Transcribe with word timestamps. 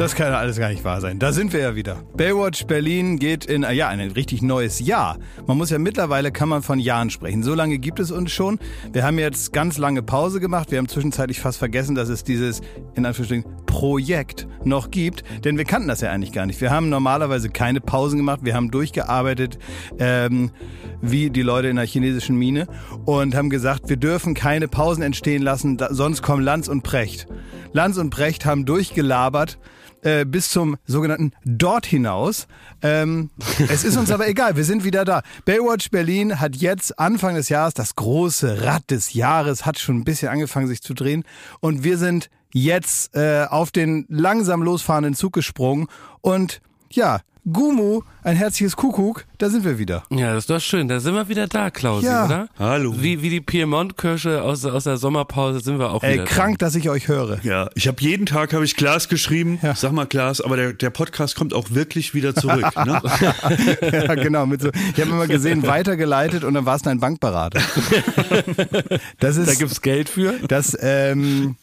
Das 0.00 0.14
kann 0.14 0.32
alles 0.32 0.58
gar 0.58 0.70
nicht 0.70 0.82
wahr 0.82 1.02
sein. 1.02 1.18
Da 1.18 1.30
sind 1.30 1.52
wir 1.52 1.60
ja 1.60 1.74
wieder. 1.74 1.96
Baywatch 2.16 2.64
Berlin 2.64 3.18
geht 3.18 3.44
in 3.44 3.66
ja, 3.70 3.88
ein 3.88 4.00
richtig 4.00 4.40
neues 4.40 4.80
Jahr. 4.80 5.18
Man 5.46 5.58
muss 5.58 5.68
ja 5.68 5.78
mittlerweile 5.78 6.32
kann 6.32 6.48
man 6.48 6.62
von 6.62 6.78
Jahren 6.78 7.10
sprechen. 7.10 7.42
So 7.42 7.54
lange 7.54 7.76
gibt 7.76 8.00
es 8.00 8.10
uns 8.10 8.32
schon. 8.32 8.58
Wir 8.94 9.04
haben 9.04 9.18
jetzt 9.18 9.52
ganz 9.52 9.76
lange 9.76 10.02
Pause 10.02 10.40
gemacht. 10.40 10.70
Wir 10.70 10.78
haben 10.78 10.88
zwischenzeitlich 10.88 11.38
fast 11.38 11.58
vergessen, 11.58 11.96
dass 11.96 12.08
es 12.08 12.24
dieses 12.24 12.62
in 12.94 13.04
Anführungsstrichen 13.04 13.44
Projekt 13.66 14.48
noch 14.64 14.90
gibt, 14.90 15.22
denn 15.44 15.58
wir 15.58 15.66
kannten 15.66 15.88
das 15.88 16.00
ja 16.00 16.10
eigentlich 16.10 16.32
gar 16.32 16.46
nicht. 16.46 16.62
Wir 16.62 16.70
haben 16.70 16.88
normalerweise 16.88 17.50
keine 17.50 17.82
Pausen 17.82 18.16
gemacht. 18.16 18.40
Wir 18.42 18.54
haben 18.54 18.70
durchgearbeitet 18.70 19.58
ähm, 19.98 20.50
wie 21.02 21.28
die 21.28 21.42
Leute 21.42 21.68
in 21.68 21.76
der 21.76 21.86
chinesischen 21.86 22.36
Mine 22.36 22.68
und 23.04 23.34
haben 23.34 23.50
gesagt, 23.50 23.90
wir 23.90 23.98
dürfen 23.98 24.32
keine 24.32 24.66
Pausen 24.66 25.02
entstehen 25.02 25.42
lassen, 25.42 25.76
da, 25.76 25.92
sonst 25.92 26.22
kommen 26.22 26.42
Lanz 26.42 26.68
und 26.68 26.84
Precht. 26.84 27.26
Lanz 27.74 27.98
und 27.98 28.08
Brecht 28.08 28.46
haben 28.46 28.64
durchgelabert 28.64 29.58
äh, 30.02 30.24
bis 30.24 30.50
zum 30.50 30.76
sogenannten 30.86 31.32
Dort 31.44 31.86
hinaus. 31.86 32.46
Ähm, 32.82 33.30
es 33.68 33.84
ist 33.84 33.96
uns 33.96 34.10
aber 34.10 34.28
egal, 34.28 34.56
wir 34.56 34.64
sind 34.64 34.84
wieder 34.84 35.04
da. 35.04 35.22
Baywatch 35.44 35.90
Berlin 35.90 36.40
hat 36.40 36.56
jetzt 36.56 36.98
Anfang 36.98 37.34
des 37.34 37.48
Jahres, 37.48 37.74
das 37.74 37.96
große 37.96 38.62
Rad 38.62 38.90
des 38.90 39.14
Jahres, 39.14 39.66
hat 39.66 39.78
schon 39.78 39.98
ein 39.98 40.04
bisschen 40.04 40.28
angefangen 40.28 40.68
sich 40.68 40.82
zu 40.82 40.94
drehen 40.94 41.24
und 41.60 41.84
wir 41.84 41.98
sind 41.98 42.30
jetzt 42.52 43.14
äh, 43.14 43.46
auf 43.48 43.70
den 43.70 44.06
langsam 44.08 44.62
losfahrenden 44.62 45.14
Zug 45.14 45.32
gesprungen 45.32 45.86
und 46.20 46.60
ja, 46.90 47.20
Gumu, 47.50 48.02
ein 48.22 48.36
herzliches 48.36 48.76
Kuckuck, 48.76 49.24
da 49.38 49.48
sind 49.48 49.64
wir 49.64 49.78
wieder. 49.78 50.02
Ja, 50.10 50.34
das 50.34 50.44
ist 50.44 50.50
doch 50.50 50.60
schön. 50.60 50.88
Da 50.88 51.00
sind 51.00 51.14
wir 51.14 51.28
wieder 51.28 51.46
da, 51.46 51.70
Klausi, 51.70 52.06
Ja. 52.06 52.26
oder? 52.26 52.48
Hallo. 52.58 52.94
Wie, 52.98 53.22
wie 53.22 53.30
die 53.30 53.40
Piemont-Kirsche 53.40 54.42
aus, 54.42 54.64
aus 54.66 54.84
der 54.84 54.98
Sommerpause 54.98 55.60
sind 55.60 55.78
wir 55.78 55.90
auch 55.90 56.02
Ey, 56.02 56.14
wieder 56.14 56.24
krank, 56.24 56.58
dass 56.58 56.74
ich 56.74 56.90
euch 56.90 57.08
höre. 57.08 57.38
Ja, 57.42 57.70
ich 57.74 57.88
habe 57.88 57.96
jeden 58.02 58.26
Tag 58.26 58.52
habe 58.52 58.64
ich 58.64 58.76
Klaas 58.76 59.08
geschrieben. 59.08 59.58
Ja. 59.62 59.74
Sag 59.74 59.92
mal 59.92 60.04
Klaas, 60.06 60.42
aber 60.42 60.56
der, 60.56 60.72
der 60.74 60.90
Podcast 60.90 61.34
kommt 61.34 61.54
auch 61.54 61.70
wirklich 61.70 62.14
wieder 62.14 62.34
zurück. 62.34 62.66
Ne? 62.84 63.00
ja, 63.92 64.14
genau. 64.14 64.46
Mit 64.46 64.60
so, 64.62 64.68
ich 64.70 65.00
habe 65.00 65.10
immer 65.10 65.26
gesehen, 65.26 65.66
weitergeleitet 65.66 66.44
und 66.44 66.54
dann 66.54 66.66
war 66.66 66.76
es 66.76 66.86
ein 66.86 67.00
Bankberater. 67.00 67.60
Das 69.18 69.36
da. 69.36 69.42
ist, 69.42 69.48
Da 69.48 69.54
gibt's 69.54 69.80
Geld 69.82 70.08
für. 70.08 70.34
das, 70.48 70.76
ähm, 70.80 71.56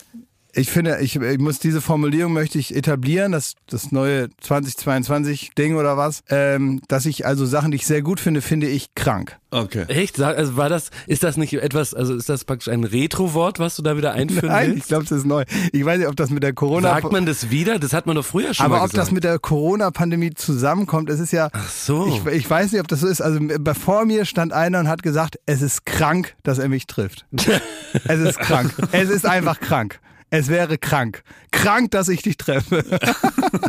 ich 0.57 0.69
finde, 0.71 0.99
ich, 1.01 1.15
ich 1.15 1.39
muss 1.39 1.59
diese 1.59 1.81
Formulierung 1.81 2.33
möchte 2.33 2.57
ich 2.57 2.75
etablieren, 2.75 3.31
das, 3.31 3.53
das 3.69 3.91
neue 3.91 4.29
2022 4.41 5.51
Ding 5.57 5.75
oder 5.75 5.97
was, 5.97 6.23
ähm, 6.29 6.81
dass 6.87 7.05
ich 7.05 7.25
also 7.25 7.45
Sachen, 7.45 7.71
die 7.71 7.77
ich 7.77 7.85
sehr 7.85 8.01
gut 8.01 8.19
finde, 8.19 8.41
finde 8.41 8.67
ich 8.67 8.95
krank. 8.95 9.37
Okay. 9.51 9.85
Echt? 9.87 10.19
Also 10.19 10.57
war 10.57 10.67
das, 10.67 10.89
ist 11.05 11.23
das 11.23 11.37
nicht 11.37 11.53
etwas, 11.53 11.93
also 11.93 12.15
ist 12.15 12.27
das 12.27 12.43
praktisch 12.43 12.67
ein 12.69 12.83
Retro-Wort, 12.83 13.59
was 13.59 13.75
du 13.75 13.83
da 13.83 13.95
wieder 13.95 14.13
einführen 14.13 14.47
Nein, 14.47 14.69
ich 14.69 14.75
willst? 14.75 14.87
glaube, 14.89 15.05
das 15.05 15.19
ist 15.19 15.25
neu. 15.25 15.45
Ich 15.71 15.85
weiß 15.85 15.99
nicht, 15.99 16.07
ob 16.07 16.15
das 16.15 16.31
mit 16.31 16.43
der 16.43 16.53
Corona 16.53 16.89
Sagt 16.89 17.11
man 17.11 17.25
das 17.25 17.49
wieder? 17.49 17.77
Das 17.79 17.93
hat 17.93 18.07
man 18.07 18.15
doch 18.15 18.25
früher 18.25 18.53
schon 18.53 18.65
aber 18.65 18.77
mal 18.77 18.83
ob 18.83 18.89
gesagt. 18.89 19.07
das 19.07 19.11
mit 19.11 19.23
der 19.23 19.39
Corona-Pandemie 19.39 20.33
zusammenkommt, 20.33 21.09
es 21.09 21.19
ist 21.19 21.31
ja. 21.31 21.49
Ach 21.53 21.69
so. 21.69 22.07
Ich, 22.07 22.33
ich 22.33 22.49
weiß 22.49 22.71
nicht, 22.71 22.81
ob 22.81 22.87
das 22.87 23.01
so 23.01 23.07
ist. 23.07 23.21
Also 23.21 23.39
äh, 23.39 23.73
vor 23.73 24.05
mir 24.05 24.25
stand 24.25 24.53
einer 24.53 24.79
und 24.79 24.87
hat 24.87 25.03
gesagt, 25.03 25.39
es 25.45 25.61
ist 25.61 25.85
krank, 25.85 26.35
dass 26.43 26.57
er 26.57 26.67
mich 26.67 26.87
trifft. 26.87 27.25
es 28.07 28.19
ist 28.19 28.39
krank. 28.39 28.73
Es 28.91 29.09
ist 29.09 29.25
einfach 29.25 29.59
krank. 29.59 29.99
Es 30.29 30.49
wäre 30.49 30.77
krank. 30.77 31.23
Krank, 31.51 31.91
dass 31.91 32.09
ich 32.09 32.21
dich 32.21 32.37
treffe. 32.37 32.83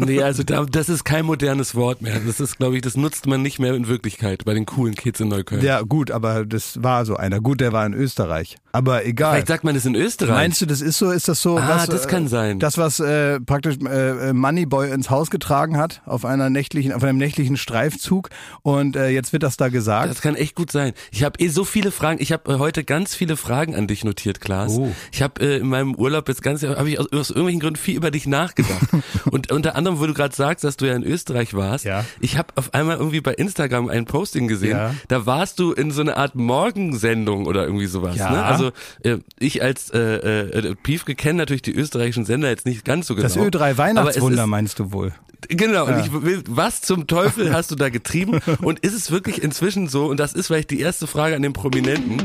Nee, 0.00 0.22
also 0.22 0.42
da, 0.42 0.64
das 0.70 0.88
ist 0.88 1.04
kein 1.04 1.24
modernes 1.24 1.74
Wort 1.74 2.02
mehr. 2.02 2.18
Das 2.20 2.40
ist, 2.40 2.58
glaube 2.58 2.76
ich, 2.76 2.82
das 2.82 2.96
nutzt 2.96 3.26
man 3.26 3.42
nicht 3.42 3.58
mehr 3.58 3.74
in 3.74 3.86
Wirklichkeit 3.86 4.44
bei 4.44 4.54
den 4.54 4.66
coolen 4.66 4.94
Kids 4.94 5.20
in 5.20 5.28
Neukölln. 5.28 5.62
ja, 5.62 5.82
gut, 5.82 6.10
aber 6.10 6.44
das 6.44 6.82
war 6.82 7.04
so 7.06 7.16
einer. 7.16 7.40
Gut, 7.40 7.60
der 7.60 7.72
war 7.72 7.86
in 7.86 7.94
Österreich. 7.94 8.56
Aber 8.78 9.04
egal. 9.04 9.32
Vielleicht 9.32 9.48
sagt 9.48 9.64
man 9.64 9.74
das 9.74 9.86
in 9.86 9.96
Österreich. 9.96 10.36
Meinst 10.36 10.60
du, 10.60 10.66
das 10.66 10.80
ist 10.80 10.98
so? 10.98 11.10
Ist 11.10 11.26
das 11.26 11.42
so? 11.42 11.58
Ah, 11.58 11.68
was, 11.68 11.86
das 11.86 12.06
äh, 12.06 12.08
kann 12.08 12.28
sein. 12.28 12.60
Das, 12.60 12.78
was 12.78 13.00
äh, 13.00 13.40
praktisch 13.40 13.76
äh, 13.78 14.32
Moneyboy 14.32 14.92
ins 14.92 15.10
Haus 15.10 15.30
getragen 15.30 15.76
hat 15.76 16.00
auf 16.06 16.24
einer 16.24 16.48
nächtlichen, 16.48 16.92
auf 16.92 17.02
einem 17.02 17.18
nächtlichen 17.18 17.56
Streifzug 17.56 18.30
und 18.62 18.94
äh, 18.94 19.08
jetzt 19.08 19.32
wird 19.32 19.42
das 19.42 19.56
da 19.56 19.68
gesagt. 19.68 20.10
Das 20.10 20.20
kann 20.20 20.36
echt 20.36 20.54
gut 20.54 20.70
sein. 20.70 20.92
Ich 21.10 21.24
habe 21.24 21.40
eh 21.40 21.48
so 21.48 21.64
viele 21.64 21.90
Fragen. 21.90 22.22
Ich 22.22 22.30
habe 22.30 22.52
äh, 22.52 22.58
heute 22.58 22.84
ganz 22.84 23.16
viele 23.16 23.36
Fragen 23.36 23.74
an 23.74 23.88
dich 23.88 24.04
notiert, 24.04 24.40
Klaas. 24.40 24.78
Oh. 24.78 24.92
Ich 25.10 25.22
habe 25.22 25.40
äh, 25.40 25.56
in 25.56 25.66
meinem 25.66 25.96
Urlaub 25.96 26.28
jetzt 26.28 26.44
ganz, 26.44 26.62
habe 26.62 26.88
ich 26.88 27.00
aus, 27.00 27.10
aus 27.10 27.30
irgendwelchen 27.30 27.60
Gründen 27.60 27.80
viel 27.80 27.96
über 27.96 28.12
dich 28.12 28.28
nachgedacht. 28.28 28.86
Und 29.32 29.50
unter 29.50 29.74
anderem, 29.74 29.98
wo 29.98 30.06
du 30.06 30.14
gerade 30.14 30.36
sagst, 30.36 30.62
dass 30.62 30.76
du 30.76 30.86
ja 30.86 30.94
in 30.94 31.02
Österreich 31.02 31.52
warst. 31.52 31.84
Ja. 31.84 32.04
Ich 32.20 32.38
habe 32.38 32.52
auf 32.54 32.74
einmal 32.74 32.98
irgendwie 32.98 33.20
bei 33.22 33.34
Instagram 33.34 33.88
ein 33.88 34.04
Posting 34.04 34.46
gesehen. 34.46 34.76
Ja. 34.76 34.94
Da 35.08 35.26
warst 35.26 35.58
du 35.58 35.72
in 35.72 35.90
so 35.90 36.00
einer 36.00 36.16
Art 36.16 36.36
Morgensendung 36.36 37.46
oder 37.46 37.64
irgendwie 37.64 37.86
sowas. 37.86 38.14
Ja. 38.14 38.30
Ne? 38.30 38.44
Also 38.44 38.67
äh, 39.02 39.18
ich 39.38 39.62
als 39.62 39.90
äh, 39.90 39.98
äh, 39.98 40.74
Piefke 40.82 41.14
kenne 41.14 41.38
natürlich 41.38 41.62
die 41.62 41.74
österreichischen 41.74 42.24
Sender 42.24 42.48
jetzt 42.48 42.66
nicht 42.66 42.84
ganz 42.84 43.06
so 43.06 43.14
genau. 43.14 43.26
das 43.28 43.36
Ö3 43.36 43.56
Aber 43.56 43.70
es 43.70 43.78
Weihnachtswunder 43.78 44.42
ist- 44.44 44.48
meinst 44.48 44.78
du 44.78 44.92
wohl? 44.92 45.12
Genau, 45.48 45.84
und 45.86 45.92
Ja. 45.92 46.00
ich 46.04 46.12
will, 46.12 46.42
was 46.48 46.80
zum 46.80 47.06
Teufel 47.06 47.52
hast 47.54 47.70
du 47.70 47.76
da 47.76 47.90
getrieben? 47.90 48.40
Und 48.62 48.80
ist 48.80 48.94
es 48.94 49.10
wirklich 49.12 49.42
inzwischen 49.42 49.88
so, 49.88 50.06
und 50.06 50.18
das 50.18 50.32
ist 50.32 50.48
vielleicht 50.48 50.70
die 50.70 50.80
erste 50.80 51.06
Frage 51.06 51.36
an 51.36 51.42
den 51.42 51.52
Prominenten, 51.52 52.20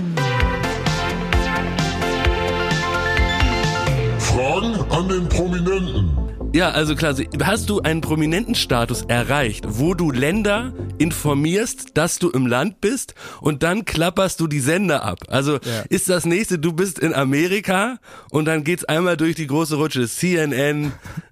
Fragen 4.18 4.74
an 4.92 5.08
den 5.10 5.30
Prominenten. 5.30 6.10
Ja, 6.54 6.70
also 6.70 6.96
klar, 6.96 7.16
hast 7.44 7.70
du 7.70 7.82
einen 7.82 8.02
Prominentenstatus 8.02 9.04
erreicht, 9.08 9.66
wo 9.68 9.94
du 9.94 10.12
Länder 10.12 10.74
informierst, 11.00 11.98
dass 11.98 12.20
du 12.20 12.30
im 12.30 12.46
Land 12.48 12.80
bist 12.82 13.16
und 13.42 13.64
dann 13.64 13.86
klapperst 13.86 14.40
du 14.40 14.48
die 14.48 14.60
Sender 14.60 15.04
ab? 15.04 15.20
Also 15.28 15.60
ist 15.90 16.10
das 16.10 16.26
nächste, 16.26 16.60
du 16.60 16.74
bist 16.74 17.00
in 17.00 17.14
Amerika 17.14 17.98
und 18.30 18.46
dann 18.46 18.64
geht's 18.64 18.86
einmal 18.86 19.18
durch 19.18 19.36
die 19.36 19.48
große 19.48 19.76
Rutsche, 19.76 20.08
CNN, 20.08 20.92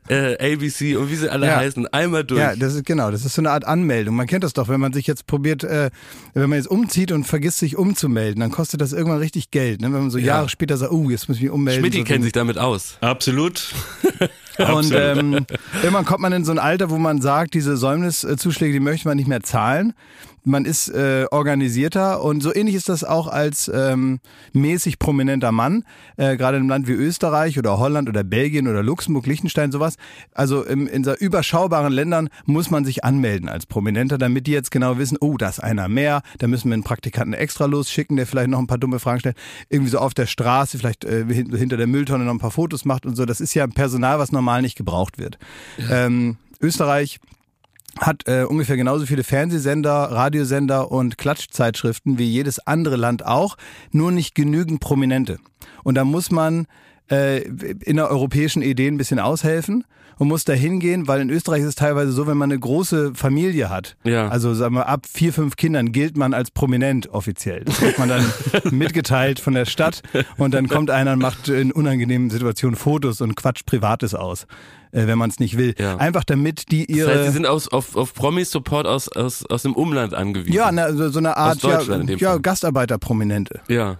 äh, 0.10 0.54
ABC 0.54 0.96
und 0.96 1.10
wie 1.12 1.16
sie 1.16 1.30
alle 1.30 1.48
Ja. 1.48 1.58
heißen, 1.58 1.88
einmal 1.88 2.24
durch. 2.24 2.40
Ja, 2.42 2.56
das 2.56 2.74
ist 2.74 2.86
genau, 2.86 3.12
das 3.12 3.24
ist 3.24 3.36
so 3.36 3.42
eine 3.42 3.52
Art 3.52 3.66
Anmeldung. 3.66 4.16
Man 4.16 4.28
kennt 4.28 4.44
das 4.44 4.54
doch, 4.54 4.68
wenn 4.68 4.80
man 4.80 4.92
sich 4.92 5.08
jetzt 5.08 5.28
probiert, 5.28 5.64
äh, 5.64 5.90
wenn 6.34 6.50
man 6.50 6.58
jetzt 6.58 6.68
umzieht 6.68 7.12
und 7.12 7.26
vergisst 7.26 7.60
sich 7.60 7.78
umzumelden, 7.78 8.40
dann 8.42 8.52
kostet 8.52 8.82
das 8.82 8.92
irgendwann 8.92 9.20
richtig 9.20 9.52
Geld. 9.52 9.82
Ne? 9.82 9.88
Wenn 9.94 10.02
man 10.02 10.10
so 10.12 10.18
Jahre 10.18 10.50
später 10.50 10.78
sagt, 10.78 10.92
oh, 10.92 11.10
jetzt 11.10 11.28
muss 11.30 11.38
ich 11.38 11.44
mich 11.44 11.52
ummelden. 11.52 11.82
Schmidti 11.82 12.00
so 12.00 12.04
kennt 12.06 12.24
sich 12.24 12.34
damit 12.34 12.58
aus. 12.58 12.98
Absolut. 13.02 13.74
Und 14.58 14.92
ähm, 14.94 15.46
irgendwann 15.82 16.06
kommt 16.06 16.20
man 16.20 16.34
in 16.34 16.46
so 16.46 16.52
ein 16.52 16.60
Alter, 16.60 16.90
wo 16.90 16.98
man 16.98 17.22
sagt, 17.22 17.54
diese 17.54 17.78
Säumniszuschläge, 17.78 18.74
die 18.74 18.80
möchte 18.80 19.08
man 19.08 19.18
nicht 19.18 19.28
mehr 19.28 19.42
zahlen. 19.42 19.94
Man 20.44 20.66
ist 20.66 20.90
äh, 20.90 21.26
organisierter 21.30 22.24
und 22.24 22.42
so 22.42 22.54
ähnlich 22.54 22.74
ist 22.74 22.90
das 22.90 23.04
auch 23.04 23.28
als 23.28 23.70
ähm, 23.74 24.20
mäßig 24.54 24.98
prominenter 24.98 25.52
Mann, 25.52 25.84
äh, 26.18 26.36
gerade 26.36 26.58
in 26.58 26.64
einem 26.64 26.70
Land 26.70 26.88
wie 26.88 26.94
Österreich 26.94 27.60
oder 27.60 27.78
Holland 27.78 28.10
oder 28.10 28.24
Belgien 28.24 28.68
oder 28.68 28.82
Luxemburg, 28.82 29.28
Liechtenstein, 29.28 29.72
sowas. 29.72 29.98
Also 30.34 30.64
im, 30.64 30.88
in 30.88 31.04
so 31.04 31.14
überschaubaren 31.14 31.94
Ländern 31.94 32.30
muss 32.46 32.72
man 32.72 32.86
sich 32.86 33.04
anmelden 33.04 33.50
als 33.50 33.68
Prominenter, 33.68 34.18
damit 34.18 34.48
die 34.48 34.52
jetzt 34.52 34.72
genau 34.72 34.98
wissen, 34.98 35.18
oh, 35.22 35.38
da 35.38 35.50
ist 35.50 35.60
einer 35.62 35.88
mehr, 35.88 36.24
da 36.40 36.48
müssen 36.48 36.70
wir 36.70 36.74
einen 36.74 36.84
Praktikanten 36.84 37.34
extra 37.34 37.66
losschicken, 37.66 38.18
der 38.18 38.26
vielleicht 38.26 38.50
noch 38.50 38.60
ein 38.60 38.68
paar 38.68 38.80
dumme 38.80 38.98
Fragen 38.98 39.20
stellt. 39.20 39.38
Irgendwie 39.70 39.92
so 39.92 40.00
auf 40.00 40.16
der 40.16 40.26
Straße, 40.26 40.80
vielleicht 40.80 41.06
äh, 41.06 41.24
hin- 41.28 41.56
hinter 41.56 41.78
der 41.78 41.88
Mülltonne 41.88 42.24
noch 42.24 42.34
ein 42.34 42.40
paar 42.40 42.50
Fotos 42.50 42.84
macht 42.84 43.06
und 43.06 43.16
so. 43.16 43.26
Das 43.26 43.42
ist 43.42 43.54
ja 43.54 43.68
Personal, 43.68 44.18
was 44.18 44.32
normal 44.32 44.64
nicht 44.64 44.76
gebraucht 44.76 45.20
wird. 45.20 45.38
Ähm, 45.92 46.38
Österreich 46.60 47.20
hat 48.00 48.28
äh, 48.28 48.44
ungefähr 48.44 48.78
genauso 48.78 49.06
viele 49.06 49.24
Fernsehsender, 49.24 49.92
Radiosender 49.92 50.92
und 50.92 51.18
Klatschzeitschriften 51.18 52.18
wie 52.18 52.26
jedes 52.30 52.60
andere 52.66 52.96
Land 52.96 53.26
auch, 53.26 53.58
nur 53.92 54.12
nicht 54.12 54.34
genügend 54.36 54.80
Prominente. 54.80 55.38
Und 55.84 55.96
da 55.96 56.06
muss 56.06 56.32
man 56.32 56.68
äh, 57.10 57.42
in 57.42 57.98
der 57.98 58.10
europäischen 58.10 58.62
Idee 58.62 58.88
ein 58.88 58.98
bisschen 58.98 59.20
aushelfen 59.20 59.84
und 60.18 60.28
muss 60.28 60.46
da 60.46 60.54
hingehen, 60.54 61.08
weil 61.08 61.20
in 61.20 61.30
Österreich 61.32 61.62
ist 61.62 61.68
es 61.70 61.76
teilweise 61.76 62.12
so, 62.12 62.28
wenn 62.28 62.38
man 62.38 62.52
eine 62.52 62.60
große 62.60 63.14
Familie 63.16 63.70
hat, 63.70 63.98
Ja. 64.04 64.28
also 64.30 64.54
sagen 64.54 64.76
wir 64.76 64.88
ab 64.88 65.08
vier, 65.12 65.34
fünf 65.34 65.56
Kindern 65.56 65.92
gilt 65.92 66.16
man 66.16 66.34
als 66.36 66.52
prominent 66.52 67.10
offiziell. 67.10 67.64
Das 67.66 67.78
kriegt 67.78 67.98
man 67.98 68.08
dann 68.08 68.24
mitgeteilt 68.72 69.40
von 69.40 69.54
der 69.56 69.66
Stadt 69.66 70.04
und 70.38 70.54
dann 70.54 70.68
kommt 70.68 70.92
einer 70.92 71.14
und 71.14 71.20
macht 71.20 71.50
in 71.50 71.72
unangenehmen 71.72 72.30
Situationen 72.30 72.76
Fotos 72.76 73.20
und 73.22 73.36
quatscht 73.36 73.66
Privates 73.66 74.14
aus, 74.14 74.46
äh, 74.92 75.08
wenn 75.08 75.18
man 75.18 75.30
es 75.30 75.40
nicht 75.40 75.58
will. 75.58 75.76
Ja. 75.78 75.98
Einfach 75.98 76.24
damit 76.24 76.72
die 76.72 76.88
Das 76.88 76.98
ihre... 76.98 77.12
heißt, 77.12 77.26
sie 77.26 77.32
sind 77.32 77.46
aus, 77.46 77.68
auf, 77.68 77.96
auf 77.96 78.14
Promis-Support 78.14 78.88
aus, 78.88 79.08
aus, 79.10 79.46
aus 79.46 79.64
dem 79.64 79.74
Umland 79.74 80.14
angewiesen. 80.14 80.54
Ja, 80.54 80.72
na, 80.72 80.94
so, 80.94 81.10
so 81.10 81.20
eine 81.20 81.38
Art 81.38 81.62
ja, 81.64 81.82
ja. 81.82 82.38
Gastarbeiterprominente. 82.38 83.62
Ja. 83.68 83.98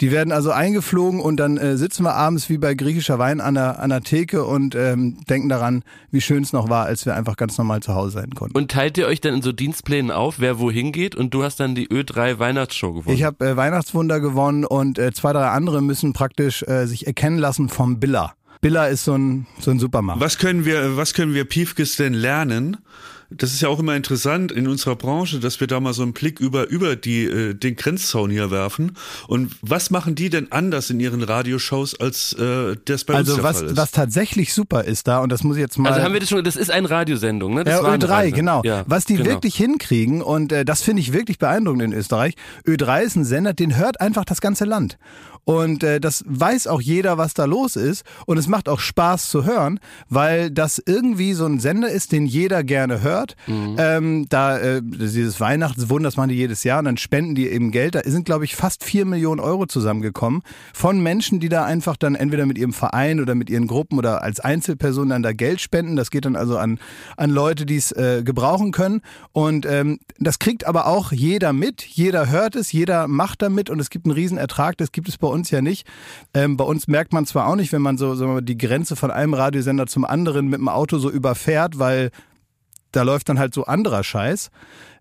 Die 0.00 0.10
werden 0.10 0.32
also 0.32 0.50
eingeflogen 0.50 1.20
und 1.20 1.36
dann 1.36 1.58
äh, 1.58 1.76
sitzen 1.76 2.02
wir 2.04 2.14
abends 2.14 2.48
wie 2.48 2.56
bei 2.56 2.74
griechischer 2.74 3.18
Wein 3.18 3.40
an 3.40 3.54
der, 3.54 3.78
an 3.78 3.90
der 3.90 4.00
Theke 4.00 4.44
und 4.44 4.74
ähm, 4.74 5.18
denken 5.28 5.50
daran, 5.50 5.84
wie 6.10 6.22
schön 6.22 6.42
es 6.42 6.52
noch 6.52 6.70
war, 6.70 6.86
als 6.86 7.04
wir 7.04 7.14
einfach 7.14 7.36
ganz 7.36 7.58
normal 7.58 7.82
zu 7.82 7.94
Hause 7.94 8.12
sein 8.12 8.30
konnten. 8.30 8.56
Und 8.56 8.70
teilt 8.70 8.96
ihr 8.96 9.06
euch 9.06 9.20
dann 9.20 9.34
in 9.34 9.42
so 9.42 9.52
Dienstplänen 9.52 10.10
auf, 10.10 10.40
wer 10.40 10.58
wohin 10.58 10.92
geht 10.92 11.14
und 11.14 11.34
du 11.34 11.44
hast 11.44 11.60
dann 11.60 11.74
die 11.74 11.88
Ö3 11.88 12.38
Weihnachtsshow 12.38 12.94
gewonnen? 12.94 13.14
Ich 13.14 13.22
habe 13.22 13.46
äh, 13.46 13.56
Weihnachtswunder 13.56 14.18
gewonnen 14.18 14.64
und 14.64 14.98
äh, 14.98 15.12
zwei, 15.12 15.34
drei 15.34 15.48
andere 15.48 15.82
müssen 15.82 16.14
praktisch 16.14 16.62
äh, 16.62 16.86
sich 16.86 17.06
erkennen 17.06 17.38
lassen 17.38 17.68
vom 17.68 18.00
Billa. 18.00 18.34
Billa 18.62 18.86
ist 18.86 19.04
so 19.04 19.18
ein, 19.18 19.46
so 19.58 19.72
ein 19.72 19.80
Supermarkt. 19.80 20.20
Was 20.20 20.38
können 20.38 20.64
wir, 20.64 20.96
was 20.96 21.14
können 21.14 21.34
wir 21.34 21.44
Piefkes 21.44 21.96
denn 21.96 22.14
lernen, 22.14 22.78
das 23.36 23.52
ist 23.52 23.60
ja 23.62 23.68
auch 23.68 23.78
immer 23.78 23.96
interessant 23.96 24.52
in 24.52 24.68
unserer 24.68 24.96
Branche, 24.96 25.40
dass 25.40 25.60
wir 25.60 25.66
da 25.66 25.80
mal 25.80 25.92
so 25.92 26.02
einen 26.02 26.12
Blick 26.12 26.40
über, 26.40 26.68
über 26.68 26.96
die, 26.96 27.24
äh, 27.24 27.54
den 27.54 27.76
Grenzzaun 27.76 28.30
hier 28.30 28.50
werfen. 28.50 28.92
Und 29.28 29.52
was 29.62 29.90
machen 29.90 30.14
die 30.14 30.30
denn 30.30 30.50
anders 30.52 30.90
in 30.90 31.00
ihren 31.00 31.22
Radioshows, 31.22 31.98
als 31.98 32.32
äh, 32.34 32.76
das 32.84 33.04
bei 33.04 33.14
Also 33.14 33.32
uns 33.32 33.40
der 33.42 33.44
was, 33.44 33.58
Fall 33.58 33.66
ist? 33.68 33.76
was 33.76 33.90
tatsächlich 33.90 34.52
super 34.54 34.84
ist 34.84 35.06
da, 35.08 35.18
und 35.20 35.30
das 35.30 35.42
muss 35.44 35.56
ich 35.56 35.60
jetzt 35.62 35.78
mal. 35.78 35.90
Also 35.92 36.02
haben 36.02 36.12
wir 36.12 36.20
das 36.20 36.28
schon, 36.28 36.42
das 36.44 36.56
ist 36.56 36.70
eine 36.70 36.88
Radiosendung, 36.90 37.54
ne? 37.54 37.64
Das 37.64 37.74
ja, 37.78 37.82
war 37.82 37.92
eine 37.92 38.04
Ö3, 38.04 38.08
Radiosendung. 38.08 38.36
genau. 38.36 38.62
Ja, 38.64 38.84
Was 38.86 39.04
die 39.04 39.16
genau. 39.16 39.28
wirklich 39.30 39.54
hinkriegen, 39.56 40.22
und 40.22 40.52
äh, 40.52 40.64
das 40.64 40.82
finde 40.82 41.00
ich 41.00 41.12
wirklich 41.12 41.38
beeindruckend 41.38 41.82
in 41.82 41.92
Österreich. 41.92 42.34
Ö3 42.66 43.02
ist 43.02 43.16
ein 43.16 43.24
Sender, 43.24 43.52
den 43.54 43.76
hört 43.76 44.00
einfach 44.00 44.24
das 44.24 44.40
ganze 44.40 44.64
Land. 44.64 44.98
Und 45.44 45.82
äh, 45.82 46.00
das 46.00 46.22
weiß 46.28 46.68
auch 46.68 46.80
jeder, 46.80 47.18
was 47.18 47.34
da 47.34 47.46
los 47.46 47.74
ist. 47.76 48.04
Und 48.26 48.38
es 48.38 48.46
macht 48.46 48.68
auch 48.68 48.78
Spaß 48.78 49.28
zu 49.28 49.44
hören, 49.44 49.80
weil 50.08 50.50
das 50.52 50.80
irgendwie 50.84 51.32
so 51.32 51.46
ein 51.46 51.58
Sender 51.58 51.90
ist, 51.90 52.12
den 52.12 52.26
jeder 52.26 52.62
gerne 52.62 53.02
hört. 53.02 53.21
Mhm. 53.46 53.76
Ähm, 53.78 54.26
da 54.28 54.58
äh, 54.58 54.80
dieses 54.82 55.40
Weihnachtswunder, 55.40 56.08
das 56.08 56.16
machen 56.16 56.30
die 56.30 56.36
jedes 56.36 56.64
Jahr 56.64 56.78
und 56.80 56.86
dann 56.86 56.96
spenden 56.96 57.34
die 57.34 57.48
eben 57.48 57.70
Geld. 57.70 57.94
Da 57.94 58.00
sind, 58.04 58.24
glaube 58.24 58.44
ich, 58.44 58.56
fast 58.56 58.84
vier 58.84 59.04
Millionen 59.04 59.40
Euro 59.40 59.66
zusammengekommen 59.66 60.42
von 60.72 61.02
Menschen, 61.02 61.40
die 61.40 61.48
da 61.48 61.64
einfach 61.64 61.96
dann 61.96 62.14
entweder 62.14 62.46
mit 62.46 62.58
ihrem 62.58 62.72
Verein 62.72 63.20
oder 63.20 63.34
mit 63.34 63.50
ihren 63.50 63.66
Gruppen 63.66 63.98
oder 63.98 64.22
als 64.22 64.40
Einzelpersonen 64.40 65.10
dann 65.10 65.22
da 65.22 65.32
Geld 65.32 65.60
spenden. 65.60 65.96
Das 65.96 66.10
geht 66.10 66.24
dann 66.24 66.36
also 66.36 66.58
an, 66.58 66.78
an 67.16 67.30
Leute, 67.30 67.66
die 67.66 67.76
es 67.76 67.92
äh, 67.92 68.22
gebrauchen 68.24 68.72
können. 68.72 69.00
Und 69.32 69.66
ähm, 69.66 69.98
das 70.18 70.38
kriegt 70.38 70.66
aber 70.66 70.86
auch 70.86 71.12
jeder 71.12 71.52
mit. 71.52 71.82
Jeder 71.82 72.30
hört 72.30 72.56
es, 72.56 72.72
jeder 72.72 73.08
macht 73.08 73.42
damit 73.42 73.70
und 73.70 73.80
es 73.80 73.90
gibt 73.90 74.06
einen 74.06 74.14
Riesenertrag. 74.14 74.76
Das 74.76 74.92
gibt 74.92 75.08
es 75.08 75.18
bei 75.18 75.28
uns 75.28 75.50
ja 75.50 75.60
nicht. 75.60 75.86
Ähm, 76.34 76.56
bei 76.56 76.64
uns 76.64 76.88
merkt 76.88 77.12
man 77.12 77.26
zwar 77.26 77.48
auch 77.48 77.56
nicht, 77.56 77.72
wenn 77.72 77.82
man 77.82 77.98
so 77.98 78.14
mal, 78.14 78.42
die 78.42 78.58
Grenze 78.58 78.96
von 78.96 79.10
einem 79.10 79.34
Radiosender 79.34 79.86
zum 79.86 80.04
anderen 80.04 80.48
mit 80.48 80.58
dem 80.58 80.68
Auto 80.68 80.98
so 80.98 81.10
überfährt, 81.10 81.78
weil 81.78 82.10
da 82.92 83.02
läuft 83.02 83.28
dann 83.28 83.38
halt 83.38 83.54
so 83.54 83.64
anderer 83.64 84.04
Scheiß. 84.04 84.50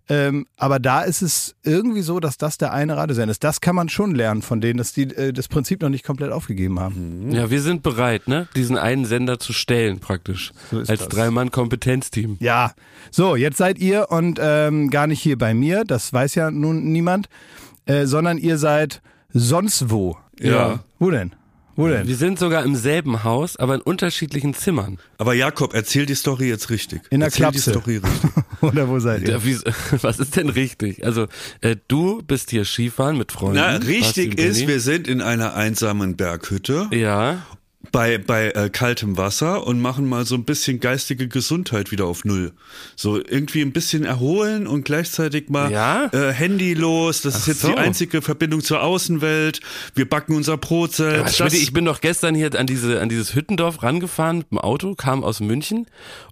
Ähm, 0.09 0.45
aber 0.57 0.79
da 0.79 1.03
ist 1.03 1.21
es 1.21 1.55
irgendwie 1.63 2.01
so, 2.01 2.19
dass 2.19 2.38
das 2.38 2.57
der 2.57 2.73
eine 2.73 2.97
Radiosender 2.97 3.31
ist. 3.31 3.43
Das 3.43 3.61
kann 3.61 3.75
man 3.75 3.88
schon 3.88 4.13
lernen 4.13 4.41
von 4.41 4.59
denen, 4.59 4.77
dass 4.77 4.91
die 4.91 5.03
äh, 5.03 5.31
das 5.31 5.47
Prinzip 5.47 5.81
noch 5.81 5.89
nicht 5.89 6.03
komplett 6.03 6.31
aufgegeben 6.31 6.79
haben. 6.79 7.31
Ja, 7.31 7.49
wir 7.49 7.61
sind 7.61 7.81
bereit, 7.83 8.27
ne? 8.27 8.47
Diesen 8.55 8.77
einen 8.77 9.05
Sender 9.05 9.39
zu 9.39 9.53
stellen, 9.53 9.99
praktisch. 9.99 10.51
So 10.69 10.79
Als. 10.79 11.07
Drei-Mann-Kompetenzteam. 11.07 12.38
Ja, 12.41 12.73
so, 13.11 13.35
jetzt 13.35 13.57
seid 13.57 13.79
ihr 13.79 14.07
und 14.09 14.39
ähm, 14.41 14.89
gar 14.89 15.07
nicht 15.07 15.21
hier 15.21 15.37
bei 15.37 15.53
mir, 15.53 15.85
das 15.85 16.11
weiß 16.11 16.35
ja 16.35 16.51
nun 16.51 16.91
niemand, 16.91 17.29
äh, 17.85 18.05
sondern 18.05 18.37
ihr 18.37 18.57
seid 18.57 19.01
sonst 19.31 19.89
wo. 19.89 20.17
Ja. 20.39 20.79
Wo 20.99 21.09
denn? 21.11 21.35
Wo 21.81 21.88
denn? 21.88 22.07
Wir 22.07 22.16
sind 22.16 22.38
sogar 22.38 22.63
im 22.63 22.75
selben 22.75 23.24
Haus, 23.24 23.57
aber 23.57 23.75
in 23.75 23.81
unterschiedlichen 23.81 24.54
Zimmern. 24.54 25.00
Aber 25.18 25.33
Jakob, 25.33 25.74
erzähl 25.74 26.06
die 26.06 26.16
Story 26.16 26.48
jetzt 26.48 26.69
richtig. 26.69 27.01
In 27.10 27.22
der 27.22 27.28
erzähl 27.28 27.48
die 27.48 27.60
Klapse. 27.60 27.72
Story 27.72 27.98
richtig. 27.98 28.31
Oder 28.62 28.88
wo 28.88 29.00
seid 29.00 29.28
ihr? 29.28 29.42
Was 30.01 30.19
ist 30.19 30.36
denn 30.36 30.50
richtig? 30.50 31.04
Also, 31.04 31.28
äh, 31.62 31.75
du 31.88 32.22
bist 32.22 32.51
hier 32.51 32.66
Skifahren 32.66 33.18
mit 33.18 33.31
Freunden. 33.31 33.56
Na, 33.56 33.78
richtig 33.78 34.38
ist, 34.38 34.68
wir 34.68 34.80
sind 34.80 35.07
in 35.07 35.22
einer 35.22 35.56
einsamen 35.56 36.16
Berghütte 36.18 36.88
Ja. 36.92 37.45
Bei, 37.92 38.18
bei 38.19 38.51
äh, 38.51 38.69
kaltem 38.69 39.18
Wasser 39.18 39.66
und 39.68 39.81
machen 39.81 40.07
mal 40.07 40.25
so 40.25 40.36
ein 40.36 40.44
bisschen 40.45 40.80
geistige 40.80 41.28
Gesundheit 41.28 41.92
wieder 41.92 42.06
auf 42.06 42.24
Null. 42.25 42.51
So 42.95 43.18
irgendwie 43.18 43.62
ein 43.62 43.74
bisschen 43.74 44.06
erholen 44.06 44.68
und 44.68 44.86
gleichzeitig 44.86 45.50
mal 45.50 45.72
Ja? 45.72 46.06
äh, 46.13 46.31
Handy 46.31 46.74
los. 46.74 47.22
Das 47.22 47.36
ist 47.36 47.48
jetzt 47.48 47.62
so. 47.62 47.69
die 47.69 47.78
einzige 47.78 48.22
Verbindung 48.22 48.62
zur 48.62 48.81
Außenwelt. 48.83 49.60
Wir 49.95 50.07
backen 50.07 50.36
unser 50.36 50.57
Brot 50.57 50.94
selbst. 50.94 51.39
Das- 51.39 51.54
ich 51.54 51.74
bin 51.74 51.83
doch 51.86 52.01
gestern 52.01 52.36
hier 52.36 52.57
an 52.57 52.68
diese 52.68 53.01
an 53.01 53.10
dieses 53.10 53.36
Hüttendorf 53.36 53.83
rangefahren 53.83 54.38
mit 54.38 54.51
dem 54.51 54.57
Auto, 54.60 54.95
kam 54.95 55.24
aus 55.24 55.39
München 55.42 55.88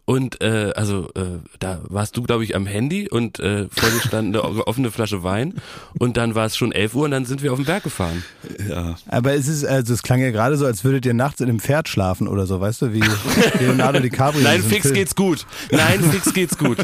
und 0.10 0.42
äh, 0.42 0.74
also 0.76 1.12
äh, 1.14 1.38
da 1.60 1.82
warst 1.88 2.18
du 2.18 2.24
glaube 2.24 2.44
ich 2.44 2.56
am 2.56 2.66
Handy 2.66 3.08
und 3.08 3.40
äh, 3.40 3.68
vor 3.70 3.90
dir 3.92 4.00
stand 4.00 4.36
eine 4.36 4.44
offene 4.68 4.90
Flasche 4.90 5.22
Wein 5.22 5.54
und 6.00 6.18
dann 6.18 6.34
war 6.34 6.48
es 6.48 6.58
schon 6.58 6.72
11 6.72 6.96
Uhr 6.96 7.06
und 7.06 7.12
dann 7.12 7.26
sind 7.26 7.44
wir 7.44 7.54
auf 7.54 7.60
den 7.60 7.66
Berg 7.66 7.84
gefahren. 7.84 8.24
ja. 8.68 8.96
Aber 9.06 9.36
es 9.36 9.48
ist, 9.48 9.66
also 9.66 9.94
es 9.94 10.02
klang 10.02 10.20
ja 10.20 10.32
gerade 10.32 10.58
so, 10.58 10.66
als 10.66 10.84
würdet 10.84 11.06
ihr 11.06 11.14
nachts 11.14 11.42
in 11.42 11.48
einem 11.48 11.60
Pferd 11.60 11.90
schlafen 11.90 12.28
oder 12.28 12.48
so, 12.48 12.60
weißt 12.60 12.82
du, 12.82 12.94
wie 12.94 13.04
Leonardo 13.60 14.00
DiCaprio. 14.00 14.40
in 14.40 14.46
Nein, 14.46 14.64
fix 14.64 14.82
Film. 14.82 14.96
geht's 14.96 15.16
gut. 15.16 15.46
Nein, 15.70 16.02
fix 16.02 16.34
geht's 16.34 16.58
gut. 16.58 16.80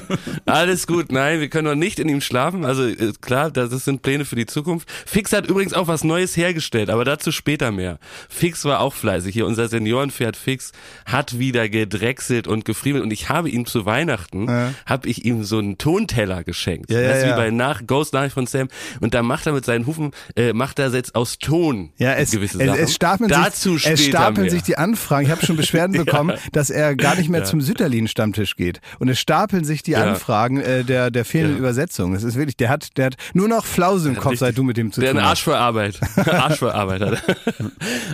Alles 0.45 0.86
gut. 0.86 1.12
Nein, 1.12 1.39
wir 1.39 1.50
können 1.50 1.68
noch 1.68 1.74
nicht 1.74 1.98
in 1.98 2.07
ihm 2.10 2.21
schlafen. 2.21 2.63
Also 2.63 2.86
äh, 2.86 3.12
klar, 3.21 3.50
das 3.50 3.71
sind 3.86 4.04
Pläne 4.04 4.25
für 4.25 4.36
die 4.36 4.45
Zukunft. 4.45 4.88
Fix 5.07 5.33
hat 5.33 5.48
übrigens 5.48 5.74
auch 5.74 5.88
was 5.88 6.04
Neues 6.04 6.38
hergestellt, 6.38 6.92
aber 6.92 7.06
dazu 7.06 7.31
später 7.31 7.71
mehr. 7.71 7.98
Fix 8.30 8.66
war 8.66 8.81
auch 8.81 8.94
fleißig. 8.94 9.33
Hier 9.33 9.48
unser 9.48 9.68
Seniorenpferd 9.68 10.38
Fix 10.38 10.74
hat 11.07 11.39
wieder 11.39 11.69
gedrechselt 11.69 12.48
und 12.48 12.66
gefriemelt 12.66 13.04
und 13.04 13.15
ich 13.16 13.30
habe 13.30 13.50
ihm 13.50 13.66
zu 13.66 13.86
Weihnachten 13.86 14.48
Ja. 14.48 14.74
habe 14.86 15.10
ich 15.10 15.26
ihm 15.26 15.44
so 15.44 15.58
einen 15.58 15.78
Tonteller 15.78 16.44
geschenkt. 16.44 16.92
Ja, 16.92 17.00
ja, 17.02 17.08
das 17.10 17.18
ist 17.20 17.26
wie 17.26 17.32
bei 17.32 17.50
nach 17.50 17.88
Ghost 17.88 18.14
Nachricht 18.14 18.34
von 18.36 18.46
Sam 18.46 18.68
und 19.02 19.14
da 19.14 19.24
macht 19.24 19.48
er 19.48 19.54
mit 19.54 19.66
seinen 19.66 19.88
Hufen 19.88 20.12
äh, 20.36 20.54
macht 20.54 20.78
er 20.80 20.90
jetzt 20.94 21.16
aus 21.16 21.40
Ton 21.40 21.92
Ja, 21.98 22.14
es, 22.14 22.32
gewisse 22.32 22.60
es, 22.62 22.68
Sachen. 22.68 22.80
es 22.84 22.94
stapeln, 22.94 23.30
dazu 23.30 23.78
sich, 23.78 23.88
es 23.88 24.06
stapeln 24.06 24.42
mehr. 24.44 24.52
sich 24.52 24.64
die 24.64 24.78
Anfragen. 24.78 25.26
Ich 25.26 25.32
habe 25.32 25.46
schon 25.46 25.56
Beschwerden 25.56 25.96
bekommen, 26.06 26.38
dass 26.52 26.70
er 26.70 26.96
gar 26.96 27.16
nicht 27.16 27.30
mehr 27.30 27.44
zum 27.46 27.62
Sütterlin-Stammtisch 27.62 28.56
geht. 28.56 28.82
Und 29.00 29.10
es 29.10 29.20
stapeln 29.20 29.64
sich 29.66 29.82
die. 29.84 29.96
Anfragen 29.96 30.60
äh, 30.60 30.84
der, 30.84 31.10
der 31.10 31.24
fehlenden. 31.26 31.58
Übersetzung. 31.60 32.14
Das 32.14 32.24
ist 32.24 32.36
wirklich, 32.36 32.58
der 32.58 32.70
hat, 32.70 32.98
der 32.98 33.06
hat 33.06 33.16
nur 33.34 33.48
noch 33.48 33.66
Flause 33.66 34.10
im 34.10 34.16
Kopf, 34.18 34.38
seit 34.38 34.58
du 34.58 34.64
mit 34.64 34.76
dem 34.78 34.92
zu 34.92 35.00
Der 35.02 35.12
tun 35.12 35.20
einen 35.20 35.28
Arsch 35.28 35.40
hast. 35.40 35.44
für 35.46 35.58
Arbeit. 35.58 36.00
Arsch 36.28 36.60
für 36.60 36.74
Arbeit 36.76 37.02
hat. 37.02 37.24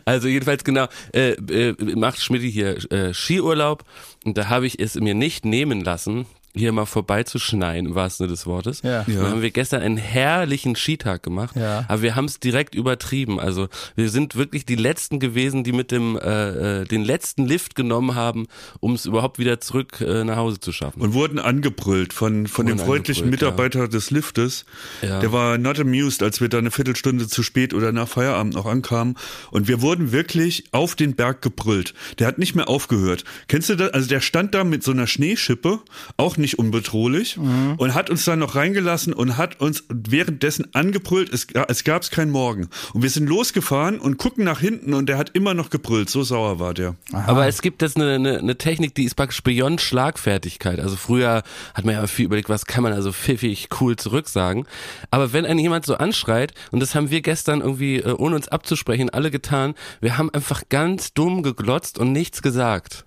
Also 0.05 0.27
jedenfalls 0.27 0.63
genau, 0.63 0.87
äh, 1.13 1.31
äh, 1.31 1.75
macht 1.95 2.21
Schmidt 2.21 2.41
hier 2.43 2.77
äh, 2.91 3.13
Skiurlaub 3.13 3.83
und 4.25 4.37
da 4.37 4.49
habe 4.49 4.67
ich 4.67 4.79
es 4.79 4.90
mir 4.95 5.13
nicht 5.13 5.45
nehmen 5.45 5.81
lassen, 5.81 6.25
hier 6.53 6.71
mal 6.71 6.85
vorbeizuschneien, 6.85 7.85
im 7.85 7.95
wahrsten 7.95 8.25
Sinne 8.25 8.33
des 8.35 8.45
Wortes. 8.45 8.81
Ja. 8.81 9.03
Dann 9.07 9.29
haben 9.29 9.41
wir 9.41 9.51
gestern 9.51 9.81
einen 9.81 9.97
herrlichen 9.97 10.75
Skitag 10.75 11.23
gemacht, 11.23 11.55
Ja. 11.55 11.85
aber 11.87 12.01
wir 12.01 12.15
haben 12.15 12.25
es 12.25 12.39
direkt 12.39 12.75
übertrieben. 12.75 13.39
Also 13.39 13.69
wir 13.95 14.09
sind 14.09 14.35
wirklich 14.35 14.65
die 14.65 14.75
Letzten 14.75 15.19
gewesen, 15.19 15.63
die 15.63 15.71
mit 15.71 15.91
dem 15.91 16.17
äh, 16.17 16.81
äh, 16.81 16.85
den 16.85 17.03
letzten 17.03 17.45
Lift 17.45 17.75
genommen 17.75 18.15
haben, 18.15 18.47
um 18.79 18.93
es 18.93 19.05
überhaupt 19.05 19.39
wieder 19.39 19.59
zurück 19.61 20.01
äh, 20.01 20.23
nach 20.23 20.35
Hause 20.37 20.59
zu 20.59 20.71
schaffen. 20.71 21.01
Und 21.01 21.13
wurden 21.13 21.39
angebrüllt 21.39 22.13
von, 22.13 22.47
von 22.47 22.65
dem 22.65 22.79
freundlichen 22.79 23.29
Mitarbeiter 23.29 23.87
des 23.87 24.11
Liftes. 24.11 24.65
Ja. 25.01 25.19
Der 25.19 25.31
war 25.31 25.57
not 25.57 25.79
amused, 25.79 26.21
als 26.23 26.41
wir 26.41 26.49
da 26.49 26.57
eine 26.57 26.71
Viertelstunde 26.71 27.27
zu 27.27 27.43
spät 27.43 27.73
oder 27.73 27.91
nach 27.91 28.07
Feierabend 28.07 28.53
noch 28.55 28.65
ankamen. 28.65 29.15
Und 29.51 29.67
wir 29.67 29.81
wurden 29.81 30.11
wirklich 30.11 30.65
auf 30.71 30.95
den 30.95 31.15
Berg 31.15 31.41
gebrüllt. 31.41 31.93
Der 32.19 32.27
hat 32.27 32.37
nicht 32.37 32.55
mehr 32.55 32.67
aufgehört. 32.67 33.23
Kennst 33.47 33.69
du 33.69 33.75
das? 33.75 33.91
Also 33.93 34.07
der 34.09 34.21
stand 34.21 34.53
da 34.53 34.63
mit 34.63 34.83
so 34.83 34.91
einer 34.91 35.07
Schneeschippe, 35.07 35.79
auch 36.17 36.37
nicht 36.41 36.59
unbedrohlich, 36.59 37.37
Mhm. 37.37 37.75
und 37.77 37.93
hat 37.93 38.09
uns 38.09 38.25
dann 38.25 38.39
noch 38.39 38.55
reingelassen 38.55 39.13
und 39.13 39.37
hat 39.37 39.61
uns 39.61 39.83
währenddessen 39.89 40.73
angebrüllt. 40.73 41.31
Es, 41.31 41.47
es 41.67 41.83
gab's 41.83 42.11
keinen 42.11 42.31
Morgen. 42.31 42.67
Und 42.93 43.03
wir 43.03 43.09
sind 43.09 43.27
losgefahren 43.27 43.99
und 43.99 44.17
gucken 44.17 44.43
nach 44.43 44.59
hinten 44.59 44.93
und 44.93 45.07
der 45.07 45.17
hat 45.17 45.31
immer 45.33 45.53
noch 45.53 45.69
gebrüllt. 45.69 46.09
So 46.09 46.23
sauer 46.23 46.59
war 46.59 46.73
der. 46.73 46.95
Aber 47.13 47.47
es 47.47 47.61
gibt 47.61 47.81
jetzt 47.81 47.95
eine, 47.97 48.15
eine, 48.15 48.39
eine 48.39 48.57
Technik, 48.57 48.95
die 48.95 49.03
ist 49.05 49.15
praktisch 49.15 49.41
beyond 49.43 49.79
Schlagfertigkeit. 49.81 50.79
Also 50.79 50.95
früher 50.95 51.43
hat 51.73 51.85
man 51.85 51.95
ja 51.95 52.07
viel 52.07 52.25
überlegt, 52.25 52.49
was 52.49 52.65
kann 52.65 52.83
man 52.83 52.93
also 52.93 53.11
pfiffig 53.11 53.69
cool 53.79 53.95
zurücksagen. 53.95 54.65
Aber 55.11 55.31
wenn 55.33 55.45
einen 55.45 55.59
jemand 55.59 55.85
so 55.85 55.95
anschreit, 55.95 56.53
und 56.71 56.79
das 56.81 56.95
haben 56.95 57.09
wir 57.11 57.21
gestern 57.21 57.61
irgendwie, 57.61 57.97
äh, 57.97 58.13
ohne 58.13 58.35
uns 58.35 58.47
abzusprechen, 58.47 59.09
alle 59.09 59.31
getan, 59.31 59.75
wir 60.01 60.17
haben 60.17 60.29
einfach 60.33 60.63
ganz 60.69 61.13
dumm 61.13 61.43
geglotzt 61.43 61.99
und 61.99 62.11
nichts 62.11 62.41
gesagt. 62.41 63.05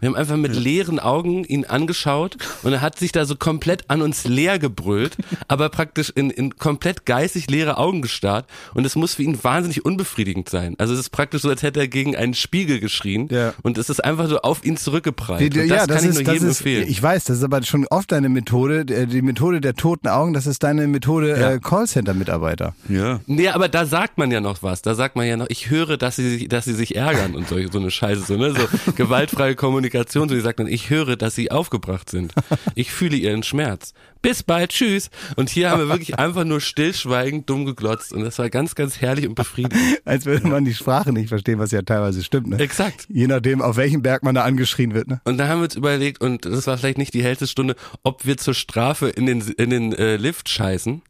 Wir 0.00 0.08
haben 0.08 0.16
einfach 0.16 0.36
mit 0.36 0.54
leeren 0.54 0.98
Augen 0.98 1.44
ihn 1.44 1.64
angeschaut 1.64 2.36
und 2.62 2.72
er 2.72 2.80
hat 2.80 2.98
sich 2.98 3.12
da 3.12 3.24
so 3.24 3.36
komplett 3.36 3.84
an 3.88 4.02
uns 4.02 4.24
leer 4.26 4.58
gebrüllt, 4.58 5.16
aber 5.48 5.68
praktisch 5.68 6.10
in, 6.14 6.30
in 6.30 6.56
komplett 6.56 7.06
geistig 7.06 7.50
leere 7.50 7.78
Augen 7.78 8.02
gestarrt 8.02 8.46
und 8.74 8.84
es 8.84 8.94
muss 8.96 9.14
für 9.14 9.22
ihn 9.22 9.42
wahnsinnig 9.42 9.84
unbefriedigend 9.84 10.48
sein. 10.48 10.74
Also 10.78 10.94
es 10.94 11.00
ist 11.00 11.10
praktisch 11.10 11.42
so, 11.42 11.48
als 11.48 11.62
hätte 11.62 11.80
er 11.80 11.88
gegen 11.88 12.14
einen 12.16 12.34
Spiegel 12.34 12.80
geschrien 12.80 13.28
Ja. 13.30 13.54
und 13.62 13.78
es 13.78 13.88
ist 13.90 14.04
einfach 14.04 14.28
so 14.28 14.38
auf 14.40 14.64
ihn 14.64 14.76
zurückgeprallt. 14.76 15.42
Und 15.42 15.56
das 15.56 15.66
ja, 15.66 15.86
das 15.86 15.96
kann 15.96 16.04
ich 16.04 16.10
ist, 16.10 16.14
nur 16.16 16.24
das 16.24 16.34
jedem 16.34 16.48
ist, 16.50 16.60
empfehlen. 16.60 16.88
ich 16.88 17.02
weiß, 17.02 17.24
das 17.24 17.38
ist 17.38 17.44
aber 17.44 17.62
schon 17.62 17.86
oft 17.90 18.12
deine 18.12 18.28
Methode, 18.28 18.80
äh, 18.94 19.06
die 19.06 19.22
Methode 19.22 19.60
der 19.60 19.74
toten 19.74 20.08
Augen, 20.08 20.32
das 20.34 20.46
ist 20.46 20.62
deine 20.62 20.86
Methode 20.86 21.30
Ja. 21.38 21.52
äh, 21.52 21.58
Callcenter-Mitarbeiter. 21.60 22.74
Ja. 22.88 23.20
Nee, 23.26 23.48
aber 23.48 23.68
da 23.68 23.86
sagt 23.86 24.18
man 24.18 24.30
ja 24.30 24.40
noch 24.40 24.62
was. 24.62 24.82
Da 24.82 24.94
sagt 24.94 25.16
man 25.16 25.26
ja 25.26 25.36
noch, 25.36 25.46
ich 25.48 25.70
höre, 25.70 25.96
dass 25.96 26.16
sie 26.16 26.28
sich, 26.38 26.48
dass 26.48 26.64
sie 26.64 26.74
sich 26.74 26.96
ärgern 26.96 27.34
und 27.34 27.48
so, 27.48 27.56
so 27.70 27.78
eine 27.78 27.90
Scheiße, 27.90 28.22
so, 28.22 28.36
ne? 28.36 28.52
So 28.54 28.92
gewaltfreie 28.96 29.54
Kommunikation, 29.54 29.85
so 30.12 30.24
die 30.26 30.40
sagt 30.40 30.60
dann, 30.60 30.66
ich 30.66 30.90
höre, 30.90 31.16
dass 31.16 31.34
sie 31.34 31.50
aufgebracht 31.50 32.10
sind. 32.10 32.32
Ich 32.74 32.92
fühle 32.92 33.16
ihren 33.16 33.42
Schmerz. 33.42 33.94
Bis 34.22 34.42
bald, 34.42 34.70
tschüss. 34.70 35.10
Und 35.36 35.48
hier 35.50 35.70
haben 35.70 35.80
wir 35.80 35.88
wirklich 35.88 36.18
einfach 36.18 36.44
nur 36.44 36.60
stillschweigend 36.60 37.48
dumm 37.48 37.64
geglotzt 37.64 38.12
und 38.12 38.22
das 38.22 38.38
war 38.38 38.50
ganz, 38.50 38.74
ganz 38.74 39.00
herrlich 39.00 39.28
und 39.28 39.34
befriedigend. 39.34 40.00
Als 40.04 40.26
würde 40.26 40.48
man 40.48 40.64
die 40.64 40.74
Sprache 40.74 41.12
nicht 41.12 41.28
verstehen, 41.28 41.58
was 41.58 41.70
ja 41.70 41.82
teilweise 41.82 42.22
stimmt. 42.22 42.48
Ne? 42.48 42.58
Exakt. 42.58 43.06
Je 43.08 43.26
nachdem, 43.26 43.62
auf 43.62 43.76
welchem 43.76 44.02
Berg 44.02 44.22
man 44.22 44.34
da 44.34 44.44
angeschrien 44.44 44.94
wird. 44.94 45.08
Ne? 45.08 45.20
Und 45.24 45.38
da 45.38 45.48
haben 45.48 45.60
wir 45.60 45.64
uns 45.64 45.76
überlegt, 45.76 46.20
und 46.20 46.44
das 46.44 46.66
war 46.66 46.78
vielleicht 46.78 46.98
nicht 46.98 47.14
die 47.14 47.22
hellste 47.22 47.46
Stunde, 47.46 47.76
ob 48.02 48.26
wir 48.26 48.36
zur 48.36 48.54
Strafe 48.54 49.08
in 49.08 49.26
den, 49.26 49.40
in 49.40 49.70
den 49.70 49.92
äh, 49.92 50.16
Lift 50.16 50.48
scheißen. 50.48 51.02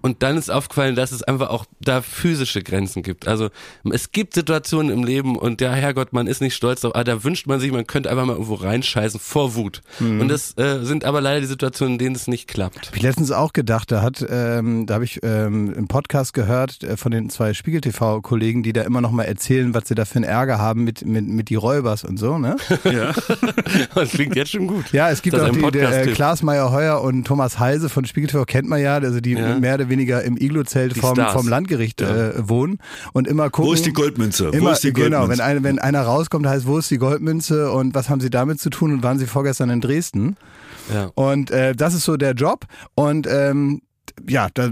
Und 0.00 0.22
dann 0.22 0.36
ist 0.36 0.48
aufgefallen, 0.48 0.94
dass 0.94 1.10
es 1.10 1.24
einfach 1.24 1.50
auch 1.50 1.64
da 1.80 2.02
physische 2.02 2.62
Grenzen 2.62 3.02
gibt. 3.02 3.26
Also 3.26 3.50
es 3.90 4.12
gibt 4.12 4.34
Situationen 4.34 4.92
im 4.92 5.02
Leben 5.02 5.36
und 5.36 5.60
der 5.60 5.72
Herrgott, 5.72 6.12
man 6.12 6.28
ist 6.28 6.40
nicht 6.40 6.54
stolz 6.54 6.82
drauf, 6.82 6.94
aber 6.94 7.02
da 7.02 7.24
wünscht 7.24 7.48
man 7.48 7.58
sich, 7.58 7.72
man 7.72 7.86
könnte 7.86 8.10
einfach 8.10 8.26
mal 8.26 8.34
irgendwo 8.34 8.54
reinscheißen 8.54 9.18
vor 9.18 9.56
Wut. 9.56 9.82
Und 10.20 10.28
das 10.28 10.56
äh, 10.56 10.84
sind 10.84 11.04
aber 11.04 11.20
leider 11.20 11.40
die 11.40 11.46
Situationen, 11.46 11.94
in 11.94 11.98
denen 11.98 12.14
es 12.14 12.28
nicht 12.28 12.39
klappt. 12.46 12.88
Hab 12.88 12.96
ich 12.96 13.02
letztens 13.02 13.30
auch 13.32 13.52
gedacht, 13.52 13.90
da 13.92 14.02
hat, 14.02 14.24
ähm, 14.28 14.86
da 14.86 14.94
habe 14.94 15.04
ich 15.04 15.20
ähm, 15.22 15.72
im 15.74 15.88
Podcast 15.88 16.34
gehört 16.34 16.82
äh, 16.82 16.96
von 16.96 17.10
den 17.12 17.30
zwei 17.30 17.54
Spiegel 17.54 17.80
TV-Kollegen, 17.80 18.62
die 18.62 18.72
da 18.72 18.82
immer 18.82 19.00
noch 19.00 19.10
mal 19.10 19.24
erzählen, 19.24 19.74
was 19.74 19.88
sie 19.88 19.94
da 19.94 20.04
für 20.04 20.16
einen 20.16 20.24
Ärger 20.24 20.58
haben 20.58 20.84
mit, 20.84 21.04
mit, 21.04 21.26
mit 21.26 21.48
die 21.48 21.54
Räubers 21.54 22.04
und 22.04 22.18
so, 22.18 22.38
ne? 22.38 22.56
Ja. 22.84 23.12
Das 23.94 24.10
klingt 24.10 24.36
jetzt 24.36 24.50
schon 24.52 24.66
gut. 24.66 24.92
Ja, 24.92 25.10
es 25.10 25.22
gibt 25.22 25.36
Das 25.36 25.48
auch 25.48 25.52
die, 25.52 25.70
der, 25.70 26.06
äh. 26.06 26.12
Klaas 26.12 26.42
Meyer-Heuer 26.42 27.00
und 27.02 27.24
Thomas 27.26 27.58
Heise 27.58 27.88
von 27.88 28.04
Spiegel 28.04 28.28
TV 28.30 28.44
kennt 28.44 28.68
man 28.68 28.80
ja, 28.80 28.94
also 28.96 29.20
die 29.20 29.32
Ja. 29.32 29.58
mehr 29.58 29.74
oder 29.74 29.88
weniger 29.88 30.22
im 30.22 30.36
Iglo-Zelt 30.36 30.96
Die 30.96 31.00
vom, 31.00 31.16
vom 31.16 31.48
Landgericht 31.48 32.00
äh, 32.00 32.48
wohnen 32.48 32.78
und 33.12 33.28
immer 33.28 33.50
gucken. 33.50 33.70
Wo 33.70 33.74
ist 33.74 33.86
die 33.86 33.92
Goldmünze? 33.92 34.48
Wo 34.52 34.56
Immer, 34.56 34.72
ist 34.72 34.84
die 34.84 34.92
genau, 34.92 35.18
Goldmünze? 35.18 35.42
wenn, 35.42 35.56
ein, 35.58 35.64
wenn 35.64 35.78
einer 35.78 36.02
rauskommt, 36.02 36.46
heißt, 36.46 36.66
wo 36.66 36.78
ist 36.78 36.90
die 36.90 36.98
Goldmünze 36.98 37.70
und 37.72 37.94
was 37.94 38.08
haben 38.08 38.20
sie 38.20 38.30
damit 38.30 38.60
zu 38.60 38.70
tun 38.70 38.92
und 38.92 39.02
waren 39.02 39.18
sie 39.18 39.26
vorgestern 39.26 39.70
in 39.70 39.80
Dresden? 39.80 40.36
Ja. 40.92 41.10
Und 41.14 41.50
äh, 41.50 41.74
das 41.74 41.94
ist 41.94 42.04
so 42.04 42.16
der 42.16 42.32
Job. 42.32 42.66
Und 42.94 43.26
ähm, 43.26 43.82
ja, 44.28 44.48
da 44.52 44.70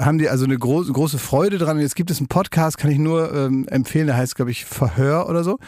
haben 0.00 0.18
die 0.18 0.28
also 0.28 0.44
eine 0.44 0.58
große 0.58 0.92
große 0.92 1.18
Freude 1.18 1.58
dran. 1.58 1.78
Jetzt 1.78 1.96
gibt 1.96 2.10
es 2.10 2.18
einen 2.18 2.28
Podcast, 2.28 2.78
kann 2.78 2.90
ich 2.90 2.98
nur 2.98 3.34
ähm, 3.34 3.66
empfehlen, 3.68 4.06
der 4.06 4.16
heißt, 4.16 4.34
glaube 4.34 4.50
ich, 4.50 4.64
Verhör 4.64 5.28
oder 5.28 5.44
so. 5.44 5.58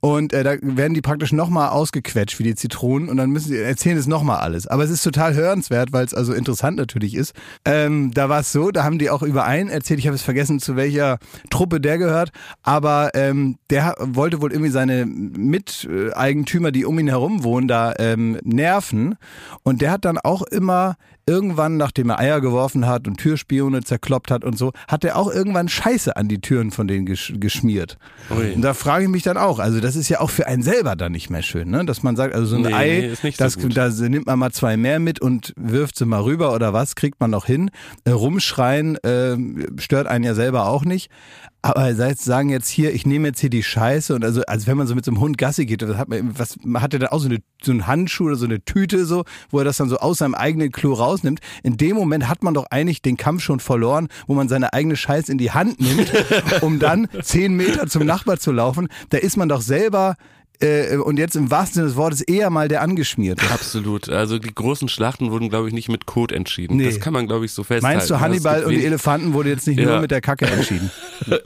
Und 0.00 0.32
äh, 0.32 0.42
da 0.42 0.56
werden 0.62 0.94
die 0.94 1.00
praktisch 1.00 1.32
nochmal 1.32 1.70
ausgequetscht 1.70 2.38
wie 2.38 2.44
die 2.44 2.54
Zitronen 2.54 3.08
und 3.08 3.16
dann 3.16 3.30
müssen 3.30 3.48
sie 3.48 3.58
erzählen 3.58 3.96
es 3.96 4.06
nochmal 4.06 4.38
alles. 4.38 4.66
Aber 4.66 4.84
es 4.84 4.90
ist 4.90 5.02
total 5.02 5.34
hörenswert, 5.34 5.92
weil 5.92 6.04
es 6.04 6.14
also 6.14 6.32
interessant 6.32 6.76
natürlich 6.76 7.14
ist. 7.14 7.34
Ähm, 7.64 8.10
da 8.12 8.28
war 8.28 8.40
es 8.40 8.52
so, 8.52 8.70
da 8.70 8.84
haben 8.84 8.98
die 8.98 9.10
auch 9.10 9.22
über 9.22 9.44
einen 9.44 9.70
erzählt, 9.70 10.00
ich 10.00 10.06
habe 10.06 10.16
es 10.16 10.22
vergessen, 10.22 10.60
zu 10.60 10.76
welcher 10.76 11.18
Truppe 11.50 11.80
der 11.80 11.98
gehört, 11.98 12.30
aber 12.62 13.10
ähm, 13.14 13.56
der 13.70 13.94
wollte 13.98 14.40
wohl 14.40 14.52
irgendwie 14.52 14.70
seine 14.70 15.06
Miteigentümer, 15.06 16.72
die 16.72 16.84
um 16.84 16.98
ihn 16.98 17.08
herum 17.08 17.44
wohnen, 17.44 17.68
da 17.68 17.94
ähm, 17.98 18.38
nerven. 18.42 19.16
Und 19.62 19.82
der 19.82 19.90
hat 19.90 20.04
dann 20.04 20.18
auch 20.18 20.42
immer 20.42 20.96
irgendwann, 21.28 21.76
nachdem 21.76 22.10
er 22.10 22.18
Eier 22.18 22.40
geworfen 22.40 22.86
hat 22.86 23.06
und 23.06 23.18
Türspione 23.18 23.82
zerkloppt 23.82 24.30
hat 24.30 24.44
und 24.44 24.58
so, 24.58 24.72
hat 24.88 25.04
er 25.04 25.16
auch 25.16 25.30
irgendwann 25.30 25.68
Scheiße 25.68 26.16
an 26.16 26.28
die 26.28 26.40
Türen 26.40 26.70
von 26.70 26.88
denen 26.88 27.06
gesch 27.06 27.34
geschmiert. 27.38 27.98
Ui. 28.30 28.54
Und 28.54 28.62
da 28.62 28.74
frage 28.74 29.04
ich 29.04 29.10
mich 29.10 29.22
dann 29.22 29.36
auch, 29.36 29.58
also 29.58 29.80
das 29.80 29.94
ist 29.94 30.08
ja 30.08 30.20
auch 30.20 30.30
für 30.30 30.46
einen 30.46 30.62
selber 30.62 30.96
dann 30.96 31.12
nicht 31.12 31.30
mehr 31.30 31.42
schön, 31.42 31.70
ne? 31.70 31.84
dass 31.84 32.02
man 32.02 32.16
sagt, 32.16 32.34
also 32.34 32.46
so 32.46 32.56
ein 32.56 32.62
Nee, 32.62 32.74
Ei, 32.74 33.14
so 33.14 33.28
das, 33.36 33.58
gut. 33.58 33.76
da 33.76 33.88
nimmt 33.90 34.26
man 34.26 34.38
mal 34.38 34.52
zwei 34.52 34.76
mehr 34.76 34.98
mit 34.98 35.20
und 35.20 35.52
wirft 35.56 35.96
sie 35.96 36.06
mal 36.06 36.22
rüber 36.22 36.54
oder 36.54 36.72
was, 36.72 36.94
kriegt 36.94 37.20
man 37.20 37.30
noch 37.30 37.46
hin. 37.46 37.70
Äh, 38.04 38.10
rumschreien 38.10 38.96
äh, 39.04 39.36
stört 39.78 40.06
einen 40.06 40.24
ja 40.24 40.34
selber 40.34 40.66
auch 40.66 40.84
nicht. 40.84 41.10
Aber 41.60 41.90
jetzt 41.90 42.24
sagen 42.24 42.50
jetzt 42.50 42.68
hier, 42.68 42.94
ich 42.94 43.04
nehme 43.04 43.28
jetzt 43.28 43.40
hier 43.40 43.50
die 43.50 43.64
Scheiße 43.64 44.14
und 44.14 44.24
also, 44.24 44.42
als 44.46 44.68
wenn 44.68 44.76
man 44.76 44.86
so 44.86 44.94
mit 44.94 45.04
so 45.04 45.10
einem 45.10 45.20
Hund 45.20 45.38
Gassi 45.38 45.66
geht, 45.66 45.86
was 45.86 45.96
hat 45.96 46.08
man, 46.08 46.38
was 46.38 46.56
man 46.62 46.80
hat 46.80 46.92
er 46.92 47.00
da 47.00 47.06
auch 47.08 47.18
so, 47.18 47.28
eine, 47.28 47.38
so 47.62 47.72
einen 47.72 47.88
Handschuh 47.88 48.26
oder 48.26 48.36
so 48.36 48.44
eine 48.44 48.64
Tüte 48.64 49.04
so, 49.04 49.24
wo 49.50 49.58
er 49.58 49.64
das 49.64 49.78
dann 49.78 49.88
so 49.88 49.98
aus 49.98 50.18
seinem 50.18 50.34
eigenen 50.34 50.70
Klo 50.70 50.92
rausnimmt. 50.92 51.40
In 51.64 51.76
dem 51.76 51.96
Moment 51.96 52.28
hat 52.28 52.44
man 52.44 52.54
doch 52.54 52.66
eigentlich 52.70 53.02
den 53.02 53.16
Kampf 53.16 53.42
schon 53.42 53.58
verloren, 53.58 54.08
wo 54.28 54.34
man 54.34 54.48
seine 54.48 54.72
eigene 54.72 54.94
Scheiße 54.94 55.32
in 55.32 55.38
die 55.38 55.50
Hand 55.50 55.80
nimmt, 55.80 56.12
um 56.60 56.78
dann 56.78 57.08
zehn 57.22 57.54
Meter 57.54 57.88
zum 57.88 58.06
Nachbar 58.06 58.38
zu 58.38 58.52
laufen. 58.52 58.88
Da 59.10 59.18
ist 59.18 59.36
man 59.36 59.48
doch 59.48 59.60
selber 59.60 60.14
äh, 60.60 60.96
und 60.96 61.18
jetzt 61.18 61.36
im 61.36 61.50
wahrsten 61.50 61.74
Sinne 61.74 61.86
des 61.88 61.96
Wortes 61.96 62.20
eher 62.20 62.50
mal 62.50 62.68
der 62.68 62.82
angeschmiert. 62.82 63.40
Absolut. 63.52 64.08
Also 64.08 64.38
die 64.38 64.52
großen 64.54 64.88
Schlachten 64.88 65.30
wurden, 65.30 65.48
glaube 65.48 65.68
ich, 65.68 65.74
nicht 65.74 65.88
mit 65.88 66.06
Code 66.06 66.34
entschieden. 66.34 66.76
Nee. 66.78 66.86
Das 66.86 67.00
kann 67.00 67.12
man, 67.12 67.26
glaube 67.26 67.44
ich, 67.44 67.52
so 67.52 67.62
festhalten. 67.64 67.96
Meinst 67.98 68.10
du, 68.10 68.20
Hannibal 68.20 68.64
und 68.64 68.72
die 68.72 68.84
Elefanten 68.84 69.32
wurde 69.34 69.50
jetzt 69.50 69.66
nicht 69.66 69.78
nur 69.78 69.92
Ja. 69.94 70.00
mit 70.00 70.10
der 70.10 70.20
Kacke 70.20 70.46
entschieden? 70.46 70.90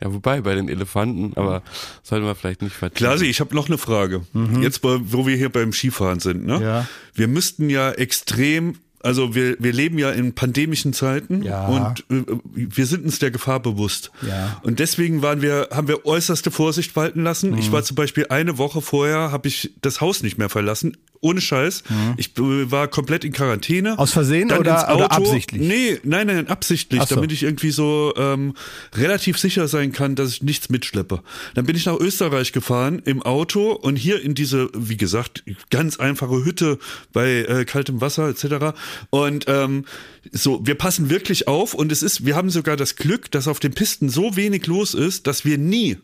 Ja, 0.00 0.12
wobei 0.12 0.40
bei 0.40 0.54
den 0.54 0.70
Elefanten, 0.70 1.32
aber 1.36 1.62
sollten 2.02 2.24
wir 2.24 2.34
vielleicht 2.34 2.62
nicht 2.62 2.74
vertiefen. 2.74 2.96
Klasi, 3.06 3.26
ich 3.26 3.40
habe 3.40 3.54
noch 3.54 3.66
eine 3.68 3.76
Frage. 3.76 4.22
Jetzt, 4.62 4.82
wo 4.82 4.98
wo 5.02 5.26
wir 5.26 5.36
hier 5.36 5.50
beim 5.50 5.72
Skifahren 5.74 6.18
sind, 6.18 6.46
ne? 6.46 6.62
Ja. 6.62 6.86
Wir 7.12 7.28
müssten 7.28 7.68
ja 7.68 7.90
extrem, 7.92 8.78
also 9.06 9.34
wir, 9.34 9.56
wir 9.58 9.72
leben 9.72 9.98
ja 9.98 10.10
in 10.10 10.34
pandemischen 10.34 10.92
Zeiten 10.92 11.42
Ja. 11.42 11.66
und 11.66 12.04
äh, 12.10 12.24
wir 12.52 12.86
sind 12.86 13.04
uns 13.04 13.18
der 13.18 13.30
Gefahr 13.30 13.60
bewusst. 13.60 14.10
Ja. 14.26 14.60
Und 14.62 14.78
deswegen 14.80 15.22
waren 15.22 15.40
wir, 15.42 15.68
haben 15.72 15.88
wir 15.88 16.04
äußerste 16.04 16.50
Vorsicht 16.50 16.94
walten 16.96 17.22
lassen. 17.22 17.52
Mhm. 17.52 17.58
Ich 17.58 17.72
war 17.72 17.82
zum 17.82 17.94
Beispiel 17.94 18.26
eine 18.28 18.58
Woche 18.58 18.82
vorher, 18.82 19.30
habe 19.32 19.48
ich 19.48 19.72
das 19.80 20.00
Haus 20.00 20.22
nicht 20.22 20.36
mehr 20.38 20.48
verlassen. 20.48 20.96
Ohne 21.20 21.40
Scheiß. 21.40 21.82
Ich 22.16 22.36
äh, 22.38 22.70
war 22.70 22.88
komplett 22.88 23.24
in 23.24 23.32
Quarantäne. 23.32 23.92
Mhm. 23.92 23.98
Aus 23.98 24.12
Versehen 24.12 24.50
oder- 24.52 24.94
oder 24.94 25.12
absichtlich? 25.12 25.60
Nee, 25.60 25.98
nein, 26.02 26.26
nein, 26.26 26.48
absichtlich, 26.48 27.02
so. 27.04 27.14
damit 27.14 27.32
ich 27.32 27.42
irgendwie 27.42 27.70
so 27.70 28.12
ähm, 28.16 28.54
relativ 28.94 29.38
sicher 29.38 29.68
sein 29.68 29.92
kann, 29.92 30.14
dass 30.14 30.30
ich 30.30 30.42
nichts 30.42 30.68
mitschleppe. 30.68 31.22
Dann 31.54 31.66
bin 31.66 31.76
ich 31.76 31.86
nach 31.86 31.98
Österreich 31.98 32.52
gefahren 32.52 33.00
im 33.04 33.22
Auto 33.22 33.72
und 33.72 33.96
hier 33.96 34.22
in 34.22 34.34
diese, 34.34 34.68
wie 34.74 34.96
gesagt, 34.96 35.44
ganz 35.70 35.98
einfache 35.98 36.44
Hütte 36.44 36.78
bei 37.12 37.44
äh, 37.44 37.64
kaltem 37.64 38.00
Wasser 38.00 38.28
etc. 38.28 38.76
Und 39.10 39.44
ähm, 39.48 39.84
so, 40.32 40.60
wir 40.66 40.74
passen 40.74 41.10
wirklich 41.10 41.48
auf 41.48 41.74
und 41.74 41.92
es 41.92 42.02
ist, 42.02 42.26
wir 42.26 42.36
haben 42.36 42.50
sogar 42.50 42.76
das 42.76 42.96
Glück, 42.96 43.30
dass 43.30 43.48
auf 43.48 43.60
den 43.60 43.72
Pisten 43.72 44.08
so 44.08 44.36
wenig 44.36 44.66
los 44.66 44.94
ist, 44.94 45.26
dass 45.26 45.44
wir 45.44 45.58
nie 45.58 45.98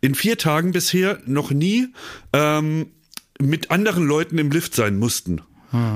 in 0.00 0.14
vier 0.14 0.38
Tagen 0.38 0.72
bisher 0.72 1.18
noch 1.26 1.50
nie 1.50 1.88
ähm, 2.32 2.86
mit 3.46 3.70
anderen 3.70 4.06
Leuten 4.06 4.38
im 4.38 4.50
Lift 4.50 4.74
sein 4.74 4.98
mussten. 4.98 5.42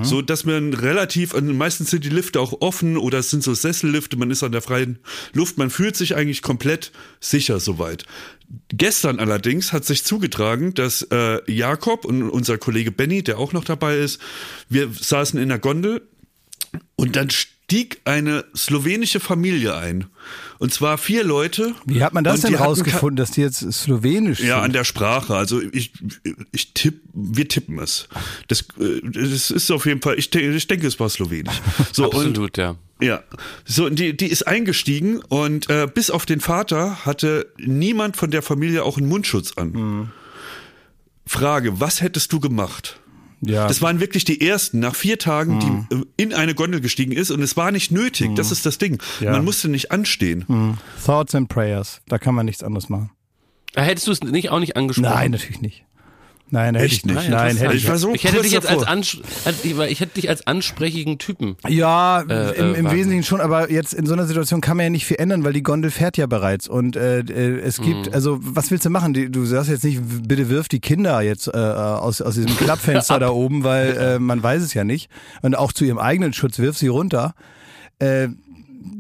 So, 0.03 0.23
dass 0.23 0.47
man 0.47 0.73
relativ, 0.73 1.35
also 1.35 1.53
meistens 1.53 1.91
sind 1.91 2.03
die 2.03 2.09
Lifte 2.09 2.41
auch 2.41 2.63
offen 2.63 2.97
oder 2.97 3.19
es 3.19 3.29
sind 3.29 3.43
so 3.43 3.53
Sessellifte, 3.53 4.17
man 4.17 4.31
ist 4.31 4.43
an 4.43 4.53
der 4.53 4.63
freien 4.63 4.99
Luft, 5.35 5.59
man 5.59 5.69
fühlt 5.69 5.97
sich 5.97 6.17
eigentlich 6.17 6.41
komplett 6.41 6.93
sicher 7.21 7.61
soweit. 7.61 8.07
Gestern 8.69 9.19
allerdings 9.19 9.75
hat 9.75 9.85
sich 9.85 10.03
zugetragen, 10.03 10.73
dass 10.73 11.03
äh, 11.03 11.41
Jakob 11.47 12.07
und 12.07 12.31
unser 12.31 12.57
Kollege 12.57 12.91
Benny, 12.91 13.23
der 13.23 13.39
auch 13.39 13.53
noch 13.53 13.65
dabei 13.65 13.99
ist, 13.99 14.19
wir 14.71 14.89
saßen 14.91 15.39
in 15.39 15.51
der 15.51 15.59
Gondel 15.59 16.01
und 16.95 17.15
dann 17.15 17.29
stieg 17.69 18.01
eine 18.05 18.45
slowenische 18.57 19.19
Familie 19.19 19.75
ein. 19.75 20.05
Und 20.59 20.73
zwar 20.73 20.99
vier 20.99 21.25
Leute. 21.25 21.75
Wie 21.85 22.01
hat 22.03 22.15
man 22.15 22.23
das 22.23 22.45
Und 22.45 22.53
denn 22.53 22.61
rausgefunden, 22.61 23.17
dass 23.17 23.33
die 23.33 23.41
jetzt 23.41 23.59
slowenisch 23.73 24.39
ja, 24.39 24.55
sind? 24.57 24.65
an 24.67 24.73
der 24.73 24.85
Sprache. 24.85 25.35
Also 25.35 25.61
ich, 25.73 25.93
ich 26.53 26.75
tipp, 26.75 27.01
wir 27.13 27.49
tippen 27.49 27.81
es. 27.81 28.09
Das, 28.47 28.61
äh, 28.79 29.01
das 29.03 29.51
ist 29.51 29.71
auf 29.73 29.85
jeden 29.85 30.01
Fall, 30.01 30.17
ich, 30.17 30.31
denke- 30.31 30.55
ich 30.55 30.69
denke, 30.69 30.87
es 30.87 31.01
war 31.01 31.09
slowenisch. 31.09 31.61
So, 31.93 32.05
und, 32.05 32.15
Absolut, 32.15 32.57
ja. 32.57 32.77
ja. 33.01 33.25
So, 33.65 33.87
und 33.87 33.99
die, 33.99 34.17
die 34.17 34.29
ist 34.29 34.47
eingestiegen 34.47 35.19
und 35.19 35.69
äh, 35.69 35.89
bis 35.93 36.11
auf 36.11 36.25
den 36.25 36.39
Vater 36.41 37.05
hatte 37.05 37.53
niemand 37.59 38.17
von 38.17 38.31
der 38.31 38.43
Familie 38.43 38.85
auch 38.85 38.97
einen 38.97 39.09
Mundschutz 39.09 39.55
an. 39.57 39.73
Mhm. 39.73 40.09
Frage, 41.27 41.81
was 41.81 42.01
hättest 42.01 42.33
du 42.33 42.39
gemacht? 42.39 43.01
Ja. 43.41 43.67
Das 43.69 43.83
waren 43.83 44.01
wirklich 44.01 44.25
die 44.25 44.47
ersten 44.47 44.81
nach 44.81 44.95
vier 44.95 45.19
Tagen, 45.19 45.87
die 45.89 45.95
äh, 45.95 46.03
in 46.17 46.35
eine 46.35 46.55
Gondel 46.55 46.81
gestiegen 46.81 47.13
ist 47.13 47.31
und 47.31 47.41
es 47.43 47.57
war 47.57 47.71
nicht 47.73 47.91
nötig. 47.93 48.35
Das 48.35 48.51
ist 48.51 48.67
das 48.67 48.79
Ding. 48.79 49.01
Ja. 49.21 49.33
Man 49.33 49.45
musste 49.45 49.69
nicht 49.69 49.93
anstehen. 49.93 50.79
Thoughts 51.05 51.35
and 51.35 51.49
Prayers. 51.49 52.01
Da 52.09 52.19
kann 52.19 52.35
man 52.35 52.47
nichts 52.47 52.63
anderes 52.63 52.89
machen. 52.89 53.11
Äh, 53.75 53.83
Hättest 53.83 54.07
du 54.07 54.13
es 54.13 54.23
nicht 54.23 54.51
auch 54.51 54.61
nicht 54.61 54.77
angesprochen? 54.77 55.13
Nein, 55.15 55.31
natürlich 55.33 55.61
nicht. 55.61 55.86
Nein, 56.51 56.75
hätte 56.77 56.87
Echt 56.87 56.99
ich 56.99 57.05
nicht. 57.07 57.17
nicht? 57.17 57.31
Nein, 57.31 57.57
hätte 57.57 57.75
ich 57.75 57.83
Ich 57.85 57.89
war 57.91 57.99
so 57.99 58.15
ich 58.15 58.23
hätte 58.23 58.41
dich 58.41 58.53
jetzt 58.53 58.69
als, 58.69 58.83
davor. 58.83 58.93
als 59.47 59.65
ich, 59.65 60.01
hätte 60.01 60.15
dich 60.15 60.29
als 60.29 60.47
ansprechigen 60.47 61.19
Typen. 61.19 61.57
Ja, 61.67 62.21
Äh, 62.23 62.53
im, 62.53 62.75
äh, 62.75 62.79
im. 62.79 62.91
Wesentlichen 62.93 63.25
schon, 63.25 63.41
aber 63.41 63.71
jetzt 63.71 63.93
in 63.93 64.07
so 64.07 64.13
einer 64.13 64.27
Situation 64.27 64.61
kann 64.61 64.77
man 64.77 64.85
ja 64.85 64.91
nicht 64.91 65.07
viel 65.07 65.17
ändern, 65.19 65.43
weil 65.43 65.53
die 65.53 65.65
Gondel 65.65 65.91
fährt 65.91 66.17
ja 66.17 66.27
bereits 66.27 66.69
und 66.69 66.95
äh, 66.95 67.19
äh, 67.21 67.59
es 67.61 67.81
gibt, 67.81 68.15
also 68.15 68.39
was 68.41 68.71
willst 68.71 68.85
du 68.85 68.91
machen? 68.91 69.13
Du 69.33 69.45
sagst 69.45 69.71
jetzt 69.71 69.83
nicht, 69.85 70.01
bitte 70.29 70.49
wirf 70.49 70.69
die 70.69 70.81
Kinder 70.81 71.21
jetzt 71.21 71.49
äh, 71.49 71.51
aus, 71.51 72.21
aus 72.21 72.35
diesem 72.37 72.57
Klappfenster 72.57 73.19
da 73.19 73.31
oben, 73.31 73.65
weil 73.65 73.97
äh, 73.97 74.19
man 74.21 74.41
weiß 74.43 74.63
es 74.63 74.73
ja 74.73 74.85
nicht. 74.85 75.11
Und 75.43 75.57
auch 75.57 75.73
zu 75.73 75.85
ihrem 75.85 75.99
eigenen 75.99 76.33
Schutz 76.33 76.59
wirf 76.61 76.79
sie 76.79 76.89
runter. 76.89 77.35
Äh, 77.99 78.29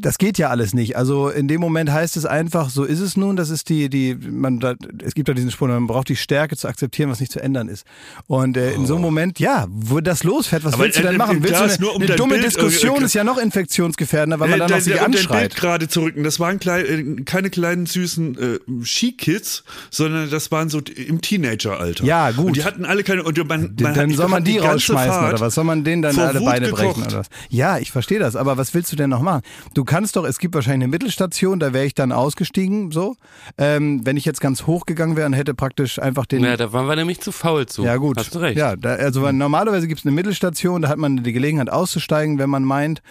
das 0.00 0.18
geht 0.18 0.38
ja 0.38 0.48
alles 0.50 0.74
nicht. 0.74 0.96
Also 0.96 1.28
in 1.28 1.48
dem 1.48 1.60
Moment 1.60 1.90
heißt 1.90 2.16
es 2.16 2.26
einfach, 2.26 2.70
so 2.70 2.84
ist 2.84 3.00
es 3.00 3.16
nun, 3.16 3.36
das 3.36 3.50
ist 3.50 3.68
die, 3.68 3.88
die, 3.88 4.14
man, 4.14 4.60
da, 4.60 4.74
es 5.04 5.14
gibt 5.14 5.28
ja 5.28 5.34
diesen 5.34 5.50
Spruch, 5.50 5.68
man 5.68 5.86
braucht 5.86 6.08
die 6.08 6.16
Stärke 6.16 6.56
zu 6.56 6.68
akzeptieren, 6.68 7.10
was 7.10 7.20
nicht 7.20 7.32
zu 7.32 7.40
ändern 7.42 7.68
ist. 7.68 7.86
Und 8.26 8.56
äh, 8.56 8.72
in 8.72 8.86
so 8.86 8.94
einem 8.94 9.02
Moment, 9.02 9.38
ja, 9.38 9.66
wo 9.70 10.00
das 10.00 10.24
losfährt, 10.24 10.64
was 10.64 10.74
Aber, 10.74 10.84
willst 10.84 10.98
du 10.98 11.02
denn 11.02 11.16
machen? 11.16 11.42
Willst 11.42 11.78
du 11.78 11.82
nur 11.82 11.90
eine, 11.90 11.96
um 11.96 12.02
eine 12.02 12.16
dumme 12.16 12.34
Bild, 12.34 12.44
äh, 12.44 12.48
Diskussion 12.48 13.02
äh, 13.02 13.04
ist 13.06 13.14
ja 13.14 13.24
noch 13.24 13.38
infektionsgefährdender, 13.38 14.40
weil 14.40 14.50
man 14.50 14.58
dann 14.60 14.70
Äh, 14.70 14.74
noch 14.74 14.80
sich 14.80 14.94
um 14.94 15.00
dein 15.00 15.10
Bild 15.12 15.30
anschreit. 15.30 15.56
gerade 15.56 15.88
zu 15.88 16.00
rücken, 16.00 16.22
das 16.24 16.40
waren 16.40 16.58
klein, 16.58 17.18
äh, 17.18 17.22
keine 17.22 17.50
kleinen 17.50 17.86
süßen 17.86 18.38
äh, 18.38 18.58
Skikids, 18.84 19.64
sondern 19.90 20.30
das 20.30 20.50
waren 20.50 20.68
so 20.68 20.80
im 20.80 21.20
Teenageralter. 21.20 22.04
Ja, 22.04 22.30
gut. 22.30 22.46
Und 22.46 22.56
die 22.56 22.64
hatten 22.64 22.84
alle 22.84 23.02
keine 23.04 23.22
und 23.22 23.36
man, 23.48 23.60
man 23.60 23.76
dann 23.76 24.10
hat, 24.10 24.16
soll 24.16 24.28
man 24.28 24.44
die, 24.44 24.58
rausschmeißen 24.58 25.10
Fahrt 25.12 25.32
oder 25.34 25.40
was? 25.40 25.54
Soll 25.54 25.64
man 25.64 25.84
denen 25.84 26.02
dann 26.02 26.18
alle 26.18 26.40
Wut 26.40 26.46
Beine 26.46 26.68
brechen 26.70 26.88
gekocht. 26.94 27.06
oder 27.08 27.18
was? 27.20 27.28
Ja, 27.50 27.78
ich 27.78 27.90
verstehe 27.92 28.18
das, 28.18 28.36
aber 28.36 28.56
was 28.56 28.74
willst 28.74 28.92
du 28.92 28.96
denn 28.96 29.10
noch 29.10 29.22
machen? 29.22 29.42
Du 29.76 29.84
kannst 29.84 30.16
doch, 30.16 30.24
es 30.24 30.38
gibt 30.38 30.54
wahrscheinlich 30.54 30.84
eine 30.84 30.90
Mittelstation, 30.90 31.60
da 31.60 31.72
wäre 31.72 31.84
ich 31.84 31.94
dann 31.94 32.10
ausgestiegen, 32.10 32.90
so. 32.90 33.16
Ähm, 33.58 34.00
wenn 34.04 34.16
ich 34.16 34.24
jetzt 34.24 34.40
ganz 34.40 34.66
hoch 34.66 34.86
gegangen 34.86 35.16
wäre 35.16 35.26
und 35.26 35.34
hätte 35.34 35.54
praktisch 35.54 35.98
einfach 35.98 36.24
den. 36.24 36.42
Ja, 36.42 36.56
da 36.56 36.72
waren 36.72 36.86
wir 36.86 36.96
nämlich 36.96 37.20
zu 37.20 37.30
faul 37.30 37.66
zu. 37.66 37.84
Ja, 37.84 37.96
gut. 37.96 38.16
Hast 38.16 38.34
du 38.34 38.38
recht. 38.38 38.56
Ja, 38.58 38.76
da, 38.76 38.94
also 38.94 39.22
weil 39.22 39.34
normalerweise 39.34 39.86
gibt 39.86 40.00
es 40.00 40.06
eine 40.06 40.14
Mittelstation, 40.14 40.82
da 40.82 40.88
hat 40.88 40.98
man 40.98 41.22
die 41.22 41.32
Gelegenheit 41.32 41.70
auszusteigen, 41.70 42.38
wenn 42.38 42.48
man 42.48 42.64
meint, 42.64 43.02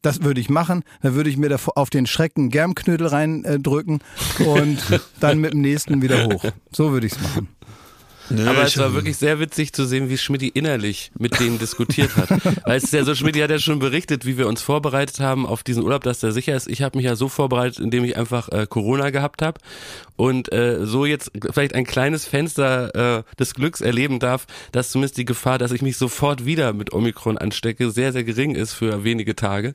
das 0.00 0.22
würde 0.22 0.40
ich 0.40 0.48
machen. 0.48 0.82
Dann 1.02 1.14
würde 1.14 1.30
ich 1.30 1.36
mir 1.36 1.48
da 1.48 1.56
auf 1.74 1.90
den 1.90 2.06
Schrecken 2.06 2.50
Germknödel 2.50 3.06
reindrücken 3.06 4.00
und 4.38 4.78
dann 5.20 5.38
mit 5.38 5.52
dem 5.52 5.60
nächsten 5.60 6.02
wieder 6.02 6.24
hoch. 6.26 6.44
So 6.72 6.92
würde 6.92 7.06
ich 7.06 7.12
es 7.12 7.20
machen. 7.22 7.48
Nee, 8.30 8.46
Aber 8.46 8.62
es 8.62 8.78
war 8.78 8.94
wirklich 8.94 9.16
sehr 9.16 9.38
witzig 9.38 9.72
zu 9.72 9.84
sehen, 9.84 10.08
wie 10.08 10.16
Schmidti 10.16 10.48
innerlich 10.48 11.10
mit 11.18 11.38
denen 11.40 11.58
diskutiert 11.58 12.16
hat. 12.16 12.30
Weil 12.64 12.76
es 12.76 12.84
ist 12.84 12.92
ja 12.92 13.04
so, 13.04 13.14
Schmidti 13.14 13.40
hat 13.40 13.50
ja 13.50 13.58
schon 13.58 13.78
berichtet, 13.78 14.24
wie 14.24 14.38
wir 14.38 14.48
uns 14.48 14.62
vorbereitet 14.62 15.20
haben 15.20 15.46
auf 15.46 15.62
diesen 15.62 15.82
Urlaub, 15.82 16.02
dass 16.04 16.20
der 16.20 16.32
sicher 16.32 16.56
ist. 16.56 16.68
Ich 16.68 16.82
habe 16.82 16.96
mich 16.96 17.04
ja 17.04 17.16
so 17.16 17.28
vorbereitet, 17.28 17.80
indem 17.80 18.04
ich 18.04 18.16
einfach 18.16 18.48
äh, 18.48 18.66
Corona 18.68 19.10
gehabt 19.10 19.42
habe 19.42 19.60
und 20.16 20.52
äh, 20.52 20.86
so 20.86 21.04
jetzt 21.04 21.32
vielleicht 21.52 21.74
ein 21.74 21.84
kleines 21.84 22.24
Fenster 22.26 23.18
äh, 23.18 23.22
des 23.38 23.54
Glücks 23.54 23.80
erleben 23.80 24.18
darf, 24.20 24.46
dass 24.72 24.90
zumindest 24.90 25.18
die 25.18 25.24
Gefahr, 25.24 25.58
dass 25.58 25.72
ich 25.72 25.82
mich 25.82 25.96
sofort 25.96 26.46
wieder 26.46 26.72
mit 26.72 26.92
Omikron 26.92 27.36
anstecke, 27.38 27.90
sehr, 27.90 28.12
sehr 28.12 28.24
gering 28.24 28.54
ist 28.54 28.72
für 28.72 29.04
wenige 29.04 29.36
Tage. 29.36 29.74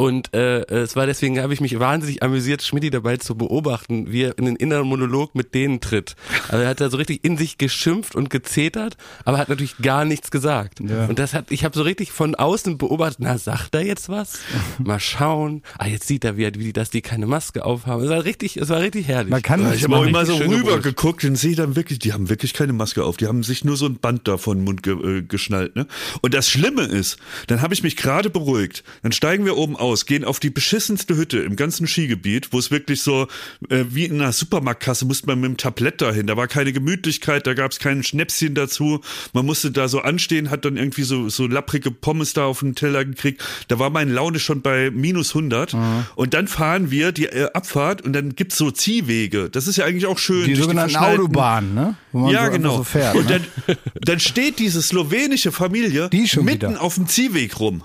Und 0.00 0.32
äh, 0.32 0.60
es 0.68 0.94
war 0.94 1.06
deswegen, 1.06 1.40
habe 1.40 1.52
ich 1.52 1.60
mich 1.60 1.76
wahnsinnig 1.76 2.22
amüsiert, 2.22 2.62
Schmidti 2.62 2.90
dabei 2.90 3.16
zu 3.16 3.34
beobachten, 3.34 4.12
wie 4.12 4.22
er 4.22 4.38
in 4.38 4.44
den 4.44 4.54
inneren 4.54 4.86
Monolog 4.86 5.34
mit 5.34 5.54
denen 5.54 5.80
tritt. 5.80 6.14
Also 6.46 6.62
er 6.62 6.68
hat 6.68 6.80
da 6.80 6.88
so 6.88 6.98
richtig 6.98 7.24
in 7.24 7.36
sich 7.36 7.58
geschimpft 7.58 8.14
und 8.14 8.30
gezetert, 8.30 8.96
aber 9.24 9.38
hat 9.38 9.48
natürlich 9.48 9.76
gar 9.78 10.04
nichts 10.04 10.30
gesagt. 10.30 10.78
Ja. 10.78 11.06
Und 11.06 11.18
das 11.18 11.34
hat, 11.34 11.46
ich 11.50 11.64
habe 11.64 11.76
so 11.76 11.82
richtig 11.82 12.12
von 12.12 12.36
außen 12.36 12.78
beobachtet, 12.78 13.18
na, 13.22 13.38
sagt 13.38 13.74
er 13.74 13.84
jetzt 13.84 14.08
was? 14.08 14.38
Mal 14.78 15.00
schauen. 15.00 15.62
Ah, 15.78 15.88
jetzt 15.88 16.06
sieht 16.06 16.24
er, 16.24 16.36
wie, 16.36 16.48
wie 16.54 16.72
dass 16.72 16.90
die 16.90 17.02
keine 17.02 17.26
Maske 17.26 17.64
aufhaben. 17.64 18.04
Es 18.04 18.08
war 18.08 18.22
richtig, 18.22 18.56
es 18.56 18.68
war 18.68 18.78
richtig 18.80 19.08
herrlich. 19.08 19.30
Man 19.30 19.42
kann 19.42 19.60
Ja, 19.60 19.70
nicht 19.70 19.78
ich 19.78 19.84
habe 19.84 19.96
auch 19.96 20.06
immer 20.06 20.24
so 20.24 20.36
rüber 20.36 20.78
geguckt 20.78 21.24
und 21.24 21.34
sehe 21.34 21.56
dann 21.56 21.74
wirklich, 21.74 21.98
die 21.98 22.12
haben 22.12 22.28
wirklich 22.28 22.54
keine 22.54 22.72
Maske 22.72 23.02
auf. 23.02 23.16
Die 23.16 23.26
haben 23.26 23.42
sich 23.42 23.64
nur 23.64 23.76
so 23.76 23.86
ein 23.86 23.98
Band 23.98 24.28
da 24.28 24.36
vor 24.36 24.54
den 24.54 24.62
Mund 24.62 24.84
ge 24.84 24.94
äh, 24.94 25.22
geschnallt. 25.22 25.74
Ne? 25.74 25.88
Und 26.20 26.34
das 26.34 26.48
Schlimme 26.48 26.84
ist, 26.84 27.16
dann 27.48 27.62
habe 27.62 27.74
ich 27.74 27.82
mich 27.82 27.96
gerade 27.96 28.30
beruhigt. 28.30 28.84
Dann 29.02 29.10
steigen 29.10 29.44
wir 29.44 29.56
oben 29.56 29.74
aus, 29.88 30.06
gehen 30.06 30.24
auf 30.24 30.40
die 30.40 30.50
beschissenste 30.50 31.16
Hütte 31.16 31.38
im 31.38 31.56
ganzen 31.56 31.86
Skigebiet, 31.86 32.52
wo 32.52 32.58
es 32.58 32.70
wirklich 32.70 33.02
so 33.02 33.26
äh, 33.70 33.84
wie 33.90 34.04
in 34.04 34.20
einer 34.20 34.32
Supermarktkasse 34.32 35.04
musste 35.04 35.26
man 35.26 35.40
mit 35.40 35.48
dem 35.50 35.56
Tablett 35.56 36.00
dahin. 36.00 36.26
Da 36.26 36.36
war 36.36 36.46
keine 36.48 36.72
Gemütlichkeit, 36.72 37.46
da 37.46 37.54
gab 37.54 37.72
es 37.72 37.78
kein 37.78 38.02
Schnäpschen 38.02 38.54
dazu. 38.54 39.00
Man 39.32 39.46
musste 39.46 39.70
da 39.70 39.88
so 39.88 40.00
anstehen, 40.00 40.50
hat 40.50 40.64
dann 40.64 40.76
irgendwie 40.76 41.02
so, 41.02 41.28
so 41.28 41.46
lapprige 41.46 41.90
Pommes 41.90 42.32
da 42.34 42.44
auf 42.44 42.60
den 42.60 42.74
Teller 42.74 43.04
gekriegt. 43.04 43.42
Da 43.68 43.78
war 43.78 43.90
meine 43.90 44.12
Laune 44.12 44.38
schon 44.38 44.62
bei 44.62 44.90
minus 44.90 45.30
100. 45.34 45.74
Und 46.14 46.34
dann 46.34 46.48
fahren 46.48 46.90
wir 46.90 47.12
die 47.12 47.26
äh, 47.26 47.50
Abfahrt 47.52 48.02
und 48.02 48.12
dann 48.12 48.34
gibt's 48.34 48.56
so 48.58 48.70
Ziehwege. 48.70 49.48
Das 49.50 49.66
ist 49.66 49.76
ja 49.76 49.84
eigentlich 49.84 50.06
auch 50.06 50.18
schön. 50.18 50.44
die 50.46 50.54
sogenannten 50.54 50.94
verschneiten- 50.94 51.18
Autobahnen, 51.20 51.74
ne? 51.74 51.96
Ja, 52.32 52.46
so 52.46 52.52
genau. 52.52 52.76
so 52.78 52.84
fährt. 52.84 53.14
und 53.16 53.28
ne? 53.28 53.40
dann, 53.66 53.76
dann 54.02 54.20
steht 54.20 54.58
diese 54.58 54.82
slowenische 54.82 55.52
Familie 55.52 56.08
Die 56.10 56.28
mitten 56.42 56.46
wieder. 56.70 56.82
auf 56.82 56.94
dem 56.96 57.06
Ziehweg 57.06 57.58
rum. 57.60 57.82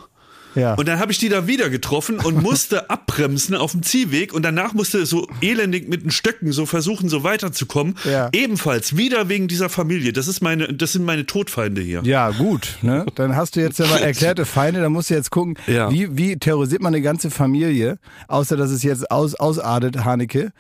Ja. 0.56 0.74
Und 0.76 0.88
dann 0.88 1.00
habe 1.00 1.12
ich 1.12 1.18
die 1.18 1.30
da 1.30 1.48
wieder 1.48 1.70
getroffen 1.70 2.20
und 2.20 2.42
musste 2.44 2.90
abbremsen 2.90 3.56
auf 3.56 3.72
dem 3.72 3.84
Ziehweg 3.84 4.34
und 4.34 4.44
danach 4.44 4.74
musste 4.74 5.06
so 5.06 5.28
elendig 5.42 5.88
mit 5.90 6.04
den 6.04 6.12
Stöcken 6.12 6.52
so 6.52 6.66
versuchen, 6.66 7.10
so 7.10 7.24
weiterzukommen. 7.24 7.96
Ja. 8.04 8.30
Ebenfalls 8.34 8.96
wieder 8.98 9.30
wegen 9.30 9.48
dieser 9.48 9.70
Familie. 9.70 10.14
Das 10.14 10.28
ist 10.28 10.42
meine, 10.42 10.68
das 10.74 10.94
sind 10.94 11.06
meine 11.06 11.26
Todfeinde 11.26 11.82
hier. 11.82 12.02
Ja, 12.04 12.30
gut. 12.32 12.78
Ne? 12.82 13.06
Dann 13.16 13.36
hast 13.36 13.56
du 13.56 13.62
jetzt 13.62 13.80
ja 13.80 13.88
mal 13.88 14.00
erklärte 14.02 14.46
Feinde, 14.46 14.82
dann 14.82 14.92
musst 14.92 15.10
du 15.10 15.14
jetzt 15.14 15.32
gucken, 15.32 15.56
Ja. 15.68 15.92
wie, 15.92 16.18
wie 16.18 16.38
terrorisiert 16.38 16.82
man 16.82 16.94
eine 16.94 17.02
ganze 17.04 17.30
Familie, 17.32 17.98
außer 18.28 18.58
dass 18.58 18.72
es 18.72 18.84
jetzt 18.84 19.10
aus, 19.12 19.36
ausartet, 19.36 20.04
Haneke. 20.06 20.52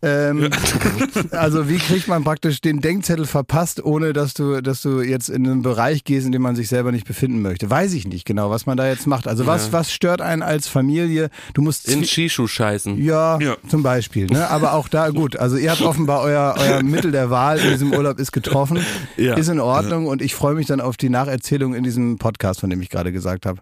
Ähm, 0.00 0.48
also 1.32 1.68
wie 1.68 1.78
kriegt 1.78 2.06
man 2.06 2.22
praktisch 2.22 2.60
den 2.60 2.80
Denkzettel 2.80 3.26
verpasst, 3.26 3.84
ohne 3.84 4.12
dass 4.12 4.34
du, 4.34 4.60
dass 4.60 4.82
du 4.82 5.00
jetzt 5.00 5.28
in 5.28 5.46
einen 5.46 5.62
Bereich 5.62 6.04
gehst, 6.04 6.24
in 6.26 6.32
dem 6.32 6.42
man 6.42 6.54
sich 6.54 6.68
selber 6.68 6.92
nicht 6.92 7.06
befinden 7.06 7.42
möchte? 7.42 7.68
Weiß 7.68 7.92
ich 7.94 8.06
nicht 8.06 8.24
genau, 8.24 8.50
was 8.50 8.66
man 8.66 8.76
da 8.76 8.86
jetzt 8.88 9.06
macht. 9.06 9.26
Also 9.26 9.46
was, 9.46 9.72
was 9.72 9.90
stört 9.92 10.20
einen 10.20 10.42
als 10.42 10.68
Familie? 10.68 11.30
Du 11.54 11.62
musst 11.62 11.88
In 11.88 12.04
Shishu 12.04 12.46
scheißen. 12.46 13.02
ja, 13.02 13.38
Ja. 13.40 13.56
zum 13.68 13.82
Beispiel. 13.82 14.26
Ne? 14.26 14.48
Aber 14.48 14.74
auch 14.74 14.88
da, 14.88 15.08
gut, 15.10 15.36
also 15.36 15.56
ihr 15.56 15.70
habt 15.70 15.82
offenbar 15.82 16.22
euer, 16.22 16.54
euer 16.58 16.82
Mittel 16.82 17.10
der 17.10 17.30
Wahl 17.30 17.58
in 17.58 17.70
diesem 17.70 17.92
Urlaub 17.92 18.18
ist 18.20 18.32
getroffen, 18.32 18.78
Ja. 19.16 19.34
ist 19.34 19.48
in 19.48 19.58
Ordnung 19.60 20.06
und 20.06 20.22
ich 20.22 20.34
freue 20.34 20.54
mich 20.54 20.66
dann 20.66 20.80
auf 20.80 20.96
die 20.96 21.08
Nacherzählung 21.08 21.74
in 21.74 21.82
diesem 21.82 22.18
Podcast, 22.18 22.60
von 22.60 22.70
dem 22.70 22.80
ich 22.82 22.88
gerade 22.90 23.10
gesagt 23.12 23.46
habe. 23.46 23.60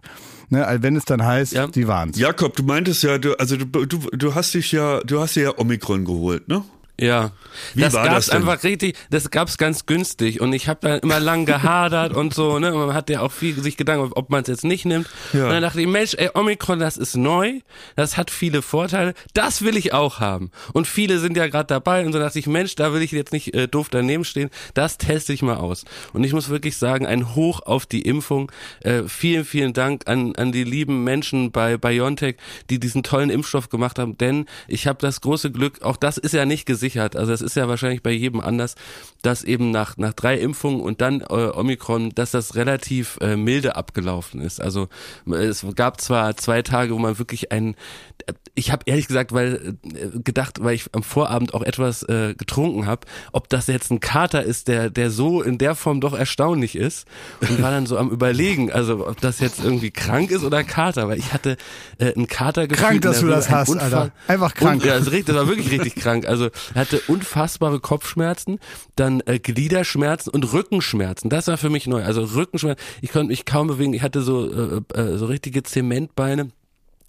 Ne? 0.49 0.65
Also 0.65 0.83
wenn 0.83 0.95
es 0.95 1.05
dann 1.05 1.23
heißt, 1.25 1.53
Ja. 1.53 1.67
die 1.67 1.87
waren's. 1.87 2.17
Jakob, 2.17 2.55
du 2.55 2.63
meintest 2.63 3.03
ja, 3.03 3.17
du, 3.17 3.35
also 3.37 3.57
du, 3.57 3.65
du, 3.85 3.97
du 4.11 4.35
hast 4.35 4.53
dich 4.53 4.71
ja, 4.71 5.01
du 5.01 5.19
hast 5.19 5.35
dir 5.35 5.43
ja 5.43 5.57
Omikron 5.57 6.05
geholt, 6.05 6.47
ne? 6.47 6.63
Ja, 6.99 7.31
Wie 7.75 7.81
das 7.81 7.93
gab's 7.93 8.25
das 8.25 8.29
einfach 8.31 8.63
richtig, 8.63 8.97
das 9.11 9.29
gab's 9.29 9.59
ganz 9.59 9.85
günstig 9.85 10.41
und 10.41 10.51
ich 10.53 10.67
habe 10.67 10.79
da 10.81 10.95
immer 10.95 11.19
lang 11.19 11.45
gehadert 11.45 12.15
und 12.15 12.33
so, 12.33 12.57
ne, 12.57 12.73
und 12.73 12.87
man 12.87 12.95
hat 12.95 13.09
ja 13.11 13.21
auch 13.21 13.31
viel 13.31 13.61
sich 13.61 13.77
Gedanken, 13.77 14.11
ob 14.13 14.31
man 14.31 14.41
es 14.41 14.47
jetzt 14.47 14.63
nicht 14.63 14.85
nimmt. 14.85 15.07
Ja. 15.31 15.45
Und 15.45 15.51
dann 15.51 15.61
dachte 15.61 15.79
ich, 15.79 15.87
Mensch, 15.87 16.15
ey, 16.15 16.31
Omikron, 16.33 16.79
das 16.79 16.97
ist 16.97 17.15
neu, 17.15 17.59
das 17.95 18.17
hat 18.17 18.31
viele 18.31 18.63
Vorteile, 18.63 19.13
das 19.35 19.61
will 19.61 19.77
ich 19.77 19.93
auch 19.93 20.19
haben. 20.19 20.49
Und 20.73 20.87
viele 20.87 21.19
sind 21.19 21.37
ja 21.37 21.47
gerade 21.47 21.67
dabei 21.67 22.03
und 22.03 22.13
so 22.13 22.19
dachte 22.19 22.39
ich, 22.39 22.47
Mensch, 22.47 22.73
da 22.73 22.93
will 22.93 23.03
ich 23.03 23.11
jetzt 23.11 23.31
nicht 23.31 23.53
äh, 23.53 23.67
doof 23.67 23.89
daneben 23.91 24.25
stehen, 24.25 24.49
das 24.73 24.97
teste 24.97 25.33
ich 25.33 25.43
mal 25.43 25.57
aus. 25.57 25.85
Und 26.13 26.23
ich 26.23 26.33
muss 26.33 26.49
wirklich 26.49 26.77
sagen, 26.77 27.05
ein 27.05 27.35
Hoch 27.35 27.59
auf 27.61 27.85
die 27.85 28.01
Impfung. 28.01 28.51
Äh, 28.81 29.03
vielen, 29.03 29.45
vielen 29.45 29.73
Dank 29.73 30.07
an, 30.07 30.35
an 30.35 30.51
die 30.51 30.63
lieben 30.63 31.03
Menschen 31.03 31.51
bei 31.51 31.77
BioNTech, 31.77 32.37
die 32.71 32.79
diesen 32.79 33.03
tollen 33.03 33.29
Impfstoff 33.29 33.69
gemacht 33.69 33.99
haben, 33.99 34.17
denn 34.17 34.47
ich 34.67 34.87
habe 34.87 34.97
das 34.99 35.21
große 35.21 35.51
Glück, 35.51 35.83
auch 35.83 35.97
das 35.97 36.17
ist 36.17 36.33
ja 36.33 36.45
nicht 36.45 36.65
gesichert, 36.87 37.15
also 37.15 37.31
das 37.31 37.41
ist 37.41 37.55
ja 37.55 37.67
wahrscheinlich 37.67 38.01
bei 38.01 38.11
jedem 38.11 38.39
anders, 38.39 38.75
dass 39.21 39.43
eben 39.43 39.71
nach, 39.71 39.97
nach 39.97 40.13
drei 40.13 40.37
Impfungen 40.37 40.81
und 40.81 41.01
dann 41.01 41.21
äh, 41.21 41.25
Omikron, 41.25 42.11
dass 42.15 42.31
das 42.31 42.55
relativ 42.55 43.17
äh, 43.21 43.35
milde 43.35 43.75
abgelaufen 43.75 44.41
ist. 44.41 44.61
Also 44.61 44.87
es 45.29 45.65
gab 45.75 45.99
zwar 45.99 46.37
zwei 46.37 46.61
Tage, 46.61 46.93
wo 46.93 46.99
man 46.99 47.19
wirklich 47.19 47.51
ein, 47.51 47.75
ich 48.57 48.71
habe 48.71 48.83
ehrlich 48.87 49.07
gesagt, 49.07 49.31
weil 49.33 49.75
äh, 49.83 50.19
gedacht, 50.19 50.63
weil 50.63 50.73
ich 50.75 50.85
am 50.93 51.03
Vorabend 51.03 51.53
auch 51.53 51.61
etwas 51.61 52.03
äh, 52.03 52.33
getrunken 52.35 52.85
habe, 52.87 53.07
ob 53.31 53.47
das 53.49 53.67
jetzt 53.67 53.91
ein 53.91 53.99
Kater 53.99 54.43
ist, 54.43 54.67
der 54.67 54.89
der 54.89 55.11
so 55.11 55.41
in 55.41 55.57
der 55.57 55.75
Form 55.75 56.01
doch 56.01 56.13
erstaunlich 56.13 56.75
ist 56.75 57.05
und 57.41 57.61
war 57.61 57.71
dann 57.71 57.85
so 57.85 57.97
am 57.97 58.09
überlegen, 58.09 58.71
also 58.71 59.07
ob 59.07 59.21
das 59.21 59.39
jetzt 59.39 59.63
irgendwie 59.63 59.91
krank 59.91 60.31
ist 60.31 60.43
oder 60.43 60.63
Kater, 60.63 61.07
weil 61.07 61.19
ich 61.19 61.33
hatte 61.33 61.55
äh, 61.99 62.13
einen 62.13 62.27
Kater 62.27 62.67
Krank, 62.67 63.01
gefühlt, 63.01 63.05
dass 63.05 63.19
der 63.19 63.27
du 63.27 63.33
das 63.33 63.49
hast, 63.49 63.69
Unfall- 63.69 63.83
Alter. 63.83 64.11
Einfach 64.27 64.53
krank. 64.55 64.81
Und, 64.81 64.85
ja, 64.87 64.97
das, 64.97 65.11
richtig, 65.11 65.27
das 65.27 65.35
war 65.35 65.47
wirklich 65.47 65.71
richtig 65.71 65.95
krank. 65.95 66.27
Also 66.27 66.49
hatte 66.73 66.99
unfassbare 67.07 67.79
Kopfschmerzen, 67.79 68.59
dann 68.95 69.21
äh, 69.25 69.37
Gliederschmerzen 69.37 70.31
und 70.31 70.51
Rückenschmerzen. 70.51 71.29
Das 71.29 71.47
war 71.47 71.57
für 71.57 71.69
mich 71.69 71.85
neu. 71.87 72.03
Also 72.03 72.23
Rückenschmerzen, 72.23 72.83
ich 73.01 73.11
konnte 73.11 73.27
mich 73.27 73.45
kaum 73.45 73.67
bewegen. 73.67 73.93
Ich 73.93 74.01
hatte 74.01 74.21
so 74.21 74.49
äh, 74.51 74.81
äh, 74.99 75.17
so 75.17 75.27
richtige 75.27 75.63
Zementbeine. 75.63 76.49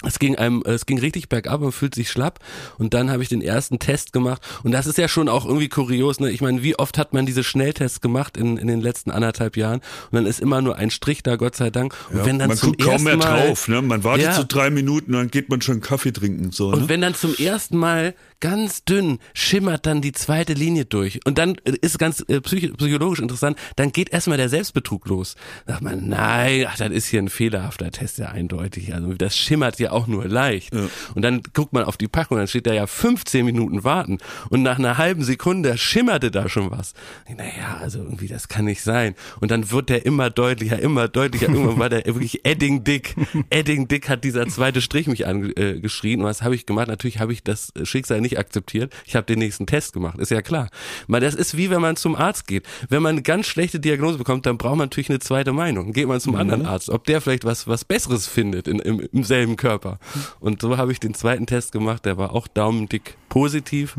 Es 0.05 0.21
ging 0.21 0.37
einem, 0.37 0.63
es 0.65 0.87
ging 0.87 0.99
richtig 1.01 1.29
bergab 1.29 1.61
und 1.61 1.73
fühlt 1.73 1.93
sich 1.95 2.09
schlapp. 2.09 2.39
Und 2.79 2.95
dann 2.95 3.11
habe 3.11 3.21
ich 3.23 3.29
den 3.29 3.43
ersten 3.43 3.81
Test 3.81 4.13
gemacht. 4.13 4.41
Und 4.63 4.71
das 4.71 4.87
ist 4.87 4.97
ja 4.97 5.09
schon 5.09 5.29
auch 5.29 5.45
irgendwie 5.45 5.69
kurios. 5.69 6.21
Ne? 6.21 6.31
Ich 6.31 6.41
meine, 6.41 6.63
wie 6.63 6.79
oft 6.79 6.99
hat 6.99 7.13
man 7.13 7.27
diese 7.27 7.43
Schnelltests 7.43 8.01
gemacht 8.01 8.37
in, 8.37 8.59
in 8.59 8.69
den 8.69 8.81
letzten 8.81 9.11
anderthalb 9.11 9.57
Jahren? 9.57 9.81
Und 10.11 10.13
dann 10.17 10.27
ist 10.27 10.39
immer 10.39 10.63
nur 10.63 10.77
ein 10.77 10.91
Strich 10.91 11.25
da, 11.25 11.35
Gott 11.35 11.57
sei 11.57 11.71
Dank. 11.71 11.95
Und 12.13 12.25
wenn 12.25 12.39
dann 12.39 12.49
man 12.49 12.57
zum 12.57 12.71
guckt 12.71 12.83
kaum 12.83 12.93
ersten 12.93 13.05
mehr 13.07 13.17
Mal, 13.17 13.47
drauf, 13.49 13.67
ne? 13.67 13.83
Man 13.83 14.05
wartet 14.05 14.27
Ja. 14.27 14.35
so 14.35 14.45
drei 14.47 14.71
Minuten, 14.71 15.13
dann 15.13 15.33
geht 15.33 15.49
man 15.49 15.61
schon 15.63 15.81
Kaffee 15.81 16.13
trinken, 16.13 16.53
so, 16.53 16.69
Und 16.69 16.83
ne? 16.83 16.89
wenn 16.89 17.01
dann 17.01 17.17
zum 17.17 17.35
ersten 17.35 17.77
Mal 17.77 18.15
ganz 18.41 18.85
dünn 18.85 19.19
schimmert 19.35 19.87
dann 19.87 20.01
die 20.01 20.13
zweite 20.13 20.53
Linie 20.53 20.85
durch 20.85 21.21
und 21.27 21.39
dann 21.39 21.57
äh, 21.65 21.73
ist 21.81 21.99
ganz 21.99 22.25
äh, 22.29 22.41
psych 22.41 22.73
psychologisch 22.77 23.21
interessant, 23.21 23.59
dann 23.77 23.93
geht 23.93 24.11
erstmal 24.11 24.39
der 24.39 24.49
Selbstbetrug 24.49 25.07
los. 25.07 25.37
Sagt 25.67 25.83
man, 25.83 26.09
nein, 26.09 26.67
ach, 26.69 26.77
das 26.77 26.91
ist 26.91 27.07
hier 27.07 27.21
ein 27.21 27.29
fehlerhafter 27.29 27.91
Test, 27.91 28.19
ja 28.19 28.29
eindeutig. 28.29 28.95
Also 28.95 29.13
das 29.15 29.37
schimmert 29.37 29.79
ja 29.79 29.93
auch 29.93 30.07
nur 30.07 30.27
leicht. 30.27 30.73
Und 30.73 31.23
dann 31.23 31.43
guckt 31.53 31.73
man 31.73 31.85
auf 31.85 31.97
die 31.97 32.09
Packung, 32.09 32.39
dann 32.39 32.49
steht 32.49 32.67
da 32.67 32.73
ja 32.73 32.87
15 32.87 33.45
Minuten 33.45 33.85
warten 33.85 34.19
und 34.51 34.63
nach 34.63 34.79
einer 34.79 34.99
halben 34.99 35.23
Sekunde 35.23 35.77
schimmerte 35.79 36.31
da 36.31 36.49
schon 36.49 36.71
was. 36.71 36.95
Naja, 37.29 37.79
also 37.81 38.01
irgendwie 38.01 38.29
das 38.29 38.49
kann 38.49 38.65
nicht 38.65 38.83
sein. 38.83 39.15
Und 39.41 39.51
dann 39.51 39.71
wird 39.71 39.89
der 39.89 40.07
immer 40.07 40.31
deutlicher, 40.31 40.79
immer 40.79 41.09
deutlicher. 41.09 41.49
Irgendwann 41.49 41.79
war 41.79 41.89
der 41.89 42.05
wirklich 42.07 42.45
Edding 42.45 42.85
dick. 42.85 43.15
Edding 43.51 43.89
dick 43.89 44.09
hat 44.09 44.25
dieser 44.25 44.47
zweite 44.47 44.81
Strich 44.81 45.07
mich 45.07 45.27
angeschrien. 45.27 46.21
Äh, 46.21 46.23
und 46.23 46.29
was 46.29 46.43
habe 46.43 46.55
ich 46.55 46.67
gemacht? 46.67 46.89
Natürlich 46.89 47.19
habe 47.19 47.33
ich 47.33 47.43
das 47.43 47.73
Schicksal 47.83 48.21
nicht 48.21 48.28
akzeptiert. 48.37 48.93
Ich 49.07 49.15
habe 49.17 49.27
den 49.27 49.39
nächsten 49.39 49.67
Test 49.67 49.93
gemacht, 49.93 50.19
ist 50.19 50.31
ja 50.31 50.43
klar. 50.43 50.69
Weil 51.07 51.21
das 51.21 51.35
ist 51.35 51.57
wie 51.57 51.71
wenn 51.71 51.81
man 51.81 51.97
zum 51.97 52.17
Arzt 52.17 52.47
geht. 52.47 52.67
Wenn 52.89 53.03
man 53.03 53.13
eine 53.13 53.23
ganz 53.23 53.47
schlechte 53.47 53.79
Diagnose 53.81 54.19
bekommt, 54.19 54.45
dann 54.45 54.59
braucht 54.59 54.77
man 54.77 54.87
natürlich 54.87 55.09
eine 55.09 55.21
zweite 55.21 55.53
Meinung. 55.53 55.87
Dann 55.87 55.93
geht 55.93 56.09
man 56.09 56.21
zum 56.21 56.35
anderen 56.35 56.67
Arzt, 56.67 56.91
ob 56.91 57.05
der 57.05 57.21
vielleicht 57.21 57.45
was 57.45 57.69
was 57.69 57.85
Besseres 57.85 58.27
findet 58.27 58.67
in, 58.69 58.81
im, 58.81 59.01
im 59.01 59.25
selben 59.25 59.57
Körper. 59.57 59.99
Und 60.41 60.61
so 60.61 60.77
habe 60.77 60.93
ich 60.93 61.01
den 61.01 61.15
zweiten 61.15 61.47
Test 61.47 61.73
gemacht. 61.73 62.05
Der 62.05 62.19
war 62.19 62.35
auch 62.35 62.49
daumendick 62.49 63.17
positiv 63.29 63.97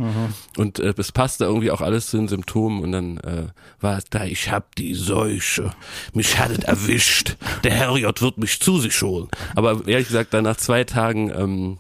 und 0.57 0.79
äh, 0.79 0.93
es 0.97 1.11
passte 1.11 1.45
irgendwie 1.45 1.71
auch 1.71 1.81
alles 1.81 2.07
zu 2.07 2.17
den 2.17 2.27
Symptomen 2.27 2.83
und 2.83 2.91
dann 2.91 3.17
äh, 3.17 3.47
war 3.79 3.97
es 3.97 4.05
da, 4.09 4.25
ich 4.25 4.51
hab 4.51 4.75
die 4.75 4.93
Seuche, 4.93 5.71
mich 6.13 6.39
hat 6.39 6.51
es 6.51 6.59
erwischt, 6.59 7.37
der 7.63 7.71
Herrgott 7.71 8.21
wird 8.21 8.37
mich 8.37 8.59
zu 8.59 8.79
sich 8.79 9.01
holen. 9.01 9.29
Aber 9.55 9.87
ehrlich 9.87 10.07
gesagt, 10.07 10.33
dann 10.33 10.43
nach 10.43 10.57
zwei 10.57 10.83
Tagen 10.83 11.31
ähm, 11.35 11.77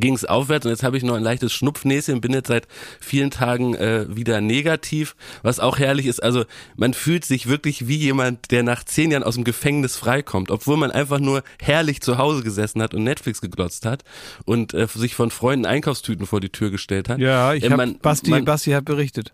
ging 0.00 0.14
es 0.14 0.24
aufwärts 0.24 0.66
und 0.66 0.70
jetzt 0.72 0.82
habe 0.82 0.96
ich 0.96 1.02
noch 1.02 1.14
ein 1.14 1.22
leichtes 1.22 1.52
Schnupfnäschen, 1.52 2.20
bin 2.20 2.32
jetzt 2.32 2.48
seit 2.48 2.66
vielen 3.00 3.30
Tagen 3.30 3.74
äh, 3.74 4.06
wieder 4.14 4.40
negativ, 4.40 5.16
was 5.42 5.60
auch 5.60 5.78
herrlich 5.78 6.06
ist. 6.06 6.22
Also 6.22 6.44
man 6.76 6.94
fühlt 6.94 7.24
sich 7.24 7.48
wirklich 7.48 7.88
wie 7.88 7.96
jemand, 7.96 8.50
der 8.50 8.62
nach 8.62 8.84
zehn 8.84 9.10
Jahren 9.10 9.22
aus 9.22 9.34
dem 9.34 9.44
Gefängnis 9.44 9.96
freikommt, 9.96 10.50
obwohl 10.50 10.76
man 10.76 10.90
einfach 10.90 11.18
nur 11.20 11.42
herrlich 11.60 12.00
zu 12.00 12.18
Hause 12.18 12.42
gesessen 12.42 12.82
hat 12.82 12.94
und 12.94 13.04
Netflix 13.04 13.40
geglotzt 13.40 13.86
hat 13.86 14.04
und 14.44 14.74
äh, 14.74 14.86
sich 14.94 15.14
von 15.14 15.30
Freunden 15.30 15.66
Einkaufstüten 15.66 16.26
vor 16.26 16.40
die 16.40 16.50
Tür 16.50 16.70
gestellt 16.70 17.08
hat. 17.08 17.18
Ja, 17.18 17.54
ich 17.54 17.64
Äh, 17.64 17.70
hab, 17.70 17.76
man- 17.76 17.98
Basti, 17.98 18.30
man- 18.30 18.44
Basti 18.44 18.70
hat 18.72 18.84
berichtet. 18.84 19.32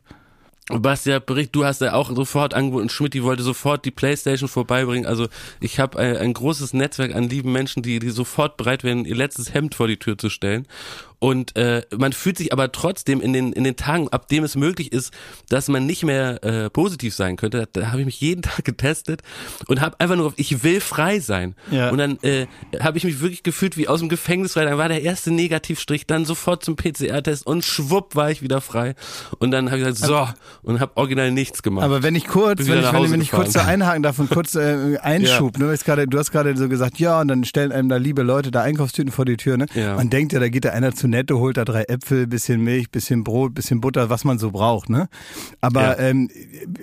Basti 0.79 1.11
hat 1.11 1.27
berichtet, 1.27 1.55
du 1.57 1.65
hast 1.65 1.81
ja 1.81 1.95
auch 1.95 2.15
sofort 2.15 2.55
angeboten, 2.55 2.89
Schmidt, 2.89 3.21
wollte 3.23 3.43
sofort 3.43 3.85
die 3.85 3.91
Playstation 3.91 4.49
vorbeibringen. 4.49 5.07
Also 5.07 5.29
ich 5.61 5.81
habe 5.81 5.99
ein, 5.99 6.17
ein 6.17 6.33
großes 6.33 6.73
Netzwerk 6.73 7.15
an 7.15 7.29
lieben 7.29 7.53
Menschen, 7.53 7.83
die, 7.83 7.99
die 7.99 8.11
sofort 8.11 8.57
bereit 8.57 8.85
wären, 8.85 9.05
ihr 9.05 9.17
letztes 9.17 9.53
Hemd 9.53 9.75
vor 9.75 9.89
die 9.89 9.99
Tür 9.99 10.17
zu 10.17 10.31
stellen. 10.31 10.67
Und 11.21 11.55
äh, 11.57 11.83
man 11.97 12.13
fühlt 12.13 12.39
sich 12.39 12.53
aber 12.53 12.73
trotzdem 12.73 13.21
in 13.21 13.33
den 13.35 13.53
in 13.53 13.63
den 13.63 13.77
Tagen, 13.77 14.09
ab 14.09 14.27
dem 14.29 14.43
es 14.43 14.57
möglich 14.57 14.91
ist, 14.91 15.13
dass 15.51 15.69
man 15.69 15.85
nicht 15.85 16.03
mehr 16.03 16.43
äh, 16.43 16.71
positiv 16.71 17.15
sein 17.15 17.37
könnte, 17.37 17.69
da, 17.73 17.81
da 17.81 17.91
habe 17.91 18.01
ich 18.01 18.07
mich 18.07 18.21
jeden 18.21 18.43
Tag 18.51 18.65
getestet 18.65 19.23
und 19.69 19.83
habe 19.83 20.01
einfach 20.01 20.17
nur 20.17 20.27
auf, 20.27 20.33
ich 20.37 20.63
will 20.63 20.81
frei 20.81 21.21
sein. 21.21 21.55
Ja. 21.71 21.91
Und 21.91 21.99
dann 21.99 22.19
äh, 22.23 22.47
habe 22.81 22.97
ich 22.97 23.05
mich 23.05 23.21
wirklich 23.21 23.43
gefühlt 23.43 23.77
wie 23.77 23.87
aus 23.87 24.01
dem 24.01 24.09
Gefängnis 24.09 24.55
frei. 24.55 24.65
Dann 24.65 24.79
war 24.79 24.89
der 24.89 25.03
erste 25.03 25.31
Negativstrich, 25.31 26.07
dann 26.07 26.25
sofort 26.25 26.65
zum 26.65 26.77
PCR-Test 26.77 27.47
und 27.47 27.65
schwupp 27.65 28.17
war 28.17 28.31
ich 28.31 28.41
wieder 28.41 28.63
frei. 28.63 28.95
Und 29.39 29.51
dann 29.51 29.71
habe 29.71 29.79
ich 29.79 29.87
gesagt, 29.87 30.07
so, 30.07 30.29
und 30.63 30.81
habe 30.81 30.97
original 30.97 31.31
nichts 31.31 31.63
gemacht. 31.63 31.85
Aber 31.85 32.03
wenn 32.03 32.15
ich 32.15 32.27
kurz, 32.27 32.67
wenn 32.67 32.79
ich, 32.79 33.13
wenn, 33.13 33.21
ich 33.21 33.31
kurz 33.31 33.53
da 33.53 33.67
einhaken 33.67 34.03
darf 34.03 34.19
und 34.19 34.31
kurz 34.31 34.55
äh, 34.55 34.97
Einschub, 35.03 35.59
ne, 35.59 35.67
weil 35.67 35.75
ich 35.75 35.85
gerade, 35.85 36.09
du 36.09 36.19
hast 36.19 36.33
gerade 36.33 36.57
so 36.57 36.69
gesagt, 36.69 36.99
ja, 36.99 37.21
und 37.21 37.29
dann 37.29 37.45
stellen 37.45 37.73
einem 37.73 37.91
da 37.91 37.99
liebe 37.99 38.23
Leute 38.23 38.51
da 38.51 38.63
Einkaufstüten 38.63 39.13
vor 39.13 39.27
die 39.27 39.37
Tür, 39.37 39.59
ne? 39.59 39.67
Ja. 39.75 39.97
Man 39.97 40.09
denkt 40.09 40.33
ja, 40.33 40.41
da 40.41 40.49
geht 40.49 40.65
da 40.65 40.71
einer 40.71 40.95
zu 40.95 41.10
Netto, 41.11 41.39
holt 41.39 41.57
da 41.57 41.65
drei 41.65 41.83
Äpfel, 41.85 42.27
bisschen 42.27 42.63
Milch, 42.63 42.91
bisschen 42.91 43.25
Brot, 43.25 43.55
bisschen 43.55 43.81
Butter, 43.81 44.09
was 44.11 44.25
man 44.25 44.39
so 44.39 44.51
braucht, 44.51 44.89
ne? 44.89 45.09
Aber 45.61 45.83
Ja. 45.83 45.99
ähm, 45.99 46.31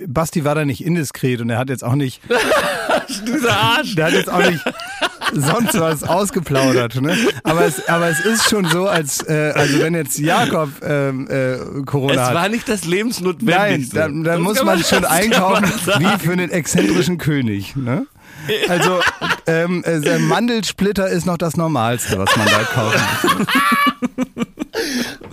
Basti 0.06 0.44
war 0.44 0.54
da 0.54 0.64
nicht 0.64 0.84
indiskret 0.84 1.40
und 1.40 1.50
er 1.50 1.58
hat 1.58 1.68
jetzt 1.70 1.82
auch 1.84 1.94
nicht, 1.94 2.20
dieser 3.26 3.56
Arsch. 3.56 3.94
der 3.94 4.06
hat 4.06 4.12
jetzt 4.12 4.30
auch 4.30 4.46
nicht 4.48 4.62
sonst 5.32 5.78
was 5.78 6.04
ausgeplaudert, 6.04 7.00
ne? 7.00 7.14
Aber 7.42 7.64
es, 7.66 7.86
aber 7.88 8.08
es 8.08 8.20
ist 8.24 8.48
schon 8.48 8.64
so, 8.66 8.86
als 8.86 9.22
äh, 9.28 9.52
also 9.54 9.80
wenn 9.80 9.94
jetzt 9.94 10.18
Jakob 10.18 10.70
ähm, 10.82 11.28
äh, 11.30 11.82
Corona 11.84 12.14
Es 12.14 12.20
hat. 12.20 12.34
war 12.34 12.48
nicht 12.48 12.68
das 12.68 12.82
Nein, 12.82 12.90
Lebensnotwendigste. 12.92 13.96
da, 13.96 14.08
da 14.08 14.22
Das 14.22 14.40
muss 14.40 14.62
man 14.64 14.82
schon 14.82 15.04
einkaufen 15.04 15.64
wie 15.98 16.18
für 16.18 16.32
einen 16.32 16.50
exzentrischen 16.50 17.18
König. 17.18 17.76
Ne? 17.76 18.06
Also 18.68 19.00
ähm, 19.46 19.82
äh, 19.84 20.00
der 20.00 20.18
Mandelsplitter 20.18 21.08
ist 21.08 21.26
noch 21.26 21.38
das 21.38 21.56
Normalste, 21.56 22.18
was 22.18 22.36
man 22.36 22.46
da 22.46 22.62
kaufen 22.64 23.46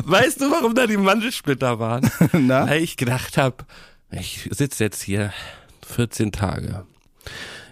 Weißt 0.06 0.41
du, 0.41 0.51
warum 0.51 0.75
da 0.75 0.86
die 0.88 0.97
Mandelsplitter 0.97 1.80
waren? 1.80 2.04
muss. 2.19 2.30
Na? 2.34 2.67
Weil 2.67 2.84
ich 2.84 2.95
gedacht 2.97 3.38
habe, 3.38 3.65
ich 4.12 4.47
sitze 4.51 4.84
jetzt 4.84 5.01
hier 5.01 5.34
14 5.88 6.32
Tage. 6.32 6.86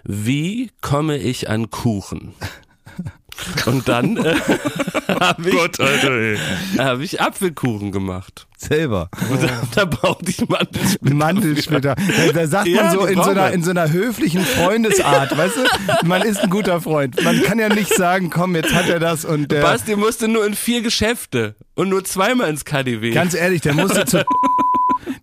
Wie 0.04 0.70
komme 0.80 1.16
ich 1.16 1.48
an 1.48 1.70
Kuchen? 1.70 2.34
Und 3.66 3.88
dann 3.88 4.16
äh, 4.16 4.34
habe 5.20 5.48
ich, 5.48 5.54
Gott, 5.54 5.78
hab 6.78 7.00
ich 7.00 7.20
Apfelkuchen 7.20 7.92
gemacht. 7.92 8.46
Selber. 8.56 9.10
Und 9.30 9.42
da, 9.42 9.48
da 9.74 9.84
brauchte 9.84 10.30
ich 10.30 10.48
Mandelsplitter. 10.48 11.14
Mandelsplitter. 11.14 11.94
Da, 11.96 12.32
da 12.32 12.46
sagt 12.46 12.68
Ja, 12.68 12.84
man 12.84 12.92
so 12.92 13.04
in 13.06 13.22
so, 13.22 13.30
einer, 13.30 13.52
in 13.52 13.62
so 13.62 13.70
einer 13.70 13.92
höflichen 13.92 14.42
Freundesart, 14.44 15.36
weißt 15.36 15.56
du? 15.56 16.06
Man 16.06 16.22
ist 16.22 16.40
ein 16.40 16.50
guter 16.50 16.80
Freund. 16.80 17.22
Man 17.24 17.42
kann 17.42 17.58
ja 17.58 17.68
nicht 17.68 17.94
sagen, 17.94 18.30
komm, 18.30 18.54
jetzt 18.56 18.72
hat 18.72 18.88
er 18.88 19.00
das 19.00 19.24
und 19.24 19.50
der. 19.52 19.60
Basti 19.62 19.96
musste 19.96 20.28
nur 20.28 20.46
in 20.46 20.54
vier 20.54 20.80
Geschäfte 20.82 21.56
und 21.74 21.88
nur 21.90 22.04
zweimal 22.04 22.48
ins 22.48 22.64
KDW. 22.64 23.10
Ganz 23.10 23.34
ehrlich, 23.34 23.60
der 23.60 23.74
musste 23.74 24.04
zu. 24.06 24.24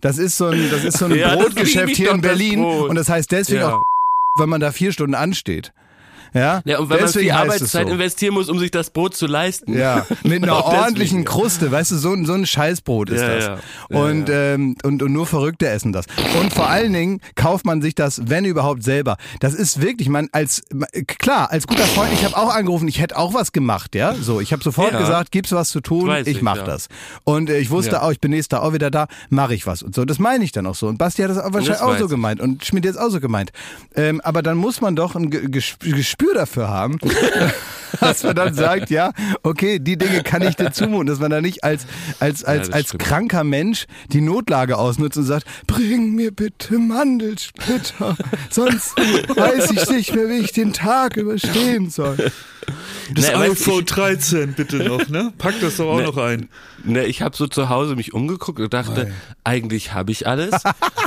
Das 0.00 0.18
ist 0.18 0.36
so 0.36 0.46
ein, 0.46 0.68
das 0.70 0.84
ist 0.84 0.98
so 0.98 1.06
ein 1.06 1.14
Ja, 1.14 1.34
das 1.34 1.44
Brotgeschäft 1.44 1.96
hier 1.96 2.10
in 2.10 2.20
das 2.22 2.28
Berlin 2.30 2.60
Brot. 2.60 2.90
und 2.90 2.96
das 2.96 3.08
heißt 3.08 3.30
deswegen 3.32 3.60
Ja. 3.60 3.74
auch, 3.76 3.82
weil 4.36 4.46
man 4.48 4.60
da 4.60 4.70
vier 4.72 4.92
Stunden 4.92 5.14
ansteht. 5.14 5.72
Ja, 6.34 6.62
ja, 6.64 6.78
und 6.78 6.88
wenn 6.90 6.98
deswegen 6.98 7.28
man 7.28 7.36
viel 7.36 7.50
Arbeitszeit 7.52 7.86
so. 7.86 7.92
investieren 7.92 8.34
muss, 8.34 8.48
um 8.48 8.58
sich 8.58 8.70
das 8.70 8.90
Brot 8.90 9.14
zu 9.16 9.26
leisten. 9.26 9.76
Ja, 9.76 10.06
mit 10.24 10.42
einer 10.42 10.56
Auch 10.56 10.72
ordentlichen. 10.72 11.24
Kruste, 11.24 11.70
weißt 11.70 11.90
du, 11.92 11.96
so, 11.96 12.12
ein- 12.12 12.24
so 12.26 12.32
ein 12.32 12.46
Scheißbrot 12.46 13.10
ist 13.10 13.20
Ja, 13.20 13.28
das. 13.34 13.44
ja. 13.90 13.98
Und, 13.98 14.28
Ähm, 14.30 14.76
und, 14.82 15.02
und 15.02 15.12
nur 15.12 15.26
Verrückte 15.26 15.68
essen 15.68 15.92
das. 15.92 16.06
Und 16.40 16.52
vor 16.52 16.68
allen 16.68 16.92
Dingen 16.92 17.20
kauft 17.34 17.64
man 17.66 17.82
sich 17.82 17.94
das, 17.94 18.22
wenn 18.28 18.44
überhaupt, 18.44 18.82
selber. 18.82 19.16
Das 19.40 19.54
ist 19.54 19.80
wirklich, 19.82 20.08
man 20.08 20.28
als, 20.32 20.62
klar, 21.18 21.50
als 21.50 21.66
guter 21.66 21.84
Freund, 21.84 22.12
ich 22.12 22.24
habe 22.24 22.36
auch 22.36 22.54
angerufen, 22.54 22.88
ich 22.88 23.00
hätte 23.00 23.16
auch 23.18 23.34
was 23.34 23.52
gemacht, 23.52 23.94
ja. 23.94 24.14
So, 24.14 24.40
ich 24.40 24.52
habe 24.52 24.62
sofort 24.62 24.96
gesagt, 24.96 25.30
gibt's 25.32 25.52
was 25.52 25.70
zu 25.70 25.80
tun, 25.80 26.08
Weiß 26.08 26.26
ich 26.26 26.36
ich, 26.38 26.42
mach 26.42 26.56
ja. 26.56 26.64
das. 26.64 26.88
Und 27.24 27.50
äh, 27.50 27.58
ich 27.58 27.70
wusste 27.70 28.02
auch, 28.02 28.10
ich 28.10 28.20
bin 28.20 28.30
nächstes 28.30 28.56
Jahr 28.56 28.62
auch 28.66 28.72
wieder 28.72 28.90
da, 28.90 29.06
mache 29.28 29.54
ich 29.54 29.66
was. 29.66 29.82
Und 29.82 29.94
so, 29.94 30.04
das 30.04 30.18
meine 30.18 30.44
ich 30.44 30.52
dann 30.52 30.66
auch 30.66 30.74
so. 30.74 30.86
Und 30.88 30.98
Basti 30.98 31.22
hat 31.22 31.30
das 31.30 31.38
auch 31.38 31.52
wahrscheinlich 31.52 31.80
auch 31.82 31.90
weiß 31.92 31.98
so 32.00 32.08
gemeint 32.08 32.40
und 32.40 32.64
Schmidt 32.64 32.84
jetzt 32.84 32.98
auch 32.98 33.10
so 33.10 33.20
gemeint. 33.20 33.52
Ähm, 33.94 34.20
aber 34.22 34.42
dann 34.42 34.56
muss 34.56 34.80
man 34.80 34.96
doch 34.96 35.14
ein 35.14 35.30
Ge- 35.30 35.46
Gesp- 35.46 35.84
Gespür 36.22 36.34
dafür 36.34 36.68
haben, 36.68 36.98
dass 38.00 38.22
man 38.22 38.36
dann 38.36 38.54
sagt, 38.54 38.90
ja, 38.90 39.12
okay, 39.42 39.78
die 39.78 39.98
Dinge 39.98 40.22
kann 40.22 40.42
ich 40.42 40.54
dir 40.54 40.72
zumuten, 40.72 41.06
dass 41.06 41.18
man 41.18 41.30
da 41.30 41.40
nicht 41.40 41.64
als, 41.64 41.86
als, 42.20 42.44
als, 42.44 42.68
das 42.68 42.74
als 42.74 42.88
stimmt. 42.88 43.02
kranker 43.02 43.44
Mensch 43.44 43.86
die 44.12 44.20
Notlage 44.20 44.78
ausnutzt 44.78 45.18
und 45.18 45.24
sagt, 45.24 45.46
bring 45.66 46.14
mir 46.14 46.30
bitte 46.30 46.78
Mandelsplitter, 46.78 48.16
sonst 48.50 48.96
weiß 48.98 49.72
ich 49.72 49.88
nicht 49.90 50.14
mehr, 50.14 50.28
wie 50.28 50.38
ich 50.38 50.52
den 50.52 50.72
Tag 50.72 51.16
überstehen 51.16 51.90
soll. 51.90 52.30
Das 53.14 53.26
du, 53.26 53.36
iPhone 53.38 53.84
13 53.84 54.54
bitte 54.54 54.76
noch, 54.76 55.08
ne? 55.08 55.32
Pack 55.38 55.54
das 55.60 55.76
doch 55.78 55.88
auch 55.90 55.98
Nee. 55.98 56.04
noch 56.04 56.16
ein. 56.16 56.48
Ne, 56.84 57.04
ich 57.04 57.20
habe 57.22 57.36
so 57.36 57.46
zu 57.46 57.68
Hause 57.68 57.96
mich 57.96 58.14
umgeguckt 58.14 58.60
und 58.60 58.72
dachte, 58.72 59.12
eigentlich 59.44 59.92
habe 59.94 60.12
ich 60.12 60.26
alles, 60.26 60.52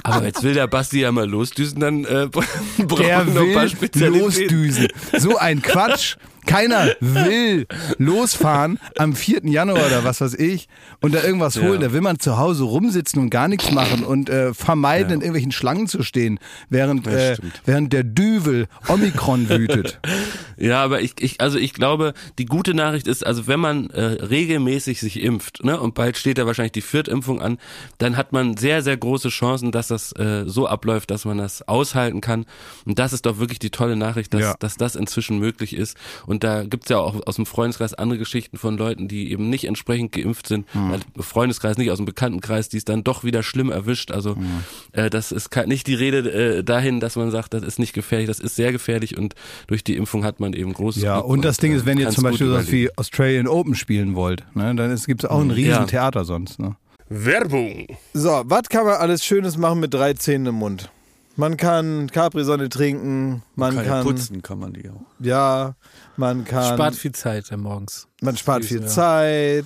aber 0.04 0.26
jetzt 0.26 0.44
will 0.44 0.54
der 0.54 0.68
Basti 0.68 1.00
ja 1.02 1.12
mal 1.12 1.28
losdüsen, 1.30 1.80
dann 1.80 2.06
äh, 2.06 2.28
brauchen 2.78 3.00
wir 3.00 3.24
noch 3.26 3.41
ein 3.41 3.54
paar 3.54 3.63
will 3.63 3.70
Spezialitäten. 3.70 4.26
losdüsen. 4.26 4.88
So 5.18 5.38
ein 5.38 5.62
Quatsch. 5.62 6.15
Keiner 6.45 6.89
will 6.99 7.67
losfahren 7.97 8.79
am 8.97 9.15
4. 9.15 9.45
Januar 9.45 9.86
oder 9.88 10.03
was 10.03 10.21
weiß 10.21 10.36
ich 10.36 10.67
und 11.01 11.13
da 11.13 11.23
irgendwas 11.23 11.58
holen. 11.62 11.81
Ja. 11.81 11.88
Da 11.88 11.93
will 11.93 12.01
man 12.01 12.19
zu 12.19 12.38
Hause 12.38 12.63
rumsitzen 12.63 13.21
und 13.21 13.29
gar 13.29 13.47
nichts 13.47 13.71
machen 13.71 14.03
und 14.03 14.29
äh, 14.29 14.53
vermeiden, 14.53 15.13
in 15.13 15.19
irgendwelchen 15.21 15.51
Schlangen 15.51 15.88
zu 15.88 16.03
stehen, 16.03 16.39
während, 16.69 17.08
äh, 17.08 17.38
während 17.65 17.93
der 17.93 18.03
Düvel 18.03 18.67
Omikron 18.88 19.49
wütet. 19.49 19.99
Ja, 20.58 20.81
aber 20.86 21.01
ich, 21.01 21.15
ich, 21.19 21.41
also 21.41 21.58
ich 21.58 21.73
glaube, 21.73 22.13
die 22.39 22.45
gute 22.45 22.73
Nachricht 22.73 23.08
ist, 23.08 23.25
also 23.25 23.45
wenn 23.45 23.60
man 23.60 23.89
äh, 23.89 24.01
regelmäßig 24.01 25.01
sich 25.01 25.21
impft, 25.21 25.65
ne, 25.65 25.77
und 25.77 25.95
bald 25.95 26.15
steht 26.17 26.38
da 26.38 26.45
wahrscheinlich 26.45 26.71
die 26.71 26.81
Viertimpfung 26.81 27.41
an, 27.41 27.58
dann 27.97 28.15
hat 28.15 28.31
man 28.31 28.55
sehr, 28.55 28.81
sehr 28.81 28.95
große 28.95 29.27
Chancen, 29.27 29.73
dass 29.73 29.89
das 29.89 30.13
äh, 30.13 30.43
so 30.45 30.65
abläuft, 30.65 31.12
dass 31.12 31.25
man 31.25 31.39
das 31.39 31.67
aushalten 31.67 32.21
kann. 32.21 32.45
Und 32.86 32.99
das 32.99 33.12
ist 33.12 33.25
doch 33.25 33.38
wirklich 33.38 33.60
die 33.60 33.69
tolle 33.69 33.97
Nachricht, 33.97 34.34
dass, 34.34 34.41
Ja. 34.41 34.55
dass 34.58 34.77
das 34.77 34.95
inzwischen 34.95 35.39
möglich 35.39 35.75
ist. 35.75 35.97
Und 36.25 36.35
da 36.43 36.63
gibt's 36.63 36.89
ja 36.89 36.98
auch 36.98 37.26
aus 37.26 37.36
dem 37.36 37.45
Freundeskreis 37.45 37.93
andere 37.93 38.19
Geschichten 38.19 38.58
von 38.58 38.78
Leuten, 38.78 39.08
die 39.08 39.32
eben 39.32 39.50
nicht 39.50 39.65
entsprechend 39.65 40.12
geimpft 40.12 40.48
sind. 40.48 40.65
Hm. 40.74 40.93
Äh, 40.93 41.21
Freundeskreis, 41.21 41.78
nicht 41.78 41.91
aus 41.91 41.98
dem 41.98 42.06
Bekanntenkreis, 42.06 42.69
die 42.69 42.78
es 42.78 42.86
dann 42.86 43.04
doch 43.04 43.24
wieder 43.24 43.43
schlimm 43.43 43.69
erwischt. 43.69 44.12
Also 44.12 44.36
Hm. 44.36 44.45
äh, 44.93 45.10
das 45.10 45.32
ist 45.32 45.50
nicht 45.67 45.88
die 45.88 45.95
Rede 45.95 46.30
äh, 46.60 46.63
dahin, 46.63 47.00
dass 47.00 47.15
man 47.15 47.32
sagt, 47.32 47.54
das 47.54 47.63
ist 47.63 47.80
nicht 47.80 47.93
gefährlich, 47.93 48.28
das 48.28 48.39
ist 48.39 48.56
sehr 48.56 48.71
gefährlich 48.71 49.17
und 49.17 49.36
durch 49.67 49.84
die 49.84 49.95
Impfung 49.95 50.24
hat 50.24 50.39
man 50.39 50.54
eben 50.54 50.74
großes 50.74 51.02
Ja, 51.04 51.15
Glück 51.19 51.30
und 51.30 51.45
das 51.45 51.58
Ding 51.58 51.71
äh, 51.71 51.76
ist, 51.76 51.86
wenn 51.86 51.98
ihr 51.98 52.10
zum 52.10 52.24
Beispiel 52.24 52.48
sowas 52.48 52.71
wie 52.71 52.89
Australian 52.98 53.48
Open 53.48 53.76
spielen 53.76 54.15
wollt, 54.15 54.43
ne, 54.56 54.76
dann 54.76 54.95
gibt 55.06 55.24
es 55.24 55.30
auch 55.30 55.39
ein 55.41 55.52
riesen 55.52 55.69
Ja. 55.71 55.84
Theater 55.86 56.26
sonst. 56.26 56.60
Ne? 56.60 56.76
Werbung. 57.10 57.88
So, 58.13 58.41
was 58.45 58.63
kann 58.69 58.86
man 58.86 58.95
alles 58.95 59.24
Schönes 59.24 59.58
machen 59.58 59.80
mit 59.80 59.93
drei 59.93 60.13
Zähnen 60.13 60.48
im 60.48 60.56
Mund? 60.56 60.89
Man 61.38 61.58
kann 61.58 62.10
Capri-Sonne 62.12 62.69
trinken, 62.69 63.43
man 63.56 63.76
Kann 63.76 63.86
ja 63.86 63.91
kann, 63.91 64.04
putzen 64.06 64.41
kann 64.41 64.60
man 64.60 64.71
die 64.74 64.89
auch. 64.89 65.02
ja, 65.19 65.76
man 66.15 66.45
kann, 66.45 66.76
Spart 66.76 66.95
viel 66.95 67.12
Zeit 67.12 67.52
morgens. 67.58 68.08
man 68.21 68.38
spart 68.38 68.63
viel 68.63 68.82
ja. 68.82 68.88
Zeit. 68.88 69.65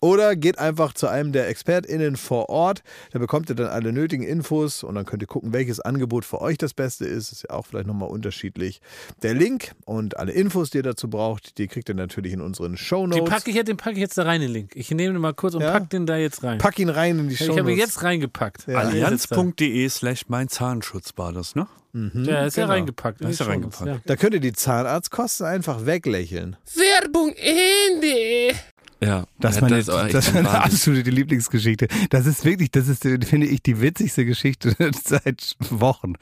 Oder 0.00 0.36
geht 0.36 0.58
einfach 0.60 0.92
zu 0.92 1.08
einem 1.08 1.32
der 1.32 1.48
ExpertInnen 1.48 2.16
vor 2.16 2.48
Ort. 2.50 2.84
Da 3.12 3.18
bekommt 3.18 3.48
ihr 3.50 3.56
dann 3.56 3.66
alle 3.66 3.92
nötigen 3.92 4.22
Infos 4.24 4.84
und 4.84 4.94
dann 4.94 5.04
könnt 5.04 5.22
ihr 5.22 5.26
gucken, 5.26 5.52
welches 5.52 5.80
Angebot 5.80 6.24
für 6.24 6.40
euch 6.40 6.56
das 6.56 6.72
Beste 6.72 7.04
ist. 7.04 7.32
Ist 7.32 7.46
ja 7.48 7.56
auch 7.56 7.66
vielleicht 7.66 7.88
nochmal 7.88 8.08
unterschiedlich. 8.08 8.80
Der 9.22 9.34
Link 9.34 9.72
und 9.86 10.16
alle 10.16 10.30
Infos, 10.32 10.70
die 10.70 10.78
ihr 10.78 10.82
dazu 10.84 11.10
braucht, 11.10 11.58
die 11.58 11.66
kriegt 11.66 11.88
ihr 11.88 11.96
natürlich 11.96 12.32
in 12.32 12.40
unseren 12.40 12.72
Den 12.72 12.76
Shownotes. 12.78 13.28
packe 13.28 13.50
ich, 13.50 13.56
jetzt- 13.56 13.66
den 13.68 13.76
packe 13.76 13.94
ich 13.94 13.98
jetzt 13.98 14.16
da 14.16 14.22
rein, 14.22 14.40
den 14.40 14.50
Link. 14.52 14.70
Ich 14.76 14.88
nehme 14.92 15.14
den 15.14 15.20
mal 15.20 15.34
kurz 15.34 15.54
und 15.54 15.62
Ja? 15.62 15.72
pack 15.72 15.90
den 15.90 16.06
da 16.06 16.16
jetzt 16.16 16.44
rein. 16.44 16.58
Pack 16.58 16.78
ihn 16.78 16.90
rein 16.90 17.18
in 17.18 17.28
die 17.28 17.34
ich 17.34 17.48
habe 17.58 17.72
ihn 17.72 17.78
jetzt 17.78 18.02
reingepackt. 18.04 18.68
Ja. 18.68 18.78
Allianz.de 18.78 19.88
slash 19.88 20.22
mein 20.28 20.48
Zahnschutz 20.48 21.12
war 21.16 21.32
das, 21.32 21.54
ne? 21.56 21.66
Ja, 21.94 22.44
ist 22.46 22.56
ja 22.56 22.64
genau. 22.64 22.74
reingepackt. 22.74 23.20
Da 23.24 23.28
ist 23.28 23.38
Shownotes, 23.38 23.80
reingepackt. 23.80 24.08
Da 24.08 24.14
könnt 24.16 24.34
ihr 24.34 24.40
die 24.40 24.52
Zahnarztkosten 24.52 25.46
einfach 25.46 25.86
weglächeln. 25.86 26.56
Werbung 26.76 27.32
Ende. 27.34 28.54
Ja, 29.00 29.26
Das 29.38 29.52
ist 29.54 29.56
ja, 29.60 29.68
meine, 29.68 29.78
ist 29.78 29.90
auch 29.90 30.04
echt 30.04 30.14
das 30.14 30.26
ist 30.28 30.34
meine 30.34 30.50
absolute 30.50 31.10
Lieblingsgeschichte. 31.10 31.86
Das 32.10 32.26
ist 32.26 32.44
wirklich, 32.44 32.72
das 32.72 32.88
ist, 32.88 33.04
äh, 33.04 33.18
finde 33.24 33.46
ich, 33.46 33.62
die 33.62 33.80
witzigste 33.80 34.24
Geschichte 34.24 34.74
seit 35.04 35.56
Wochen. 35.70 36.14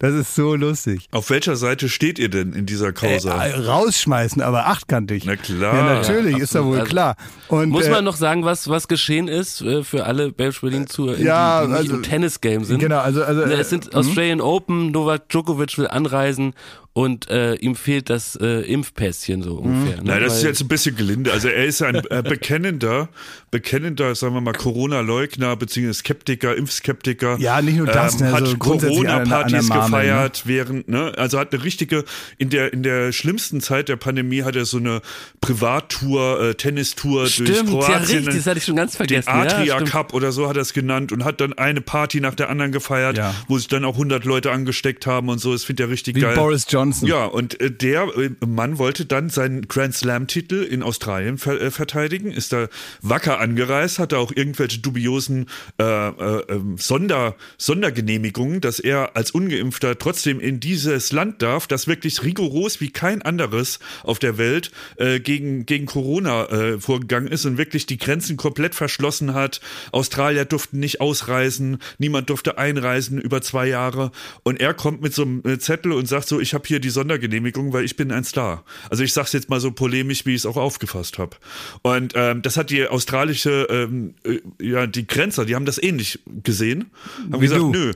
Das 0.00 0.14
ist 0.14 0.34
so 0.34 0.56
lustig. 0.56 1.06
Auf 1.12 1.30
welcher 1.30 1.54
Seite 1.54 1.88
steht 1.88 2.18
ihr 2.18 2.28
denn 2.28 2.52
in 2.52 2.66
dieser 2.66 2.92
Causa? 2.92 3.40
Äh, 3.44 3.54
rausschmeißen, 3.60 4.42
aber 4.42 4.66
achtkantig. 4.66 5.24
Na 5.26 5.36
klar. 5.36 5.74
Ja, 5.76 5.94
natürlich, 5.94 6.36
Ja, 6.38 6.42
ist 6.42 6.54
ja 6.54 6.64
wohl 6.64 6.72
absolut. 6.80 6.88
klar. 6.90 7.16
Und, 7.48 7.68
Muss 7.70 7.86
äh, 7.86 7.90
man 7.90 8.04
noch 8.04 8.16
sagen, 8.16 8.44
was, 8.44 8.68
was 8.68 8.88
geschehen 8.88 9.28
ist 9.28 9.60
äh, 9.60 9.84
für 9.84 10.04
alle 10.04 10.32
Babes 10.32 10.60
Berlin 10.60 10.88
Zuhörer, 10.88 11.18
Ja, 11.20 11.60
die, 11.60 11.66
die 11.66 11.72
nicht 11.72 11.80
also- 11.82 11.94
im 11.96 12.02
Tennis-Game 12.02 12.64
sind? 12.64 12.80
Genau, 12.80 12.98
also, 12.98 13.22
also 13.22 13.42
äh, 13.42 13.52
Es 13.54 13.70
sind 13.70 13.94
Australian 13.94 14.40
Open, 14.40 14.90
Novak 14.90 15.28
Djokovic 15.28 15.78
will 15.78 15.86
anreisen 15.86 16.54
und 16.94 17.28
äh, 17.28 17.56
ihm 17.56 17.74
fehlt 17.74 18.08
das 18.08 18.36
äh, 18.36 18.60
Impfpässchen 18.60 19.42
so 19.42 19.56
ungefähr. 19.56 19.96
Ne? 19.96 20.04
Nein, 20.04 20.22
das 20.22 20.36
ist 20.36 20.44
jetzt 20.44 20.60
ein 20.60 20.68
bisschen 20.68 20.96
gelinde. 20.96 21.32
Also 21.32 21.48
er 21.48 21.64
ist 21.64 21.82
ein 21.82 21.96
äh, 21.96 22.22
bekennender, 22.22 23.08
bekennender, 23.54 24.16
sagen 24.16 24.34
wir 24.34 24.40
mal, 24.40 24.52
Corona-Leugner, 24.52 25.54
beziehungsweise 25.54 26.00
Skeptiker, 26.00 26.56
Impfskeptiker. 26.56 27.36
Ja, 27.38 27.62
nicht 27.62 27.76
nur 27.76 27.86
das, 27.86 28.18
ne, 28.18 28.32
hat 28.32 28.40
so 28.48 28.54
der 28.54 28.58
Corona-Partys 28.58 29.68
Marmel, 29.68 29.84
gefeiert, 29.84 30.42
während, 30.44 30.88
ne, 30.88 31.12
also 31.16 31.38
hat 31.38 31.54
eine 31.54 31.62
richtige, 31.62 32.04
in 32.36 32.50
der, 32.50 32.72
in 32.72 32.82
der 32.82 33.12
schlimmsten 33.12 33.60
Zeit 33.60 33.88
der 33.88 33.94
Pandemie 33.94 34.42
hat 34.42 34.56
er 34.56 34.64
so 34.64 34.78
eine 34.78 35.02
Privattour, 35.40 36.40
äh, 36.40 36.54
Tennistour 36.56 37.20
durch 37.20 37.34
Stimmt, 37.34 37.48
ja 37.50 37.62
Kroatien. 37.62 37.98
richtig, 38.24 38.34
das 38.34 38.46
hatte 38.48 38.58
ich 38.58 38.64
schon 38.64 38.74
ganz 38.74 38.92
den 38.92 38.96
vergessen. 38.96 39.28
Adria 39.28 39.78
ja. 39.78 39.84
Cup 39.84 40.14
oder 40.14 40.32
so 40.32 40.48
hat 40.48 40.56
er 40.56 40.62
es 40.62 40.72
genannt 40.72 41.12
und 41.12 41.24
hat 41.24 41.40
dann 41.40 41.52
eine 41.52 41.80
Party 41.80 42.20
nach 42.20 42.34
der 42.34 42.48
anderen 42.48 42.72
gefeiert, 42.72 43.16
Ja. 43.18 43.32
wo 43.46 43.56
sich 43.56 43.68
dann 43.68 43.84
auch 43.84 43.94
100 43.94 44.24
Leute 44.24 44.50
angesteckt 44.50 45.06
haben 45.06 45.28
und 45.28 45.38
so. 45.38 45.52
Das 45.52 45.62
findet 45.62 45.86
er 45.86 45.90
richtig 45.90 46.16
wie 46.16 46.20
geil. 46.22 46.34
Boris 46.34 46.66
Johnson. 46.68 47.08
Ja, 47.08 47.26
und 47.26 47.60
äh, 47.60 47.70
der 47.70 48.08
äh, 48.18 48.30
Mann 48.44 48.78
wollte 48.78 49.06
dann 49.06 49.30
seinen 49.30 49.68
Grand 49.68 49.94
Slam-Titel 49.94 50.62
in 50.62 50.82
Australien 50.82 51.38
ver 51.38 51.60
äh, 51.60 51.70
verteidigen, 51.70 52.32
ist 52.32 52.52
da 52.52 52.66
wacker 53.00 53.38
angereist, 53.44 53.98
hatte 53.98 54.18
auch 54.18 54.32
irgendwelche 54.34 54.80
dubiosen 54.80 55.46
äh, 55.78 55.84
äh, 55.84 56.42
ähm, 56.48 56.78
Sonder 56.78 57.36
Sondergenehmigungen, 57.58 58.60
dass 58.60 58.80
er 58.80 59.16
als 59.16 59.30
Ungeimpfter 59.30 59.98
trotzdem 59.98 60.40
in 60.40 60.60
dieses 60.60 61.12
Land 61.12 61.42
darf, 61.42 61.66
das 61.66 61.86
wirklich 61.86 62.22
rigoros 62.22 62.80
wie 62.80 62.90
kein 62.90 63.22
anderes 63.22 63.78
auf 64.02 64.18
der 64.18 64.38
Welt 64.38 64.70
äh, 64.96 65.20
gegen, 65.20 65.66
gegen 65.66 65.86
Corona 65.86 66.46
äh, 66.46 66.80
vorgegangen 66.80 67.28
ist 67.28 67.44
und 67.44 67.58
wirklich 67.58 67.86
die 67.86 67.98
Grenzen 67.98 68.36
komplett 68.36 68.74
verschlossen 68.74 69.34
hat. 69.34 69.60
Australier 69.92 70.46
durften 70.46 70.80
nicht 70.80 71.00
ausreisen, 71.00 71.78
niemand 71.98 72.30
durfte 72.30 72.56
einreisen 72.56 73.20
über 73.20 73.42
zwei 73.42 73.66
Jahre. 73.66 74.10
Und 74.42 74.60
er 74.60 74.72
kommt 74.72 75.02
mit 75.02 75.14
so 75.14 75.22
einem 75.22 75.42
äh, 75.44 75.58
Zettel 75.58 75.92
und 75.92 76.08
sagt 76.08 76.28
so, 76.28 76.40
ich 76.40 76.54
habe 76.54 76.64
hier 76.66 76.80
die 76.80 76.90
Sondergenehmigung, 76.90 77.72
weil 77.72 77.84
ich 77.84 77.96
bin 77.96 78.10
ein 78.10 78.24
Star. 78.24 78.64
Also 78.88 79.04
ich 79.04 79.12
sag's 79.12 79.32
jetzt 79.32 79.50
mal 79.50 79.60
so 79.60 79.70
polemisch, 79.70 80.24
wie 80.24 80.30
ich 80.30 80.42
es 80.42 80.46
auch 80.46 80.56
aufgefasst 80.56 81.18
habe. 81.18 81.36
Und 81.82 82.14
ähm, 82.16 82.42
das 82.42 82.56
hat 82.56 82.70
die 82.70 82.86
australische, 82.86 83.33
ähm, 83.46 84.14
äh, 84.24 84.40
ja, 84.60 84.86
die 84.86 85.06
Grenzer, 85.06 85.44
die 85.44 85.54
haben 85.54 85.64
das 85.66 85.82
ähnlich 85.82 86.20
gesehen. 86.42 86.90
Haben 87.30 87.40
Wie 87.40 87.46
gesagt, 87.46 87.60
du. 87.60 87.70
nö, 87.70 87.92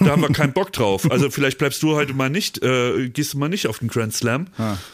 da 0.00 0.06
haben 0.10 0.22
wir 0.22 0.28
keinen 0.30 0.52
Bock 0.52 0.72
drauf. 0.72 1.10
Also 1.10 1.30
vielleicht 1.30 1.58
bleibst 1.58 1.82
du 1.82 1.94
heute 1.94 2.12
mal 2.14 2.30
nicht, 2.30 2.62
äh, 2.62 3.08
gehst 3.08 3.34
du 3.34 3.38
mal 3.38 3.48
nicht 3.48 3.66
auf 3.66 3.78
den 3.78 3.88
Grand 3.88 4.14
Slam, 4.14 4.46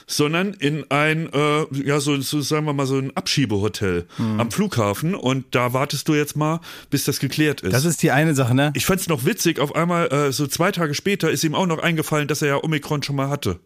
sondern 0.06 0.52
in 0.54 0.84
ein, 0.90 1.28
äh, 1.32 1.64
ja, 1.84 2.00
so, 2.00 2.20
so 2.20 2.40
sagen 2.40 2.66
wir 2.66 2.72
mal, 2.72 2.86
so 2.86 2.98
ein 2.98 3.16
Abschiebehotel 3.16 4.06
Hm. 4.16 4.40
am 4.40 4.50
Flughafen 4.50 5.14
und 5.14 5.46
da 5.54 5.72
wartest 5.72 6.08
du 6.08 6.14
jetzt 6.14 6.36
mal, 6.36 6.60
bis 6.90 7.04
das 7.04 7.18
geklärt 7.20 7.60
ist. 7.62 7.72
Das 7.72 7.84
ist 7.84 8.02
die 8.02 8.10
eine 8.10 8.34
Sache, 8.34 8.54
ne? 8.54 8.72
ich 8.74 8.86
fand's 8.86 9.08
noch 9.08 9.24
witzig, 9.24 9.58
auf 9.58 9.74
einmal, 9.74 10.08
äh, 10.12 10.32
so 10.32 10.46
zwei 10.46 10.72
Tage 10.72 10.94
später 10.94 11.30
ist 11.30 11.44
ihm 11.44 11.54
auch 11.54 11.66
noch 11.66 11.78
eingefallen, 11.78 12.28
dass 12.28 12.42
er 12.42 12.48
ja 12.48 12.64
Omikron 12.64 13.02
schon 13.02 13.16
mal 13.16 13.28
hatte. 13.28 13.58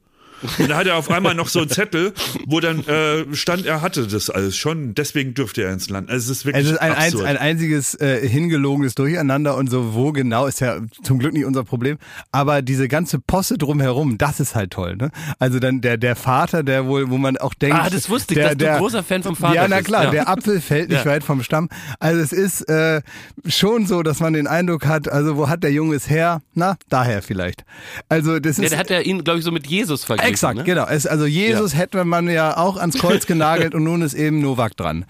Und 0.59 0.68
da 0.70 0.76
hat 0.76 0.87
er 0.87 0.96
auf 0.96 1.11
einmal 1.11 1.35
noch 1.35 1.48
so 1.48 1.61
einen 1.61 1.68
Zettel, 1.68 2.12
wo 2.46 2.61
dann 2.61 2.87
äh, 2.87 3.24
stand, 3.35 3.66
er 3.66 3.83
hatte 3.83 4.07
das 4.07 4.31
alles 4.31 4.57
schon, 4.57 4.94
deswegen 4.94 5.35
dürfte 5.35 5.62
er 5.62 5.72
ins 5.72 5.90
Land. 5.90 6.11
Also 6.11 6.31
es 6.33 6.38
ist 6.38 6.46
wirklich 6.46 6.64
Es 6.66 6.72
ist 6.72 6.79
ein, 6.79 6.92
ein, 6.92 6.98
absurd. 7.12 7.26
ein 7.26 7.37
einziges 7.37 7.94
äh, 8.00 8.26
hingelogenes 8.26 8.94
Durcheinander 8.94 9.57
und 9.57 9.68
so, 9.70 9.94
wo 9.94 10.12
genau, 10.12 10.46
ist 10.46 10.61
ja 10.61 10.79
zum 11.03 11.18
Glück 11.18 11.33
nicht 11.33 11.44
unser 11.44 11.64
Problem. 11.64 11.98
Aber 12.33 12.62
diese 12.62 12.88
ganze 12.88 13.18
Posse 13.18 13.59
drumherum, 13.59 14.18
das 14.18 14.40
ist 14.40 14.55
halt 14.55 14.70
toll, 14.72 14.96
ne? 14.96 15.11
Also 15.38 15.59
dann 15.59 15.81
der, 15.81 15.96
der 15.96 16.16
Vater, 16.16 16.62
der 16.62 16.87
wohl, 16.87 17.11
wo 17.11 17.18
man 17.18 17.37
auch 17.37 17.55
denkt. 17.55 17.76
Ah, 17.79 17.90
das 17.90 18.09
wusste 18.09 18.35
ich, 18.35 18.38
der, 18.38 18.48
dass 18.48 18.53
du 18.59 18.64
der, 18.64 18.79
großer 18.79 19.03
Fan 19.03 19.22
vom 19.22 19.37
Vater 19.37 19.55
Ja, 19.55 19.68
na 19.68 19.83
klar, 19.83 20.05
Ja. 20.05 20.11
der 20.11 20.29
Apfel 20.29 20.61
fällt 20.61 20.88
nicht 20.90 20.98
Ja. 21.05 21.11
weit 21.11 21.24
vom 21.24 21.42
Stamm. 21.42 21.68
Also 21.98 22.20
es 22.20 22.33
ist 22.33 22.62
äh, 22.68 23.03
schon 23.46 23.87
so, 23.87 24.03
dass 24.03 24.20
man 24.20 24.33
den 24.33 24.46
Eindruck 24.46 24.87
hat, 24.87 25.09
also 25.09 25.37
wo 25.37 25.48
hat 25.48 25.62
der 25.62 25.72
Junge 25.72 25.96
es 25.96 26.09
her? 26.09 26.40
Na, 26.55 26.76
daher 26.88 27.22
vielleicht. 27.22 27.64
Also 28.09 28.38
das 28.38 28.57
Ja, 28.59 28.64
ist. 28.64 28.70
der 28.72 28.79
hat 28.79 28.90
ja 28.90 29.00
ihn, 29.00 29.24
glaube 29.24 29.38
ich, 29.38 29.44
so 29.44 29.50
mit 29.53 29.66
Jesus 29.66 30.05
verglichen. 30.05 30.30
Exakt, 30.31 30.59
ne? 30.59 30.64
genau. 30.64 30.87
Es, 30.87 31.07
also 31.07 31.27
Jesus 31.27 31.77
hätte 31.77 32.05
man 32.05 32.29
ja 32.29 32.57
auch 32.57 32.77
ans 32.77 32.97
Kreuz 32.99 33.27
genagelt 33.27 33.75
und 33.75 33.85
nun 33.85 34.03
ist 34.03 34.14
eben 34.14 34.40
Novak 34.40 34.77
dran. 34.77 35.05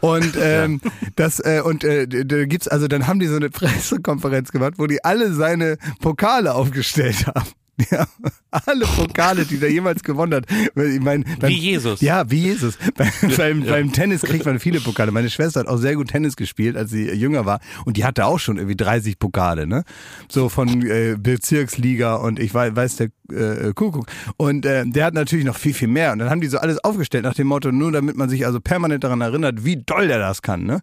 Und 0.00 0.36
ähm, 0.40 0.80
das 1.16 1.40
äh, 1.40 1.62
und 1.64 1.84
äh, 1.84 2.06
da 2.06 2.44
gibt's 2.44 2.68
also 2.68 2.88
dann 2.88 3.06
haben 3.06 3.20
die 3.20 3.26
so 3.26 3.36
eine 3.36 3.50
Pressekonferenz 3.56 4.52
gemacht, 4.52 4.74
wo 4.76 4.86
die 4.86 5.04
alle 5.04 5.32
seine 5.32 5.78
Pokale 6.00 6.54
aufgestellt 6.54 7.26
haben. 7.26 7.50
Ja, 7.90 8.06
alle 8.50 8.86
Pokale, 8.86 9.44
die 9.44 9.58
der 9.58 9.70
jemals 9.70 10.02
gewonnen 10.02 10.34
hat. 10.34 10.46
Ich 10.50 11.00
mein, 11.00 11.24
beim, 11.38 11.50
Wie 11.50 11.58
Jesus. 11.58 12.00
Ja, 12.00 12.30
wie 12.30 12.38
Jesus. 12.38 12.78
Beim, 12.96 13.10
beim, 13.36 13.64
beim 13.64 13.92
Tennis 13.92 14.22
kriegt 14.22 14.46
man 14.46 14.58
viele 14.58 14.80
Pokale. 14.80 15.12
Meine 15.12 15.28
Schwester 15.28 15.60
hat 15.60 15.66
auch 15.66 15.76
sehr 15.76 15.94
gut 15.94 16.08
Tennis 16.08 16.36
gespielt, 16.36 16.76
als 16.76 16.90
sie 16.90 17.10
jünger 17.10 17.44
war. 17.44 17.60
Und 17.84 17.98
die 17.98 18.04
hatte 18.04 18.24
auch 18.24 18.38
schon 18.38 18.56
irgendwie 18.56 18.76
30 18.76 19.18
Pokale, 19.18 19.66
ne? 19.66 19.84
So 20.28 20.48
von 20.48 20.86
äh, 20.86 21.16
Bezirksliga 21.18 22.14
und 22.14 22.38
ich 22.38 22.54
weiß, 22.54 22.74
weiß 22.74 22.96
der 22.96 23.08
äh, 23.30 23.72
Kuckuck. 23.74 24.06
Und 24.38 24.64
äh, 24.64 24.84
der 24.86 25.04
hat 25.04 25.14
natürlich 25.14 25.44
noch 25.44 25.56
viel, 25.56 25.74
viel 25.74 25.88
mehr. 25.88 26.12
Und 26.12 26.20
dann 26.20 26.30
haben 26.30 26.40
die 26.40 26.48
so 26.48 26.58
alles 26.58 26.82
aufgestellt 26.82 27.24
nach 27.24 27.34
dem 27.34 27.48
Motto, 27.48 27.72
nur 27.72 27.92
damit 27.92 28.16
man 28.16 28.30
sich 28.30 28.46
also 28.46 28.60
permanent 28.60 29.04
daran 29.04 29.20
erinnert, 29.20 29.64
wie 29.64 29.76
doll 29.76 30.08
der 30.08 30.18
das 30.18 30.40
kann, 30.40 30.64
ne? 30.64 30.80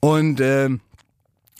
Und 0.00 0.40
ähm, 0.40 0.80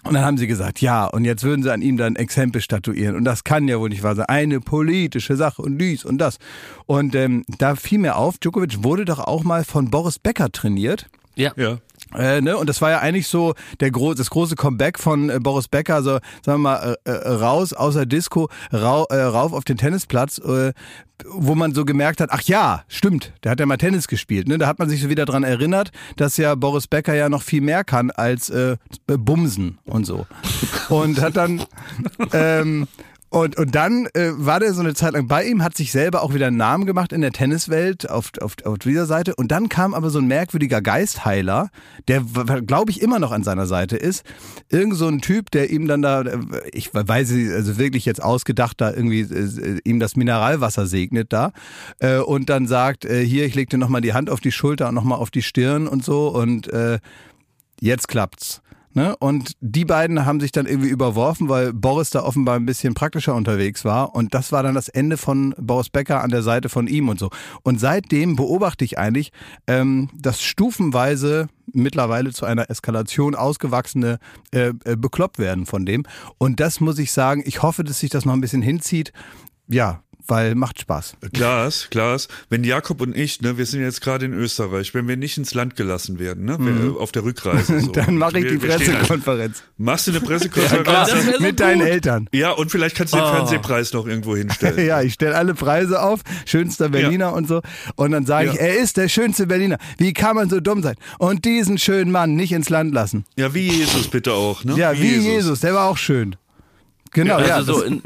Und 0.05 0.15
dann 0.15 0.25
haben 0.25 0.39
sie 0.39 0.47
gesagt, 0.47 0.81
ja, 0.81 1.07
und 1.07 1.25
jetzt 1.25 1.43
würden 1.43 1.63
sie 1.63 1.73
an 1.73 1.83
ihm 1.83 1.97
dann 1.97 2.17
Exempel 2.17 2.61
statuieren. 2.61 3.17
Und 3.17 3.25
das 3.25 3.45
kann 3.45 3.67
ja 3.67 3.81
wohl 3.81 3.89
nicht 3.89 4.03
wahr 4.03 4.15
sein. 4.15 4.27
Eine 4.27 4.61
politische 4.61 5.37
Sache 5.37 5.61
und 5.61 5.79
dies 5.79 6.05
und 6.05 6.19
das. 6.19 6.39
Und 6.87 7.15
ähm, 7.15 7.45
da 7.59 7.75
fiel 7.75 7.99
mir 7.99 8.17
auf, 8.17 8.39
Djokovic 8.39 8.85
wurde 8.85 9.05
doch 9.05 9.19
auch 9.19 9.43
mal 9.43 9.65
von 9.65 9.91
Boris 9.91 10.19
Becker 10.19 10.51
trainiert. 10.53 11.09
Ja. 11.35 11.53
Ja. 11.57 11.79
Äh, 12.15 12.41
ne? 12.41 12.57
Und 12.57 12.69
das 12.69 12.81
war 12.81 12.91
ja 12.91 12.99
eigentlich 13.01 13.29
so 13.29 13.55
der 13.81 13.91
gro 13.91 14.15
das 14.15 14.31
große 14.31 14.57
Comeback 14.57 14.99
von 14.99 15.31
äh, 15.31 15.39
Boris 15.41 15.69
Becker, 15.69 15.97
also 15.97 16.19
sagen 16.45 16.59
wir 16.63 16.71
mal, 16.71 16.97
äh, 17.05 17.11
äh, 17.11 17.29
raus 17.29 17.73
aus 17.73 17.95
der 17.95 18.07
Disco, 18.07 18.49
rau 18.73 19.05
äh, 19.11 19.21
rauf 19.21 19.53
auf 19.53 19.65
den 19.65 19.77
Tennisplatz, 19.77 20.39
äh, 20.39 20.73
wo 21.27 21.55
man 21.55 21.75
so 21.75 21.85
gemerkt 21.85 22.21
hat, 22.21 22.31
ach 22.33 22.43
ja, 22.43 22.85
stimmt, 22.89 23.33
der 23.43 23.53
hat 23.53 23.61
ja 23.61 23.67
mal 23.67 23.77
Tennis 23.77 24.09
gespielt. 24.09 24.49
Ne? 24.49 24.59
Da 24.59 24.67
hat 24.67 24.79
man 24.79 24.89
sich 24.89 25.03
so 25.03 25.09
wieder 25.09 25.27
dran 25.27 25.45
erinnert, 25.45 25.91
dass 26.17 26.37
ja 26.37 26.55
Boris 26.55 26.87
Becker 26.87 27.15
ja 27.15 27.29
noch 27.29 27.43
viel 27.43 27.61
mehr 27.61 27.85
kann 27.85 28.11
als 28.11 28.51
äh, 28.51 28.77
Bumsen 29.07 29.79
und 29.85 30.07
so. 30.07 30.27
Und 30.89 31.21
hat 31.21 31.37
dann 31.37 31.63
ähm, 32.33 32.87
und, 33.31 33.59
und 33.59 33.75
dann 33.75 34.07
äh, 34.15 34.31
war 34.35 34.59
der 34.59 34.73
so 34.73 34.81
eine 34.81 34.95
Zeit 34.95 35.13
lang 35.13 35.29
bei 35.29 35.45
ihm, 35.45 35.63
hat 35.63 35.77
sich 35.77 35.93
selber 35.93 36.23
auch 36.23 36.33
wieder 36.33 36.47
einen 36.47 36.57
Namen 36.57 36.87
gemacht 36.87 37.13
in 37.13 37.21
der 37.21 37.33
Tenniswelt 37.33 38.09
auf, 38.09 38.33
auf, 38.41 38.55
auf 38.65 38.79
dieser 38.79 39.05
Seite. 39.05 39.35
Und 39.35 39.49
dann 39.53 39.69
kam 39.69 39.93
aber 39.93 40.09
so 40.09 40.19
ein 40.19 40.27
merkwürdiger 40.27 40.81
Geistheiler, 40.81 41.69
der, 42.09 42.23
glaube 42.67 42.91
ich, 42.91 43.03
immer 43.03 43.19
noch 43.19 43.31
an 43.31 43.45
seiner 43.45 43.67
Seite 43.67 43.97
ist. 43.97 44.25
Irgend 44.71 44.97
so 44.97 45.09
ein 45.09 45.21
Typ, 45.21 45.51
der 45.51 45.71
ihm 45.71 45.87
dann 45.89 46.01
da, 46.01 46.25
ich 46.73 46.95
weiß 46.95 47.31
nicht, 47.33 47.51
also 47.53 47.77
wirklich 47.77 48.07
jetzt 48.07 48.23
ausgedacht, 48.23 48.81
da 48.81 48.93
irgendwie 48.93 49.21
äh, 49.21 49.81
ihm 49.85 50.01
das 50.01 50.17
Mineralwasser 50.17 50.87
segnet 50.87 51.33
da. 51.33 51.53
Äh, 51.99 52.19
und 52.19 52.49
dann 52.49 52.67
sagt, 52.67 53.05
äh, 53.05 53.25
hier, 53.25 53.45
ich 53.45 53.55
leg 53.55 53.69
dir 53.69 53.79
nochmal 53.79 54.01
die 54.01 54.15
Hand 54.15 54.31
auf 54.31 54.41
die 54.41 54.53
Schulter 54.53 54.89
und 54.89 54.95
nochmal 54.95 55.19
auf 55.19 55.31
die 55.31 55.43
Stirn 55.43 55.87
und 55.87 56.03
so. 56.03 56.29
Und 56.29 56.69
äh, 56.73 56.99
jetzt 57.81 58.09
klappt's. 58.09 58.63
Ne? 58.95 59.17
Und 59.17 59.53
die 59.61 59.85
beiden 59.85 60.25
haben 60.25 60.41
sich 60.41 60.53
dann 60.53 60.67
irgendwie 60.67 60.89
überworfen, 60.89 61.49
weil 61.49 61.73
Boris 61.73 62.11
da 62.11 62.23
offenbar 62.23 62.57
ein 62.57 62.67
bisschen 62.67 62.95
praktischer 62.95 63.35
unterwegs 63.35 63.85
war. 63.85 64.15
Und 64.15 64.35
das 64.35 64.51
war 64.53 64.63
dann 64.63 64.75
das 64.75 64.89
Ende 64.89 65.17
von 65.17 65.55
Boris 65.59 65.91
Becker 65.91 66.23
an 66.23 66.31
der 66.31 66.43
Seite 66.43 66.69
von 66.69 66.87
ihm 66.87 67.09
und 67.09 67.19
so. 67.19 67.31
Und 67.63 67.79
seitdem 67.81 68.37
beobachte 68.37 68.85
ich 68.85 68.99
eigentlich 68.99 69.31
ähm, 69.67 70.09
das 70.15 70.43
stufenweise 70.43 71.49
mittlerweile 71.73 72.33
zu 72.33 72.47
einer 72.47 72.71
Eskalation 72.71 73.35
ausgewachsene 73.35 74.19
äh, 74.53 74.73
äh, 74.85 74.97
bekloppt 74.97 75.39
werden 75.39 75.67
von 75.67 75.85
dem. 75.85 76.05
Und 76.39 76.61
das 76.61 76.81
muss 76.81 76.99
ich 76.99 77.13
sagen, 77.13 77.43
ich 77.45 77.63
hoffe, 77.63 77.85
dass 77.85 78.01
sich 78.01 78.11
das 78.11 78.25
noch 78.25 78.33
ein 78.33 78.41
bisschen 78.41 78.63
hinzieht. 78.63 79.13
Ja, 79.69 80.03
weil 80.29 80.55
macht 80.55 80.81
Spaß. 80.81 81.15
Klaas, 81.33 81.89
Klaas, 81.91 82.29
wenn 82.51 82.63
Jakob 82.65 83.01
und 83.01 83.17
ich, 83.17 83.41
ne, 83.41 83.59
wir 83.59 83.67
sind 83.67 83.81
jetzt 83.81 84.01
gerade 84.01 84.27
in 84.27 84.33
Österreich, 84.35 84.95
wenn 84.95 85.09
wir 85.09 85.17
nicht 85.17 85.37
ins 85.39 85.55
Land 85.55 85.75
gelassen 85.77 86.19
werden, 86.19 86.45
ne, 86.45 86.57
wir, 86.61 87.01
auf 87.01 87.13
der 87.13 87.25
Rückreise. 87.25 87.81
So. 87.81 87.93
Dann 87.93 88.17
mache 88.17 88.39
ich 88.39 88.45
Wir- 88.45 88.51
die 88.53 88.59
Pressekonferenz. 88.59 89.63
Machst 89.79 90.07
du 90.07 90.11
eine 90.13 90.21
Pressekonferenz? 90.27 90.87
wär 90.87 91.35
so 91.35 91.41
Mit 91.43 91.61
deinen 91.61 91.81
gut. 91.81 91.89
Eltern. 91.89 92.29
Ja, 92.33 92.51
und 92.53 92.71
vielleicht 92.71 92.97
kannst 92.97 93.15
du 93.15 93.19
den 93.19 93.25
Oh. 93.27 93.31
Fernsehpreis 93.35 93.93
noch 93.93 94.07
irgendwo 94.07 94.37
hinstellen. 94.37 94.79
Ja, 94.87 95.03
ich 95.03 95.15
stelle 95.15 95.35
alle 95.35 95.55
Preise 95.55 96.01
auf, 96.03 96.21
schönster 96.47 96.89
Berliner 96.89 97.33
und 97.33 97.49
so. 97.49 97.61
Und 97.97 98.13
dann 98.13 98.27
sage 98.27 98.49
ich, 98.51 98.55
Ja. 98.55 98.61
er 98.61 98.79
ist 98.79 98.97
der 98.97 99.09
schönste 99.09 99.47
Berliner. 99.47 99.79
Wie 99.99 100.13
kann 100.13 100.37
man 100.37 100.49
so 100.49 100.61
dumm 100.61 100.83
sein? 100.83 100.95
Und 101.19 101.45
diesen 101.45 101.79
schönen 101.79 102.11
Mann 102.13 102.37
nicht 102.37 102.53
ins 102.53 102.69
Land 102.69 102.93
lassen. 102.95 103.25
Ja, 103.37 103.55
wie 103.55 103.69
Jesus 103.69 104.09
bitte 104.09 104.33
auch, 104.35 104.65
ne? 104.65 104.77
Ja, 104.77 104.93
wie 104.99 105.17
Jesus. 105.17 105.61
der 105.61 105.75
war 105.75 105.87
auch 105.89 105.97
schön. 105.99 106.37
Genau, 107.13 107.39
ja. 107.41 107.57
Also 107.57 107.75
so 107.75 107.83
in, 107.83 108.03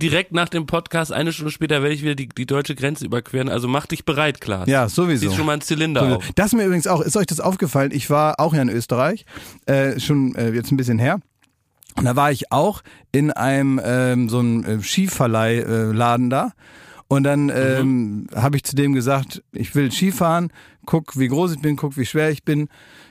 direkt 0.00 0.32
nach 0.32 0.48
dem 0.48 0.66
Podcast, 0.66 1.12
eine 1.12 1.32
Stunde 1.32 1.50
später, 1.52 1.82
werde 1.82 1.94
ich 1.94 2.02
wieder 2.02 2.14
die, 2.14 2.28
die 2.28 2.46
deutsche 2.46 2.74
Grenze 2.74 3.04
überqueren. 3.04 3.48
Also 3.48 3.68
mach 3.68 3.86
dich 3.86 4.04
bereit, 4.04 4.40
Klaas. 4.40 4.68
ja, 4.68 4.88
sowieso. 4.88 5.30
Zieh 5.30 5.36
schon 5.36 5.46
mal 5.46 5.52
einen 5.52 5.62
Zylinder 5.62 6.00
Sowieso. 6.00 6.16
auf. 6.18 6.30
Das 6.34 6.46
ist 6.46 6.52
mir 6.54 6.64
übrigens 6.64 6.86
auch, 6.86 7.00
ist 7.00 7.16
euch 7.16 7.26
das 7.26 7.40
aufgefallen? 7.40 7.90
Ich 7.92 8.10
war 8.10 8.40
auch 8.40 8.54
ja 8.54 8.62
in 8.62 8.68
Österreich, 8.68 9.24
äh, 9.66 9.98
schon 10.00 10.34
äh, 10.34 10.50
jetzt 10.50 10.72
ein 10.72 10.76
bisschen 10.76 10.98
her. 10.98 11.20
Und 11.96 12.04
da 12.04 12.16
war 12.16 12.32
ich 12.32 12.50
auch 12.50 12.82
in 13.12 13.30
einem 13.30 13.80
ähm, 13.84 14.28
so 14.28 14.40
einem 14.40 14.64
äh, 14.64 14.82
Skiverleih-Laden 14.82 15.92
äh, 15.92 15.96
Laden 15.96 16.30
da. 16.30 16.52
Und 17.06 17.22
dann 17.22 17.52
ähm, 17.54 18.26
habe 18.34 18.56
ich 18.56 18.64
zu 18.64 18.74
dem 18.74 18.94
gesagt, 18.94 19.42
ich 19.52 19.74
will 19.74 19.92
Skifahren, 19.92 20.50
guck, 20.86 21.18
wie 21.18 21.28
groß 21.28 21.52
ich 21.52 21.60
bin, 21.60 21.76
guck, 21.76 21.96
wie 21.96 22.06
schwer 22.06 22.30
ich 22.30 22.42
bin, 22.42 22.68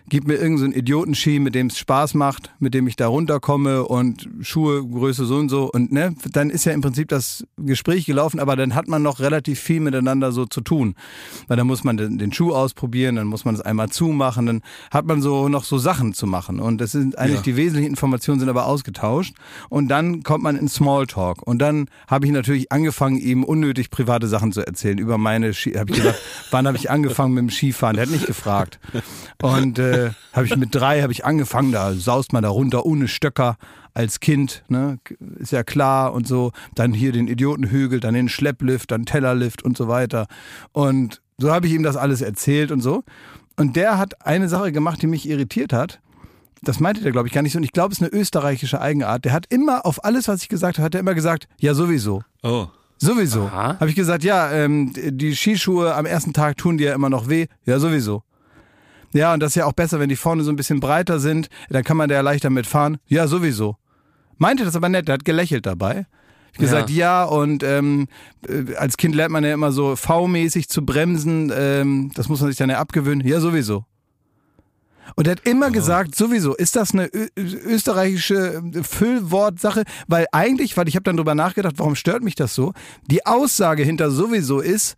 gib 0.09 0.27
mir 0.27 0.35
irgendeinen 0.35 0.73
so 0.73 0.77
Idiotenski, 0.79 1.39
mit 1.39 1.55
dem 1.55 1.67
es 1.67 1.77
Spaß 1.77 2.13
macht, 2.13 2.51
mit 2.59 2.73
dem 2.73 2.87
ich 2.87 2.95
da 2.95 3.07
runterkomme 3.07 3.83
und 3.83 4.29
Schuhe, 4.41 4.85
Größe 4.85 5.25
so 5.25 5.37
und 5.37 5.49
so. 5.49 5.69
Und 5.71 5.91
ne, 5.91 6.15
dann 6.31 6.49
ist 6.49 6.65
ja 6.65 6.71
im 6.73 6.81
Prinzip 6.81 7.07
das 7.07 7.45
Gespräch 7.57 8.05
gelaufen, 8.05 8.39
aber 8.39 8.55
dann 8.55 8.75
hat 8.75 8.87
man 8.87 9.01
noch 9.01 9.19
relativ 9.19 9.59
viel 9.59 9.79
miteinander 9.79 10.31
so 10.31 10.45
zu 10.45 10.61
tun. 10.61 10.95
Weil 11.47 11.57
dann 11.57 11.67
muss 11.67 11.83
man 11.83 11.97
den, 11.97 12.17
den 12.17 12.33
Schuh 12.33 12.53
ausprobieren, 12.53 13.15
dann 13.15 13.27
muss 13.27 13.45
man 13.45 13.55
es 13.55 13.61
einmal 13.61 13.89
zumachen, 13.89 14.45
dann 14.45 14.61
hat 14.91 15.05
man 15.05 15.21
so 15.21 15.47
noch 15.49 15.63
so 15.63 15.77
Sachen 15.77 16.13
zu 16.13 16.27
machen. 16.27 16.59
Und 16.59 16.79
das 16.79 16.91
sind 16.91 17.17
eigentlich 17.17 17.37
Ja. 17.37 17.41
die 17.43 17.55
wesentlichen 17.55 17.89
Informationen 17.89 18.39
sind 18.39 18.49
aber 18.49 18.65
ausgetauscht. 18.65 19.33
Und 19.69 19.87
dann 19.87 20.23
kommt 20.23 20.43
man 20.43 20.55
in 20.57 20.67
Smalltalk. 20.67 21.41
Und 21.41 21.59
dann 21.59 21.87
habe 22.07 22.25
ich 22.25 22.31
natürlich 22.31 22.71
angefangen, 22.71 23.17
ihm 23.17 23.43
unnötig 23.43 23.89
private 23.89 24.27
Sachen 24.27 24.51
zu 24.51 24.65
erzählen 24.65 24.97
über 24.97 25.17
meine 25.17 25.53
Ski. 25.53 25.73
Habe 25.73 25.91
ich 25.91 25.97
gesagt, 25.97 26.19
wann 26.51 26.67
habe 26.67 26.77
ich 26.77 26.91
angefangen 26.91 27.33
mit 27.33 27.41
dem 27.43 27.49
Skifahren? 27.49 27.95
Der 27.95 28.05
hat 28.05 28.11
nicht 28.11 28.27
gefragt. 28.27 28.79
Und 29.41 29.79
äh, 29.79 29.92
habe 30.33 30.45
ich 30.45 30.55
mit 30.55 30.73
drei 30.73 31.01
habe 31.01 31.11
ich 31.11 31.25
angefangen, 31.25 31.71
da 31.71 31.93
saust 31.93 32.33
man 32.33 32.43
da 32.43 32.49
runter 32.49 32.85
ohne 32.85 33.07
Stöcker 33.07 33.57
als 33.93 34.19
Kind, 34.19 34.63
ne, 34.67 34.97
ist 35.37 35.51
ja 35.51 35.63
klar 35.63 36.13
und 36.13 36.27
so. 36.27 36.51
Dann 36.75 36.93
hier 36.93 37.11
den 37.11 37.27
Idiotenhügel, 37.27 37.99
dann 37.99 38.13
den 38.13 38.29
Schlepplift, 38.29 38.91
dann 38.91 39.05
Tellerlift 39.05 39.63
und 39.63 39.77
so 39.77 39.87
weiter. 39.87 40.27
Und 40.71 41.21
so 41.37 41.51
habe 41.51 41.67
ich 41.67 41.73
ihm 41.73 41.83
das 41.83 41.95
alles 41.95 42.21
erzählt 42.21 42.71
und 42.71 42.81
so. 42.81 43.03
Und 43.55 43.75
der 43.75 43.97
hat 43.97 44.25
eine 44.25 44.49
Sache 44.49 44.71
gemacht, 44.71 45.01
die 45.01 45.07
mich 45.07 45.27
irritiert 45.29 45.73
hat. 45.73 45.99
Das 46.63 46.79
meinte 46.79 47.01
der, 47.01 47.11
glaube 47.11 47.27
ich, 47.27 47.33
gar 47.33 47.41
nicht 47.41 47.53
so. 47.53 47.57
Und 47.57 47.63
ich 47.63 47.73
glaube, 47.73 47.91
es 47.91 47.99
ist 47.99 48.07
eine 48.07 48.19
österreichische 48.19 48.81
Eigenart. 48.81 49.25
Der 49.25 49.33
hat 49.33 49.45
immer 49.49 49.85
auf 49.85 50.03
alles, 50.05 50.27
was 50.27 50.41
ich 50.41 50.49
gesagt 50.49 50.77
habe, 50.77 50.85
hat 50.85 50.95
er 50.95 51.01
immer 51.01 51.13
gesagt, 51.13 51.47
ja, 51.59 51.73
sowieso. 51.73 52.23
Oh. 52.41 52.67
Sowieso. 52.97 53.51
Habe 53.51 53.89
ich 53.89 53.95
gesagt, 53.95 54.23
ja, 54.23 54.49
ähm, 54.51 54.93
die 54.95 55.35
Skischuhe 55.35 55.93
am 55.93 56.05
ersten 56.05 56.31
Tag 56.31 56.57
tun 56.57 56.77
dir 56.77 56.89
ja 56.89 56.95
immer 56.95 57.09
noch 57.09 57.27
weh. 57.27 57.47
Ja, 57.65 57.79
sowieso. 57.79 58.23
Ja, 59.13 59.33
und 59.33 59.39
das 59.39 59.51
ist 59.51 59.55
ja 59.55 59.65
auch 59.65 59.73
besser, 59.73 59.99
wenn 59.99 60.09
die 60.09 60.15
vorne 60.15 60.43
so 60.43 60.51
ein 60.51 60.55
bisschen 60.55 60.79
breiter 60.79 61.19
sind, 61.19 61.49
dann 61.69 61.83
kann 61.83 61.97
man 61.97 62.09
da 62.09 62.15
ja 62.15 62.21
leichter 62.21 62.49
mitfahren. 62.49 62.97
Ja, 63.07 63.27
sowieso. 63.27 63.77
Meinte 64.37 64.65
das 64.65 64.75
aber 64.75 64.89
nett, 64.89 65.07
der 65.07 65.13
hat 65.13 65.25
gelächelt 65.25 65.65
dabei. 65.65 66.07
Ich 66.53 66.59
gesagt, 66.59 66.91
ja, 66.91 67.23
und 67.23 67.63
ähm, 67.63 68.07
äh, 68.47 68.75
als 68.75 68.97
Kind 68.97 69.15
lernt 69.15 69.31
man 69.31 69.43
ja 69.43 69.53
immer 69.53 69.71
so 69.71 69.95
V-mäßig 69.95 70.69
zu 70.69 70.85
bremsen, 70.85 71.51
ähm, 71.55 72.11
das 72.13 72.29
muss 72.29 72.41
man 72.41 72.51
sich 72.51 72.57
dann 72.57 72.69
ja 72.69 72.77
abgewöhnen. 72.77 73.25
Ja, 73.25 73.39
sowieso. 73.39 73.85
Und 75.15 75.27
er 75.27 75.31
hat 75.31 75.47
immer 75.47 75.71
gesagt, 75.71 76.15
sowieso, 76.15 76.55
ist 76.55 76.75
das 76.75 76.93
eine 76.93 77.09
österreichische 77.35 78.61
Füllwortsache? 78.83 79.83
Weil 80.07 80.27
eigentlich, 80.31 80.77
weil 80.77 80.87
ich 80.87 80.95
habe 80.95 81.03
dann 81.03 81.17
drüber 81.17 81.35
nachgedacht, 81.35 81.75
warum 81.77 81.95
stört 81.95 82.23
mich 82.23 82.35
das 82.35 82.55
so? 82.55 82.73
Die 83.09 83.25
Aussage 83.25 83.83
hinter 83.83 84.11
sowieso 84.11 84.59
ist, 84.59 84.95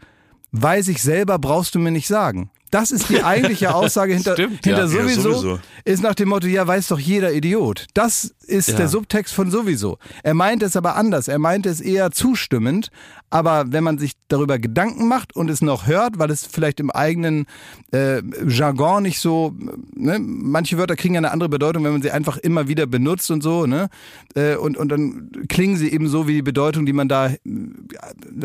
weiß 0.52 0.90
ich 0.90 1.02
selber, 1.02 1.40
brauchst 1.40 1.76
du 1.76 1.80
mir 1.80 1.92
nicht 1.92 2.08
sagen. 2.08 2.50
Das 2.76 2.92
ist 2.92 3.08
die 3.08 3.24
eigentliche 3.24 3.74
Aussage 3.76 4.14
hinter, 4.14 4.34
Stimmt, 4.34 4.66
hinter 4.66 4.82
ja. 4.82 4.88
sowieso, 4.88 5.30
Ja, 5.30 5.36
sowieso. 5.38 5.60
ist 5.86 6.04
nach 6.04 6.14
dem 6.14 6.28
Motto, 6.28 6.46
ja, 6.48 6.68
weiß 6.68 6.90
doch 6.90 7.00
jeder 7.00 7.32
Idiot. 7.32 7.86
Das 7.94 8.35
ist 8.46 8.70
Ja. 8.70 8.78
der 8.78 8.88
Subtext 8.88 9.34
von 9.34 9.52
sowieso. 9.52 9.98
Er 10.24 10.34
meint 10.34 10.64
es 10.64 10.76
aber 10.76 10.96
anders. 10.96 11.28
Er 11.28 11.40
meint 11.40 11.66
es 11.66 11.82
eher 11.82 12.12
zustimmend. 12.12 12.90
Aber 13.30 13.66
wenn 13.72 13.84
man 13.84 13.98
sich 13.98 14.14
darüber 14.30 14.60
Gedanken 14.60 15.08
macht 15.10 15.36
und 15.36 15.50
es 15.50 15.62
noch 15.62 15.88
hört, 15.88 16.20
weil 16.20 16.32
es 16.32 16.46
vielleicht 16.46 16.80
im 16.80 16.90
eigenen 16.92 17.48
äh, 17.92 18.22
Jargon 18.48 19.04
nicht 19.04 19.20
so, 19.20 19.54
ne, 19.94 20.20
manche 20.20 20.78
Wörter 20.78 20.96
kriegen 20.96 21.16
ja 21.16 21.20
eine 21.20 21.32
andere 21.32 21.50
Bedeutung, 21.50 21.84
wenn 21.84 21.92
man 21.92 22.02
sie 22.02 22.12
einfach 22.12 22.38
immer 22.38 22.68
wieder 22.70 22.86
benutzt 22.86 23.30
und 23.32 23.42
so, 23.44 23.66
ne? 23.66 23.90
Äh, 24.36 24.56
und, 24.56 24.78
und 24.78 24.90
dann 24.90 25.32
klingen 25.50 25.76
sie 25.76 25.92
eben 25.92 26.08
so 26.08 26.28
wie 26.28 26.34
die 26.34 26.42
Bedeutung, 26.44 26.86
die 26.86 26.94
man 26.94 27.10
da, 27.10 27.28
äh, 27.30 27.38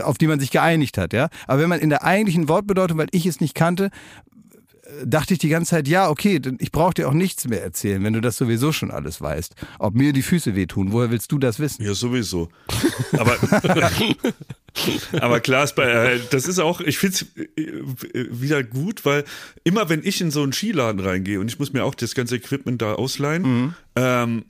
auf 0.03 0.19
die 0.19 0.27
man 0.27 0.41
sich 0.41 0.51
geeinigt 0.51 0.99
hat, 0.99 1.13
ja. 1.13 1.29
Aber 1.47 1.61
wenn 1.61 1.69
man 1.69 1.79
in 1.81 1.91
der 1.91 2.03
eigentlichen 2.03 2.49
Wortbedeutung, 2.49 2.99
weil 2.99 3.09
ich 3.13 3.27
es 3.27 3.41
nicht 3.41 3.55
kannte, 3.55 3.91
dachte 5.05 5.35
ich 5.35 5.39
die 5.39 5.49
ganze 5.49 5.71
Zeit, 5.71 5.89
ja, 5.89 6.09
okay, 6.09 6.41
ich 6.59 6.73
brauche 6.73 6.95
dir 6.95 7.09
auch 7.09 7.15
nichts 7.15 7.47
mehr 7.49 7.63
erzählen, 7.63 8.03
wenn 8.05 8.13
du 8.13 8.21
das 8.21 8.37
sowieso 8.37 8.73
schon 8.73 8.91
alles 8.91 9.21
weißt. 9.21 9.55
Ob 9.79 9.95
mir 9.95 10.13
die 10.13 10.23
Füße 10.23 10.55
wehtun, 10.55 10.93
woher 10.93 11.11
willst 11.11 11.33
du 11.33 11.39
das 11.39 11.59
wissen? 11.59 11.85
Ja, 11.85 11.95
sowieso. 11.95 12.49
Aber, 13.13 13.37
aber 15.21 15.41
klar 15.41 15.65
ist 15.65 15.75
bei, 15.75 15.91
äh, 15.91 16.21
das 16.31 16.47
ist 16.47 16.59
auch, 16.59 16.81
ich 16.81 16.99
finde 16.99 17.17
es 17.17 17.27
wieder 18.41 18.63
gut, 18.63 19.05
weil 19.05 19.25
immer 19.65 19.89
wenn 19.89 20.05
ich 20.05 20.21
in 20.21 20.31
so 20.31 20.43
einen 20.43 20.53
Skiladen 20.53 21.01
reingehe 21.01 21.41
und 21.41 21.49
ich 21.49 21.59
muss 21.59 21.73
mir 21.73 21.85
auch 21.85 21.95
das 21.95 22.15
ganze 22.15 22.37
Equipment 22.37 22.81
da 22.83 22.95
ausleihen, 22.95 23.75
ähm, 23.97 24.45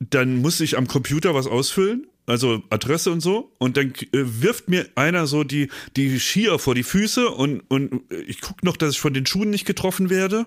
dann 0.00 0.36
muss 0.36 0.60
ich 0.60 0.76
am 0.78 0.86
Computer 0.86 1.34
was 1.34 1.46
ausfüllen. 1.46 2.06
Also 2.28 2.62
Adresse 2.70 3.10
und 3.10 3.20
so. 3.20 3.52
Und 3.58 3.76
dann 3.76 3.92
äh, 3.92 4.06
wirft 4.12 4.68
mir 4.68 4.86
einer 4.94 5.26
so 5.26 5.44
die, 5.44 5.68
die 5.96 6.18
Skier 6.20 6.58
vor 6.58 6.74
die 6.74 6.82
Füße 6.82 7.28
und, 7.28 7.60
und 7.68 8.02
ich 8.26 8.40
gucke 8.40 8.64
noch, 8.64 8.76
dass 8.76 8.92
ich 8.92 9.00
von 9.00 9.14
den 9.14 9.26
Schuhen 9.26 9.50
nicht 9.50 9.64
getroffen 9.64 10.10
werde. 10.10 10.40
Und 10.40 10.46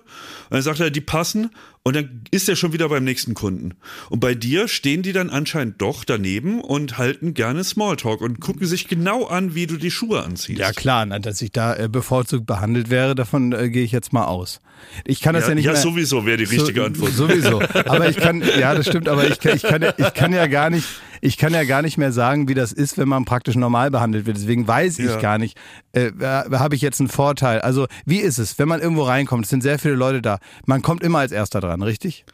dann 0.50 0.62
sagt 0.62 0.80
er, 0.80 0.90
die 0.90 1.00
passen. 1.00 1.50
Und 1.84 1.96
dann 1.96 2.22
ist 2.30 2.48
er 2.48 2.54
schon 2.54 2.72
wieder 2.72 2.88
beim 2.88 3.02
nächsten 3.02 3.34
Kunden. 3.34 3.74
Und 4.08 4.20
bei 4.20 4.36
dir 4.36 4.68
stehen 4.68 5.02
die 5.02 5.12
dann 5.12 5.30
anscheinend 5.30 5.82
doch 5.82 6.04
daneben 6.04 6.60
und 6.60 6.96
halten 6.96 7.34
gerne 7.34 7.64
Smalltalk 7.64 8.20
und 8.20 8.38
gucken 8.40 8.68
sich 8.68 8.86
genau 8.86 9.26
an, 9.26 9.56
wie 9.56 9.66
du 9.66 9.76
die 9.76 9.90
Schuhe 9.90 10.22
anziehst. 10.22 10.60
Ja 10.60 10.70
klar, 10.70 11.06
dass 11.06 11.42
ich 11.42 11.50
da 11.50 11.74
äh, 11.74 11.88
bevorzugt 11.88 12.46
behandelt 12.46 12.88
wäre, 12.88 13.16
davon 13.16 13.52
äh, 13.52 13.68
gehe 13.68 13.82
ich 13.82 13.90
jetzt 13.90 14.12
mal 14.12 14.26
aus. 14.26 14.60
Ich 15.04 15.20
kann 15.20 15.34
das 15.34 15.44
ja, 15.44 15.48
ja, 15.50 15.54
nicht 15.56 15.64
ja 15.64 15.72
mehr, 15.72 15.80
sowieso 15.80 16.24
wäre 16.24 16.36
die 16.36 16.44
richtige 16.44 16.80
so, 16.80 16.86
Antwort. 16.86 17.12
Sowieso. 17.12 17.60
Aber 17.86 18.08
ich 18.08 18.16
kann, 18.16 18.42
ja, 18.58 18.74
das 18.74 18.86
stimmt, 18.86 19.08
aber 19.08 19.26
ich 19.28 19.38
kann, 19.40 19.56
ich 19.56 19.62
kann, 19.62 19.82
ja- 19.82 19.94
ich 19.96 20.14
kann 20.14 20.32
ja 20.32 20.46
gar 20.48 20.70
nicht, 20.70 20.86
ich 21.20 21.36
kann 21.38 21.52
ja 21.54 21.62
gar 21.64 21.82
nicht 21.82 21.98
mehr 21.98 22.10
sagen, 22.10 22.48
wie 22.48 22.54
das 22.54 22.72
ist, 22.72 22.98
wenn 22.98 23.08
man 23.08 23.24
praktisch 23.24 23.54
normal 23.54 23.90
behandelt 23.92 24.26
wird. 24.26 24.36
Deswegen 24.38 24.66
weiß 24.66 24.98
ich 24.98 25.06
Ja. 25.06 25.20
gar 25.20 25.38
nicht, 25.38 25.56
äh, 25.92 26.10
habe 26.20 26.74
ich 26.74 26.80
jetzt 26.82 26.98
einen 27.00 27.08
Vorteil. 27.08 27.60
Also, 27.60 27.86
wie 28.06 28.18
ist 28.18 28.38
es, 28.38 28.58
wenn 28.58 28.66
man 28.68 28.80
irgendwo 28.80 29.04
reinkommt? 29.04 29.44
Es 29.44 29.50
sind 29.50 29.62
sehr 29.62 29.78
viele 29.78 29.94
Leute 29.94 30.20
da. 30.20 30.38
Man 30.66 30.82
kommt 30.82 31.02
immer 31.04 31.20
als 31.20 31.30
Erster 31.30 31.60
dran, 31.60 31.71
richtig? 31.80 32.24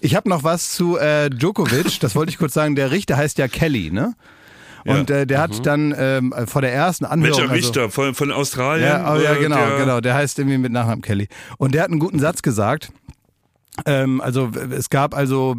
Ich 0.00 0.14
habe 0.14 0.28
noch 0.28 0.42
was 0.42 0.70
zu 0.70 0.96
äh, 0.96 1.28
Djokovic, 1.28 2.00
das 2.00 2.14
wollte 2.14 2.30
ich 2.30 2.38
kurz 2.38 2.54
sagen. 2.54 2.76
Der 2.76 2.90
Richter 2.90 3.16
heißt 3.16 3.36
ja 3.38 3.46
Kelly, 3.46 3.90
ne? 3.90 4.14
Und 4.86 5.10
äh, 5.10 5.26
der 5.26 5.40
hat 5.40 5.66
dann 5.66 5.94
ähm, 5.98 6.32
vor 6.46 6.62
der 6.62 6.72
ersten 6.72 7.04
Anhörung. 7.04 7.36
Welcher 7.36 7.50
also- 7.50 7.54
Richter? 7.54 7.90
Von, 7.90 8.14
von 8.14 8.32
Australien? 8.32 8.88
ja, 8.88 9.14
oh, 9.14 9.18
ja, 9.20 9.34
genau, 9.34 9.56
der, 9.56 9.76
genau. 9.78 10.00
Der 10.00 10.14
heißt 10.14 10.38
irgendwie 10.38 10.56
mit 10.56 10.72
Nachnamen 10.72 11.02
Kelly. 11.02 11.28
Und 11.58 11.74
der 11.74 11.82
hat 11.82 11.90
einen 11.90 12.00
guten 12.00 12.18
Satz 12.18 12.40
gesagt. 12.40 12.90
Ähm, 13.86 14.20
also 14.20 14.50
es 14.70 14.90
gab 14.90 15.14
also 15.14 15.56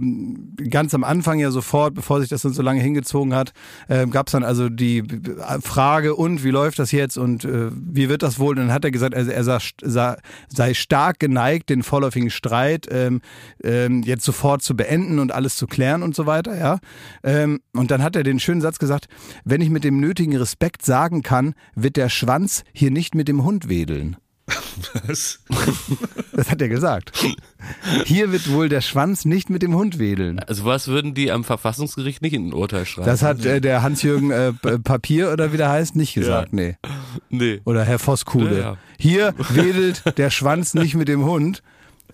ganz 0.69 0.93
am 0.93 1.03
Anfang 1.03 1.39
ja 1.39 1.51
sofort, 1.51 1.93
bevor 1.93 2.19
sich 2.19 2.29
das 2.29 2.41
dann 2.41 2.53
so 2.53 2.61
lange 2.61 2.81
hingezogen 2.81 3.33
hat, 3.33 3.53
ähm, 3.87 4.11
gab 4.11 4.27
es 4.27 4.31
dann 4.33 4.43
also 4.43 4.69
die 4.69 5.01
b- 5.01 5.19
Frage 5.61 6.15
und 6.15 6.43
wie 6.43 6.51
läuft 6.51 6.79
das 6.79 6.91
jetzt 6.91 7.17
und 7.17 7.45
äh, 7.45 7.69
wie 7.71 8.09
wird 8.09 8.23
das 8.23 8.39
wohl? 8.39 8.51
Und 8.51 8.67
dann 8.67 8.73
hat 8.73 8.83
er 8.83 8.91
gesagt, 8.91 9.15
also 9.15 9.31
er 9.31 9.43
sah, 9.43 9.59
sah, 9.81 10.17
sei 10.49 10.73
stark 10.73 11.19
geneigt, 11.19 11.69
den 11.69 11.83
vorläufigen 11.83 12.29
Streit 12.29 12.87
ähm, 12.91 13.21
ähm, 13.63 14.03
jetzt 14.03 14.25
sofort 14.25 14.61
zu 14.61 14.75
beenden 14.75 15.19
und 15.19 15.31
alles 15.31 15.55
zu 15.55 15.67
klären 15.67 16.03
und 16.03 16.15
so 16.15 16.25
weiter, 16.25 16.57
ja. 16.57 16.79
Ähm, 17.23 17.59
und 17.73 17.91
dann 17.91 18.03
hat 18.03 18.15
er 18.15 18.23
den 18.23 18.39
schönen 18.39 18.61
Satz 18.61 18.79
gesagt, 18.79 19.07
wenn 19.45 19.61
ich 19.61 19.69
mit 19.69 19.83
dem 19.83 19.99
nötigen 19.99 20.35
Respekt 20.35 20.83
sagen 20.83 21.21
kann, 21.21 21.53
wird 21.75 21.95
der 21.95 22.09
Schwanz 22.09 22.63
hier 22.73 22.91
nicht 22.91 23.15
mit 23.15 23.27
dem 23.27 23.43
Hund 23.43 23.69
wedeln. 23.69 24.17
Was? 25.07 25.39
Das 26.33 26.49
hat 26.51 26.61
er 26.61 26.69
gesagt. 26.69 27.11
Hier 28.05 28.31
wird 28.31 28.51
wohl 28.51 28.69
der 28.69 28.81
Schwanz 28.81 29.25
nicht 29.25 29.49
mit 29.49 29.61
dem 29.61 29.75
Hund 29.75 29.99
wedeln. 29.99 30.39
Also 30.39 30.65
was 30.65 30.87
würden 30.87 31.13
die 31.13 31.31
am 31.31 31.43
Verfassungsgericht 31.43 32.21
nicht 32.21 32.33
in 32.33 32.49
ein 32.49 32.53
Urteil 32.53 32.85
schreiben? 32.85 33.07
Das 33.07 33.21
hat 33.21 33.45
äh, 33.45 33.61
der 33.61 33.81
Hans-Jürgen 33.81 34.31
äh, 34.31 34.53
Papier 34.79 35.31
oder 35.31 35.53
wie 35.53 35.57
der 35.57 35.69
heißt 35.69 35.95
nicht 35.95 36.13
gesagt, 36.13 36.53
nee. 36.53 36.77
nee. 37.29 37.61
Oder 37.65 37.83
Herr 37.83 37.99
Voskuhle. 37.99 38.57
Ja, 38.57 38.61
ja. 38.61 38.77
Hier 38.97 39.33
wedelt 39.49 40.17
der 40.17 40.29
Schwanz 40.29 40.73
nicht 40.73 40.95
mit 40.95 41.07
dem 41.07 41.25
Hund 41.25 41.61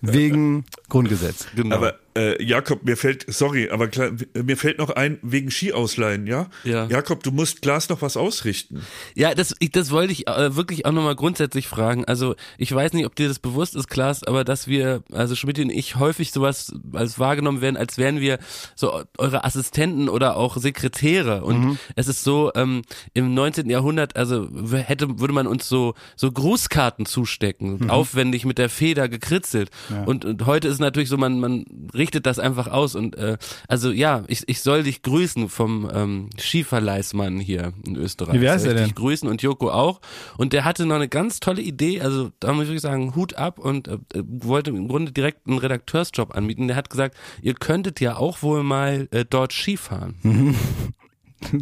wegen 0.00 0.64
Grundgesetz. 0.88 1.46
Genau. 1.54 1.74
Aber 1.76 1.98
äh, 2.16 2.42
Jakob, 2.42 2.84
mir 2.84 2.96
fällt, 2.96 3.26
sorry, 3.28 3.68
aber 3.70 3.88
klar, 3.88 4.10
mir 4.34 4.56
fällt 4.56 4.78
noch 4.78 4.90
ein, 4.90 5.18
wegen 5.22 5.50
Skiausleihen, 5.50 6.26
ja? 6.26 6.46
Ja. 6.64 6.86
Jakob, 6.86 7.22
du 7.22 7.30
musst 7.30 7.60
Glas 7.60 7.88
noch 7.88 8.02
was 8.02 8.16
ausrichten. 8.16 8.82
Ja, 9.14 9.34
das, 9.34 9.54
ich, 9.58 9.70
das 9.70 9.90
wollte 9.90 10.12
ich 10.12 10.26
äh, 10.26 10.56
wirklich 10.56 10.86
auch 10.86 10.92
nochmal 10.92 11.14
grundsätzlich 11.14 11.68
fragen. 11.68 12.04
Also 12.06 12.34
ich 12.56 12.74
weiß 12.74 12.94
nicht, 12.94 13.04
ob 13.04 13.14
dir 13.16 13.28
das 13.28 13.38
bewusst 13.38 13.76
ist, 13.76 13.88
Klaas, 13.88 14.22
aber 14.22 14.44
dass 14.44 14.66
wir, 14.66 15.02
also 15.12 15.34
Schmidt 15.34 15.58
und 15.58 15.70
ich 15.70 15.96
häufig 15.96 16.32
sowas 16.32 16.72
als 16.92 17.18
wahrgenommen 17.18 17.60
werden, 17.60 17.76
als 17.76 17.98
wären 17.98 18.20
wir 18.20 18.38
so 18.74 19.02
eure 19.18 19.44
Assistenten 19.44 20.08
oder 20.08 20.36
auch 20.36 20.56
Sekretäre. 20.56 21.44
Und 21.44 21.78
es 21.96 22.08
ist 22.08 22.24
so, 22.24 22.50
ähm, 22.54 22.82
im 23.12 23.34
19. 23.34 23.68
Jahrhundert, 23.68 24.16
also 24.16 24.48
hätte, 24.72 25.18
würde 25.20 25.34
man 25.34 25.46
uns 25.46 25.68
so, 25.68 25.94
so 26.16 26.32
Grußkarten 26.32 27.04
zustecken, 27.04 27.90
aufwendig 27.90 28.44
mit 28.46 28.58
der 28.58 28.70
Feder 28.70 29.08
gekritzelt. 29.08 29.70
Und, 30.06 30.24
und 30.24 30.46
heute 30.46 30.68
ist 30.68 30.75
natürlich 30.80 31.08
so, 31.08 31.16
man, 31.16 31.40
man 31.40 31.64
richtet 31.94 32.26
das 32.26 32.38
einfach 32.38 32.68
aus. 32.68 32.94
Und 32.94 33.16
äh, 33.16 33.36
also 33.68 33.90
ja, 33.90 34.24
ich, 34.28 34.44
ich 34.48 34.60
soll 34.60 34.82
dich 34.82 35.02
grüßen 35.02 35.48
vom 35.48 35.90
ähm, 35.92 36.30
Skiverleihsmann 36.38 37.38
hier 37.38 37.72
in 37.86 37.96
Österreich. 37.96 38.40
Wie 38.40 38.48
heißt 38.48 38.64
Soll 38.64 38.72
er 38.72 38.74
ich 38.76 38.80
denn? 38.80 38.88
dich 38.88 38.94
grüßen 38.94 39.28
und 39.28 39.42
Joko 39.42 39.70
auch. 39.70 40.00
Und 40.36 40.52
der 40.52 40.64
hatte 40.64 40.86
noch 40.86 40.96
eine 40.96 41.08
ganz 41.08 41.40
tolle 41.40 41.62
Idee, 41.62 42.00
also 42.00 42.30
da 42.40 42.52
muss 42.52 42.64
ich 42.64 42.68
wirklich 42.68 42.82
sagen, 42.82 43.14
Hut 43.14 43.34
ab 43.34 43.58
und 43.58 43.88
äh, 43.88 43.98
wollte 44.14 44.70
im 44.70 44.88
Grunde 44.88 45.12
direkt 45.12 45.46
einen 45.46 45.58
Redakteursjob 45.58 46.36
anbieten. 46.36 46.68
Der 46.68 46.76
hat 46.76 46.90
gesagt, 46.90 47.16
ihr 47.42 47.54
könntet 47.54 48.00
ja 48.00 48.16
auch 48.16 48.42
wohl 48.42 48.62
mal 48.62 49.08
äh, 49.10 49.24
dort 49.28 49.52
Skifahren. 49.52 50.16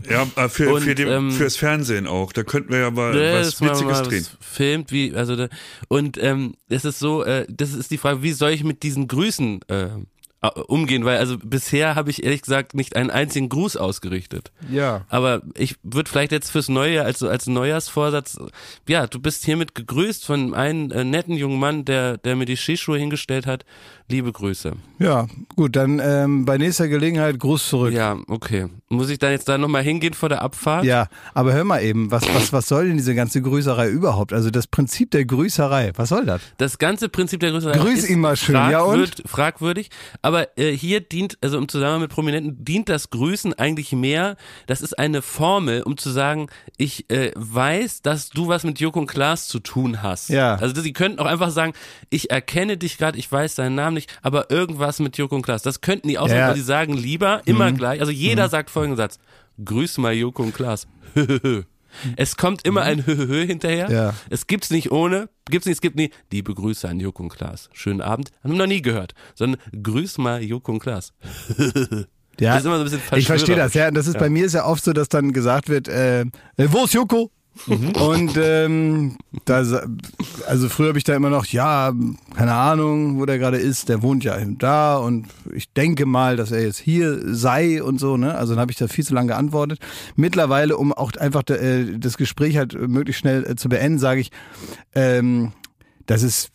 Ja, 0.09 0.27
äh, 0.37 0.49
für, 0.49 0.72
Und, 0.72 0.83
für 0.83 0.95
den, 0.95 1.09
ähm, 1.09 1.31
fürs 1.33 1.57
Fernsehen 1.57 2.07
auch. 2.07 2.33
Da 2.33 2.43
könnten 2.43 2.72
wir 2.72 2.79
ja 2.81 2.91
mal 2.91 3.12
Ne, 3.12 3.41
was 3.41 3.61
Witziges 3.61 3.83
mal 3.83 4.03
drehen. 4.03 4.27
was 4.39 4.47
filmt, 4.47 4.93
wie, 4.93 5.14
also 5.14 5.37
da, 5.37 5.49
und 5.89 6.16
ähm, 6.22 6.55
es 6.68 6.85
ist 6.85 6.99
so, 6.99 7.25
äh, 7.25 7.47
das 7.51 7.75
ist 7.75 7.91
die 7.91 7.99
Frage, 7.99 8.22
wie 8.22 8.33
soll 8.33 8.51
ich 8.51 8.64
mit 8.64 8.83
diesen 8.83 9.09
Grüßen 9.09 9.61
äh, 9.68 9.89
umgehen? 10.68 11.05
Weil 11.05 11.18
also 11.18 11.39
bisher 11.39 11.95
habe 11.97 12.11
ich 12.11 12.22
ehrlich 12.22 12.43
gesagt 12.43 12.75
nicht 12.75 12.97
einen 12.97 13.11
einzigen 13.11 13.49
Gruß 13.49 13.77
ausgerichtet. 13.77 14.53
Ja. 14.70 15.07
Aber 15.09 15.43
ich 15.57 15.77
würde 15.83 16.09
vielleicht 16.09 16.33
jetzt 16.33 16.51
fürs 16.51 16.68
neue 16.68 17.03
also 17.03 17.29
als 17.29 17.47
Neujahrsvorsatz, 17.47 18.39
ja, 18.89 19.07
du 19.07 19.18
bist 19.20 19.45
hiermit 19.45 19.75
gegrüßt 19.75 20.25
von 20.25 20.55
einem 20.55 20.91
äh, 20.93 21.03
netten 21.03 21.35
jungen 21.35 21.59
Mann, 21.59 21.85
der, 21.85 22.18
der 22.18 22.37
mir 22.37 22.47
die 22.47 22.57
Skischuhe 22.57 22.99
hingestellt 22.99 23.47
hat. 23.47 23.64
Liebe 24.07 24.33
Grüße. 24.33 24.73
Ja, 24.99 25.27
gut, 25.57 25.77
dann 25.77 25.99
ähm, 25.99 26.45
bei 26.45 26.59
nächster 26.59 26.89
Gelegenheit 26.89 27.39
Gruß 27.39 27.69
zurück. 27.71 27.95
Ja, 27.95 28.19
okay. 28.29 28.67
Muss 28.91 29.09
ich 29.09 29.19
dann 29.19 29.33
jetzt 29.33 29.49
da 29.49 29.57
nochmal 29.57 29.83
hingehen 29.83 30.13
vor 30.13 30.29
der 30.29 30.43
Abfahrt? 30.43 30.85
Ja, 30.85 31.09
aber 31.33 31.55
hör 31.55 31.65
mal 31.65 31.83
eben, 31.83 32.11
was, 32.11 32.23
was, 32.35 32.53
was 32.53 32.69
soll 32.69 32.87
denn 32.87 32.99
diese 32.99 33.15
ganze 33.15 33.41
Grüßerei 33.41 33.89
überhaupt? 33.89 34.35
Also 34.35 34.51
das 34.51 34.67
Prinzip 34.67 35.11
der 35.11 35.25
Grüßerei, 35.25 35.93
was 35.97 36.11
soll 36.11 36.27
das? 36.27 36.43
Das 36.59 36.77
ganze 36.79 37.09
Prinzip 37.09 37.41
der 37.41 37.51
Grüßerei 37.53 37.79
Grüß 37.79 38.01
ist 38.01 38.11
ihn 38.11 38.21
mal 38.21 38.37
schön, 38.37 38.55
ja 38.55 38.83
und? 38.83 38.99
fragwürd- 39.01 39.27
fragwürdig. 39.27 39.89
Aber 40.21 40.57
äh, 40.59 40.73
hier 40.73 41.01
dient, 41.01 41.39
also 41.41 41.57
im 41.57 41.67
Zusammenhang 41.69 42.03
mit 42.03 42.11
Prominenten, 42.11 42.63
dient 42.63 42.91
das 42.91 43.09
Grüßen 43.09 43.55
eigentlich 43.55 43.93
mehr, 43.93 44.37
das 44.67 44.83
ist 44.83 44.99
eine 44.99 45.23
Formel, 45.23 45.83
um 45.83 45.97
zu 45.97 46.11
sagen, 46.11 46.49
ich 46.77 47.11
äh, 47.11 47.33
weiß, 47.37 48.03
dass 48.03 48.29
du 48.29 48.49
was 48.49 48.65
mit 48.65 48.79
Joko 48.81 49.01
und 49.01 49.07
Klaas 49.07 49.49
zu 49.49 49.61
tun 49.61 50.03
hast. 50.03 50.29
Ja. 50.29 50.57
Also 50.57 50.81
sie 50.83 50.93
könnten 50.93 51.19
auch 51.21 51.27
einfach 51.27 51.51
sagen, 51.51 51.73
ich 52.11 52.31
erkenne 52.31 52.77
dich 52.77 52.99
gerade, 52.99 53.19
ich 53.19 53.33
weiß 53.33 53.55
deinen 53.55 53.75
Namen 53.75 53.94
nicht, 53.95 54.19
aber 54.23 54.51
irgendwas 54.51 54.99
mit 54.99 55.17
Joko 55.17 55.37
und 55.37 55.43
Klaas. 55.43 55.63
Das 55.63 55.81
könnten 55.81 56.09
die 56.09 56.19
auch 56.19 56.29
sagen, 56.29 56.39
Ja. 56.39 56.45
Mhm. 56.45 56.51
aber 56.51 56.55
die 56.57 56.63
sagen 56.63 56.93
lieber 56.95 57.43
immer 57.47 57.73
gleich, 57.73 58.01
also 58.01 58.13
jeder 58.13 58.49
sagt 58.49 58.71
folgenden 58.71 58.97
Satz, 58.97 59.19
grüß 59.65 59.99
mal 59.99 60.13
Joko 60.13 60.43
und 60.43 60.55
Klaas. 60.55 60.87
Es 62.17 62.37
kommt 62.37 62.67
immer 62.67 62.83
ein 62.83 63.07
Höhö 63.07 63.47
hinterher. 63.47 63.89
Mhm. 63.89 63.95
Ja. 63.95 64.15
Es 64.29 64.47
gibt's 64.49 64.71
nicht 64.71 64.91
ohne, 64.91 65.29
gibt's 65.49 65.67
nicht, 65.67 65.77
es 65.77 65.81
gibt 65.81 65.95
nie, 65.97 66.11
liebe 66.33 66.53
Grüße 66.53 66.89
an 66.89 66.99
Joko 66.99 67.23
und 67.23 67.29
Klaas. 67.29 67.71
Schönen 67.73 68.01
Abend. 68.01 68.31
Haben 68.43 68.53
wir 68.55 68.59
noch 68.59 68.67
nie 68.67 68.83
gehört. 68.83 69.15
Sondern 69.37 69.61
grüß 69.81 70.19
mal 70.19 70.43
Joko 70.43 70.73
und 70.73 70.81
Klaas. 70.81 71.13
Ja, 72.41 72.55
Das 72.55 72.63
ist 72.63 72.67
immer 72.67 72.77
so 72.79 72.81
ein 72.83 72.91
bisschen 72.91 73.19
ich 73.19 73.27
verstehe 73.27 73.55
das. 73.55 73.75
Ja, 73.75 73.93
das 73.93 74.09
ist 74.09 74.19
bei 74.19 74.29
mir 74.29 74.45
ist 74.45 74.55
ja 74.55 74.65
oft 74.67 74.83
so, 74.83 74.93
dass 74.93 75.09
dann 75.09 75.33
gesagt 75.33 75.69
wird, 75.69 75.87
äh, 75.87 76.23
äh, 76.23 76.27
wo 76.67 76.85
ist 76.85 76.93
Joko? 76.95 77.31
Und 77.67 78.37
ähm, 78.37 79.17
da, 79.45 79.63
also 80.47 80.69
früher 80.69 80.89
habe 80.89 80.99
ich 80.99 81.05
da 81.05 81.15
immer 81.15 81.31
noch, 81.31 81.47
ja, 81.47 81.93
keine 82.35 82.53
Ahnung, 82.53 83.19
wo 83.19 83.27
der 83.27 83.39
gerade 83.39 83.59
ist. 83.59 83.89
Der 83.89 84.03
wohnt 84.03 84.25
ja 84.25 84.37
da 84.45 84.97
und 84.97 85.27
ich 85.55 85.73
denke 85.73 86.05
mal, 86.05 86.37
dass 86.37 86.51
er 86.51 86.63
jetzt 86.63 86.79
hier 86.79 87.21
sei 87.35 87.83
und 87.83 88.01
so. 88.01 88.17
Ne? 88.17 88.35
Also 88.35 88.55
dann 88.55 88.61
habe 88.61 88.73
ich 88.73 88.77
da 88.77 88.89
viel 88.89 89.05
zu 89.05 89.15
lange 89.15 89.29
geantwortet. 89.29 89.79
Mittlerweile, 90.17 90.77
um 90.77 90.93
auch 90.93 91.13
einfach 91.13 91.49
äh, 91.49 91.97
das 91.99 92.17
Gespräch 92.17 92.57
halt 92.57 92.75
möglichst 92.75 93.21
schnell 93.21 93.45
äh, 93.45 93.57
zu 93.57 93.69
beenden, 93.69 93.99
sage 93.99 94.21
ich, 94.21 94.31
ähm, 94.95 95.53
das 96.07 96.23
ist 96.23 96.51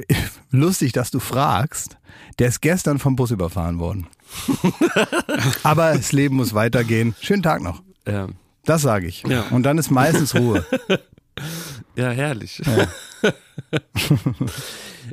lustig, 0.50 0.92
dass 0.92 1.10
du 1.10 1.18
fragst. 1.18 1.96
Der 2.38 2.48
ist 2.48 2.60
gestern 2.60 2.98
vom 2.98 3.16
Bus 3.16 3.30
überfahren 3.30 3.78
worden. 3.78 4.06
Aber 5.62 5.94
das 5.94 6.12
Leben 6.12 6.36
muss 6.36 6.54
weitergehen. 6.54 7.14
Schönen 7.20 7.42
Tag 7.42 7.62
noch. 7.62 7.82
Ja, 8.06 8.28
Das 8.64 8.82
sage 8.82 9.06
ich. 9.06 9.22
Ja. 9.26 9.46
Und 9.50 9.64
dann 9.64 9.78
ist 9.78 9.90
meistens 9.90 10.34
Ruhe. 10.34 10.64
ja 11.96 12.10
herrlich. 12.10 12.62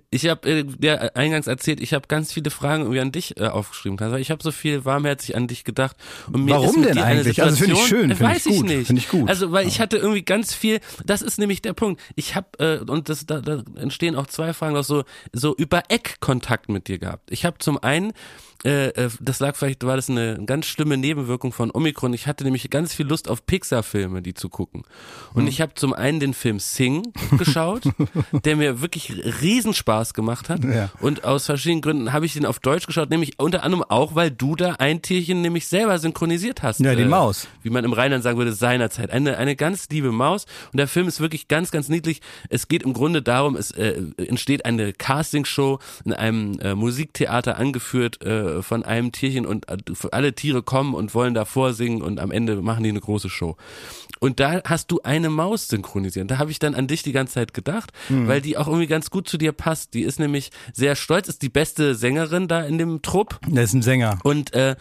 Ich 0.10 0.28
habe 0.28 0.50
äh, 0.50 0.66
ja 0.82 0.96
eingangs 1.16 1.48
erzählt, 1.48 1.80
ich 1.80 1.94
habe 1.94 2.08
ganz 2.08 2.34
viele 2.34 2.50
Fragen 2.50 2.84
irgendwie 2.84 3.00
an 3.02 3.12
dich 3.12 3.40
äh, 3.40 3.48
aufgeschrieben, 3.48 3.98
Klaas, 3.98 4.12
weil 4.12 4.22
ich 4.22 4.32
habe 4.32 4.44
so 4.44 4.52
viel 4.52 4.86
warmherzig 4.86 5.36
an 5.36 5.48
dich 5.48 5.64
gedacht. 5.64 5.96
Und 6.32 6.46
mir 6.46 6.52
Warum 6.52 6.84
denn 6.84 6.98
eigentlich? 6.98 7.42
Also 7.42 7.58
finde 7.58 7.74
ich 7.76 7.88
schön, 7.88 8.16
finde 8.16 8.36
ich 8.36 8.46
ich 8.46 8.58
gut, 8.58 8.66
nicht. 8.66 8.88
finde 8.88 9.02
ich 9.02 9.10
gut. 9.10 9.30
Also 9.30 9.52
weil 9.52 9.68
ich 9.68 9.80
hatte 9.80 9.98
irgendwie 9.98 10.24
ganz 10.24 10.54
viel. 10.54 10.80
Das 11.06 11.22
ist 11.22 11.40
nämlich 11.40 11.62
der 11.62 11.74
Punkt. 11.74 12.02
Ich 12.16 12.36
habe 12.36 12.48
äh, 12.60 12.80
und 12.80 13.10
das 13.10 13.26
da, 13.26 13.42
da 13.42 13.64
entstehen 13.76 14.16
auch 14.16 14.28
zwei 14.28 14.54
Fragen 14.54 14.74
noch 14.74 14.84
so 14.84 15.04
so 15.34 15.56
über 15.56 15.84
Eck 15.90 16.18
Kontakt 16.20 16.70
mit 16.70 16.88
dir 16.88 17.00
gehabt. 17.00 17.32
Ich 17.32 17.46
habe 17.46 17.58
zum 17.60 17.82
einen 17.82 18.14
äh, 18.66 18.88
äh, 18.90 19.10
das 19.22 19.40
lag 19.40 19.56
vielleicht, 19.56 19.86
war 19.86 19.96
das 19.96 20.10
eine 20.10 20.44
ganz 20.46 20.66
schlimme 20.66 20.98
Nebenwirkung 20.98 21.54
von 21.54 21.72
Omikron. 21.74 22.14
Ich 22.14 22.28
hatte 22.28 22.44
nämlich 22.44 22.70
ganz 22.70 22.94
viel 22.94 23.08
Lust 23.08 23.30
auf 23.30 23.46
Pixar-Filme, 23.46 24.22
die 24.22 24.34
zu 24.34 24.50
gucken. 24.50 24.84
Und 25.34 25.44
Hm. 25.44 25.48
ich 25.48 25.62
habe 25.62 25.76
zum 25.76 25.94
einen 25.94 26.20
den 26.20 26.34
Film 26.34 26.60
Sing 26.60 27.14
geschaut, 27.38 27.84
der 28.44 28.58
mir 28.58 28.82
wirklich 28.82 29.14
riesen 29.42 29.74
Spaß 29.90 30.14
gemacht 30.14 30.50
hat. 30.50 30.64
Ja. 30.64 30.90
Und 31.00 31.24
aus 31.24 31.48
verschiedenen 31.48 31.82
Gründen 31.82 32.14
habe 32.14 32.26
ich 32.26 32.34
den 32.34 32.46
auf 32.46 32.60
Deutsch 32.60 32.86
geschaut, 32.86 33.10
nämlich 33.10 33.40
unter 33.40 33.64
anderem 33.64 33.84
auch, 33.90 34.14
weil 34.14 34.30
du 34.30 34.56
da 34.56 34.76
ein 34.78 35.02
Tierchen 35.02 35.42
nämlich 35.42 35.68
selber 35.68 35.98
synchronisiert 35.98 36.62
hast. 36.62 36.80
Ja, 36.80 36.94
die 36.94 37.02
Äh, 37.02 37.08
Maus. 37.08 37.48
Wie 37.64 37.72
man 37.72 37.84
im 37.84 37.94
Rheinland 37.94 38.24
sagen 38.24 38.38
würde, 38.38 38.54
seinerzeit. 38.54 39.10
Eine, 39.10 39.38
eine 39.38 39.56
ganz 39.56 39.90
liebe 39.90 40.12
Maus. 40.12 40.46
Und 40.72 40.78
der 40.78 40.88
Film 40.88 41.08
ist 41.08 41.20
wirklich 41.20 41.48
ganz, 41.48 41.72
ganz 41.72 41.90
niedlich. 41.90 42.22
Es 42.50 42.68
geht 42.68 42.84
im 42.84 42.94
Grunde 42.94 43.24
darum, 43.24 43.56
es 43.56 43.72
äh, 43.72 44.00
entsteht 44.18 44.66
eine 44.66 44.94
Castingshow 44.94 45.80
in 46.06 46.14
einem 46.14 46.60
äh, 46.60 46.76
Musiktheater 46.76 47.58
angeführt 47.58 48.24
äh, 48.24 48.62
von 48.62 48.84
einem 48.84 49.12
Tierchen 49.12 49.48
und 49.48 49.70
äh, 49.70 49.78
alle 50.12 50.34
Tiere 50.34 50.62
kommen 50.62 50.94
und 50.94 51.16
wollen 51.16 51.34
da 51.34 51.46
vorsingen 51.46 52.04
und 52.04 52.20
am 52.20 52.30
Ende 52.30 52.62
machen 52.62 52.84
die 52.84 52.90
eine 52.90 53.02
große 53.02 53.30
Show. 53.30 53.58
Und 54.20 54.40
da 54.40 54.62
hast 54.66 54.92
du 54.92 55.00
eine 55.04 55.30
Maus 55.30 55.68
synchronisiert. 55.70 56.30
Da 56.30 56.38
habe 56.38 56.52
ich 56.52 56.60
dann 56.60 56.76
an 56.76 56.88
dich 56.88 57.04
die 57.04 57.14
ganze 57.14 57.36
Zeit 57.36 57.54
gedacht, 57.54 57.92
weil 58.10 58.42
die 58.42 58.58
auch 58.58 58.68
irgendwie 58.68 58.88
ganz 58.88 59.10
gut 59.10 59.30
zu 59.30 59.38
dir 59.38 59.54
passt. 59.54 59.94
Die 59.94 60.02
ist 60.02 60.20
nämlich 60.20 60.52
sehr 60.74 60.96
stolz, 60.96 61.30
ist 61.30 61.42
die 61.42 61.50
beste 61.50 61.96
Sängerin 61.96 62.48
da 62.48 62.62
in 62.62 62.78
dem 62.78 63.02
Trupp 63.02 63.40
Der 63.48 63.64
ist 63.64 63.74
ein 63.74 63.82
Sänger. 63.82 64.20
und 64.24 64.54
äh, 64.54 64.76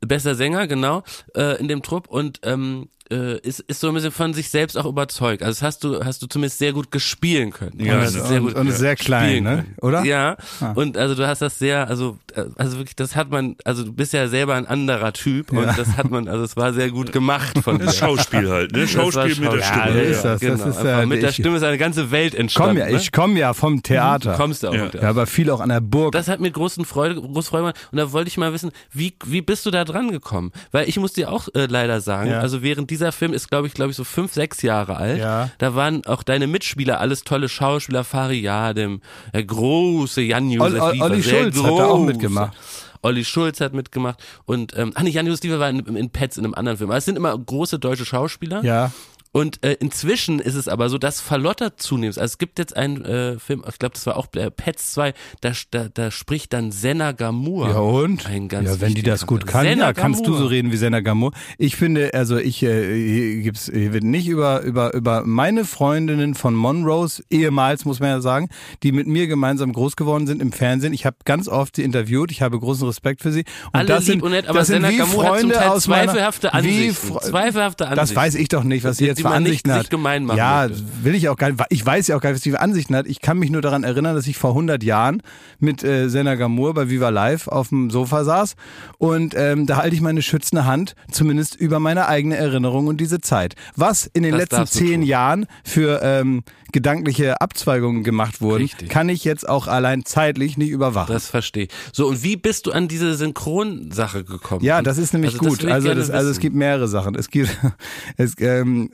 bester 0.00 0.34
Sänger, 0.34 0.66
genau, 0.66 1.02
äh, 1.34 1.58
in 1.58 1.68
dem 1.68 1.82
Trupp 1.82 2.08
und 2.08 2.40
ähm, 2.42 2.88
äh, 3.10 3.38
ist, 3.40 3.60
ist 3.60 3.80
so 3.80 3.88
ein 3.88 3.94
bisschen 3.94 4.10
von 4.12 4.32
sich 4.34 4.48
selbst 4.50 4.78
auch 4.78 4.86
überzeugt. 4.86 5.42
Also 5.42 5.52
das 5.58 5.62
hast 5.62 5.84
du, 5.84 6.02
hast 6.04 6.22
du 6.22 6.26
zumindest 6.26 6.58
sehr 6.58 6.72
gut 6.72 6.90
gespielen 6.90 7.50
können. 7.52 7.78
Ja, 7.78 7.94
Und 7.96 8.00
das 8.02 8.14
und- 8.14 8.20
ist 8.22 8.28
sehr 8.28 8.40
und- 8.40 8.46
gut 8.48 8.56
und 8.56 8.70
sehr 8.72 8.96
klein, 8.96 9.42
ne? 9.42 9.66
Oder? 9.82 10.04
Ja. 10.04 10.36
Ah. 10.60 10.72
Und 10.74 10.96
also 10.96 11.14
du 11.14 11.26
hast 11.26 11.42
das 11.42 11.58
sehr, 11.58 11.88
also, 11.88 12.18
äh, 12.34 12.44
also 12.56 12.78
wirklich, 12.78 12.96
das 12.96 13.14
hat 13.14 13.30
man, 13.30 13.56
also 13.64 13.84
du 13.84 13.92
bist 13.92 14.12
ja 14.14 14.26
selber 14.28 14.54
ein 14.54 14.66
anderer 14.66 15.12
Typ 15.12 15.52
und 15.52 15.66
das 15.76 15.96
hat 15.96 16.10
man, 16.10 16.28
also 16.28 16.44
es 16.44 16.56
war 16.56 16.72
sehr 16.72 16.90
gut 16.90 17.12
gemacht 17.12 17.58
von 17.62 17.78
dir. 17.78 17.92
Schauspiel 17.92 18.48
halt, 18.50 18.72
ne? 18.72 18.80
War 18.80 18.86
Schauspiel 18.88 19.36
mit 19.36 19.52
der 19.52 19.62
Schauspiel. 19.62 19.82
Stimme. 19.82 20.02
Ja, 20.04 20.10
ist 20.10 20.24
das. 20.24 20.40
Genau. 20.40 20.64
Das 20.64 20.76
ist, 20.78 20.84
äh, 20.84 21.06
mit 21.06 21.22
der 21.22 21.32
Stimme 21.32 21.56
ist 21.58 21.62
eine 21.62 21.78
ganze 21.78 22.10
Welt 22.10 22.34
entstanden. 22.34 22.76
Komm 22.80 22.86
ja, 22.88 22.92
ne? 22.92 22.96
ich 23.00 23.12
komme 23.12 23.38
ja 23.38 23.52
vom 23.54 23.82
Theater. 23.82 24.32
Du 24.32 24.36
kommst 24.38 24.64
auch. 24.64 24.74
Ja. 24.74 24.84
mit 24.84 24.94
der- 24.94 25.02
Ja, 25.02 25.08
aber 25.10 25.26
viel 25.26 25.50
auch 25.50 25.60
an 25.60 25.68
der 25.68 25.80
Burg. 25.80 26.12
Das 26.12 26.28
hat 26.28 26.40
mir 26.40 26.50
großen 26.50 26.84
Freude, 26.84 27.16
große 27.16 27.48
Freude 27.50 27.62
gemacht. 27.64 27.88
Und 27.92 27.98
da 27.98 28.12
wollte 28.12 28.28
ich 28.28 28.36
mal 28.38 28.52
wissen, 28.52 28.70
wie, 28.92 29.14
wie 29.26 29.42
bist 29.42 29.66
du 29.66 29.70
da 29.70 29.84
dran 29.84 30.10
gekommen? 30.10 30.52
Weil 30.72 30.88
ich 30.88 30.98
muss 30.98 31.12
dir 31.12 31.30
auch 31.30 31.48
äh, 31.54 31.66
leider 31.66 32.00
sagen, 32.00 32.30
Ja. 32.30 32.40
also 32.40 32.62
während 32.62 32.90
dieser 32.94 33.12
Film 33.12 33.32
ist, 33.32 33.50
glaube 33.50 33.66
ich, 33.66 33.74
glaube 33.74 33.90
ich, 33.90 33.96
so 33.96 34.04
fünf, 34.04 34.32
sechs 34.32 34.62
Jahre 34.62 34.96
alt. 34.96 35.18
Ja. 35.18 35.50
Da 35.58 35.74
waren 35.74 36.04
auch 36.06 36.22
deine 36.22 36.46
Mitspieler 36.46 37.00
alles 37.00 37.24
tolle 37.24 37.48
Schauspieler, 37.48 38.04
Fariadim, 38.04 39.00
der 39.32 39.44
große 39.44 40.22
Jan-Josef 40.22 40.80
Olli- 40.82 40.92
Lieber, 40.94 41.04
Olli 41.04 41.22
sehr 41.22 41.42
Schulz 41.42 41.56
hat 41.58 41.64
da 41.64 41.84
auch 41.86 41.96
groß. 41.98 42.06
mitgemacht. 42.06 42.56
Olli 43.02 43.24
Schulz 43.24 43.60
hat 43.60 43.74
mitgemacht 43.74 44.18
und 44.46 44.74
ähm, 44.78 44.92
ach 44.94 45.02
nee, 45.02 45.10
Jan-Josef 45.10 45.42
Lieber 45.44 45.58
war 45.60 45.68
in, 45.68 45.80
in 45.96 46.08
Pets 46.10 46.38
in 46.38 46.44
einem 46.44 46.54
anderen 46.54 46.78
Film. 46.78 46.88
Aber 46.90 46.96
es 46.96 47.04
sind 47.04 47.16
immer 47.16 47.36
große 47.38 47.78
deutsche 47.78 48.04
Schauspieler. 48.06 48.64
ja. 48.64 48.90
Und 49.34 49.64
äh, 49.64 49.72
inzwischen 49.80 50.38
ist 50.38 50.54
es 50.54 50.68
aber 50.68 50.88
so, 50.88 50.96
dass 50.96 51.20
verlottert 51.20 51.82
zunehmend. 51.82 52.18
Also 52.18 52.34
es 52.34 52.38
gibt 52.38 52.56
jetzt 52.60 52.76
einen 52.76 53.04
äh, 53.04 53.36
Film, 53.40 53.64
ich 53.68 53.80
glaube, 53.80 53.94
das 53.94 54.06
war 54.06 54.16
auch 54.16 54.28
äh, 54.36 54.48
Pets 54.48 54.92
2, 54.92 55.12
da, 55.40 55.50
da, 55.72 55.88
da 55.92 56.12
spricht 56.12 56.52
dann 56.52 56.70
Senna 56.70 57.10
Gamur. 57.10 57.68
Ja 57.68 57.78
und? 57.78 58.26
Ein 58.28 58.46
ganz 58.46 58.68
ja, 58.68 58.80
wenn 58.80 58.94
die 58.94 59.02
das 59.02 59.26
gut 59.26 59.44
kann, 59.44 59.64
Senna 59.64 59.86
ja, 59.86 59.92
kannst 59.92 60.24
du 60.24 60.36
so 60.36 60.46
reden 60.46 60.70
wie 60.70 60.76
Senna 60.76 61.00
Gamur. 61.00 61.32
Ich 61.58 61.74
finde, 61.74 62.14
also 62.14 62.36
ich 62.36 62.62
äh, 62.62 62.94
hier 62.94 63.42
gibt's 63.42 63.68
hier 63.74 63.92
wird 63.92 64.04
nicht 64.04 64.28
über 64.28 64.60
über 64.62 64.94
über 64.94 65.24
meine 65.26 65.64
Freundinnen 65.64 66.36
von 66.36 66.54
Monrose 66.54 67.24
ehemals 67.28 67.84
muss 67.84 67.98
man 67.98 68.10
ja 68.10 68.20
sagen, 68.20 68.50
die 68.84 68.92
mit 68.92 69.08
mir 69.08 69.26
gemeinsam 69.26 69.72
groß 69.72 69.96
geworden 69.96 70.28
sind 70.28 70.42
im 70.42 70.52
Fernsehen. 70.52 70.92
Ich 70.92 71.06
habe 71.06 71.16
ganz 71.24 71.48
oft 71.48 71.74
sie 71.74 71.82
interviewt. 71.82 72.30
Ich 72.30 72.40
habe 72.40 72.56
großen 72.56 72.86
Respekt 72.86 73.20
für 73.20 73.32
sie. 73.32 73.40
Und 73.40 73.46
Alle 73.72 73.88
das 73.88 74.04
sind 74.06 74.22
und 74.22 74.30
nett, 74.30 74.46
aber 74.46 74.60
das 74.60 74.68
sind 74.68 74.82
Senna 74.82 74.90
wie 74.90 74.98
Gamur 74.98 75.24
hat 75.24 75.40
zum 75.40 75.50
Freunde 75.50 75.54
Teil 75.56 75.68
aus 75.70 75.88
meiner- 75.88 76.04
zweifelhafte 76.12 76.54
Ansichten. 76.54 77.18
Zweifelhafte 77.20 77.84
Ansichten. 77.88 78.14
Das 78.14 78.14
weiß 78.14 78.34
ich 78.36 78.46
doch 78.46 78.62
nicht, 78.62 78.84
was 78.84 78.98
sie 78.98 79.06
jetzt 79.06 79.23
für 79.32 79.40
nicht- 79.40 79.46
Ansichten 79.48 79.68
nicht 79.70 79.78
hat. 79.78 79.90
gemein 79.90 80.24
machen 80.24 80.38
ja, 80.38 80.66
möchte. 80.68 80.84
will 81.02 81.14
ich 81.14 81.28
auch 81.28 81.36
gar 81.36 81.50
nicht. 81.50 81.62
Ich 81.70 81.84
weiß 81.84 82.06
ja 82.08 82.16
auch 82.16 82.20
gar 82.20 82.30
nicht, 82.30 82.36
was 82.38 82.42
sie 82.42 82.50
für 82.52 82.60
Ansichten 82.60 82.94
hat. 82.96 83.06
Ich 83.06 83.20
kann 83.20 83.38
mich 83.38 83.50
nur 83.50 83.62
daran 83.62 83.84
erinnern, 83.84 84.14
dass 84.14 84.26
ich 84.26 84.36
vor 84.36 84.50
100 84.50 84.82
Jahren 84.82 85.22
mit 85.58 85.82
äh, 85.84 86.08
Senna 86.08 86.34
Gamur 86.36 86.74
bei 86.74 86.88
Viva 86.90 87.08
Live 87.08 87.48
auf 87.48 87.68
dem 87.68 87.90
Sofa 87.90 88.24
saß 88.24 88.54
und 88.98 89.34
ähm, 89.36 89.66
da 89.66 89.76
halte 89.78 89.94
ich 89.94 90.00
meine 90.00 90.22
schützende 90.22 90.64
Hand 90.64 90.94
zumindest 91.10 91.54
über 91.56 91.78
meine 91.80 92.06
eigene 92.08 92.36
Erinnerung 92.36 92.86
und 92.86 93.00
diese 93.00 93.20
Zeit. 93.20 93.54
Was 93.76 94.06
in 94.06 94.22
den 94.22 94.32
Das 94.32 94.40
letzten 94.50 94.66
zehn. 94.66 95.02
Jahren 95.02 95.46
für 95.64 96.00
ähm, 96.02 96.42
gedankliche 96.74 97.40
Abzweigungen 97.40 98.02
gemacht 98.02 98.40
wurden, 98.40 98.62
Richtig. 98.62 98.88
kann 98.90 99.08
ich 99.08 99.22
jetzt 99.24 99.48
auch 99.48 99.68
allein 99.68 100.04
zeitlich 100.04 100.58
nicht 100.58 100.70
überwachen. 100.70 101.12
Das 101.12 101.28
verstehe 101.28 101.64
ich. 101.64 101.70
So, 101.92 102.08
und 102.08 102.24
wie 102.24 102.36
bist 102.36 102.66
du 102.66 102.72
an 102.72 102.88
diese 102.88 103.14
Synchronsache 103.14 104.24
gekommen? 104.24 104.64
Ja, 104.64 104.82
das 104.82 104.98
ist 104.98 105.12
nämlich 105.14 105.34
Also 105.40 105.48
gut. 105.48 105.64
also, 105.64 105.94
das, 105.94 106.10
also 106.10 106.30
es 106.30 106.40
gibt 106.40 106.56
mehrere 106.56 106.88
Sachen. 106.88 107.14
Es 107.14 107.30
gibt, 107.30 107.56
es, 108.16 108.34
ähm, 108.40 108.90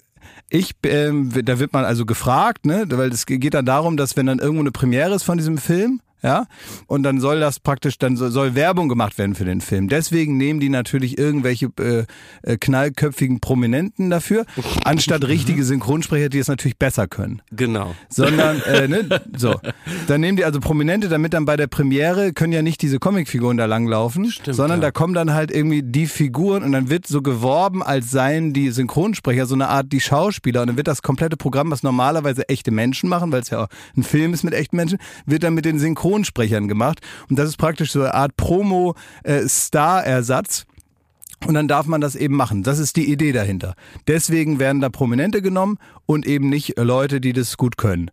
ich, 0.51 0.75
ähm, 0.85 1.31
da 1.43 1.59
wird 1.59 1.73
man 1.73 1.87
also 1.87 2.05
gefragt, 2.05 2.67
ne, 2.67 2.85
weil 2.91 3.11
es 3.11 3.25
geht 3.25 3.55
dann 3.55 3.65
darum, 3.65 3.97
dass 3.97 4.15
wenn 4.15 4.27
dann 4.27 4.41
irgendwo 4.41 4.61
eine 4.61 4.73
Premiere 4.73 5.15
ist 5.15 5.23
von 5.23 5.39
diesem 5.39 5.57
Film, 5.57 6.03
ja, 6.23 6.47
und 6.87 7.03
dann 7.03 7.21
soll 7.21 7.41
das 7.41 7.61
praktisch, 7.61 7.99
dann 7.99 8.17
soll, 8.17 8.55
Werbung 8.55 8.89
gemacht 8.89 9.17
werden 9.17 9.35
für 9.35 9.45
den 9.45 9.61
Film. 9.61 9.89
Deswegen 9.89 10.37
nehmen 10.37 10.61
die 10.61 10.69
natürlich 10.69 11.19
irgendwelche 11.19 11.71
äh, 11.79 12.05
äh, 12.43 12.57
knallköpfigen 12.59 13.41
Prominenten 13.41 14.11
dafür, 14.11 14.45
anstatt 14.85 15.27
richtige 15.27 15.65
Synchronsprecher, 15.65 16.29
die 16.29 16.39
es 16.39 16.49
natürlich 16.49 16.79
besser 16.79 17.07
können 17.07 17.43
Genau. 17.53 17.95
sondern 18.09 18.61
äh, 18.63 18.89
ne, 18.89 19.23
so. 19.37 19.61
Dann 20.09 20.21
nehmen 20.21 20.37
die 20.37 20.45
also 20.45 20.61
Prominente, 20.61 21.09
damit 21.09 21.33
dann 21.33 21.45
bei 21.45 21.57
der 21.57 21.69
Premiere 21.69 22.33
können 22.33 22.53
ja 22.53 22.63
nicht 22.63 22.83
diese 22.83 22.99
Comicfiguren 22.99 23.57
da 23.57 23.65
langlaufen, 23.67 24.31
Stimmt, 24.31 24.57
sondern 24.57 24.81
ja. 24.81 24.89
da 24.89 24.91
kommen 24.91 25.15
dann 25.15 25.33
halt 25.33 25.51
irgendwie 25.51 25.83
die 25.83 26.07
Figuren 26.07 26.63
und 26.63 26.73
dann 26.73 26.91
wird 26.91 27.07
so 27.07 27.23
geworben, 27.23 27.83
als 27.83 28.11
seien 28.11 28.53
die 28.53 28.71
Synchronsprecher 28.71 29.47
so 29.47 29.55
eine 29.55 29.69
Art 29.69 29.93
die 29.93 30.01
Schauspieler 30.01 30.63
und 30.63 30.69
dann 30.69 30.77
wird 30.77 30.89
das 30.89 31.03
komplette 31.03 31.37
Programm, 31.37 31.71
was 31.71 31.83
normalerweise 31.83 32.49
echte 32.49 32.71
Menschen 32.71 33.09
machen, 33.09 33.33
weil 33.33 33.41
es 33.41 33.51
ja 33.51 33.65
auch 33.65 33.69
ein 33.97 34.03
Film 34.03 34.35
ist 34.35 34.43
mit 34.43 34.55
echten 34.55 34.77
Menschen, 34.77 34.99
wird 35.25 35.43
dann 35.43 35.55
mit 35.55 35.65
den 35.65 35.79
Synchronsprechern 35.79 36.10
gemacht 36.69 37.01
und 37.29 37.39
das 37.39 37.49
ist 37.49 37.57
praktisch 37.57 37.93
so 37.93 38.01
eine 38.01 38.15
Art 38.15 38.37
Promo-Star-Ersatz. 38.37 40.67
Und 41.47 41.55
dann 41.55 41.69
darf 41.69 41.87
man 41.87 42.03
das 42.03 42.17
eben 42.17 42.37
machen. 42.37 42.63
Das 42.63 42.79
ist 42.79 42.97
die 42.97 43.11
Idee 43.11 43.33
dahinter. 43.33 43.75
Deswegen 44.07 44.59
werden 44.59 44.83
da 44.83 44.91
Prominente 44.91 45.41
genommen 45.41 45.79
und 46.05 46.27
eben 46.27 46.51
nicht 46.51 46.79
Leute, 46.79 47.19
die 47.19 47.33
das 47.33 47.57
gut 47.57 47.79
können. 47.79 48.11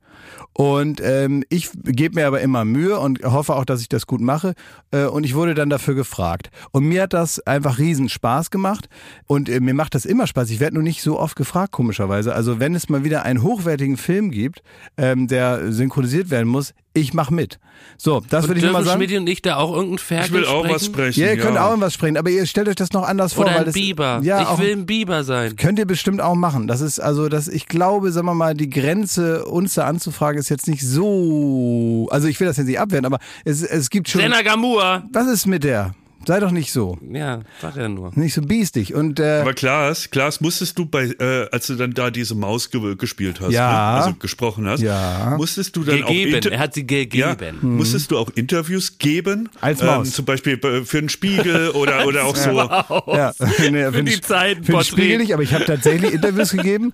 Und 0.54 1.02
ähm, 1.04 1.44
ich 1.50 1.70
gebe 1.84 2.16
mir 2.16 2.28
aber 2.28 2.42
immer 2.42 2.64
Mühe 2.64 2.98
und 2.98 3.24
hoffe 3.24 3.56
auch, 3.56 3.66
dass 3.66 3.82
ich 3.82 3.90
das 3.90 4.08
gut 4.08 4.22
mache. 4.22 4.54
Äh, 4.92 5.06
und 5.06 5.26
ich 5.26 5.36
wurde 5.36 5.56
dann 5.56 5.70
dafür 5.70 5.94
gefragt. 5.94 6.52
Und 6.72 6.86
mir 6.86 7.04
hat 7.04 7.14
das 7.14 7.46
einfach 7.46 7.80
riesen 7.80 8.08
Spaß 8.08 8.50
gemacht. 8.50 8.88
Und 9.26 9.50
äh, 9.50 9.60
mir 9.60 9.74
macht 9.74 9.94
das 9.94 10.06
immer 10.06 10.26
Spaß. 10.26 10.50
Ich 10.50 10.62
werde 10.62 10.76
nur 10.76 10.84
nicht 10.84 11.02
so 11.02 11.20
oft 11.20 11.36
gefragt, 11.36 11.74
komischerweise. 11.74 12.34
Also 12.34 12.62
wenn 12.62 12.76
es 12.76 12.88
mal 12.88 13.04
wieder 13.04 13.24
einen 13.24 13.44
hochwertigen 13.44 13.98
Film 13.98 14.32
gibt, 14.32 14.64
ähm, 14.96 15.28
der 15.28 15.74
synchronisiert 15.74 16.30
werden 16.30 16.48
muss, 16.48 16.74
ich 17.00 17.14
mache 17.14 17.34
mit. 17.34 17.60
So, 17.98 18.22
das 18.30 18.48
würde 18.48 18.60
ich 18.60 18.64
nur 18.64 18.74
mal 18.74 18.80
Dürfen 18.80 18.90
sagen. 18.90 19.04
Schmidt 19.04 19.20
und 19.20 19.28
ich 19.28 19.42
da 19.42 19.56
auch 19.58 19.74
irgendein 19.74 19.98
Ferkel 19.98 20.26
Ich 20.26 20.34
will 20.34 20.46
auch 20.46 20.60
sprechen? 20.60 20.76
was 20.76 20.86
sprechen. 20.86 21.20
Ja, 21.20 21.28
ihr 21.28 21.38
könnt 21.38 21.56
ja. 21.56 21.68
auch 21.68 21.80
was 21.80 21.94
sprechen, 21.94 22.18
aber 22.18 22.30
ihr 22.30 22.46
stellt 22.46 22.68
euch 22.68 22.76
das 22.76 22.92
noch 22.92 23.04
anders 23.04 23.34
vor. 23.34 23.46
Oder 23.46 23.54
weil 23.54 23.60
ein 23.60 23.66
das, 23.66 23.74
Biber. 23.74 24.20
Ja, 24.24 24.42
ich 24.42 24.48
auch, 24.48 24.60
will 24.60 24.72
ein 24.72 24.86
Biber 24.86 25.24
sein. 25.24 25.56
Könnt 25.56 25.80
ihr 25.80 25.86
bestimmt 25.86 26.22
auch 26.22 26.36
machen. 26.36 26.68
Das 26.68 26.82
ist 26.82 27.00
also, 27.00 27.30
das, 27.30 27.48
ich 27.48 27.68
glaube, 27.68 28.12
sagen 28.12 28.28
wir 28.28 28.34
mal, 28.34 28.54
die 28.54 28.70
Grenze, 28.70 29.46
uns 29.46 29.76
da 29.76 29.86
anzufragen, 29.86 30.40
ist 30.40 30.50
jetzt 30.50 30.68
nicht 30.68 30.86
so. 30.86 32.08
Also 32.12 32.28
ich 32.28 32.40
will 32.40 32.48
das 32.48 32.58
jetzt 32.58 32.68
nicht 32.68 32.80
abwehren, 32.80 33.06
aber 33.06 33.20
es, 33.46 33.64
es 33.64 33.90
gibt 33.90 34.10
schon. 34.10 34.22
Senna 34.22 34.42
Gamur. 34.42 35.04
Was 35.12 35.28
ist 35.28 35.46
mit 35.46 35.64
der? 35.64 35.94
Sei 36.28 36.40
doch 36.42 36.52
nicht 36.52 36.72
so. 36.74 36.98
Ja, 37.10 37.40
sag 37.62 37.78
ja 37.78 37.88
nur. 37.88 38.12
Nicht 38.16 38.34
so 38.34 38.42
biestig. 38.42 38.94
Und 38.94 39.20
äh, 39.20 39.40
Aber 39.42 39.54
Klaas, 39.54 40.10
Klaas, 40.12 40.42
musstest 40.42 40.78
du 40.78 40.86
bei, 40.86 41.06
äh, 41.06 41.48
als 41.52 41.68
du 41.68 41.76
dann 41.76 41.94
da 41.94 42.12
diese 42.12 42.36
Maus 42.36 42.70
ge 42.70 42.96
gespielt 42.98 43.40
hast, 43.40 43.54
Ja. 43.54 43.70
ne? 43.72 43.78
also 44.04 44.14
gesprochen 44.16 44.68
hast, 44.68 44.82
Ja. 44.82 45.36
musstest 45.38 45.76
du 45.78 45.84
dann 45.86 46.04
auch 46.04 46.08
Gegeben. 46.08 46.36
Inter- 46.36 46.52
Er 46.52 46.60
hat 46.60 46.74
sie 46.74 46.82
ja, 46.82 46.86
gegeben. 46.86 47.60
musstest 47.78 48.12
du 48.12 48.18
auch 48.18 48.30
Interviews 48.36 48.98
geben? 48.98 49.50
Als 49.62 49.80
Ähm, 49.82 49.88
Maus. 49.88 50.12
zum 50.12 50.26
Beispiel 50.26 50.60
für 50.86 51.00
den 51.00 51.10
Spiegel 51.10 51.70
oder, 51.74 52.06
oder 52.06 52.26
auch 52.26 52.36
so. 52.36 52.52
ja, 52.52 53.32
nee, 53.72 53.92
für 53.92 54.04
die 54.04 54.12
den- 54.12 54.22
Zeit 54.22 54.58
ein 54.58 54.64
Für 54.66 54.74
den. 54.74 54.84
Spiegel 54.84 55.18
nicht, 55.20 55.34
aber 55.34 55.44
ich 55.44 55.54
habe 55.54 55.64
tatsächlich 55.66 56.14
Interviews 56.14 56.52
gegeben. 56.52 56.92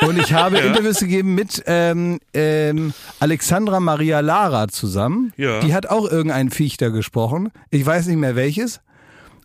Und 0.00 0.18
ich 0.18 0.32
habe 0.32 0.58
Interviews 0.58 0.98
gegeben 0.98 1.34
mit 1.36 1.62
ähm, 1.66 2.18
ähm, 2.34 2.92
Alexandra 3.20 3.78
Maria 3.80 4.20
Lara 4.20 4.66
zusammen. 4.68 5.32
Ja. 5.36 5.60
Die 5.60 5.72
hat 5.72 5.86
auch 5.86 6.10
irgendein 6.10 6.50
Viech 6.50 6.76
da 6.78 6.88
gesprochen. 6.88 7.50
Ich 7.70 7.86
weiß 7.86 8.06
nicht 8.06 8.16
mehr 8.18 8.34
welches. 8.36 8.71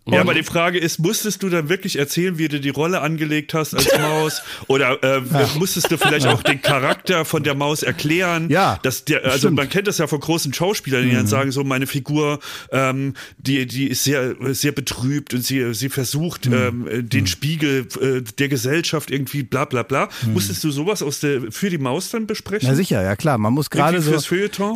Ja, 0.10 0.22
aber 0.22 0.34
die 0.34 0.44
Frage 0.44 0.78
ist, 0.80 1.00
musstest 1.00 1.44
du 1.44 1.50
dann 1.50 1.70
wirklich 1.70 1.98
erzählen, 2.00 2.38
wie 2.38 2.48
du 2.48 2.60
die 2.60 2.70
Rolle 2.70 3.02
angelegt 3.02 3.54
hast 3.54 3.74
als 3.76 3.88
Maus? 4.00 4.42
Oder 4.68 5.02
äh, 5.04 5.22
musstest 5.58 5.92
du 5.92 5.98
vielleicht 5.98 6.28
auch 6.28 6.44
den 6.44 6.62
Charakter 6.62 7.26
von 7.26 7.44
der 7.44 7.56
Maus 7.56 7.84
erklären? 7.84 8.50
Ja, 8.50 8.80
Dass 8.84 9.06
der, 9.06 9.24
also 9.26 9.38
stimmt. 9.38 9.52
Mhm. 9.52 9.56
man 9.58 9.70
kennt 9.70 9.88
das 9.88 9.98
ja 9.98 10.08
von 10.08 10.20
großen 10.20 10.54
Schauspielern, 10.54 11.04
die 11.10 11.16
dann 11.16 11.28
sagen, 11.28 11.52
so 11.52 11.64
meine 11.64 11.88
Figur, 11.88 12.40
ähm, 12.72 13.14
die, 13.38 13.66
die 13.66 13.88
ist 13.88 14.04
sehr, 14.04 14.36
sehr 14.54 14.72
betrübt 14.72 15.34
und 15.34 15.44
sie, 15.44 15.74
sie 15.74 15.90
versucht, 15.90 16.46
Mhm. 16.48 16.88
ähm, 16.90 17.10
den 17.10 17.28
Spiegel 17.28 17.88
äh, 18.02 18.22
der 18.38 18.48
Gesellschaft 18.48 19.12
irgendwie 19.12 19.44
bla 19.44 19.66
bla 19.66 19.84
bla. 19.84 20.10
Musstest 20.34 20.64
du 20.64 20.72
sowas 20.72 21.02
aus 21.02 21.20
der, 21.20 21.52
für 21.52 21.70
die 21.70 21.78
Maus 21.78 22.10
dann 22.12 22.28
besprechen? 22.28 22.68
Na 22.70 22.76
sicher, 22.76 23.02
ja 23.02 23.16
klar. 23.16 23.38
Man 23.38 23.54
muss 23.54 23.70
gerade 23.70 24.02
so. 24.02 24.12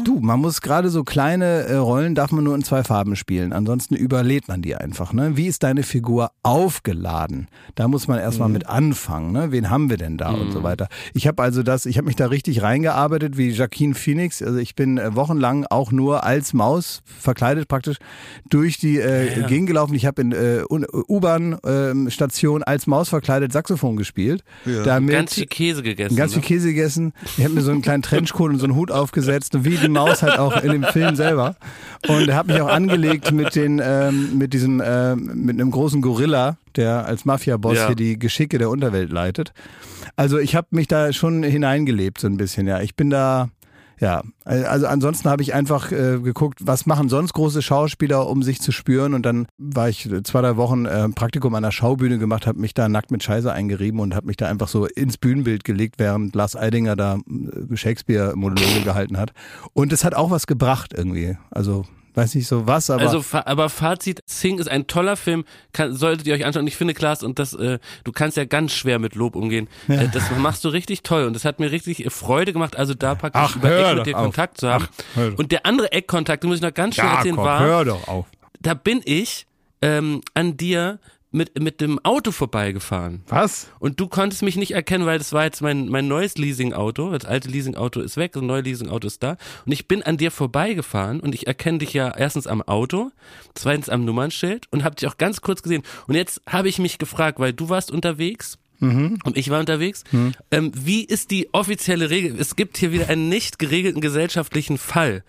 Du, 0.03 0.19
man 0.19 0.39
muss 0.39 0.61
gerade 0.61 0.89
so 0.89 1.03
kleine 1.03 1.63
äh, 1.63 1.75
Rollen 1.75 2.15
darf 2.15 2.31
man 2.31 2.43
nur 2.43 2.55
in 2.55 2.63
zwei 2.63 2.83
Farben 2.83 3.15
spielen. 3.15 3.53
Ansonsten 3.53 3.95
überlädt 3.95 4.47
man 4.47 4.61
die 4.61 4.75
einfach. 4.75 5.13
Ne? 5.13 5.20
Ne? 5.21 5.37
Wie 5.37 5.47
ist 5.47 5.63
deine 5.63 5.83
Figur 5.83 6.31
aufgeladen? 6.43 7.47
Da 7.75 7.87
muss 7.87 8.07
man 8.07 8.19
erstmal 8.19 8.47
Mhm. 8.49 8.53
mit 8.53 8.67
anfangen. 8.67 9.31
Ne? 9.31 9.51
Wen 9.51 9.69
haben 9.69 9.89
wir 9.89 9.97
denn 9.97 10.17
da 10.17 10.31
und 10.31 10.51
so 10.51 10.63
weiter. 10.63 10.87
Ich 11.13 11.27
habe 11.27 11.41
also 11.43 11.63
das, 11.63 11.85
ich 11.85 11.97
habe 11.97 12.07
mich 12.07 12.15
da 12.15 12.27
richtig 12.27 12.61
reingearbeitet 12.63 13.37
wie 13.37 13.49
Jacqueline 13.49 13.93
Phoenix. 13.95 14.41
Also 14.41 14.57
ich 14.57 14.75
bin 14.75 14.97
äh, 14.97 15.15
wochenlang 15.15 15.65
auch 15.69 15.91
nur 15.91 16.23
als 16.23 16.53
Maus 16.53 17.01
verkleidet 17.05 17.67
praktisch 17.67 17.97
durch 18.49 18.77
die 18.77 18.97
äh, 18.97 19.43
Gegend 19.47 19.67
gelaufen. 19.67 19.93
Ich 19.93 20.05
habe 20.05 20.21
in 20.21 20.31
äh, 20.31 20.61
U-Bahn-Station 20.69 22.63
als 22.63 22.87
Maus 22.87 23.09
verkleidet 23.09 23.51
Saxophon 23.51 23.95
gespielt. 23.97 24.43
Damit 24.85 25.13
Ganz 25.15 25.33
viel 25.33 25.45
Käse 25.45 25.83
gegessen. 25.83 26.15
Ganz 26.15 26.33
viel 26.33 26.41
ne? 26.41 26.47
Käse 26.47 26.67
gegessen. 26.69 27.13
Ich 27.37 27.43
habe 27.43 27.53
mir 27.53 27.61
so 27.61 27.71
einen 27.71 27.81
kleinen 27.81 28.03
Trenchcoat 28.03 28.51
und 28.51 28.59
so 28.59 28.65
einen 28.65 28.75
Hut 28.75 28.91
aufgesetzt, 28.91 29.63
wie 29.63 29.77
die 29.77 29.89
Maus 29.89 30.21
halt 30.23 30.39
auch 30.39 30.61
in 30.63 30.71
dem 30.71 30.83
Film 30.83 31.15
selber. 31.15 31.55
Und 32.07 32.33
habe 32.33 32.53
mich 32.53 32.61
auch 32.61 32.69
angelegt 32.69 33.31
mit 33.31 33.55
den, 33.55 33.81
ähm, 33.83 34.37
mit 34.37 34.53
diesem, 34.53 34.81
mit 35.15 35.59
einem 35.59 35.71
großen 35.71 36.01
Gorilla, 36.01 36.57
der 36.75 37.05
als 37.05 37.25
Mafia-Boss 37.25 37.77
Ja. 37.77 37.87
hier 37.87 37.95
die 37.95 38.17
Geschicke 38.19 38.57
der 38.57 38.69
Unterwelt 38.69 39.11
leitet. 39.11 39.53
Also 40.15 40.37
ich 40.37 40.55
habe 40.55 40.67
mich 40.71 40.87
da 40.87 41.13
schon 41.13 41.43
hineingelebt 41.43 42.19
so 42.19 42.27
ein 42.27 42.37
bisschen. 42.37 42.67
Ja, 42.67 42.81
ich 42.81 42.95
bin 42.95 43.09
da. 43.09 43.49
Ja, 43.99 44.23
also 44.45 44.87
ansonsten 44.87 45.29
habe 45.29 45.43
ich 45.43 45.53
einfach 45.53 45.91
äh, 45.91 46.17
geguckt, 46.17 46.57
was 46.63 46.87
machen 46.87 47.07
sonst 47.07 47.33
große 47.33 47.61
Schauspieler, 47.61 48.27
um 48.27 48.41
sich 48.41 48.59
zu 48.59 48.71
spüren. 48.71 49.13
Und 49.13 49.27
dann 49.27 49.45
war 49.59 49.89
ich 49.89 50.09
zwei, 50.23 50.41
drei 50.41 50.57
Wochen 50.57 50.85
äh, 50.87 51.07
Praktikum 51.09 51.53
an 51.53 51.61
der 51.61 51.69
Schaubühne 51.69 52.17
gemacht, 52.17 52.47
habe 52.47 52.59
mich 52.59 52.73
da 52.73 52.89
nackt 52.89 53.11
mit 53.11 53.21
Scheiße 53.21 53.51
eingerieben 53.53 53.99
und 53.99 54.15
habe 54.15 54.25
mich 54.25 54.37
da 54.37 54.47
einfach 54.47 54.69
so 54.69 54.87
ins 54.87 55.19
Bühnenbild 55.19 55.63
gelegt, 55.63 55.95
während 55.99 56.33
Lars 56.33 56.55
Eidinger 56.55 56.95
da 56.95 57.17
äh, 57.17 57.77
Shakespeare-Monologe 57.77 58.81
gehalten 58.83 59.19
hat. 59.19 59.33
Und 59.73 59.93
es 59.93 60.03
hat 60.03 60.15
auch 60.15 60.31
was 60.31 60.47
gebracht 60.47 60.93
irgendwie. 60.97 61.37
Also 61.51 61.85
weiß 62.13 62.35
nicht 62.35 62.47
so 62.47 62.67
was, 62.67 62.89
aber 62.89 63.01
Also, 63.03 63.21
fa- 63.21 63.43
aber 63.45 63.69
Fazit, 63.69 64.19
Sing 64.25 64.59
ist 64.59 64.67
ein 64.69 64.87
toller 64.87 65.15
Film, 65.15 65.45
kann, 65.73 65.95
solltet 65.95 66.27
ihr 66.27 66.33
euch 66.35 66.45
anschauen. 66.45 66.63
Und 66.63 66.67
ich 66.67 66.75
finde, 66.75 66.93
Klaas, 66.93 67.23
und 67.23 67.39
das, 67.39 67.53
äh, 67.53 67.79
du 68.03 68.11
kannst 68.11 68.37
ja 68.37 68.45
ganz 68.45 68.73
schwer 68.73 68.99
mit 68.99 69.15
Lob 69.15 69.35
umgehen. 69.35 69.67
Äh, 69.87 70.07
das 70.13 70.23
machst 70.37 70.63
du 70.65 70.69
richtig 70.69 71.03
toll 71.03 71.25
und 71.25 71.33
das 71.33 71.45
hat 71.45 71.59
mir 71.59 71.71
richtig 71.71 72.05
äh, 72.05 72.09
Freude 72.09 72.53
gemacht, 72.53 72.75
also 72.77 72.93
da 72.93 73.15
praktisch 73.15 73.41
Ach, 73.43 73.55
über 73.55 73.71
Eck 73.91 73.95
mit 73.97 74.05
dir 74.07 74.17
auf. 74.17 74.23
Kontakt 74.23 74.59
zu 74.59 74.69
haben. 74.69 74.87
Ach, 75.15 75.37
und 75.37 75.51
der 75.51 75.65
andere 75.65 75.91
Eckkontakt, 75.91 76.43
den 76.43 76.49
muss 76.49 76.57
ich 76.57 76.63
noch 76.63 76.73
ganz 76.73 76.95
schnell 76.95 77.07
erzählen, 77.07 77.35
Jakob, 77.35 77.45
war, 77.45 77.59
hör 77.61 77.85
doch 77.85 78.07
auf. 78.07 78.25
da 78.61 78.73
bin 78.73 79.01
ich 79.05 79.45
ähm, 79.81 80.21
an 80.33 80.57
dir 80.57 80.99
mit, 81.31 81.61
mit 81.61 81.81
dem 81.81 81.99
Auto 82.03 82.31
vorbeigefahren. 82.31 83.23
Was? 83.27 83.69
Und 83.79 83.99
du 83.99 84.07
konntest 84.07 84.43
mich 84.43 84.57
nicht 84.57 84.71
erkennen, 84.71 85.05
weil 85.05 85.17
das 85.17 85.33
war 85.33 85.45
jetzt 85.45 85.61
mein, 85.61 85.87
mein 85.87 86.07
neues 86.07 86.37
Leasingauto. 86.37 87.11
Das 87.11 87.25
alte 87.25 87.47
Leasingauto 87.49 88.01
ist 88.01 88.17
weg, 88.17 88.33
das 88.33 88.43
neue 88.43 88.61
Leasingauto 88.61 89.07
ist 89.07 89.23
da. 89.23 89.37
Und 89.65 89.71
ich 89.71 89.87
bin 89.87 90.03
an 90.03 90.17
dir 90.17 90.31
vorbeigefahren 90.31 91.19
und 91.19 91.33
ich 91.33 91.47
erkenne 91.47 91.79
dich 91.79 91.93
ja 91.93 92.13
erstens 92.15 92.47
am 92.47 92.61
Auto, 92.61 93.11
zweitens 93.55 93.89
am 93.89 94.05
Nummernschild 94.05 94.67
und 94.71 94.83
habe 94.83 94.95
dich 94.95 95.07
auch 95.07 95.17
ganz 95.17 95.41
kurz 95.41 95.63
gesehen. 95.63 95.83
Und 96.07 96.15
jetzt 96.15 96.41
habe 96.47 96.69
ich 96.69 96.79
mich 96.79 96.97
gefragt, 96.97 97.39
weil 97.39 97.53
du 97.53 97.69
warst 97.69 97.91
unterwegs. 97.91 98.57
Und 98.81 99.37
ich 99.37 99.49
war 99.51 99.59
unterwegs. 99.59 100.03
Ähm, 100.49 100.71
wie 100.75 101.03
ist 101.03 101.29
die 101.29 101.49
offizielle 101.53 102.09
Regel? 102.09 102.35
Es 102.39 102.55
gibt 102.55 102.77
hier 102.77 102.91
wieder 102.91 103.09
einen 103.09 103.29
nicht 103.29 103.59
geregelten 103.59 104.01
gesellschaftlichen 104.01 104.79
Fall. 104.79 105.23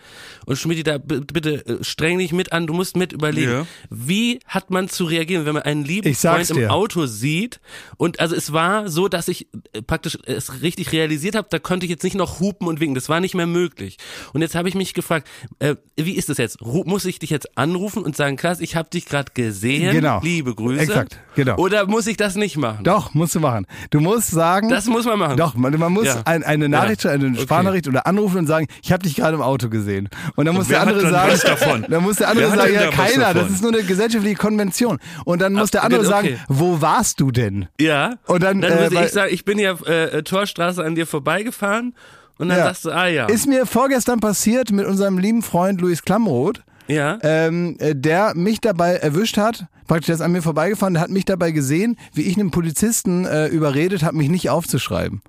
Und 0.47 0.57
Schmidt, 0.59 0.87
da 0.87 0.97
bitte 0.99 1.67
äh, 1.67 1.85
streng 1.85 2.19
dich 2.19 2.33
mit 2.33 2.53
an, 2.53 2.67
du 2.67 2.73
musst 2.73 2.97
mit 2.97 3.13
überlegen. 3.13 3.51
Ja. 3.53 3.67
Wie 3.91 4.41
hat 4.47 4.71
man 4.71 4.89
zu 4.89 5.05
reagieren, 5.05 5.45
wenn 5.45 5.53
man 5.55 5.65
einen 5.65 5.85
lieben 5.85 6.15
Freund 6.15 6.49
im. 6.51 6.71
Auto 6.71 7.05
sieht? 7.07 7.61
Und 7.99 8.21
also 8.21 8.35
es 8.35 8.53
war 8.55 8.89
so, 8.89 9.09
dass 9.09 9.29
ich 9.29 9.49
äh, 9.75 9.83
praktisch 9.83 10.17
es 10.25 10.63
richtig 10.63 10.93
realisiert 10.93 11.35
habe, 11.35 11.49
da 11.51 11.59
konnte 11.59 11.85
ich 11.85 11.91
jetzt 11.91 12.05
nicht 12.05 12.17
noch 12.17 12.41
hupen 12.41 12.67
und 12.67 12.81
winken. 12.81 12.95
Das 12.95 13.11
war 13.11 13.21
nicht 13.21 13.35
mehr 13.35 13.47
möglich. 13.47 13.99
Und 14.33 14.41
jetzt 14.41 14.55
habe 14.55 14.69
ich 14.71 14.75
mich 14.75 14.95
gefragt, 14.95 15.29
äh, 15.59 15.77
wie 15.97 16.17
ist 16.17 16.31
das 16.31 16.39
jetzt? 16.39 16.63
Ru 16.63 16.85
muss 16.87 17.05
ich 17.05 17.19
dich 17.19 17.29
jetzt 17.31 17.59
anrufen 17.59 18.03
und 18.03 18.17
sagen, 18.17 18.37
Klaas, 18.37 18.61
ich 18.61 18.77
habe 18.77 18.89
dich 18.89 19.05
gerade 19.05 19.33
gesehen, 19.35 19.93
Genau. 19.93 20.21
liebe 20.23 20.55
Grüße? 20.55 20.81
Exakt, 20.81 21.19
genau. 21.35 21.57
Oder 21.59 21.87
muss 21.87 22.07
ich 22.07 22.17
das 22.17 22.35
nicht 22.35 22.57
machen? 22.57 22.85
Doch, 22.85 23.13
musst 23.13 23.35
du 23.35 23.41
machen. 23.43 23.67
Du 23.91 24.01
musst 24.01 24.31
sagen. 24.31 24.71
Das 24.71 24.87
muss 24.87 25.05
man 25.05 25.19
machen. 25.19 25.37
Doch, 25.37 25.55
man, 25.55 25.79
man 25.79 25.93
muss 25.93 26.07
Ja. 26.07 26.23
ein, 26.25 26.43
eine 26.43 26.71
Nachricht, 26.71 27.05
Ja. 27.05 27.11
eine 27.11 27.27
Okay. 27.29 27.43
Sprachnachricht 27.43 27.87
oder 27.89 28.07
anrufen 28.07 28.39
und 28.39 28.47
sagen, 28.47 28.67
ich 28.83 28.91
habe 28.93 29.03
dich 29.03 29.15
gerade 29.17 29.35
im 29.35 29.43
Auto 29.43 29.69
gesehen. 29.69 30.09
Und 30.37 30.47
dann 30.47 30.55
muss 30.55 30.69
der 30.69 30.81
andere 30.81 31.03
dann 31.03 31.13
sagen, 31.13 31.41
davon? 31.45 31.87
dann 31.91 32.03
muss 32.03 32.17
der 32.17 32.29
andere 32.29 32.51
Wer 32.53 32.57
sagen, 32.59 32.75
ja 32.75 32.91
keiner, 32.91 33.35
das 33.35 33.51
ist 33.51 33.63
nur 33.63 33.73
eine 33.75 33.83
gesellschaftliche 33.83 34.37
Konvention. 34.37 34.99
Und 35.27 35.43
dann 35.43 35.53
muss 35.53 35.71
der 35.71 35.85
andere 35.85 36.01
okay. 36.01 36.09
sagen, 36.09 36.41
wo 36.49 36.81
warst 36.81 37.21
du 37.21 37.31
denn? 37.31 37.67
Ja. 37.79 38.15
Und 38.27 38.43
dann, 38.43 38.63
äh, 38.63 38.85
muss 38.85 38.95
weil- 38.95 39.07
ich 39.07 39.13
sagen, 39.13 39.35
ich 39.35 39.45
bin 39.45 39.59
ja 39.59 39.73
äh, 39.85 40.23
Torstraße 40.23 40.83
an 40.83 40.95
dir 40.95 41.07
vorbeigefahren 41.07 41.95
und 42.39 42.49
dann 42.49 42.59
Ja. 42.59 42.65
sagst 42.65 42.85
du, 42.87 42.91
ah 42.93 43.07
ja. 43.07 43.27
Ist 43.27 43.47
mir 43.47 43.67
vorgestern 43.67 44.21
passiert 44.21 44.71
mit 44.73 44.87
unserem 44.87 45.19
lieben 45.19 45.43
Freund 45.43 45.81
Luis 45.81 46.03
Klamroth. 46.03 46.63
Ja. 46.89 47.19
ähm, 47.23 47.77
äh, 47.79 47.95
der 47.95 48.35
mich 48.35 48.61
dabei 48.61 48.95
erwischt 48.95 49.37
hat, 49.37 49.67
praktisch 49.87 50.07
der 50.07 50.15
ist 50.17 50.21
an 50.21 50.33
mir 50.33 50.43
vorbeigefahren, 50.43 50.95
der 50.95 51.03
hat 51.03 51.11
mich 51.11 51.25
dabei 51.25 51.51
gesehen, 51.51 51.97
wie 52.15 52.23
ich 52.23 52.39
einen 52.39 52.51
Polizisten 52.51 53.25
äh, 53.25 53.47
überredet 53.49 54.03
habe, 54.03 54.17
mich 54.17 54.29
nicht 54.29 54.51
aufzuschreiben. 54.51 55.23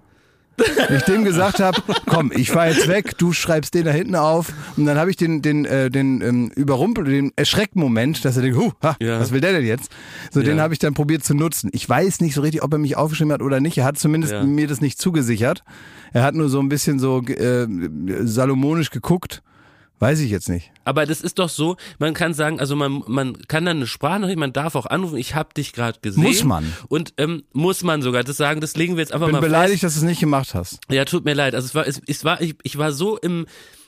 Wenn 0.87 0.97
ich 0.97 1.03
dem 1.05 1.23
gesagt 1.25 1.59
habe, 1.59 1.81
komm, 2.05 2.31
ich 2.31 2.51
fahr 2.51 2.67
jetzt 2.67 2.87
weg, 2.87 3.17
du 3.17 3.33
schreibst 3.33 3.73
den 3.73 3.85
da 3.85 3.91
hinten 3.91 4.13
auf 4.13 4.53
und 4.77 4.85
dann 4.85 4.99
habe 4.99 5.09
ich 5.09 5.17
den 5.17 5.41
den 5.41 5.65
äh, 5.65 5.89
den 5.89 6.21
ähm, 6.21 6.51
überrumpelt, 6.55 7.07
den 7.07 7.31
Erschreckmoment, 7.35 8.23
dass 8.23 8.35
er 8.35 8.43
denkt, 8.43 8.59
huh, 8.59 8.71
ha, 8.83 8.95
Ja. 9.01 9.19
was 9.19 9.31
will 9.31 9.41
der 9.41 9.53
denn 9.53 9.65
jetzt? 9.65 9.91
So 10.31 10.43
den 10.43 10.57
Ja. 10.57 10.61
habe 10.63 10.73
ich 10.75 10.79
dann 10.79 10.93
probiert 10.93 11.23
zu 11.23 11.33
nutzen. 11.33 11.71
Ich 11.73 11.89
weiß 11.89 12.21
nicht 12.21 12.35
so 12.35 12.41
richtig, 12.41 12.61
ob 12.61 12.71
er 12.71 12.77
mich 12.77 12.95
aufgeschrieben 12.95 13.33
hat 13.33 13.41
oder 13.41 13.59
nicht. 13.61 13.79
Er 13.79 13.85
hat 13.85 13.97
zumindest 13.97 14.31
Ja. 14.33 14.43
mir 14.43 14.67
das 14.67 14.79
nicht 14.79 15.01
zugesichert. 15.01 15.63
Er 16.13 16.21
hat 16.21 16.35
nur 16.35 16.49
so 16.49 16.59
ein 16.59 16.69
bisschen 16.69 16.99
so 16.99 17.23
äh, 17.23 17.65
salomonisch 18.21 18.91
geguckt. 18.91 19.41
Weiß 20.03 20.19
ich 20.19 20.31
jetzt 20.31 20.49
nicht. 20.49 20.71
Aber 20.83 21.05
das 21.05 21.21
ist 21.21 21.39
doch 21.39 21.47
so, 21.47 21.77
man 21.97 22.13
kann 22.13 22.33
sagen, 22.33 22.59
also 22.59 22.75
man, 22.75 23.03
man 23.07 23.37
kann 23.47 23.63
dann 23.63 23.77
eine 23.77 23.87
Sprachnachricht, 23.87 24.37
man 24.37 24.51
darf 24.51 24.75
auch 24.75 24.85
anrufen, 24.85 25.17
ich 25.17 25.33
habe 25.33 25.53
dich 25.53 25.71
gerade 25.71 25.99
gesehen. 26.01 26.23
Muss 26.23 26.43
man. 26.43 26.73
Und 26.89 27.13
ähm, 27.17 27.43
muss 27.53 27.83
man 27.83 28.01
sogar 28.01 28.25
das 28.25 28.35
sagen, 28.35 28.59
das 28.59 28.75
legen 28.75 28.95
wir 28.95 29.01
jetzt 29.01 29.13
einfach 29.13 29.27
Bin 29.27 29.33
mal 29.35 29.39
beleidigt, 29.39 29.79
fest. 29.79 29.83
dass 29.83 29.93
du 29.93 29.99
es 30.05 30.09
nicht 30.09 30.19
gemacht 30.19 30.53
hast. 30.53 30.79
Ja, 30.89 31.05
tut 31.05 31.23
mir 31.23 31.33
leid. 31.33 31.55
Also 31.55 31.67
es 31.67 31.75
war, 31.75 31.87
es, 31.87 32.01
es 32.05 32.25
war, 32.25 32.41
ich, 32.41 32.55
ich 32.63 32.77
war 32.77 32.91
so 32.91 33.17
im 33.17 33.45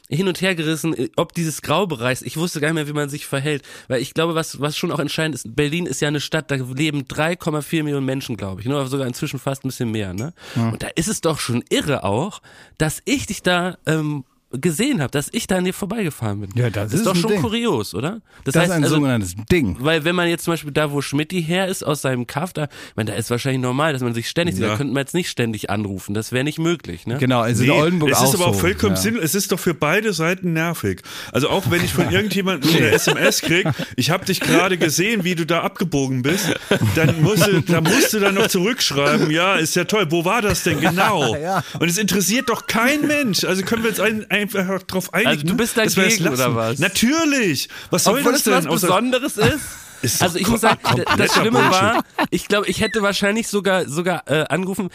hin 0.07 0.27
und 0.27 0.39
her 0.39 0.55
gerissen, 0.55 0.95
ob 1.15 1.33
dieses 1.33 1.61
Graubereichs, 1.61 2.21
ich 2.21 2.37
wusste 2.37 2.61
gar 2.61 2.69
nicht 2.69 2.75
mehr, 2.75 2.87
wie 2.87 2.93
man 2.93 3.09
sich 3.09 3.25
verhält. 3.25 3.63
Weil 3.87 4.01
ich 4.01 4.13
glaube, 4.13 4.35
was, 4.35 4.61
was 4.61 4.77
schon 4.77 4.91
auch 4.91 4.99
entscheidend 4.99 5.35
ist, 5.35 5.55
Berlin 5.55 5.85
ist 5.85 5.99
ja 5.99 6.07
eine 6.07 6.21
Stadt, 6.21 6.51
da 6.51 6.55
leben 6.55 7.01
3,4 7.03 7.83
Millionen 7.83 8.05
Menschen, 8.05 8.37
glaube 8.37 8.61
ich. 8.61 8.67
Ne? 8.67 8.75
Oder 8.75 8.87
sogar 8.87 9.07
inzwischen 9.07 9.39
fast 9.39 9.65
ein 9.65 9.69
bisschen 9.69 9.91
mehr. 9.91 10.13
Ne? 10.13 10.33
Und 10.55 10.83
da 10.83 10.87
ist 10.95 11.07
es 11.07 11.21
doch 11.21 11.39
schon 11.39 11.63
irre 11.69 12.03
auch, 12.03 12.41
dass 12.77 13.01
ich 13.05 13.25
dich 13.25 13.41
da 13.41 13.77
ähm, 13.85 14.23
gesehen 14.59 15.01
habe, 15.01 15.11
dass 15.11 15.29
ich 15.31 15.47
da 15.47 15.57
an 15.57 15.65
dir 15.65 15.73
vorbeigefahren 15.73 16.41
bin. 16.41 16.49
Ja, 16.55 16.69
das 16.69 16.93
ist 16.93 17.05
doch 17.05 17.13
ein 17.13 17.21
schon 17.21 17.31
Ding. 17.31 17.41
kurios, 17.41 17.93
oder? 17.93 18.21
Das, 18.43 18.55
ist 18.55 18.71
ein 18.71 18.83
also, 18.83 18.95
sogenanntes 18.95 19.35
Ding. 19.51 19.77
weil 19.79 20.03
wenn 20.03 20.15
man 20.15 20.27
jetzt 20.27 20.43
zum 20.45 20.53
Beispiel 20.53 20.71
da, 20.71 20.91
wo 20.91 21.01
Schmidti 21.01 21.43
her 21.43 21.67
ist, 21.67 21.83
aus 21.83 22.01
seinem 22.01 22.27
Kaff, 22.27 22.53
da, 22.53 22.67
meine, 22.95 23.11
da 23.11 23.17
ist 23.17 23.29
wahrscheinlich 23.29 23.61
normal, 23.61 23.93
dass 23.93 24.01
man 24.01 24.13
sich 24.13 24.29
ständig 24.29 24.55
sieht. 24.55 24.65
Da 24.65 24.77
könnte 24.77 24.93
man 24.93 25.01
jetzt 25.01 25.13
nicht 25.13 25.29
ständig 25.29 25.69
anrufen. 25.69 26.13
Das 26.13 26.31
wäre 26.31 26.43
nicht 26.43 26.59
möglich, 26.59 27.05
ne? 27.07 27.17
Genau, 27.17 27.41
also 27.41 27.63
Nee, 27.63 27.69
in 27.69 27.81
Oldenburg 27.81 28.11
es 28.11 28.17
auch 28.17 28.29
ist 28.29 28.35
aber 28.35 28.47
auch 28.47 28.53
so. 28.53 28.59
vollkommen 28.59 28.95
ja. 28.95 29.01
sinnlos. 29.01 29.23
Es 29.23 29.35
ist 29.35 29.51
doch 29.51 29.59
für 29.59 29.73
beide 29.73 30.13
Seiten 30.13 30.53
nervig. 30.53 31.01
Also 31.31 31.49
auch 31.49 31.69
wenn 31.71 31.83
ich 31.83 31.93
von 31.93 32.09
irgendjemandem 32.11 32.75
eine 32.75 32.91
SMS 32.91 33.41
krieg, 33.41 33.67
ich 33.95 34.09
habe 34.09 34.25
dich 34.25 34.39
gerade 34.39 34.77
gesehen, 34.77 35.23
wie 35.23 35.35
du 35.35 35.45
da 35.45 35.61
abgebogen 35.61 36.21
bist, 36.21 36.53
dann 36.95 37.21
musst 37.21 37.47
du, 37.47 37.61
da 37.61 37.81
musst 37.81 38.13
du 38.13 38.19
dann 38.19 38.35
noch 38.35 38.47
zurückschreiben, 38.47 39.31
ja, 39.31 39.55
ist 39.55 39.75
ja 39.75 39.85
toll, 39.85 40.07
wo 40.09 40.25
war 40.25 40.41
das 40.41 40.63
denn 40.63 40.79
genau? 40.79 41.35
Und 41.79 41.89
es 41.89 41.97
interessiert 41.97 42.49
doch 42.49 42.67
kein 42.67 43.07
Mensch. 43.07 43.43
Also 43.43 43.63
können 43.63 43.83
wir 43.83 43.89
uns 43.89 43.99
ein, 43.99 44.29
einfach 44.53 44.83
drauf 44.83 45.13
einigen. 45.13 45.29
Also 45.29 45.43
du 45.47 45.55
bist 45.55 45.75
wir 45.77 45.85
das 45.85 45.95
dagegen, 45.95 46.27
oder 46.27 46.53
was? 46.55 46.79
Natürlich. 46.79 47.69
Was 47.89 48.03
soll 48.03 48.19
Obwohl 48.19 48.33
das 48.33 48.43
das 48.43 48.53
was 48.53 48.63
denn? 48.63 48.71
Außer- 48.73 48.81
Besonderes 48.81 49.37
ist. 49.37 49.59
Ist 50.01 50.21
Also 50.21 50.37
ich 50.37 50.47
muss 50.49 50.61
sagen, 50.61 50.77
das 51.17 51.33
Schlimme 51.33 51.51
Bullshit. 51.61 51.71
war, 51.71 52.03
ich 52.29 52.47
glaube, 52.49 52.67
ich 52.67 52.81
hätte 52.81 53.01
wahrscheinlich 53.01 53.47
sogar 53.47 53.87
sogar 53.89 54.29
äh, 54.29 54.43
angerufen. 54.49 54.89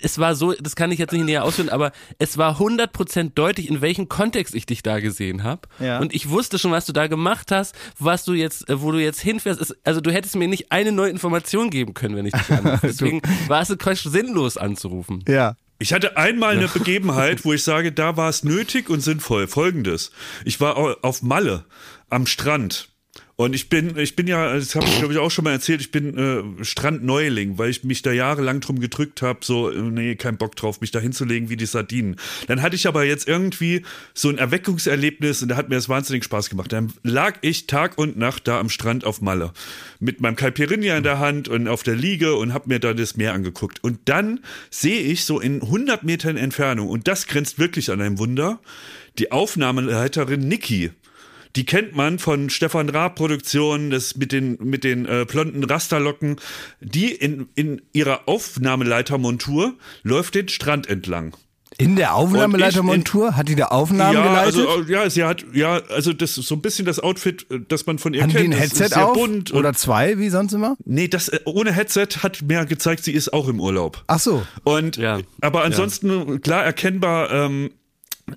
Es 0.00 0.18
war 0.18 0.34
so, 0.36 0.52
das 0.52 0.76
kann 0.76 0.92
ich 0.92 0.98
jetzt 0.98 1.12
nicht 1.12 1.24
näher 1.24 1.44
ausführen, 1.44 1.68
aber 1.68 1.90
es 2.18 2.38
war 2.38 2.58
100% 2.60 3.32
deutlich, 3.34 3.68
in 3.68 3.80
welchem 3.80 4.08
Kontext 4.08 4.54
ich 4.54 4.66
dich 4.66 4.82
da 4.82 5.00
gesehen 5.00 5.42
habe. 5.42 5.62
Ja. 5.80 5.98
Und 5.98 6.14
ich 6.14 6.30
wusste 6.30 6.58
schon, 6.58 6.70
was 6.70 6.86
du 6.86 6.92
da 6.92 7.08
gemacht 7.08 7.50
hast, 7.50 7.74
was 7.98 8.24
du 8.24 8.32
jetzt, 8.34 8.68
äh, 8.70 8.80
wo 8.80 8.92
du 8.92 8.98
jetzt 8.98 9.20
hinfährst. 9.20 9.60
Es- 9.60 9.74
Also 9.84 10.00
du 10.00 10.10
hättest 10.12 10.36
mir 10.36 10.48
nicht 10.48 10.70
eine 10.70 10.92
neue 10.92 11.10
Information 11.10 11.68
geben 11.68 11.92
können, 11.92 12.16
wenn 12.16 12.24
ich 12.26 12.32
dich 12.32 12.50
anrufe. 12.50 12.78
Deswegen 12.86 13.20
war 13.48 13.62
es 13.62 13.76
quasi 13.76 14.08
sinnlos 14.08 14.56
anzurufen. 14.56 15.24
Ja. 15.28 15.56
Ich 15.84 15.92
hatte 15.92 16.16
einmal 16.16 16.56
eine 16.56 16.66
Begebenheit, 16.68 17.44
wo 17.44 17.52
ich 17.52 17.62
sage, 17.62 17.92
da 17.92 18.16
war 18.16 18.30
es 18.30 18.42
nötig 18.42 18.88
und 18.88 19.00
sinnvoll. 19.00 19.46
Folgendes. 19.46 20.12
Ich 20.46 20.58
war 20.58 20.78
au- 20.78 20.96
auf 21.02 21.20
Malle 21.20 21.66
am 22.08 22.26
Strand. 22.26 22.88
Und 23.36 23.52
ich 23.54 23.68
bin, 23.68 23.96
ich 23.98 24.14
bin 24.14 24.28
ja, 24.28 24.54
das 24.54 24.76
habe 24.76 24.86
ich 24.86 24.98
glaube 24.98 25.12
ich 25.12 25.18
auch 25.18 25.30
schon 25.30 25.44
mal 25.44 25.50
erzählt, 25.50 25.80
ich 25.80 25.90
bin 25.90 26.16
äh, 26.16 26.64
Strandneuling, 26.64 27.58
weil 27.58 27.68
ich 27.68 27.82
mich 27.82 28.02
da 28.02 28.12
jahrelang 28.12 28.60
drum 28.60 28.78
gedrückt 28.78 29.22
habe, 29.22 29.40
so, 29.42 29.70
nee, 29.70 30.14
kein 30.14 30.36
Bock 30.36 30.54
drauf, 30.54 30.80
mich 30.80 30.92
da 30.92 31.00
hinzulegen 31.00 31.48
wie 31.48 31.56
die 31.56 31.66
Sardinen. 31.66 32.14
Dann 32.46 32.62
hatte 32.62 32.76
ich 32.76 32.86
aber 32.86 33.04
jetzt 33.04 33.26
irgendwie 33.26 33.82
so 34.14 34.28
ein 34.28 34.38
Erweckungserlebnis 34.38 35.42
und 35.42 35.48
da 35.48 35.56
hat 35.56 35.68
mir 35.68 35.74
das 35.74 35.88
wahnsinnig 35.88 36.22
Spaß 36.22 36.48
gemacht. 36.48 36.72
Dann 36.72 36.92
lag 37.02 37.38
ich 37.40 37.66
Tag 37.66 37.98
und 37.98 38.16
Nacht 38.16 38.46
da 38.46 38.60
am 38.60 38.68
Strand 38.68 39.04
auf 39.04 39.20
Malle 39.20 39.52
mit 39.98 40.20
meinem 40.20 40.36
Caipirinha 40.36 40.96
in 40.96 41.02
der 41.02 41.18
Hand 41.18 41.48
und 41.48 41.66
auf 41.66 41.82
der 41.82 41.96
Liege 41.96 42.36
und 42.36 42.54
habe 42.54 42.68
mir 42.68 42.78
da 42.78 42.94
das 42.94 43.16
Meer 43.16 43.34
angeguckt. 43.34 43.82
Und 43.82 43.98
dann 44.04 44.40
sehe 44.70 45.00
ich 45.00 45.24
so 45.24 45.40
in 45.40 45.60
100 45.60 46.04
Metern 46.04 46.36
Entfernung, 46.36 46.88
und 46.88 47.08
das 47.08 47.26
grenzt 47.26 47.58
wirklich 47.58 47.90
an 47.90 48.00
ein 48.00 48.18
Wunder, 48.18 48.60
die 49.18 49.32
Aufnahmeleiterin 49.32 50.46
Niki 50.46 50.92
Die 51.56 51.64
kennt 51.64 51.94
man 51.94 52.18
von 52.18 52.50
Stefan 52.50 52.88
Raab 52.88 53.14
Produktionen, 53.14 53.90
das 53.90 54.16
mit 54.16 54.32
den, 54.32 54.58
mit 54.60 54.82
den 54.82 55.06
äh, 55.06 55.24
blonden 55.28 55.62
Rasterlocken. 55.64 56.36
Die 56.80 57.12
in, 57.12 57.48
in 57.54 57.80
ihrer 57.92 58.28
Aufnahmeleitermontur 58.28 59.74
läuft 60.02 60.34
den 60.34 60.48
Strand 60.48 60.88
entlang. 60.88 61.36
In 61.76 61.96
der 61.96 62.14
Aufnahmeleitermontur? 62.14 63.36
Hat 63.36 63.48
die 63.48 63.56
da 63.56 63.66
Aufnahmen 63.66 64.14
ja, 64.14 64.22
geleitet? 64.22 64.66
also 64.68 64.82
ja, 64.92 65.10
sie 65.10 65.24
hat 65.24 65.44
ja, 65.54 65.80
also 65.88 66.12
das 66.12 66.38
ist 66.38 66.46
so 66.46 66.54
ein 66.54 66.62
bisschen 66.62 66.86
das 66.86 67.00
Outfit, 67.00 67.46
äh, 67.50 67.58
das 67.66 67.86
man 67.86 67.98
von 67.98 68.14
ihr 68.14 68.22
Haben 68.22 68.30
die 68.30 68.36
kennt. 68.36 68.54
ein 68.54 68.60
Das 68.60 68.66
ist 68.72 68.80
Headset 68.80 68.94
sehr 68.94 69.08
auf? 69.08 69.14
bunt 69.14 69.50
und- 69.50 69.58
Oder 69.58 69.74
zwei, 69.74 70.18
wie 70.20 70.28
sonst 70.28 70.52
immer? 70.52 70.76
Nee, 70.84 71.08
das 71.08 71.28
äh, 71.28 71.40
ohne 71.46 71.72
Headset 71.72 72.06
hat 72.22 72.42
mir 72.42 72.64
gezeigt, 72.64 73.02
sie 73.02 73.12
ist 73.12 73.32
auch 73.32 73.48
im 73.48 73.58
Urlaub. 73.60 74.04
Ach 74.06 74.20
so. 74.20 74.46
Und 74.62 74.96
Ja. 74.98 75.18
aber 75.40 75.64
ansonsten 75.64 76.40
klar 76.42 76.64
erkennbar 76.64 77.32
ähm, 77.32 77.70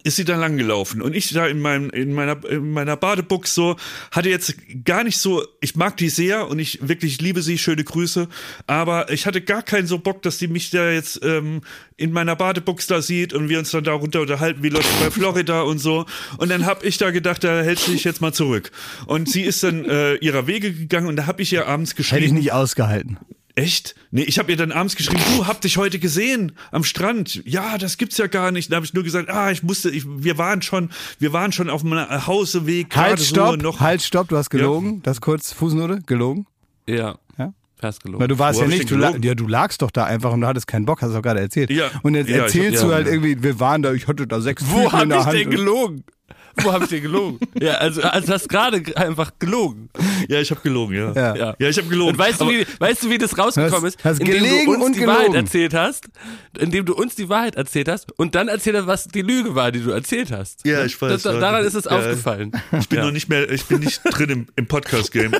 ist 0.03 0.17
sie 0.17 0.25
da 0.25 0.35
lang 0.35 0.57
gelaufen 0.57 1.01
und 1.01 1.15
ich 1.15 1.31
da 1.33 1.47
in 1.47 1.61
meinem 1.61 1.89
in 1.89 2.13
meiner 2.13 2.43
in 2.49 2.71
meiner 2.71 2.97
Badebuchs 2.97 3.55
so 3.55 3.77
hatte 4.11 4.29
jetzt 4.29 4.55
gar 4.83 5.03
nicht 5.05 5.17
so 5.17 5.45
ich 5.61 5.75
mag 5.75 5.95
die 5.95 6.09
sehr 6.09 6.49
und 6.49 6.59
ich 6.59 6.85
wirklich 6.85 7.21
liebe 7.21 7.41
sie 7.41 7.57
schöne 7.57 7.83
Grüße. 7.83 8.27
Aber 8.67 9.09
ich 9.11 9.25
hatte 9.25 9.41
gar 9.41 9.63
keinen 9.63 9.87
so 9.87 9.97
Bock 9.97 10.21
dass 10.21 10.39
die 10.39 10.47
mich 10.49 10.71
da 10.71 10.91
jetzt 10.91 11.21
ähm, 11.23 11.61
in 11.95 12.11
meiner 12.11 12.35
Badebuchs 12.35 12.87
da 12.87 13.01
sieht 13.01 13.33
und 13.33 13.47
wir 13.47 13.59
uns 13.59 13.71
dann 13.71 13.85
darunter 13.85 14.21
unterhalten 14.21 14.61
wie 14.61 14.69
Leute 14.69 14.87
bei 14.99 15.09
Florida 15.09 15.61
und 15.61 15.79
so. 15.79 16.05
Und 16.37 16.49
dann 16.49 16.65
habe 16.65 16.85
ich 16.85 16.97
da 16.97 17.11
gedacht 17.11 17.43
da 17.43 17.61
hältst 17.61 17.87
du 17.87 17.91
dich 17.91 18.03
jetzt 18.03 18.19
mal 18.19 18.33
zurück. 18.33 18.71
Und 19.05 19.29
sie 19.29 19.43
ist 19.43 19.63
dann 19.63 19.85
äh, 19.85 20.15
ihrer 20.15 20.47
Wege 20.47 20.73
gegangen 20.73 21.07
und 21.07 21.15
da 21.15 21.27
habe 21.27 21.41
ich 21.41 21.53
ihr 21.53 21.67
abends 21.67 21.95
geschrieben 21.95 22.23
Hätte 22.23 22.25
ich 22.27 22.33
nicht 22.33 22.51
ausgehalten. 22.51 23.17
Echt? 23.57 23.95
Nee, 24.11 24.21
ich 24.21 24.37
habe 24.37 24.51
ihr 24.51 24.55
dann 24.57 24.71
abends 24.71 24.95
geschrieben, 24.95 25.19
du, 25.35 25.47
hab 25.47 25.61
dich 25.61 25.77
heute 25.77 25.97
gesehen 25.97 26.51
am 26.71 26.83
Strand. 26.83 27.41
Ja, 27.43 27.79
das 27.79 27.97
gibt's 27.97 28.17
ja 28.19 28.27
gar 28.27 28.51
nicht. 28.51 28.71
Da 28.71 28.75
habe 28.75 28.85
ich 28.85 28.93
nur 28.93 29.03
gesagt, 29.03 29.29
ah, 29.31 29.49
ich 29.49 29.63
musste, 29.63 29.89
ich, 29.89 30.03
wir 30.07 30.37
waren 30.37 30.61
schon, 30.61 30.91
wir 31.17 31.33
waren 31.33 31.51
schon 31.51 31.67
auf 31.71 31.83
meinem 31.83 32.27
Hauseweg 32.27 32.95
Halt, 32.95 33.17
so 33.17 33.25
stopp, 33.25 33.61
noch. 33.63 33.79
halt, 33.79 34.03
stopp, 34.03 34.29
du 34.29 34.37
hast 34.37 34.51
gelogen. 34.51 35.01
Das 35.01 35.21
kurz, 35.21 35.53
Fußnote, 35.53 36.01
gelogen. 36.05 36.45
Ja. 36.87 37.17
Ja? 37.39 37.53
Fast 37.79 38.05
Weil 38.05 38.11
gelogen. 38.11 38.27
du 38.27 38.37
warst 38.39 38.59
Wo 38.59 38.61
ja 38.61 38.67
hab 38.67 38.73
ich 38.73 38.79
nicht, 38.81 38.91
du, 38.91 38.95
la 38.95 39.07
gelogen? 39.07 39.27
ja, 39.27 39.33
du 39.33 39.47
lagst 39.47 39.81
doch 39.81 39.89
da 39.89 40.03
einfach 40.05 40.33
und 40.33 40.41
du 40.41 40.47
hattest 40.47 40.67
keinen 40.67 40.85
Bock, 40.85 41.01
hast 41.01 41.13
du 41.13 41.17
auch 41.17 41.23
gerade 41.23 41.39
erzählt. 41.39 41.71
Ja. 41.71 41.89
Und 42.03 42.13
jetzt 42.13 42.29
Ja, 42.29 42.35
ich 42.35 42.39
hab- 42.41 42.45
erzählst 42.49 42.83
du 42.83 42.89
ja. 42.89 42.93
halt 42.93 43.07
irgendwie, 43.07 43.41
wir 43.41 43.59
waren 43.59 43.81
da, 43.81 43.91
ich 43.93 44.07
hatte 44.07 44.27
da 44.27 44.39
sechs 44.39 44.63
Wo 44.67 44.83
Tüten 44.83 44.85
in 44.85 44.91
hab 44.91 45.07
der 45.09 45.19
ich 45.19 45.25
Hand. 45.25 45.35
denn 45.39 45.49
gelogen? 45.49 46.03
Wo 46.63 46.73
hab 46.73 46.81
ich 46.83 46.89
denn 46.89 47.03
gelogen? 47.03 47.39
ja, 47.61 47.73
also, 47.75 48.01
also 48.01 48.33
hast 48.33 48.49
gerade 48.49 48.81
einfach 48.97 49.31
gelogen. 49.37 49.89
Ja, 50.27 50.39
ich 50.41 50.49
habe 50.49 50.59
gelogen, 50.61 50.95
ja. 50.95 51.11
Ja. 51.13 51.35
Ja. 51.35 51.55
Ja, 51.59 51.69
ich 51.69 51.77
habe 51.77 51.87
gelogen. 51.87 52.13
Und 52.13 52.17
weißt 52.17 52.41
du, 52.41 52.49
wie, 52.49 52.65
weißt 52.79 53.03
du, 53.03 53.09
wie 53.11 53.17
das 53.19 53.37
rausgekommen 53.37 53.73
Hast- 53.85 53.95
ist? 53.95 54.03
hast 54.03 54.19
indem 54.19 54.43
gelegen 54.43 54.65
du 54.65 54.71
uns 54.73 54.85
und 54.85 54.95
die 54.95 55.05
Wahrheit 55.05 55.19
gelogen. 55.27 55.35
erzählt 55.45 55.73
hast, 55.75 56.09
indem 56.57 56.85
du 56.85 56.95
uns 56.95 57.15
die 57.15 57.29
Wahrheit 57.29 57.55
erzählt 57.55 57.87
hast 57.87 58.11
und 58.19 58.33
dann 58.33 58.47
erzählt 58.47 58.75
hast, 58.75 58.87
was 58.87 59.07
die 59.07 59.21
Lüge 59.21 59.53
war, 59.55 59.71
die 59.71 59.81
du 59.81 59.91
erzählt 59.91 60.31
hast. 60.31 60.65
Ja, 60.65 60.83
ich 60.83 60.99
weiß, 60.99 61.21
Das, 61.21 61.23
ja. 61.31 61.39
daran 61.39 61.63
ist 61.63 61.75
es 61.75 61.85
Ja. 61.85 61.91
aufgefallen. 61.91 62.51
Ich 62.79 62.89
bin 62.89 62.99
ja. 62.99 63.05
noch 63.05 63.11
nicht 63.11 63.29
mehr, 63.29 63.49
ich 63.51 63.65
bin 63.65 63.79
nicht 63.79 64.01
drin 64.03 64.29
im, 64.29 64.47
im 64.55 64.65
Podcast-Game. 64.67 65.33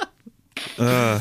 ah, 0.78 1.18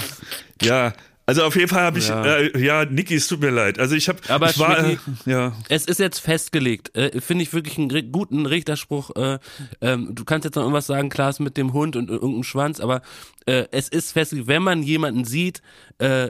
ja, 0.62 0.94
also 1.26 1.44
auf 1.44 1.56
jeden 1.56 1.68
Fall 1.68 1.82
habe 1.84 2.00
ich, 2.00 2.08
Ja. 2.10 2.24
äh, 2.24 2.60
ja, 2.64 2.86
Niki, 2.86 3.16
es 3.16 3.28
tut 3.28 3.40
mir 3.42 3.50
leid. 3.50 3.80
Also 3.80 3.96
ich 3.96 4.08
habe, 4.10 4.20
Aber 4.28 4.50
ich 4.50 4.60
war, 4.60 4.78
äh, 4.88 4.98
ja, 5.26 5.54
Es 5.70 5.86
ist 5.86 6.00
jetzt 6.00 6.20
festgelegt. 6.20 6.96
Äh, 6.96 7.20
Finde 7.22 7.44
ich 7.44 7.54
wirklich 7.54 7.78
einen 7.78 8.12
guten 8.12 8.46
Richterspruch. 8.46 9.16
Äh, 9.16 9.40
ähm, 9.82 10.14
du 10.14 10.24
kannst 10.26 10.46
jetzt 10.46 10.56
noch 10.56 10.64
irgendwas 10.64 10.88
sagen, 10.88 11.10
Klaas, 11.10 11.40
mit 11.40 11.58
dem 11.58 11.74
Hund 11.74 11.96
und 11.96 12.10
irgendeinem 12.10 12.44
Schwanz, 12.44 12.80
aber 12.80 13.02
äh, 13.48 13.66
es 13.72 13.90
ist 13.90 14.12
festgelegt, 14.12 14.48
wenn 14.48 14.64
man 14.64 14.84
jemanden 14.84 15.26
sieht 15.26 15.62
äh, 15.98 16.30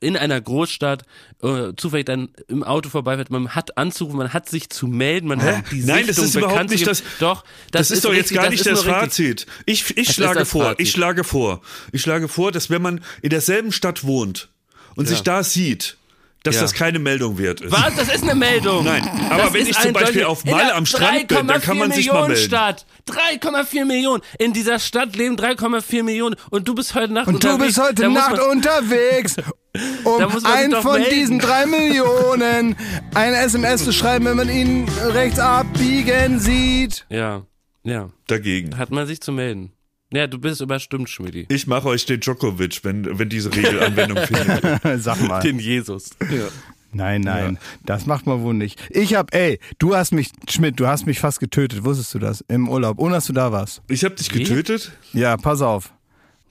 in 0.00 0.16
einer 0.16 0.40
Großstadt, 0.40 1.04
äh, 1.42 1.72
zufällig 1.76 2.06
dann 2.06 2.28
im 2.48 2.62
Auto 2.62 2.90
vorbeifährt, 2.90 3.30
man 3.30 3.54
hat 3.54 3.78
anzurufen, 3.78 4.18
man 4.18 4.32
hat 4.32 4.48
sich 4.48 4.68
zu 4.68 4.86
melden, 4.86 5.28
man 5.28 5.42
hat 5.42 5.64
die 5.70 5.82
Nein, 5.82 6.06
das 6.06 6.16
Sichtung 6.16 6.24
ist 6.24 6.34
überhaupt 6.36 6.70
nicht 6.70 6.86
das. 6.86 7.02
Doch, 7.18 7.44
Das, 7.70 7.90
ist, 7.90 8.04
doch 8.04 8.12
jetzt 8.12 8.24
richtig, 8.30 8.36
gar 8.36 8.50
nicht 8.50 8.60
ist 8.60 8.66
das 8.66 8.84
richtig. 8.84 8.92
Fazit. 8.92 9.46
Ich, 9.64 9.90
ich 9.96 10.08
ist 10.08 10.14
schlage 10.14 10.40
das 10.40 10.50
vor, 10.50 10.64
Fazit. 10.64 10.80
ich 10.80 10.90
schlage 10.90 11.24
vor, 11.24 11.62
ich 11.92 12.02
schlage 12.02 12.28
vor, 12.28 12.52
dass 12.52 12.68
wenn 12.70 12.82
man 12.82 13.00
in 13.22 13.30
derselben 13.30 13.72
Stadt 13.72 14.04
wohnt 14.04 14.50
und 14.96 15.06
sich 15.06 15.22
da 15.22 15.42
sieht, 15.42 15.96
dass 16.46 16.54
Ja. 16.56 16.62
das 16.62 16.72
keine 16.74 16.98
Meldung 16.98 17.38
wert 17.38 17.60
ist. 17.60 17.72
Was? 17.72 17.94
Das 17.96 18.08
ist 18.14 18.22
eine 18.22 18.34
Meldung. 18.34 18.84
Nein, 18.84 19.02
aber 19.30 19.44
Das 19.44 19.52
wenn 19.54 19.66
ich 19.66 19.78
zum 19.78 19.92
Beispiel 19.92 20.24
auf 20.24 20.44
Malle 20.44 20.74
am 20.74 20.86
Strand 20.86 21.28
bin, 21.28 21.46
dann 21.46 21.60
kann 21.60 21.78
man 21.78 21.90
3,4 21.90 21.94
sich 21.96 22.06
mal 22.06 22.12
Millionen 22.14 22.32
melden. 22.32 22.46
Stadt. 22.46 22.86
3,4 23.08 23.84
Millionen. 23.84 24.22
In 24.38 24.52
dieser 24.52 24.78
Stadt 24.78 25.14
leben 25.16 25.36
3,4 25.36 26.02
Millionen 26.02 26.36
und 26.50 26.66
du 26.66 26.74
bist 26.74 26.94
heute 26.94 27.12
Nacht 27.12 27.28
Und 27.28 27.42
du 27.44 27.48
unterwegs. 27.50 27.74
bist 27.76 27.88
heute 27.88 28.02
Da 28.02 28.08
Nacht 28.08 28.38
unterwegs, 28.40 29.36
um 30.04 30.22
einen 30.44 30.72
von 30.82 30.92
melden. 31.00 31.10
diesen 31.14 31.38
drei 31.38 31.66
Millionen 31.66 32.76
eine 33.14 33.36
SMS 33.38 33.84
zu 33.84 33.92
schreiben, 33.92 34.24
wenn 34.26 34.36
man 34.36 34.48
ihn 34.48 34.88
rechts 35.12 35.38
abbiegen 35.38 36.40
sieht. 36.40 37.06
Ja, 37.10 37.42
ja. 37.84 38.10
Dagegen. 38.26 38.76
Hat 38.78 38.90
man 38.90 39.06
sich 39.06 39.20
zu 39.20 39.30
melden. 39.32 39.72
Ja, 40.12 40.26
du 40.26 40.38
bist 40.38 40.60
überstimmt, 40.60 41.10
Schmidti. 41.10 41.46
Ich 41.48 41.66
mache 41.66 41.88
euch 41.88 42.06
den 42.06 42.20
Djokovic, 42.20 42.80
wenn, 42.84 43.18
wenn 43.18 43.28
diese 43.28 43.54
Regel 43.54 43.82
Anwendung 43.82 44.18
findet. 44.26 45.02
Sag 45.02 45.20
mal. 45.26 45.40
Den 45.40 45.58
Jesus. 45.58 46.10
Nein, 46.92 47.20
nein, 47.22 47.58
das 47.84 48.06
macht 48.06 48.26
man 48.26 48.42
wohl 48.42 48.54
nicht. 48.54 48.80
Ich 48.90 49.14
hab, 49.14 49.34
ey, 49.34 49.58
du 49.78 49.94
hast 49.94 50.12
mich, 50.12 50.30
Schmidt, 50.48 50.80
du 50.80 50.86
hast 50.86 51.06
mich 51.06 51.18
fast 51.18 51.40
getötet. 51.40 51.84
Wusstest 51.84 52.14
du 52.14 52.18
das? 52.18 52.42
Im 52.48 52.68
Urlaub, 52.68 52.98
ohne 52.98 53.14
dass 53.14 53.26
du 53.26 53.32
da 53.32 53.52
warst. 53.52 53.82
Ich 53.88 54.04
habe 54.04 54.14
dich 54.14 54.30
getötet? 54.30 54.92
Ja, 55.12 55.36
pass 55.36 55.60
auf. 55.60 55.92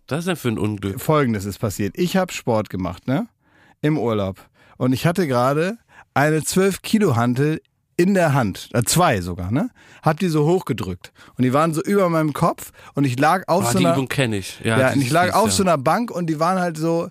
Was 0.08 0.20
ist 0.20 0.28
denn 0.28 0.36
für 0.36 0.50
ein 0.50 0.60
Unglück? 0.60 1.02
Folgendes 1.02 1.46
ist 1.46 1.58
passiert. 1.58 1.98
Ich 1.98 2.16
habe 2.16 2.32
Sport 2.32 2.70
gemacht, 2.70 3.08
ne? 3.08 3.28
Im 3.82 3.98
Urlaub. 3.98 4.40
Und 4.78 4.94
ich 4.94 5.06
hatte 5.08 5.26
gerade 5.26 5.78
eine 6.14 6.44
12 6.44 6.82
Kilo 6.84 7.16
Hantel 7.16 7.62
in 7.98 8.14
der 8.14 8.34
Hand, 8.34 8.70
äh, 8.74 8.84
zwei 8.84 9.22
sogar, 9.22 9.52
ne? 9.52 9.70
Hab 10.04 10.20
die 10.20 10.28
so 10.28 10.46
hochgedrückt. 10.46 11.12
Und 11.38 11.44
die 11.44 11.54
waren 11.54 11.74
so 11.74 11.82
über 11.82 12.10
meinem 12.10 12.34
Kopf 12.34 12.72
und 12.94 13.06
ich 13.06 13.18
lag 13.20 13.48
auf 13.48 13.66
Oh, 13.68 13.72
so 13.72 13.78
die 13.80 13.86
einer. 13.86 13.96
Übung 13.96 14.08
kenne 14.10 14.38
ich. 14.38 14.60
Ja, 14.64 14.78
Ja, 14.80 14.90
die 14.90 14.96
und 15.00 15.02
ich 15.06 15.12
lag 15.12 15.34
auf 15.34 15.46
ja. 15.48 15.52
so 15.52 15.64
einer 15.64 15.78
Bank 15.78 16.12
und 16.12 16.28
die 16.28 16.40
waren 16.40 16.60
halt 16.60 16.78
so, 16.78 17.08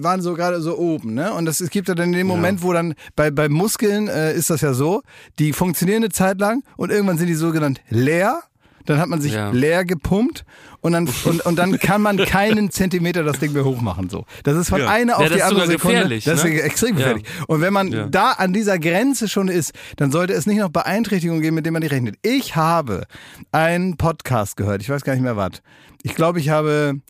waren 0.00 0.20
so 0.20 0.34
gerade 0.34 0.60
so 0.60 0.76
oben, 0.76 1.14
ne? 1.14 1.32
Und 1.32 1.44
das, 1.44 1.60
es 1.60 1.70
gibt 1.70 1.88
ja 1.88 1.94
dann 1.94 2.12
den 2.12 2.26
Moment, 2.26 2.62
wo 2.62 2.72
dann 2.72 2.94
bei, 3.14 3.30
bei 3.30 3.48
Muskeln 3.48 4.08
äh, 4.08 4.34
ist 4.34 4.50
das 4.50 4.60
ja 4.62 4.74
so, 4.74 5.02
die 5.38 5.52
funktionieren 5.52 6.02
eine 6.02 6.10
Zeit 6.10 6.38
lang 6.40 6.62
und 6.76 6.90
irgendwann 6.90 7.18
sind 7.18 7.28
die 7.28 7.34
sogenannt 7.34 7.80
leer. 7.88 8.42
Dann 8.86 8.98
hat 8.98 9.08
man 9.08 9.20
sich 9.20 9.32
Ja. 9.32 9.50
leer 9.50 9.84
gepumpt 9.86 10.44
und 10.84 10.92
dann, 10.92 11.08
und, 11.24 11.40
und 11.46 11.56
dann 11.56 11.78
kann 11.78 12.02
man 12.02 12.18
keinen 12.18 12.70
Zentimeter 12.70 13.22
das 13.24 13.38
Ding 13.38 13.54
mehr 13.54 13.64
hochmachen. 13.64 14.10
So. 14.10 14.26
Das 14.42 14.54
ist 14.56 14.68
von 14.68 14.80
Ja. 14.80 14.90
einer 14.90 15.16
auf 15.16 15.22
Ja, 15.22 15.28
das 15.28 15.32
die 15.36 15.40
ist 15.40 15.44
andere 15.48 15.66
Sekunde. 15.66 15.94
gefährlich, 15.96 16.24
Das 16.24 16.38
ist 16.40 16.44
ne? 16.44 16.60
extrem 16.60 16.90
Ja. 16.90 16.96
gefährlich. 16.96 17.24
Und 17.46 17.60
wenn 17.62 17.72
man 17.72 17.88
Ja. 17.90 18.06
da 18.06 18.32
an 18.32 18.52
dieser 18.52 18.78
Grenze 18.78 19.28
schon 19.28 19.48
ist, 19.48 19.72
dann 19.96 20.12
sollte 20.12 20.34
es 20.34 20.44
nicht 20.46 20.58
noch 20.58 20.68
Beeinträchtigungen 20.68 21.40
geben, 21.40 21.54
mit 21.56 21.64
denen 21.64 21.72
man 21.72 21.82
nicht 21.82 21.92
rechnet. 21.92 22.16
Ich 22.20 22.54
habe 22.54 23.06
einen 23.50 23.96
Podcast 23.96 24.58
gehört, 24.58 24.82
ich 24.82 24.90
weiß 24.90 25.04
gar 25.04 25.14
nicht 25.14 25.22
mehr 25.22 25.36
was. 25.38 25.62
Ich 26.02 26.14
glaube, 26.14 26.38
ich 26.38 26.50
habe 26.50 27.00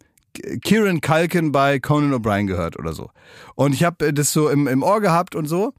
Kieran 0.62 1.00
Culkin 1.00 1.50
bei 1.50 1.80
Conan 1.80 2.12
O'Brien 2.14 2.46
gehört 2.46 2.78
oder 2.78 2.92
so. 2.92 3.10
Und 3.56 3.72
ich 3.74 3.82
habe 3.82 4.12
das 4.12 4.32
so 4.32 4.48
im, 4.50 4.68
im 4.68 4.84
Ohr 4.84 5.00
gehabt 5.00 5.34
und 5.34 5.46
so. 5.46 5.74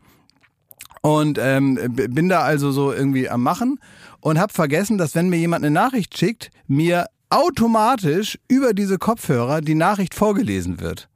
Und 1.01 1.37
ähm, 1.39 1.79
bin 1.93 2.27
da 2.29 2.41
also 2.41 2.71
so 2.71 2.91
irgendwie 2.91 3.29
am 3.29 3.41
Machen 3.43 3.79
und 4.21 4.39
habe 4.39 4.51
vergessen, 4.51 4.97
dass 4.97 5.13
wenn 5.15 5.29
mir 5.29 5.37
jemand 5.37 5.63
eine 5.63 5.71
Nachricht 5.73 6.17
schickt, 6.17 6.49
mir 6.67 7.05
automatisch 7.29 8.37
über 8.47 8.73
diese 8.73 8.97
Kopfhörer 8.97 9.61
die 9.61 9.75
Nachricht 9.75 10.13
vorgelesen 10.13 10.79
wird. 10.79 11.09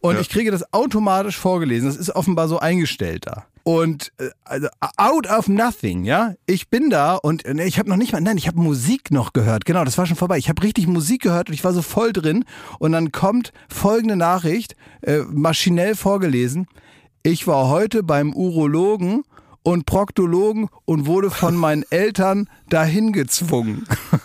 Und 0.00 0.20
ich 0.20 0.28
kriege 0.28 0.50
das 0.50 0.72
automatisch 0.72 1.36
vorgelesen. 1.36 1.88
Das 1.88 1.96
ist 1.96 2.10
offenbar 2.10 2.48
so 2.48 2.58
eingestellt 2.58 3.26
da. 3.26 3.46
Und 3.64 4.12
äh, 4.18 4.30
also 4.44 4.68
out 4.96 5.26
of 5.26 5.48
nothing, 5.48 6.04
ja. 6.04 6.34
Ich 6.46 6.70
bin 6.70 6.88
da 6.88 7.16
und 7.16 7.44
äh, 7.44 7.64
ich 7.64 7.78
habe 7.78 7.90
noch 7.90 7.96
nicht 7.96 8.12
mal, 8.12 8.20
nein, 8.20 8.38
ich 8.38 8.48
habe 8.48 8.58
Musik 8.58 9.10
noch 9.10 9.34
gehört. 9.34 9.66
Genau, 9.66 9.84
das 9.84 9.98
war 9.98 10.06
schon 10.06 10.16
vorbei. 10.16 10.38
Ich 10.38 10.48
habe 10.48 10.62
richtig 10.62 10.86
Musik 10.86 11.22
gehört 11.22 11.48
und 11.48 11.54
ich 11.54 11.64
war 11.64 11.74
so 11.74 11.82
voll 11.82 12.12
drin. 12.12 12.44
Und 12.78 12.92
dann 12.92 13.12
kommt 13.12 13.52
folgende 13.68 14.16
Nachricht, 14.16 14.74
äh, 15.02 15.18
maschinell 15.18 15.96
vorgelesen. 15.96 16.66
Ich 17.22 17.46
war 17.46 17.68
heute 17.68 18.02
beim 18.02 18.32
Urologen 18.32 19.24
und 19.68 19.84
Proktologen 19.84 20.70
und 20.86 21.04
wurde 21.04 21.30
von 21.30 21.54
meinen 21.54 21.84
Eltern 21.90 22.48
dahin 22.70 23.12
gezwungen. 23.12 23.84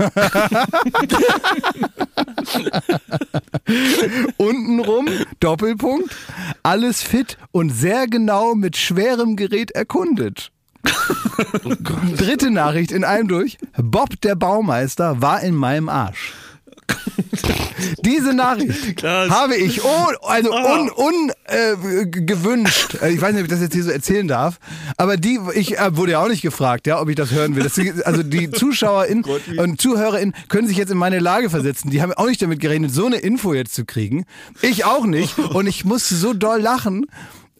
Untenrum, 4.37 5.09
Doppelpunkt, 5.41 6.15
alles 6.63 7.03
fit 7.03 7.37
und 7.51 7.71
sehr 7.71 8.07
genau 8.07 8.55
mit 8.55 8.77
schwerem 8.77 9.35
Gerät 9.35 9.71
erkundet. 9.71 10.53
Dritte 12.15 12.49
Nachricht 12.49 12.93
in 12.93 13.03
einem 13.03 13.27
durch. 13.27 13.57
Bob 13.75 14.21
der 14.21 14.35
Baumeister 14.35 15.21
war 15.21 15.41
in 15.41 15.55
meinem 15.55 15.89
Arsch. 15.89 16.31
Diese 18.05 18.33
Nachricht 18.33 18.97
Krass. 18.97 19.29
habe 19.29 19.55
ich 19.55 19.83
oh, 19.83 20.07
also 20.23 20.51
un, 20.51 20.89
un, 20.89 21.31
äh. 21.47 21.73
Äh, 21.73 23.13
Ich 23.13 23.21
weiß 23.21 23.33
nicht, 23.33 23.41
ob 23.41 23.45
ich 23.45 23.47
das 23.47 23.61
jetzt 23.61 23.73
hier 23.73 23.83
so 23.83 23.91
erzählen 23.91 24.27
darf, 24.27 24.59
aber 24.97 25.17
die 25.17 25.39
ich 25.53 25.77
äh, 25.77 25.95
wurde 25.95 26.13
ja 26.13 26.23
auch 26.23 26.27
nicht 26.27 26.41
gefragt, 26.41 26.87
ja, 26.87 26.99
ob 27.01 27.09
ich 27.09 27.15
das 27.15 27.31
hören 27.31 27.55
will. 27.55 27.63
Das, 27.63 27.77
also 28.05 28.23
die 28.23 28.49
ZuschauerInnen 28.51 29.25
und 29.57 29.81
ZuhörerInnen 29.81 30.33
können 30.49 30.67
sich 30.67 30.77
jetzt 30.77 30.91
in 30.91 30.97
meine 30.97 31.19
Lage 31.19 31.49
versetzen. 31.49 31.89
Die 31.89 32.01
haben 32.01 32.13
auch 32.13 32.27
nicht 32.27 32.41
damit 32.41 32.59
gerechnet, 32.59 32.91
so 32.93 33.05
eine 33.05 33.17
Info 33.17 33.53
jetzt 33.53 33.75
zu 33.75 33.85
kriegen. 33.85 34.25
Ich 34.61 34.85
auch 34.85 35.05
nicht 35.05 35.37
und 35.37 35.67
ich 35.67 35.85
musste 35.85 36.15
so 36.15 36.33
doll 36.33 36.61
lachen. 36.61 37.05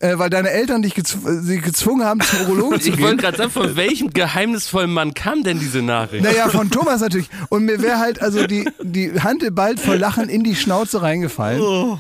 Äh, 0.04 0.20
weil 0.20 0.30
deine 0.30 0.50
Eltern 0.50 0.82
dich 0.82 0.96
gezw 0.96 1.18
sie 1.42 1.62
gezwungen 1.62 2.06
haben, 2.06 2.20
zum 2.20 2.42
Urologen 2.42 2.82
zu 2.82 2.90
Ich 2.90 2.96
gehen. 2.98 3.06
wollte 3.06 3.18
gerade 3.24 3.38
sagen, 3.38 3.52
von 3.52 3.76
welchem 3.78 4.10
geheimnisvollen 4.12 4.92
Mann 4.92 5.14
kam 5.14 5.44
denn 5.44 5.60
diese 5.60 5.82
Nachricht? 5.82 6.24
Naja, 6.26 6.50
von 6.50 6.70
Thomas 6.70 7.00
natürlich. 7.00 7.30
Und 7.50 7.64
mir 7.64 7.82
wäre 7.82 8.00
halt 8.00 8.22
also 8.22 8.46
die, 8.46 8.70
die 8.82 9.22
Hand 9.22 9.44
bald 9.56 9.80
vor 9.80 9.96
Lachen 9.96 10.28
in 10.28 10.44
die 10.44 10.56
Schnauze 10.56 11.02
reingefallen. 11.02 11.98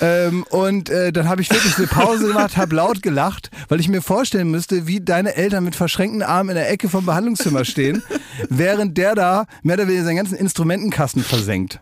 Ähm, 0.00 0.44
und 0.50 0.90
äh, 0.90 1.12
dann 1.12 1.28
habe 1.28 1.42
ich 1.42 1.50
wirklich 1.50 1.78
eine 1.78 1.86
Pause 1.86 2.26
gemacht, 2.28 2.56
habe 2.56 2.74
laut 2.74 3.02
gelacht, 3.02 3.50
weil 3.68 3.78
ich 3.78 3.88
mir 3.88 4.02
vorstellen 4.02 4.50
müsste, 4.50 4.88
wie 4.88 5.00
deine 5.00 5.36
Eltern 5.36 5.62
mit 5.64 5.76
verschränkten 5.76 6.22
Armen 6.22 6.50
in 6.50 6.56
der 6.56 6.70
Ecke 6.70 6.88
vom 6.88 7.06
Behandlungszimmer 7.06 7.64
stehen, 7.64 8.02
während 8.48 8.98
der 8.98 9.14
da 9.14 9.46
mehr 9.62 9.74
oder 9.76 9.86
weniger 9.86 10.04
seinen 10.04 10.16
ganzen 10.16 10.36
Instrumentenkasten 10.36 11.22
versenkt. 11.22 11.80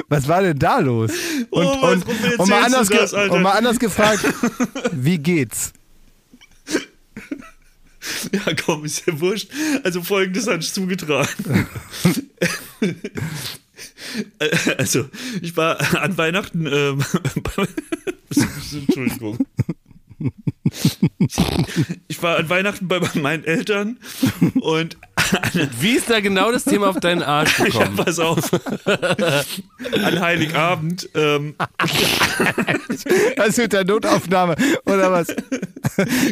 Was 0.10 0.28
war 0.28 0.42
denn 0.42 0.60
da 0.60 0.80
los? 0.80 1.12
Und, 1.50 1.66
Oh, 1.66 1.88
und, 1.92 2.06
und, 2.40 2.50
mal 2.50 2.64
anders 2.64 2.90
das, 2.90 3.14
und 3.14 3.42
mal 3.42 3.52
anders 3.52 3.80
gefragt, 3.80 4.26
wie 4.92 5.18
geht's? 5.18 5.74
Ja, 8.32 8.54
komm, 8.66 8.86
ist 8.86 9.06
ja 9.06 9.20
wurscht. 9.20 9.50
Also 9.84 10.02
folgendes 10.02 10.48
hat 10.48 10.64
sich 10.64 10.74
zugetragen. 10.74 11.68
also, 14.78 15.10
ich 15.42 15.58
war 15.58 16.02
an 16.02 16.18
Weihnachten, 16.18 16.66
ähm, 16.68 17.04
Entschuldigung. 18.74 19.38
Ich 22.08 22.24
war 22.24 22.38
an 22.38 22.50
Weihnachten 22.50 22.88
bei 22.88 23.00
meinen 23.16 23.44
Eltern 23.44 23.98
und 24.62 24.98
Wie 25.80 25.92
ist 25.92 26.10
da 26.10 26.20
genau 26.20 26.52
das 26.52 26.64
Thema 26.64 26.90
auf 26.90 27.00
deinen 27.00 27.22
Arsch 27.24 27.60
ja, 27.60 27.66
gekommen? 27.66 27.96
pass 27.98 28.20
auf. 28.20 28.50
An 28.86 30.20
Heiligabend 30.20 31.10
ähm, 31.16 31.56
Also 33.38 33.64
mit 33.64 33.74
der 33.74 33.86
Notaufnahme 33.86 34.56
oder 34.86 35.12
was? 35.12 35.28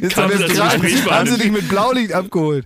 Jetzt 0.02 0.18
haben, 0.18 0.32
wir 0.32 1.06
war 1.06 1.20
haben 1.20 1.30
sie 1.30 1.38
dich 1.38 1.52
mit 1.52 1.68
Blaulicht 1.68 2.14
abgeholt. 2.14 2.66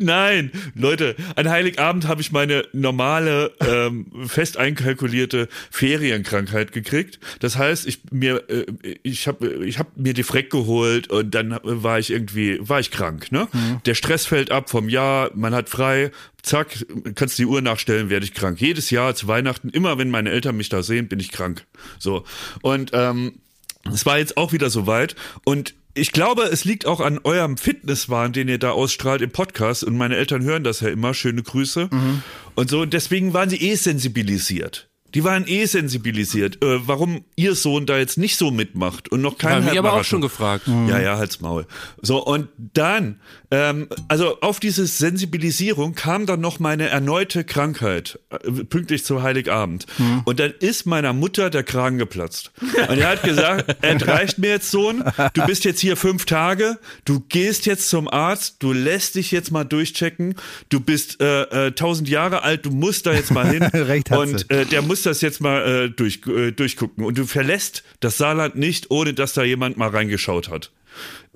Nein, 0.00 0.52
Leute, 0.76 1.16
an 1.34 1.50
Heiligabend 1.50 2.06
habe 2.06 2.20
ich 2.20 2.30
meine 2.30 2.64
normale, 2.72 3.52
ähm, 3.58 4.06
fest 4.28 4.56
einkalkulierte 4.56 5.48
Ferienkrankheit 5.72 6.70
gekriegt. 6.70 7.18
Das 7.40 7.58
heißt, 7.58 7.84
ich 7.84 8.02
mir, 8.12 8.48
äh, 8.48 8.66
ich 9.02 9.26
habe, 9.26 9.66
ich 9.66 9.80
habe 9.80 9.90
mir 9.96 10.14
die 10.14 10.22
Freck 10.22 10.50
geholt 10.50 11.10
und 11.10 11.34
dann 11.34 11.58
war 11.64 11.98
ich 11.98 12.10
irgendwie, 12.10 12.60
war 12.60 12.78
ich 12.78 12.92
krank. 12.92 13.32
Ne, 13.32 13.48
der 13.86 13.94
Stress 13.94 14.24
fällt 14.24 14.52
ab 14.52 14.70
vom 14.70 14.88
Jahr, 14.88 15.32
man 15.34 15.52
hat 15.52 15.68
frei. 15.68 16.12
Zack, 16.42 16.86
kannst 17.16 17.36
die 17.40 17.46
Uhr 17.46 17.60
nachstellen, 17.60 18.08
werde 18.08 18.24
ich 18.24 18.34
krank. 18.34 18.60
Jedes 18.60 18.90
Jahr 18.90 19.16
zu 19.16 19.26
Weihnachten, 19.26 19.68
immer 19.68 19.98
wenn 19.98 20.10
meine 20.10 20.30
Eltern 20.30 20.56
mich 20.56 20.68
da 20.68 20.84
sehen, 20.84 21.08
bin 21.08 21.18
ich 21.18 21.32
krank. 21.32 21.64
So 21.98 22.22
und 22.62 22.92
ähm, 22.94 23.40
es 23.92 24.06
war 24.06 24.18
jetzt 24.18 24.36
auch 24.36 24.52
wieder 24.52 24.70
soweit 24.70 25.16
und 25.44 25.74
ich 25.98 26.12
glaube, 26.12 26.44
es 26.44 26.64
liegt 26.64 26.86
auch 26.86 27.00
an 27.00 27.18
eurem 27.24 27.56
Fitnesswahn, 27.56 28.32
den 28.32 28.48
ihr 28.48 28.58
da 28.58 28.70
ausstrahlt 28.70 29.22
im 29.22 29.30
Podcast. 29.30 29.84
Und 29.84 29.96
meine 29.96 30.16
Eltern 30.16 30.42
hören 30.42 30.64
das 30.64 30.80
ja 30.80 30.88
immer, 30.88 31.14
schöne 31.14 31.42
Grüße. 31.42 31.88
Und 32.54 32.70
so 32.70 32.80
und 32.80 32.92
deswegen 32.92 33.34
waren 33.34 33.50
sie 33.50 33.56
eh 33.60 33.74
sensibilisiert. 33.74 34.88
Die 35.14 35.24
waren 35.24 35.46
eh 35.46 35.64
sensibilisiert, 35.64 36.62
äh, 36.62 36.86
warum 36.86 37.24
ihr 37.36 37.54
Sohn 37.54 37.86
da 37.86 37.98
jetzt 37.98 38.18
nicht 38.18 38.36
so 38.36 38.50
mitmacht 38.50 39.10
und 39.10 39.20
noch 39.20 39.38
kein 39.38 39.56
Haben 39.56 39.64
mich 39.66 39.78
aber 39.78 39.94
auch 39.94 40.04
schon 40.04 40.20
gefragt. 40.20 40.66
Ja, 40.88 40.98
ja, 41.00 41.18
halt's 41.18 41.40
Maul. 41.40 41.66
So, 42.02 42.24
und 42.24 42.48
dann, 42.74 43.20
ähm, 43.50 43.88
also 44.08 44.40
auf 44.40 44.60
diese 44.60 44.86
Sensibilisierung 44.86 45.94
kam 45.94 46.26
dann 46.26 46.40
noch 46.40 46.58
meine 46.58 46.88
erneute 46.88 47.44
Krankheit, 47.44 48.18
äh, 48.30 48.64
pünktlich 48.64 49.04
zu 49.04 49.22
Heiligabend. 49.22 49.86
Und 50.24 50.40
dann 50.40 50.52
ist 50.60 50.86
meiner 50.86 51.12
Mutter 51.12 51.50
der 51.50 51.62
Kragen 51.62 51.98
geplatzt. 51.98 52.52
Und 52.60 52.98
er 52.98 53.08
hat 53.08 53.22
gesagt, 53.22 53.76
es 53.82 54.06
reicht 54.06 54.38
mir 54.38 54.50
jetzt, 54.50 54.70
Sohn, 54.70 55.02
du 55.32 55.46
bist 55.46 55.64
jetzt 55.64 55.80
hier 55.80 55.96
fünf 55.96 56.26
Tage, 56.26 56.78
du 57.04 57.20
gehst 57.20 57.66
jetzt 57.66 57.88
zum 57.88 58.08
Arzt, 58.08 58.56
du 58.60 58.72
lässt 58.72 59.14
dich 59.14 59.30
jetzt 59.30 59.50
mal 59.50 59.64
durchchecken, 59.64 60.34
du 60.68 60.80
bist 60.80 61.20
äh, 61.20 61.68
äh, 61.68 61.72
tausend 61.72 62.08
Jahre 62.08 62.42
alt, 62.42 62.66
du 62.66 62.70
musst 62.70 63.06
da 63.06 63.12
jetzt 63.12 63.30
mal 63.30 63.46
hin. 63.46 63.62
Recht 63.78 64.10
hat 64.10 64.18
und 64.18 64.50
äh, 64.50 64.66
der 64.66 64.82
muss 64.82 64.97
das 65.06 65.20
jetzt 65.20 65.40
mal 65.40 65.84
äh, 65.86 65.90
durch, 65.90 66.20
äh, 66.26 66.50
durchgucken. 66.52 67.04
Und 67.04 67.18
du 67.18 67.24
verlässt 67.26 67.82
das 68.00 68.16
Saarland 68.18 68.56
nicht, 68.56 68.90
ohne 68.90 69.14
dass 69.14 69.32
da 69.34 69.42
jemand 69.42 69.76
mal 69.76 69.88
reingeschaut 69.88 70.48
hat. 70.48 70.70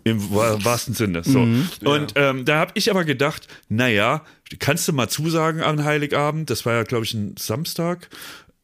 Im 0.04 0.30
wa- 0.34 0.58
wahrsten 0.64 0.94
Sinne. 0.94 1.22
So. 1.24 1.40
Und 1.84 2.12
ähm, 2.16 2.44
da 2.44 2.58
habe 2.58 2.72
ich 2.74 2.90
aber 2.90 3.04
gedacht, 3.04 3.46
naja, 3.68 4.24
kannst 4.58 4.88
du 4.88 4.92
mal 4.92 5.08
zusagen 5.08 5.60
an 5.62 5.84
Heiligabend? 5.84 6.50
Das 6.50 6.66
war 6.66 6.74
ja, 6.74 6.82
glaube 6.82 7.04
ich, 7.04 7.14
ein 7.14 7.34
Samstag 7.38 8.08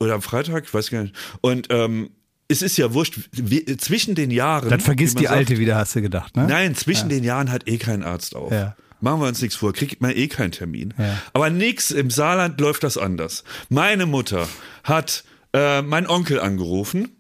oder 0.01 0.15
am 0.15 0.23
Freitag, 0.23 0.65
ich 0.65 0.75
weiß 0.75 0.91
gar 0.91 1.03
nicht. 1.03 1.15
Und 1.41 1.69
ähm, 1.71 2.11
es 2.49 2.63
ist 2.63 2.77
ja 2.79 2.95
wurscht, 2.95 3.19
wie, 3.33 3.65
zwischen 3.77 4.15
den 4.15 4.31
Jahren. 4.31 4.71
Wie 4.71 4.81
vergisst 4.83 5.19
die 5.19 5.25
sagt, 5.25 5.37
Alte 5.37 5.59
wieder, 5.59 5.77
hast 5.77 5.95
du 5.95 6.03
gedacht, 6.03 6.35
ne? 6.37 6.47
Nein, 6.49 6.75
zwischen 6.75 7.09
den 7.09 7.23
Jahren 7.23 7.51
hat 7.53 7.69
eh 7.69 7.77
kein 7.79 8.03
Arzt 8.03 8.35
auf. 8.35 8.51
Ja. 8.51 8.75
Machen 9.01 9.21
wir 9.21 9.29
uns 9.29 9.41
nichts 9.41 9.57
vor, 9.57 9.73
kriegt 9.73 10.01
man 10.01 10.11
eh 10.11 10.29
keinen 10.29 10.53
Termin. 10.53 10.95
Ja. 10.99 11.21
Aber 11.33 11.51
nix, 11.51 11.91
im 11.91 12.11
Saarland 12.11 12.61
läuft 12.61 12.83
das 12.83 12.99
anders. 12.99 13.45
Meine 13.69 14.07
Mutter 14.07 14.49
hat 14.85 15.25
äh, 15.53 15.83
meinen 15.83 16.07
Onkel 16.07 16.41
angerufen. 16.41 17.13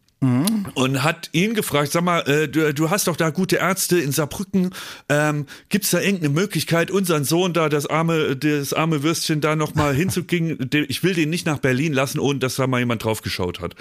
Und 0.75 1.05
hat 1.05 1.31
ihn 1.31 1.55
gefragt, 1.55 1.93
sag 1.93 2.03
mal, 2.03 2.29
äh, 2.29 2.49
du, 2.49 2.75
du 2.75 2.91
hast 2.91 3.07
doch 3.07 3.15
da 3.15 3.31
gute 3.31 3.57
Ärzte 3.57 4.01
in 4.01 4.11
Saarbrücken. 4.11 4.71
Ähm, 5.09 5.47
Gibt 5.69 5.85
es 5.85 5.93
da 5.93 6.01
irgendeine 6.01 6.31
Möglichkeit, 6.31 6.91
unseren 6.91 7.23
Sohn 7.23 7.53
da, 7.53 7.69
das 7.69 7.87
arme, 7.87 8.35
das 8.35 8.73
arme 8.73 9.05
Würstchen 9.05 9.41
da 9.41 9.55
nochmal 9.55 9.95
hinzukriegen? 9.95 10.59
Ich 10.89 11.05
will 11.05 11.15
den 11.15 11.31
nicht 11.31 11.47
nach 11.47 11.59
Berlin 11.59 11.93
lassen, 11.93 12.19
ohne 12.19 12.41
dass 12.41 12.57
da 12.57 12.67
mal 12.67 12.81
jemand 12.81 13.05
drauf 13.05 13.23
geschaut 13.23 13.61
hat. 13.61 13.77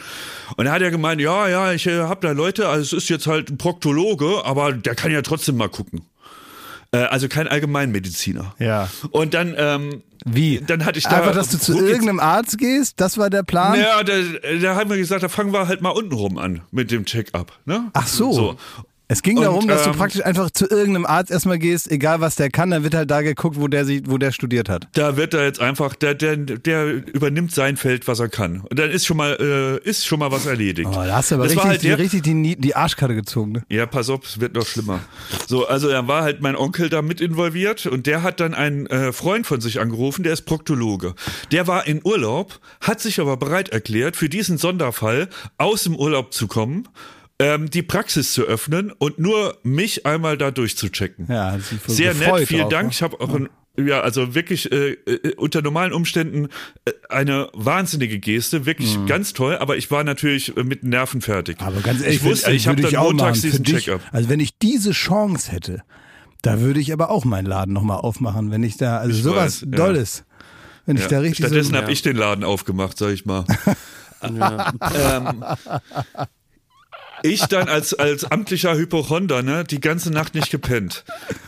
Und 0.57 0.67
er 0.67 0.73
hat 0.73 0.81
ja 0.83 0.91
gemeint, 0.91 1.21
ja, 1.21 1.47
ja, 1.47 1.73
ich 1.73 1.87
äh, 1.87 2.01
hab 2.01 2.21
da 2.21 2.31
Leute, 2.31 2.69
also 2.69 2.95
es 2.95 3.03
ist 3.03 3.09
jetzt 3.09 3.25
halt 3.25 3.49
ein 3.49 3.57
Proktologe, 3.57 4.45
aber 4.45 4.73
der 4.73 4.93
kann 4.93 5.11
ja 5.11 5.23
trotzdem 5.23 5.57
mal 5.57 5.69
gucken. 5.69 6.03
Äh, 6.91 6.99
also 6.99 7.27
kein 7.27 7.47
Allgemeinmediziner. 7.47 8.55
Ja. 8.59 8.89
Und 9.11 9.33
dann, 9.33 9.55
ähm, 9.57 10.03
Wie? 10.25 10.61
dann 10.65 10.85
hatte 10.85 10.99
ich 10.99 11.05
da. 11.05 11.17
Einfach, 11.17 11.33
dass 11.33 11.49
du 11.49 11.59
zu 11.59 11.77
irgendeinem 11.77 12.19
Arzt 12.19 12.57
gehst, 12.57 12.99
das 13.01 13.17
war 13.17 13.29
der 13.29 13.43
Plan? 13.43 13.79
Ja, 13.79 14.03
da, 14.03 14.13
da 14.61 14.75
haben 14.75 14.89
wir 14.89 14.97
gesagt, 14.97 15.23
da 15.23 15.29
fangen 15.29 15.53
wir 15.53 15.67
halt 15.67 15.81
mal 15.81 15.89
unten 15.89 16.13
rum 16.13 16.37
an 16.37 16.61
mit 16.71 16.91
dem 16.91 17.05
Check-up. 17.05 17.59
Ne? 17.65 17.89
Ach 17.93 18.07
so. 18.07 18.31
so. 18.31 18.57
Es 19.09 19.21
ging 19.21 19.37
Und, 19.37 19.43
darum, 19.43 19.67
dass 19.69 19.83
du 19.83 19.91
ähm, 19.91 19.95
praktisch 19.95 20.25
einfach 20.25 20.51
zu 20.51 20.69
irgendeinem 20.69 21.05
Arzt 21.05 21.31
erstmal 21.31 21.57
gehst, 21.57 21.89
egal 21.89 22.19
was 22.19 22.35
der 22.35 22.49
kann, 22.49 22.71
dann 22.71 22.83
wird 22.83 22.93
halt 22.93 23.09
da 23.09 23.21
geguckt, 23.21 23.55
wo 23.57 23.69
der 23.69 23.85
sich, 23.85 24.01
wo 24.05 24.17
der 24.17 24.33
studiert 24.33 24.67
hat. 24.67 24.89
Da 24.93 25.15
wird 25.15 25.33
er 25.33 25.45
jetzt 25.45 25.61
einfach, 25.61 25.95
der, 25.95 26.13
der, 26.13 26.35
der 26.35 26.87
übernimmt 27.07 27.53
sein 27.53 27.77
Feld, 27.77 28.05
was 28.09 28.19
er 28.19 28.27
kann. 28.27 28.61
Und 28.69 28.77
dann 28.77 28.89
ist 28.89 29.05
schon 29.05 29.15
mal, 29.15 29.37
äh, 29.39 29.89
ist 29.89 30.05
schon 30.05 30.19
mal 30.19 30.31
was 30.31 30.45
erledigt. 30.45 30.89
Oh, 30.91 30.95
da 30.95 31.15
hast 31.15 31.31
du 31.31 31.35
aber 31.35 31.45
das 31.45 31.53
richtig, 31.53 31.63
war 31.63 31.71
halt 31.71 31.83
die, 31.83 31.87
der, 31.87 31.99
richtig 31.99 32.23
die, 32.23 32.57
die 32.57 32.75
Arschkarte 32.75 33.15
gezogen. 33.15 33.53
Ne? 33.53 33.63
Ja, 33.69 33.85
pass 33.85 34.09
auf, 34.09 34.25
es 34.25 34.41
wird 34.41 34.55
noch 34.55 34.65
schlimmer. 34.65 34.99
So, 35.47 35.65
also 35.65 35.87
da 35.87 36.05
war 36.09 36.23
halt 36.23 36.41
mein 36.41 36.57
Onkel 36.57 36.89
da 36.89 37.01
mit 37.01 37.21
involviert 37.21 37.85
und 37.85 38.07
der 38.07 38.23
hat 38.23 38.41
dann 38.41 38.53
einen 38.53 38.87
äh, 38.87 39.13
Freund 39.13 39.47
von 39.47 39.61
sich 39.61 39.79
angerufen, 39.79 40.23
der 40.23 40.33
ist 40.33 40.41
Proktologe. 40.41 41.15
Der 41.53 41.65
war 41.65 41.87
in 41.87 42.01
Urlaub, 42.03 42.59
hat 42.81 42.99
sich 42.99 43.21
aber 43.21 43.37
bereit 43.37 43.69
erklärt, 43.69 44.17
für 44.17 44.27
diesen 44.27 44.57
Sonderfall 44.57 45.29
aus 45.57 45.83
dem 45.83 45.95
Urlaub 45.95 46.33
zu 46.33 46.47
kommen, 46.47 46.89
ähm, 47.39 47.69
die 47.69 47.83
Praxis 47.83 48.33
zu 48.33 48.43
öffnen 48.43 48.91
und 48.91 49.19
nur 49.19 49.57
mich 49.63 50.05
einmal 50.05 50.37
da 50.37 50.51
durchzuchecken. 50.51 51.27
Ja, 51.29 51.57
Sehr 51.87 52.13
nett, 52.13 52.47
vielen 52.47 52.63
auch, 52.65 52.69
Dank. 52.69 52.85
ne? 52.87 52.91
Ich 52.91 53.01
habe 53.01 53.19
auch 53.19 53.33
ein 53.33 53.49
ja, 53.79 54.01
also 54.01 54.33
wirklich 54.33 54.71
äh, 54.71 54.93
äh, 54.93 55.35
unter 55.35 55.61
normalen 55.61 55.93
Umständen 55.93 56.47
äh, 56.85 56.91
eine 57.09 57.49
wahnsinnige 57.53 58.17
Geste, 58.17 58.65
wirklich 58.65 58.97
ganz 59.05 59.33
toll, 59.33 59.57
aber 59.57 59.77
ich 59.77 59.91
war 59.91 60.03
natürlich 60.03 60.57
äh, 60.57 60.63
mit 60.63 60.83
Nerven 60.83 61.21
fertig. 61.21 61.61
Mhm. 61.61 61.67
Aber 61.67 61.81
ganz 61.81 62.01
ehrlich, 62.01 62.17
ich 62.17 62.23
wusste, 62.23 62.51
ich 62.53 62.67
habe 62.67 62.81
dann 62.81 62.95
auch 62.95 63.09
montags 63.11 63.41
diesen 63.41 63.63
dich. 63.63 63.85
Check-up. 63.85 64.01
Also 64.11 64.29
wenn 64.29 64.39
ich 64.39 64.57
diese 64.57 64.91
Chance 64.93 65.51
hätte, 65.51 65.83
da 66.41 66.59
würde 66.59 66.79
ich 66.79 66.91
aber 66.91 67.11
auch 67.11 67.23
meinen 67.23 67.45
Laden 67.45 67.71
nochmal 67.73 67.97
aufmachen, 67.97 68.49
wenn 68.49 68.63
ich 68.63 68.77
da, 68.77 68.97
also 68.97 69.15
Ich 69.15 69.23
sowas 69.23 69.61
weiß, 69.61 69.67
ja. 69.71 69.77
Dolles. 69.77 70.23
Wenn 70.87 70.95
ich 70.95 71.03
Ja. 71.03 71.09
da 71.09 71.19
richtig 71.19 71.45
Stattdessen 71.45 71.73
so, 71.73 71.77
habe 71.77 71.91
ich 71.91 72.01
den 72.01 72.15
Laden 72.15 72.43
aufgemacht, 72.43 72.97
sag 72.97 73.11
ich 73.11 73.25
mal. 73.25 73.45
ähm, 74.23 75.43
ich 77.23 77.41
dann 77.41 77.67
als, 77.69 77.93
als 77.93 78.23
amtlicher 78.25 78.75
Hypochonder, 78.75 79.41
ne, 79.43 79.63
die 79.63 79.79
ganze 79.79 80.11
Nacht 80.11 80.35
nicht 80.35 80.49
gepennt. 80.51 81.03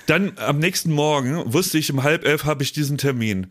Dann 0.07 0.33
am 0.37 0.59
nächsten 0.59 0.91
Morgen 0.91 1.41
wusste 1.53 1.77
ich, 1.77 1.91
um 1.91 2.03
halb 2.03 2.25
elf 2.25 2.45
habe 2.45 2.63
ich 2.63 2.71
diesen 2.73 2.97
Termin. 2.97 3.47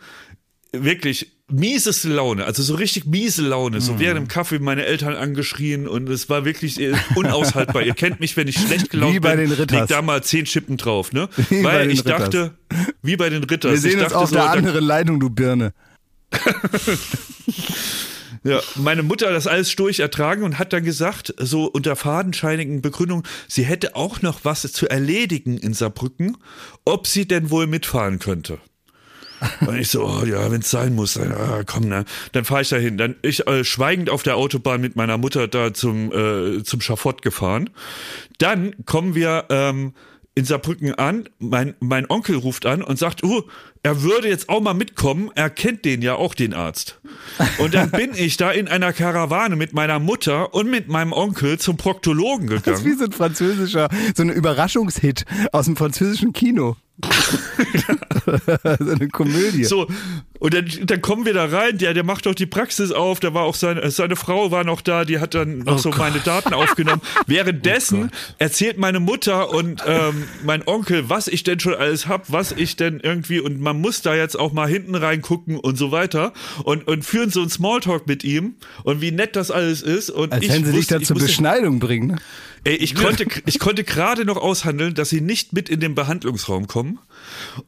Wirklich 0.72 1.32
mieseste 1.50 2.08
Laune, 2.10 2.44
also 2.44 2.62
so 2.62 2.74
richtig 2.74 3.06
miese 3.06 3.40
Laune. 3.42 3.80
So 3.80 3.98
während 3.98 4.18
dem 4.18 4.28
Kaffee 4.28 4.58
meine 4.58 4.84
Eltern 4.84 5.14
angeschrien 5.14 5.88
und 5.88 6.06
es 6.10 6.28
war 6.28 6.44
wirklich 6.44 6.78
unaushaltbar. 7.14 7.82
Ihr 7.82 7.94
kennt 7.94 8.20
mich, 8.20 8.36
wenn 8.36 8.48
ich 8.48 8.58
schlecht 8.58 8.90
gelaunt 8.90 9.14
Wie 9.14 9.20
bei 9.20 9.34
bin, 9.34 9.48
den 9.48 9.58
Ritters. 9.58 9.78
leg 9.80 9.88
da 9.88 10.02
mal 10.02 10.22
zehn 10.22 10.44
Schippen 10.44 10.76
drauf, 10.76 11.12
ne? 11.12 11.28
Wie 11.48 11.64
Weil 11.64 11.90
ich 11.90 12.00
Ritters. 12.00 12.18
dachte, 12.24 12.54
wie 13.02 13.16
bei 13.16 13.30
den 13.30 13.44
Ritters. 13.44 13.72
wir 13.72 13.78
sehen 13.78 14.00
uns 14.00 14.12
auf 14.12 14.28
so, 14.28 14.34
der 14.36 14.50
anderen 14.50 14.84
Leitung, 14.84 15.20
du 15.20 15.30
Birne. 15.30 15.72
Ja, 18.44 18.60
meine 18.76 19.02
Mutter 19.02 19.26
hat 19.26 19.34
das 19.34 19.46
alles 19.46 19.70
sturch 19.70 20.00
ertragen 20.00 20.42
und 20.42 20.58
hat 20.58 20.72
dann 20.72 20.84
gesagt, 20.84 21.34
so 21.38 21.64
unter 21.64 21.96
fadenscheinigen 21.96 22.82
Begründungen, 22.82 23.24
sie 23.48 23.64
hätte 23.64 23.96
auch 23.96 24.22
noch 24.22 24.40
was 24.44 24.62
zu 24.72 24.88
erledigen 24.88 25.58
in 25.58 25.74
Saarbrücken, 25.74 26.36
ob 26.84 27.06
sie 27.06 27.26
denn 27.26 27.50
wohl 27.50 27.66
mitfahren 27.66 28.18
könnte. 28.18 28.58
Und 29.60 29.78
ich 29.78 29.88
so, 29.88 30.04
oh, 30.04 30.24
ja, 30.24 30.50
wenn 30.50 30.60
es 30.60 30.70
sein 30.70 30.94
muss, 30.94 31.14
dann, 31.14 31.32
ah, 31.32 31.62
komm, 31.64 31.88
ne. 31.88 32.04
Dann 32.32 32.44
fahre 32.44 32.62
ich 32.62 32.68
da 32.70 32.76
hin. 32.76 32.98
Dann 32.98 33.14
ich 33.22 33.46
äh, 33.46 33.64
schweigend 33.64 34.10
auf 34.10 34.22
der 34.22 34.36
Autobahn 34.36 34.80
mit 34.80 34.96
meiner 34.96 35.16
Mutter 35.16 35.46
da 35.46 35.72
zum, 35.72 36.12
äh, 36.12 36.64
zum 36.64 36.80
Schafott 36.80 37.22
gefahren. 37.22 37.70
Dann 38.38 38.74
kommen 38.84 39.14
wir 39.14 39.44
ähm, 39.50 39.94
in 40.38 40.44
Saarbrücken 40.44 40.94
an. 40.94 41.28
Mein, 41.40 41.74
mein 41.80 42.08
Onkel 42.08 42.36
ruft 42.36 42.64
an 42.64 42.80
und 42.82 42.96
sagt, 42.96 43.24
uh, 43.24 43.42
er 43.82 44.02
würde 44.02 44.28
jetzt 44.28 44.48
auch 44.48 44.60
mal 44.60 44.72
mitkommen. 44.72 45.30
Er 45.34 45.50
kennt 45.50 45.84
den 45.84 46.00
ja 46.00 46.14
auch, 46.14 46.32
den 46.34 46.54
Arzt. 46.54 47.00
Und 47.58 47.74
dann 47.74 47.90
bin 47.90 48.12
ich 48.14 48.36
da 48.36 48.52
in 48.52 48.68
einer 48.68 48.92
Karawane 48.92 49.56
mit 49.56 49.72
meiner 49.72 49.98
Mutter 49.98 50.54
und 50.54 50.70
mit 50.70 50.86
meinem 50.88 51.12
Onkel 51.12 51.58
zum 51.58 51.76
Proktologen 51.76 52.46
Das 52.46 52.58
ist 52.58 52.64
gegangen. 52.64 52.84
wie 52.84 52.92
so 52.94 53.04
ein 53.06 53.12
französischer, 53.12 53.88
so 54.16 54.22
ein 54.22 54.30
Überraschungshit 54.30 55.24
aus 55.50 55.64
dem 55.64 55.76
französischen 55.76 56.32
Kino. 56.32 56.76
So 57.04 58.92
eine 58.92 59.08
Komödie. 59.08 59.64
So, 59.64 59.86
und 60.38 60.54
dann, 60.54 60.66
dann 60.84 61.00
kommen 61.00 61.26
wir 61.26 61.34
da 61.34 61.46
rein, 61.46 61.78
der, 61.78 61.94
der 61.94 62.04
macht 62.04 62.26
doch 62.26 62.34
die 62.34 62.46
Praxis 62.46 62.92
auf, 62.92 63.20
da 63.20 63.34
war 63.34 63.42
auch 63.42 63.54
seine, 63.54 63.90
seine 63.90 64.16
Frau 64.16 64.50
war 64.50 64.64
noch 64.64 64.80
da, 64.80 65.04
die 65.04 65.18
hat 65.18 65.34
dann 65.34 65.60
noch 65.60 65.78
so 65.78 65.90
meine 65.90 66.20
Daten 66.20 66.54
aufgenommen. 66.54 67.02
Währenddessen 67.26 68.10
erzählt 68.38 68.78
meine 68.78 69.00
Mutter 69.00 69.50
und 69.50 69.82
ähm, 69.86 70.24
mein 70.44 70.66
Onkel, 70.66 71.08
was 71.08 71.28
ich 71.28 71.42
denn 71.42 71.60
schon 71.60 71.74
alles 71.74 72.06
hab, 72.06 72.30
was 72.32 72.52
ich 72.52 72.76
denn 72.76 73.00
irgendwie, 73.00 73.40
und 73.40 73.60
man 73.60 73.80
muss 73.80 74.02
da 74.02 74.14
jetzt 74.14 74.38
auch 74.38 74.52
mal 74.52 74.68
hinten 74.68 74.94
reingucken 74.94 75.58
und 75.58 75.76
so 75.76 75.92
weiter 75.92 76.32
und, 76.64 76.86
und 76.86 77.04
führen 77.04 77.30
so 77.30 77.42
ein 77.42 77.50
Smalltalk 77.50 78.06
mit 78.06 78.24
ihm 78.24 78.54
und 78.84 79.00
wie 79.00 79.10
nett 79.10 79.36
das 79.36 79.50
alles 79.50 79.82
ist. 79.82 80.10
Und 80.10 80.32
Als 80.32 80.44
ich 80.44 80.50
wenn 80.50 80.64
sie 80.64 80.72
dich 80.72 80.80
wusste, 80.80 80.98
da 80.98 81.04
zur 81.04 81.16
Beschneidung 81.16 81.78
bringen. 81.78 82.08
Ne? 82.08 82.16
Ey, 82.64 82.74
ich 82.74 82.94
konnte, 82.94 83.26
ich 83.46 83.58
konnte 83.58 83.84
gerade 83.84 84.24
noch 84.24 84.36
aushandeln, 84.36 84.94
dass 84.94 85.08
sie 85.10 85.20
nicht 85.20 85.52
mit 85.52 85.68
in 85.68 85.80
den 85.80 85.94
Behandlungsraum 85.94 86.66
kommen. 86.66 86.98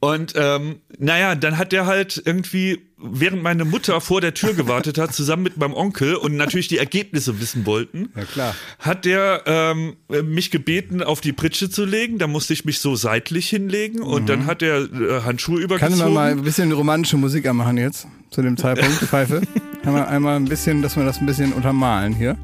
Und 0.00 0.34
ähm, 0.36 0.76
naja, 0.98 1.34
dann 1.34 1.58
hat 1.58 1.72
der 1.72 1.86
halt 1.86 2.20
irgendwie, 2.24 2.80
während 2.98 3.42
meine 3.42 3.64
Mutter 3.64 4.00
vor 4.00 4.20
der 4.20 4.34
Tür 4.34 4.52
gewartet 4.54 4.98
hat, 4.98 5.14
zusammen 5.14 5.42
mit 5.44 5.56
meinem 5.56 5.74
Onkel 5.74 6.14
und 6.16 6.36
natürlich 6.36 6.68
die 6.68 6.78
Ergebnisse 6.78 7.40
wissen 7.40 7.66
wollten, 7.66 8.10
Ja, 8.16 8.24
klar. 8.24 8.54
hat 8.78 9.04
der 9.04 9.42
ähm, 9.46 9.96
mich 10.24 10.50
gebeten, 10.50 11.02
auf 11.02 11.20
die 11.20 11.32
Pritsche 11.32 11.70
zu 11.70 11.84
legen. 11.84 12.18
Da 12.18 12.26
musste 12.26 12.52
ich 12.52 12.64
mich 12.64 12.78
so 12.80 12.96
seitlich 12.96 13.48
hinlegen 13.48 14.00
und 14.02 14.28
dann 14.28 14.46
hat 14.46 14.62
er 14.62 14.80
äh, 14.82 15.22
Handschuhe 15.22 15.60
Mhm. 15.60 15.68
Kann 15.68 15.92
übergezogen. 15.92 15.98
man 15.98 16.12
mal 16.12 16.30
ein 16.32 16.42
bisschen 16.42 16.72
romantische 16.72 17.16
Musik 17.16 17.46
anmachen 17.46 17.76
jetzt, 17.78 18.06
zu 18.30 18.42
dem 18.42 18.56
Zeitpunkt, 18.56 18.94
Pfeife? 18.98 19.40
Kann 19.82 19.92
man 19.94 20.04
einmal 20.06 20.36
ein 20.36 20.44
bisschen, 20.46 20.82
dass 20.82 20.96
wir 20.96 21.04
das 21.04 21.18
ein 21.18 21.26
bisschen 21.26 21.52
untermalen 21.52 22.12
hier? 22.14 22.36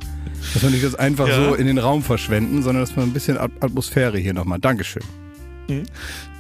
Dass 0.55 0.63
wir 0.63 0.71
nicht 0.71 0.85
das 0.85 0.95
einfach 0.95 1.29
Ja. 1.29 1.45
so 1.45 1.55
in 1.55 1.67
den 1.67 1.79
Raum 1.79 2.03
verschwenden, 2.03 2.63
sondern 2.63 2.85
dass 2.85 2.97
wir 2.97 3.03
ein 3.03 3.13
bisschen 3.13 3.37
At- 3.39 3.51
Atmosphäre 3.61 4.19
hier 4.19 4.35
nochmal. 4.35 4.59
Dankeschön. 4.59 5.03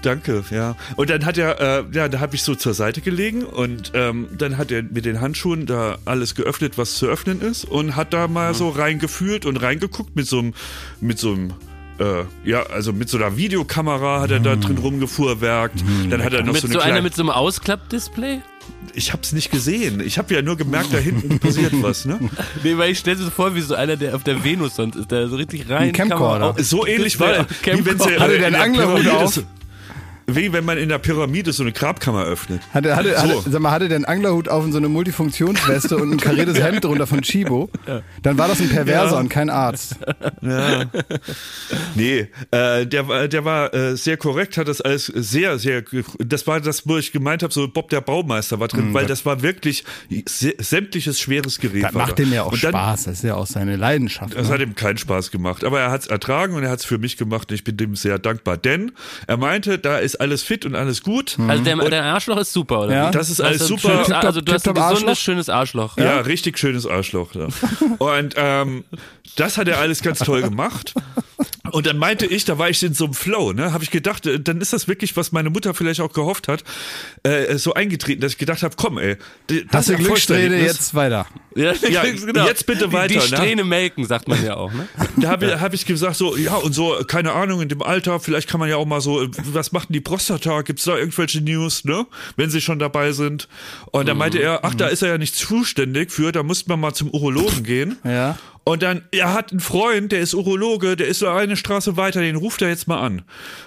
Danke, 0.02 0.44
ja. 0.52 0.76
Und 0.94 1.10
dann 1.10 1.24
hat 1.26 1.36
er, 1.36 1.60
äh, 1.60 1.84
ja, 1.92 2.08
da 2.08 2.20
habe 2.20 2.36
ich 2.36 2.42
so 2.44 2.54
zur 2.54 2.74
Seite 2.74 3.00
gelegen 3.00 3.42
und 3.42 3.90
ähm, 3.94 4.28
dann 4.38 4.56
hat 4.56 4.70
er 4.70 4.84
mit 4.84 5.04
den 5.04 5.20
Handschuhen 5.20 5.66
da 5.66 5.98
alles 6.04 6.36
geöffnet, 6.36 6.78
was 6.78 6.94
zu 6.94 7.06
öffnen 7.06 7.40
ist 7.40 7.64
und 7.64 7.96
hat 7.96 8.12
da 8.14 8.28
mal 8.28 8.54
so 8.54 8.68
reingefühlt 8.68 9.44
und 9.44 9.56
reingeguckt 9.56 10.14
mit 10.14 10.28
so 10.28 10.38
einem, 10.38 10.54
mit 11.00 11.18
so 11.18 11.32
einem 11.32 11.54
äh, 11.98 12.24
ja, 12.48 12.62
also 12.64 12.92
mit 12.92 13.08
so 13.08 13.16
einer 13.18 13.36
Videokamera 13.36 14.20
hat 14.20 14.30
er 14.30 14.40
da 14.40 14.56
drin 14.56 14.78
rumgefuhrwerkt. 14.78 15.82
Dann 16.10 16.22
hat 16.22 16.32
er 16.32 16.42
noch 16.42 16.52
Mit 16.52 16.62
so 16.62 16.68
so, 16.68 16.74
eine 16.74 16.82
einer 16.82 16.90
kleine, 16.92 17.02
mit 17.02 17.14
so 17.14 17.22
einem 17.22 17.30
Ausklappdisplay? 17.30 18.40
Ich 18.94 19.12
hab's 19.12 19.32
nicht 19.32 19.50
gesehen. 19.50 20.00
Ich 20.00 20.18
habe 20.18 20.34
ja 20.34 20.42
nur 20.42 20.56
gemerkt, 20.56 20.92
da 20.92 20.98
hinten 20.98 21.38
passiert 21.40 21.72
was, 21.82 22.04
ne? 22.04 22.18
Nee, 22.62 22.76
weil 22.78 22.90
ich 22.92 22.98
stelle 22.98 23.16
mir 23.18 23.24
so 23.24 23.30
vor, 23.30 23.54
wie 23.54 23.60
so 23.60 23.74
einer, 23.74 23.96
der 23.96 24.14
auf 24.16 24.24
der 24.24 24.42
Venus 24.44 24.76
sonst 24.76 24.96
ist, 24.96 25.10
der 25.10 25.28
so 25.28 25.36
richtig 25.36 25.68
rein. 25.68 25.88
Ein 25.88 25.92
Camcorder. 25.92 26.50
Kamera- 26.52 26.62
So 26.62 26.86
ähnlich 26.86 27.18
war 27.20 27.32
er. 27.32 27.44
Camcorder. 27.44 27.78
Wie 27.78 27.86
wenn 27.86 27.98
sie, 27.98 28.18
Hatte 28.18 28.34
äh, 28.34 28.38
der 28.38 28.48
in 28.48 28.54
einen 28.54 28.62
Anglerhut 28.78 29.06
auf? 29.08 29.42
Wie 30.28 30.52
wenn 30.52 30.64
man 30.64 30.76
in 30.78 30.88
der 30.88 30.98
Pyramide 30.98 31.52
so 31.52 31.62
eine 31.62 31.72
Grabkammer 31.72 32.24
öffnet. 32.24 32.60
Hatte, 32.74 32.96
hatte, 32.96 33.10
So. 33.10 33.16
hatte, 33.38 33.50
sag 33.50 33.60
mal, 33.60 33.70
hatte 33.70 33.88
der 33.88 33.96
einen 33.96 34.04
Anglerhut 34.04 34.48
auf 34.48 34.64
und 34.64 34.72
so 34.72 34.78
eine 34.78 34.88
Multifunktionsweste 34.88 35.96
und 35.96 36.10
ein 36.12 36.18
kariertes 36.18 36.58
Hemd 36.62 36.82
drunter 36.84 37.06
von 37.06 37.22
Chibo? 37.22 37.70
Dann 38.22 38.36
war 38.38 38.48
das 38.48 38.60
ein 38.60 38.68
Perverser 38.68 39.14
Ja. 39.14 39.20
und 39.20 39.28
kein 39.28 39.50
Arzt. 39.50 39.96
Ja. 40.42 40.84
Nee, 41.94 42.28
äh, 42.50 42.86
der, 42.86 43.08
war- 43.08 43.28
der 43.28 43.44
war 43.44 43.72
äh, 43.74 43.96
sehr 43.96 44.16
korrekt, 44.16 44.56
hat 44.58 44.68
das 44.68 44.80
alles 44.80 45.06
sehr, 45.06 45.58
sehr, 45.58 45.82
das 46.18 46.46
war 46.46 46.60
das, 46.60 46.86
wo 46.88 46.96
ich 46.98 47.12
gemeint 47.12 47.42
habe, 47.42 47.52
so 47.52 47.68
Bob 47.68 47.88
der 47.90 48.00
Baumeister 48.00 48.60
war 48.60 48.68
drin, 48.68 48.92
weil 48.94 49.06
das 49.06 49.24
war 49.26 49.42
wirklich 49.42 49.84
sä- 50.10 50.60
sämtliches 50.62 51.20
schweres 51.20 51.58
Gerät. 51.60 51.76
Mhm. 51.76 51.82
Das 51.82 51.92
macht 51.92 52.18
dem 52.18 52.32
ja 52.32 52.42
auch 52.42 52.50
dann, 52.58 52.70
Spaß. 52.72 53.04
Das 53.04 53.14
ist 53.18 53.24
ja 53.24 53.34
auch 53.34 53.46
seine 53.46 53.76
Leidenschaft. 53.76 54.36
Das 54.36 54.48
ne? 54.48 54.54
hat 54.54 54.60
ihm 54.60 54.74
keinen 54.74 54.98
Spaß 54.98 55.30
gemacht, 55.30 55.64
aber 55.64 55.80
er 55.80 55.90
hat 55.90 56.02
es 56.02 56.06
ertragen 56.08 56.54
und 56.54 56.62
er 56.64 56.70
hat 56.70 56.80
es 56.80 56.84
für 56.84 56.98
mich 56.98 57.16
gemacht 57.16 57.50
und 57.50 57.54
ich 57.54 57.64
bin 57.64 57.76
dem 57.76 57.94
sehr 57.96 58.18
dankbar, 58.18 58.56
denn 58.56 58.92
er 59.26 59.36
meinte, 59.36 59.78
da 59.78 59.98
ist 59.98 60.15
alles 60.20 60.42
fit 60.42 60.64
und 60.64 60.74
alles 60.74 61.02
gut. 61.02 61.36
Also 61.48 61.62
der, 61.62 61.76
der 61.76 62.04
Arschloch 62.04 62.38
ist 62.38 62.52
super, 62.52 62.82
oder? 62.82 62.94
Ja. 62.94 63.10
Das 63.10 63.30
ist 63.30 63.40
Du 63.40 63.44
hast 63.44 63.50
alles 63.50 63.62
ein 63.62 63.66
super. 63.68 64.04
Schönes, 64.04 64.10
also 64.10 64.40
du 64.40 64.52
hast 64.52 64.68
ein 64.68 64.74
gesundes, 64.74 64.98
Arschloch? 65.02 65.16
schönes 65.16 65.48
Arschloch. 65.48 65.96
Ja, 65.98 66.20
richtig 66.20 66.58
schönes 66.58 66.86
Arschloch. 66.86 67.34
Ja. 67.34 67.48
Und 67.98 68.34
ähm, 68.36 68.84
das 69.36 69.58
hat 69.58 69.68
er 69.68 69.78
alles 69.78 70.02
ganz 70.02 70.18
toll 70.20 70.42
gemacht. 70.42 70.94
Und 71.72 71.86
dann 71.86 71.98
meinte 71.98 72.26
ich, 72.26 72.44
da 72.44 72.58
war 72.58 72.70
ich 72.70 72.82
in 72.82 72.94
so 72.94 73.04
einem 73.04 73.14
Flow, 73.14 73.52
ne, 73.52 73.72
habe 73.72 73.82
ich 73.84 73.90
gedacht, 73.90 74.24
äh, 74.26 74.40
dann 74.40 74.60
ist 74.60 74.72
das 74.72 74.86
wirklich, 74.88 75.16
was 75.16 75.32
meine 75.32 75.50
Mutter 75.50 75.74
vielleicht 75.74 76.00
auch 76.00 76.12
gehofft 76.12 76.48
hat, 76.48 76.62
äh, 77.24 77.56
so 77.58 77.74
eingetreten, 77.74 78.20
dass 78.20 78.32
ich 78.32 78.38
gedacht 78.38 78.62
habe, 78.62 78.74
komm, 78.76 78.98
ey, 78.98 79.16
das 79.48 79.58
Hast 79.72 79.88
du 79.90 79.96
Glückssträhne 79.96 80.58
jetzt 80.60 80.94
weiter? 80.94 81.26
Ja, 81.54 81.72
Ja, 81.90 82.02
genau. 82.04 82.46
jetzt 82.46 82.66
bitte 82.66 82.92
weiter, 82.92 83.08
Die, 83.08 83.14
die 83.14 83.20
ne? 83.20 83.36
Strähne 83.36 83.64
melken, 83.64 84.04
sagt 84.06 84.28
man 84.28 84.42
ja 84.44 84.56
auch, 84.56 84.72
ne? 84.72 84.88
Da 85.16 85.28
habe 85.28 85.46
ich, 85.46 85.60
hab 85.60 85.74
ich 85.74 85.84
gesagt, 85.86 86.16
so, 86.16 86.36
ja, 86.36 86.54
und 86.54 86.72
so, 86.72 86.96
keine 87.06 87.32
Ahnung, 87.32 87.60
in 87.60 87.68
dem 87.68 87.82
Alter, 87.82 88.20
vielleicht 88.20 88.48
kann 88.48 88.60
man 88.60 88.68
ja 88.68 88.76
auch 88.76 88.86
mal 88.86 89.00
so, 89.00 89.22
äh, 89.24 89.28
was 89.52 89.72
macht 89.72 89.88
denn 89.88 89.94
die 89.94 90.00
Prostata? 90.06 90.62
Gibt's 90.62 90.84
da 90.84 90.96
irgendwelche 90.96 91.40
News, 91.40 91.84
ne? 91.84 92.06
Wenn 92.36 92.48
sie 92.48 92.60
schon 92.60 92.78
dabei 92.78 93.12
sind. 93.12 93.48
Und 93.90 94.08
dann 94.08 94.16
meinte 94.16 94.38
er, 94.38 94.64
ach, 94.64 94.74
da 94.74 94.86
ist 94.86 95.02
er 95.02 95.08
ja 95.08 95.18
nicht 95.18 95.34
zuständig 95.34 96.12
für, 96.12 96.30
da 96.30 96.44
muss 96.44 96.66
man 96.68 96.78
mal 96.80 96.94
zum 96.94 97.10
Urologen 97.10 97.62
gehen. 97.62 97.98
Ja. 98.06 98.38
Und 98.64 98.82
dann, 98.82 99.02
er 99.12 99.32
hat 99.32 99.52
einen 99.52 99.60
Freund, 99.60 100.10
der 100.10 100.20
ist 100.20 100.34
Urologe, 100.34 100.96
der 100.96 101.06
ist 101.06 101.20
so 101.20 101.28
eine 101.28 101.56
Straße 101.56 101.96
weiter, 101.96 102.20
den 102.20 102.34
ruft 102.34 102.62
er 102.62 102.68
jetzt 102.68 102.88
mal 102.88 102.98
an. 102.98 103.22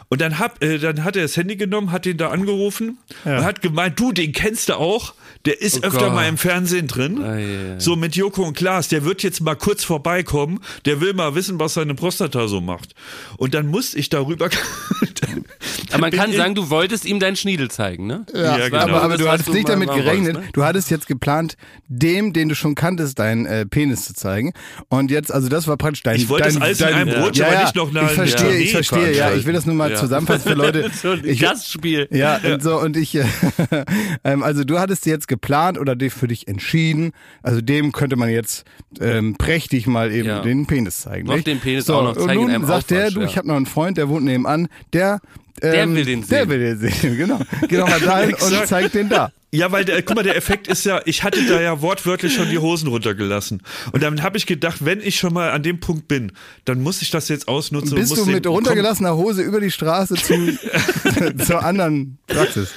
Und 0.09 0.19
dann, 0.21 0.39
hab, 0.39 0.61
äh, 0.63 0.77
dann 0.77 1.03
hat 1.03 1.15
er 1.15 1.21
das 1.21 1.37
Handy 1.37 1.55
genommen, 1.55 1.91
hat 1.91 2.05
den 2.05 2.17
da 2.17 2.29
angerufen 2.29 2.97
und 3.23 3.43
hat 3.43 3.61
gemeint, 3.61 3.99
du, 3.99 4.11
den 4.11 4.31
kennst 4.33 4.69
du 4.69 4.73
auch, 4.73 5.13
der 5.45 5.61
ist 5.61 5.83
öfter 5.83 6.05
Gott. 6.07 6.13
mal 6.15 6.27
im 6.27 6.37
Fernsehen 6.37 6.87
drin. 6.87 7.19
ja, 7.21 7.37
ja. 7.37 7.79
So 7.79 7.95
mit 7.95 8.15
Joko 8.15 8.43
und 8.43 8.57
Klaas, 8.57 8.89
der 8.89 9.05
wird 9.05 9.23
jetzt 9.23 9.41
mal 9.41 9.55
kurz 9.55 9.83
vorbeikommen, 9.83 10.59
der 10.85 10.99
will 11.01 11.13
mal 11.13 11.33
wissen, 11.35 11.59
was 11.59 11.75
seine 11.75 11.95
Prostata 11.95 12.47
so 12.47 12.59
macht. 12.61 12.93
Und 13.37 13.53
dann 13.53 13.67
musste 13.67 13.97
ich 13.97 14.09
darüber. 14.09 14.49
Aber 15.91 15.99
man 16.01 16.11
kann 16.11 16.31
sagen, 16.33 16.55
du 16.55 16.69
wolltest 16.69 17.05
ihm 17.05 17.19
deinen 17.19 17.35
Schniedel 17.35 17.71
zeigen, 17.71 18.05
ne? 18.05 18.25
Ja, 18.33 18.57
Ja, 18.57 18.69
genau. 18.69 18.81
aber, 18.83 19.01
aber 19.01 19.17
du 19.17 19.25
was 19.25 19.31
hattest 19.33 19.53
nicht 19.53 19.67
damit 19.69 19.89
gerechnet. 19.89 20.35
wolltest, 20.35 20.45
ne? 20.47 20.51
Du 20.53 20.63
hattest 20.63 20.91
jetzt 20.91 21.07
geplant, 21.07 21.57
dem, 21.87 22.31
den 22.33 22.49
du 22.49 22.55
schon 22.55 22.75
kanntest, 22.75 23.17
deinen 23.17 23.45
äh, 23.47 23.65
Penis 23.65 24.05
zu 24.05 24.13
zeigen. 24.13 24.53
Und 24.89 25.09
jetzt, 25.09 25.31
also 25.31 25.49
das 25.49 25.67
war 25.67 25.77
praktisch 25.77 26.03
dein. 26.03 26.17
Ich 26.17 26.29
wollte 26.29 26.43
dein, 26.49 26.53
das 26.55 26.61
alles 26.61 26.79
in 26.81 26.85
dein, 26.87 26.95
einem 27.09 27.23
Rutsch, 27.23 27.37
ja, 27.37 27.45
aber 27.47 27.55
ja, 27.55 27.63
nicht 27.63 27.75
noch 27.75 27.89
eine- 27.89 28.03
Ich 28.07 28.11
verstehe, 28.11 28.57
ich 28.57 28.71
verstehe. 28.71 29.15
Ja, 29.15 29.33
ich 29.33 29.45
will 29.45 29.53
das 29.53 29.65
nur 29.65 29.75
mal 29.75 29.91
Ja. 29.91 29.97
zusammenfassen 29.97 30.49
für 30.51 30.53
Leute. 30.57 30.91
so 31.01 31.11
ein 31.11 31.21
Ich, 31.25 31.39
Gastspiel. 31.39 32.07
ja, 32.11 32.37
und 32.37 32.61
so 32.61 32.79
und 32.79 32.95
ich, 32.97 33.15
äh, 33.15 33.25
ähm, 34.23 34.43
also 34.43 34.63
du 34.63 34.77
hattest 34.79 35.05
jetzt 35.05 35.27
geplant 35.29 35.77
oder 35.79 35.95
für 36.09 36.27
dich 36.27 36.49
entschieden. 36.49 37.11
Also 37.41 37.61
dem 37.61 37.93
könnte 37.93 38.17
man 38.17 38.27
jetzt 38.29 38.65
ähm, 38.99 39.35
prächtig 39.37 39.87
mal 39.87 40.11
eben 40.11 40.27
Ja. 40.27 40.41
den 40.41 40.67
Penis 40.67 41.01
zeigen. 41.01 41.27
Noch 41.27 41.35
nicht? 41.35 41.47
den 41.47 41.61
Penis 41.61 41.85
so, 41.85 41.95
auch 41.95 42.03
noch 42.03 42.17
zeigen 42.17 42.41
Und 42.43 42.51
nun 42.51 42.65
sagt 42.65 42.91
der, 42.91 43.03
Aufwasch, 43.03 43.13
du, 43.13 43.19
ja. 43.21 43.25
ich 43.27 43.37
habe 43.37 43.47
noch 43.47 43.55
einen 43.55 43.65
Freund, 43.65 43.97
der 43.97 44.09
wohnt 44.09 44.25
nebenan, 44.25 44.67
der 44.91 45.21
ähm, 45.61 45.95
will 45.95 46.05
den 46.05 46.21
Der 46.27 46.39
sehen. 46.41 46.49
will 46.49 46.59
den 46.59 46.79
sehen, 46.79 47.17
genau. 47.17 47.39
Geh 47.67 47.77
doch 47.77 47.89
mal 47.89 47.99
dahin 48.05 48.33
und 48.33 48.67
zeig 48.67 48.91
den 48.91 49.09
da. 49.09 49.31
Ja, 49.51 49.71
weil 49.71 49.83
der, 49.83 50.03
guck 50.03 50.15
mal, 50.15 50.21
der 50.23 50.35
Effekt 50.35 50.67
ist 50.67 50.85
ja, 50.85 51.01
ich 51.05 51.23
hatte 51.23 51.43
da 51.47 51.59
ja 51.59 51.81
wortwörtlich 51.81 52.35
schon 52.35 52.49
die 52.51 52.59
Hosen 52.59 52.87
runtergelassen. 52.87 53.63
Und 53.91 54.03
dann 54.03 54.21
habe 54.21 54.37
ich 54.37 54.45
gedacht, 54.45 54.85
wenn 54.85 55.01
ich 55.01 55.17
schon 55.17 55.33
mal 55.33 55.49
an 55.49 55.63
dem 55.63 55.79
Punkt 55.79 56.07
bin, 56.07 56.33
dann 56.65 56.83
muss 56.83 57.01
ich 57.01 57.09
das 57.09 57.29
jetzt 57.29 57.47
ausnutzen. 57.47 57.93
und 57.93 57.99
Bist 57.99 58.15
du 58.15 58.27
mit 58.27 58.45
runtergelassener 58.45 59.15
Hose 59.15 59.41
über 59.41 59.59
die 59.59 59.71
Straße 59.71 60.15
zum, 60.15 60.59
zur 61.43 61.65
anderen 61.65 62.19
Praxis? 62.27 62.69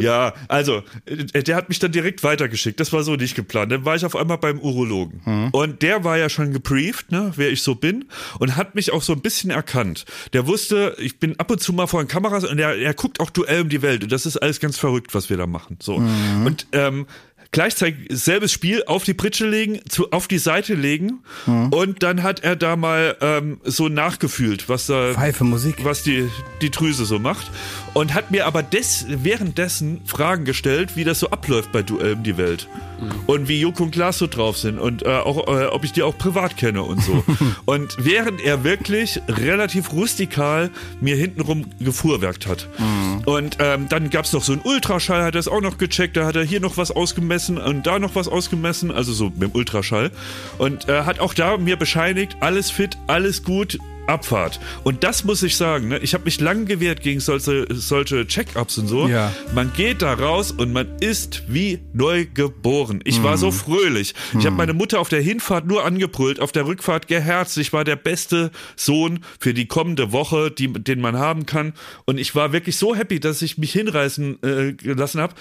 Ja, 0.00 0.34
also, 0.48 0.82
äh, 1.06 1.44
der 1.44 1.54
hat 1.54 1.68
mich 1.68 1.78
dann 1.78 1.92
direkt 1.92 2.24
weitergeschickt. 2.24 2.80
Das 2.80 2.92
war 2.92 3.04
so 3.04 3.14
nicht 3.14 3.36
geplant. 3.36 3.70
Dann 3.70 3.84
war 3.84 3.94
ich 3.94 4.04
auf 4.04 4.16
einmal 4.16 4.38
beim 4.38 4.58
Urologen. 4.58 5.20
Mhm. 5.24 5.50
Und 5.50 5.82
der 5.82 6.02
war 6.02 6.18
ja 6.18 6.28
schon 6.28 6.52
gebrieft, 6.52 7.12
ne, 7.12 7.32
wer 7.36 7.50
ich 7.52 7.62
so 7.62 7.76
bin. 7.76 8.06
Und 8.40 8.56
hat 8.56 8.74
mich 8.74 8.92
auch 8.92 9.02
so 9.02 9.12
ein 9.12 9.20
bisschen 9.20 9.50
erkannt. 9.50 10.06
Der 10.32 10.48
wusste, 10.48 10.96
ich 10.98 11.20
bin 11.20 11.38
ab 11.38 11.52
und 11.52 11.60
zu 11.60 11.72
mal 11.72 11.86
vor 11.94 12.02
den 12.02 12.08
Kameras 12.08 12.42
und 12.42 12.58
er, 12.58 12.76
er 12.76 12.92
guckt 12.92 13.20
auch 13.20 13.30
Duell 13.30 13.62
um 13.62 13.68
die 13.68 13.80
Welt. 13.80 14.02
Und 14.02 14.10
das 14.10 14.26
ist 14.26 14.36
alles 14.36 14.58
ganz 14.58 14.76
verrückt, 14.76 15.14
was 15.14 15.30
wir 15.30 15.36
da 15.36 15.46
machen. 15.46 15.76
So. 15.80 15.98
Mhm. 15.98 16.44
Und, 16.44 16.66
ähm, 16.72 17.06
gleichzeitig 17.52 18.08
selbes 18.10 18.50
Spiel 18.50 18.82
auf 18.88 19.04
die 19.04 19.14
Pritsche 19.14 19.46
legen, 19.46 19.78
zu, 19.88 20.10
auf 20.10 20.26
die 20.26 20.38
Seite 20.38 20.74
legen 20.74 21.20
und 21.46 22.02
dann 22.02 22.24
hat 22.24 22.42
er 22.42 22.56
da 22.56 22.74
mal 22.74 23.16
ähm, 23.20 23.60
so 23.62 23.88
nachgefühlt, 23.88 24.68
was 24.68 24.86
da 24.86 25.14
Pfeife 25.14 25.44
Musik. 25.44 25.84
was 25.84 26.02
die, 26.02 26.28
die 26.62 26.70
Drüse 26.72 27.04
so 27.04 27.20
macht. 27.20 27.48
Und 27.94 28.12
hat 28.12 28.30
mir 28.30 28.46
aber 28.46 28.62
des, 28.62 29.06
währenddessen 29.08 30.02
Fragen 30.04 30.44
gestellt, 30.44 30.96
wie 30.96 31.04
das 31.04 31.20
so 31.20 31.30
abläuft 31.30 31.72
bei 31.72 31.82
Duell 31.82 32.14
um 32.14 32.22
die 32.24 32.36
Welt. 32.36 32.68
Und 33.26 33.48
wie 33.48 33.60
Joko 33.60 33.84
und 33.84 33.90
Klaas 33.92 34.18
so 34.18 34.26
drauf 34.26 34.58
sind. 34.58 34.78
Und 34.78 35.04
äh, 35.04 35.10
auch, 35.10 35.46
äh, 35.46 35.66
ob 35.66 35.84
ich 35.84 35.92
die 35.92 36.02
auch 36.02 36.16
privat 36.16 36.56
kenne 36.56 36.82
und 36.82 37.02
so. 37.02 37.24
und 37.64 37.96
während 37.98 38.40
er 38.40 38.64
wirklich 38.64 39.20
relativ 39.28 39.92
rustikal 39.92 40.70
mir 41.00 41.16
hintenrum 41.16 41.66
gefuhrwerkt 41.78 42.46
hat. 42.46 42.68
Und 43.26 43.58
ähm, 43.60 43.88
dann 43.88 44.10
gab's 44.10 44.32
noch 44.32 44.42
so 44.42 44.52
einen 44.52 44.62
Ultraschall, 44.62 45.22
hat 45.22 45.34
er 45.34 45.40
es 45.40 45.48
auch 45.48 45.60
noch 45.60 45.78
gecheckt. 45.78 46.16
Da 46.16 46.26
hat 46.26 46.36
er 46.36 46.44
hier 46.44 46.60
noch 46.60 46.76
was 46.76 46.90
ausgemessen 46.90 47.58
und 47.58 47.86
da 47.86 47.98
noch 47.98 48.14
was 48.14 48.28
ausgemessen. 48.28 48.90
Also 48.90 49.12
so 49.12 49.26
mit 49.26 49.42
dem 49.42 49.52
Ultraschall. 49.52 50.10
Und 50.58 50.88
äh, 50.88 51.02
hat 51.02 51.20
auch 51.20 51.34
da 51.34 51.56
mir 51.56 51.76
bescheinigt, 51.76 52.36
alles 52.40 52.70
fit, 52.70 52.98
alles 53.06 53.42
gut. 53.44 53.78
Abfahrt. 54.06 54.60
Und 54.82 55.04
das 55.04 55.24
muss 55.24 55.42
ich 55.42 55.56
sagen, 55.56 55.88
ne? 55.88 55.98
ich 55.98 56.14
habe 56.14 56.24
mich 56.24 56.40
lang 56.40 56.66
gewehrt 56.66 57.00
gegen 57.00 57.20
solche, 57.20 57.66
solche 57.70 58.26
Check-ups 58.26 58.78
und 58.78 58.86
so. 58.86 59.08
Ja. 59.08 59.32
Man 59.54 59.72
geht 59.74 60.02
da 60.02 60.14
raus 60.14 60.50
und 60.52 60.72
man 60.72 60.88
ist 61.00 61.42
wie 61.48 61.80
neu 61.92 62.26
geboren. 62.32 63.00
Ich 63.04 63.22
war 63.22 63.36
so 63.38 63.50
fröhlich. 63.50 64.14
Ich 64.38 64.46
habe 64.46 64.56
meine 64.56 64.74
Mutter 64.74 65.00
auf 65.00 65.08
der 65.08 65.20
Hinfahrt 65.20 65.66
nur 65.66 65.84
angebrüllt, 65.84 66.40
auf 66.40 66.52
der 66.52 66.66
Rückfahrt 66.66 67.06
geherzt. 67.06 67.56
Ich 67.58 67.72
war 67.72 67.84
der 67.84 67.96
beste 67.96 68.50
Sohn 68.76 69.20
für 69.38 69.54
die 69.54 69.66
kommende 69.66 70.12
Woche, 70.12 70.50
die, 70.50 70.72
den 70.72 71.00
man 71.00 71.16
haben 71.16 71.46
kann. 71.46 71.72
Und 72.04 72.18
ich 72.18 72.34
war 72.34 72.52
wirklich 72.52 72.76
so 72.76 72.94
happy, 72.94 73.20
dass 73.20 73.42
ich 73.42 73.58
mich 73.58 73.72
hinreißen 73.72 74.42
äh, 74.42 74.72
gelassen 74.72 75.20
habe. 75.20 75.34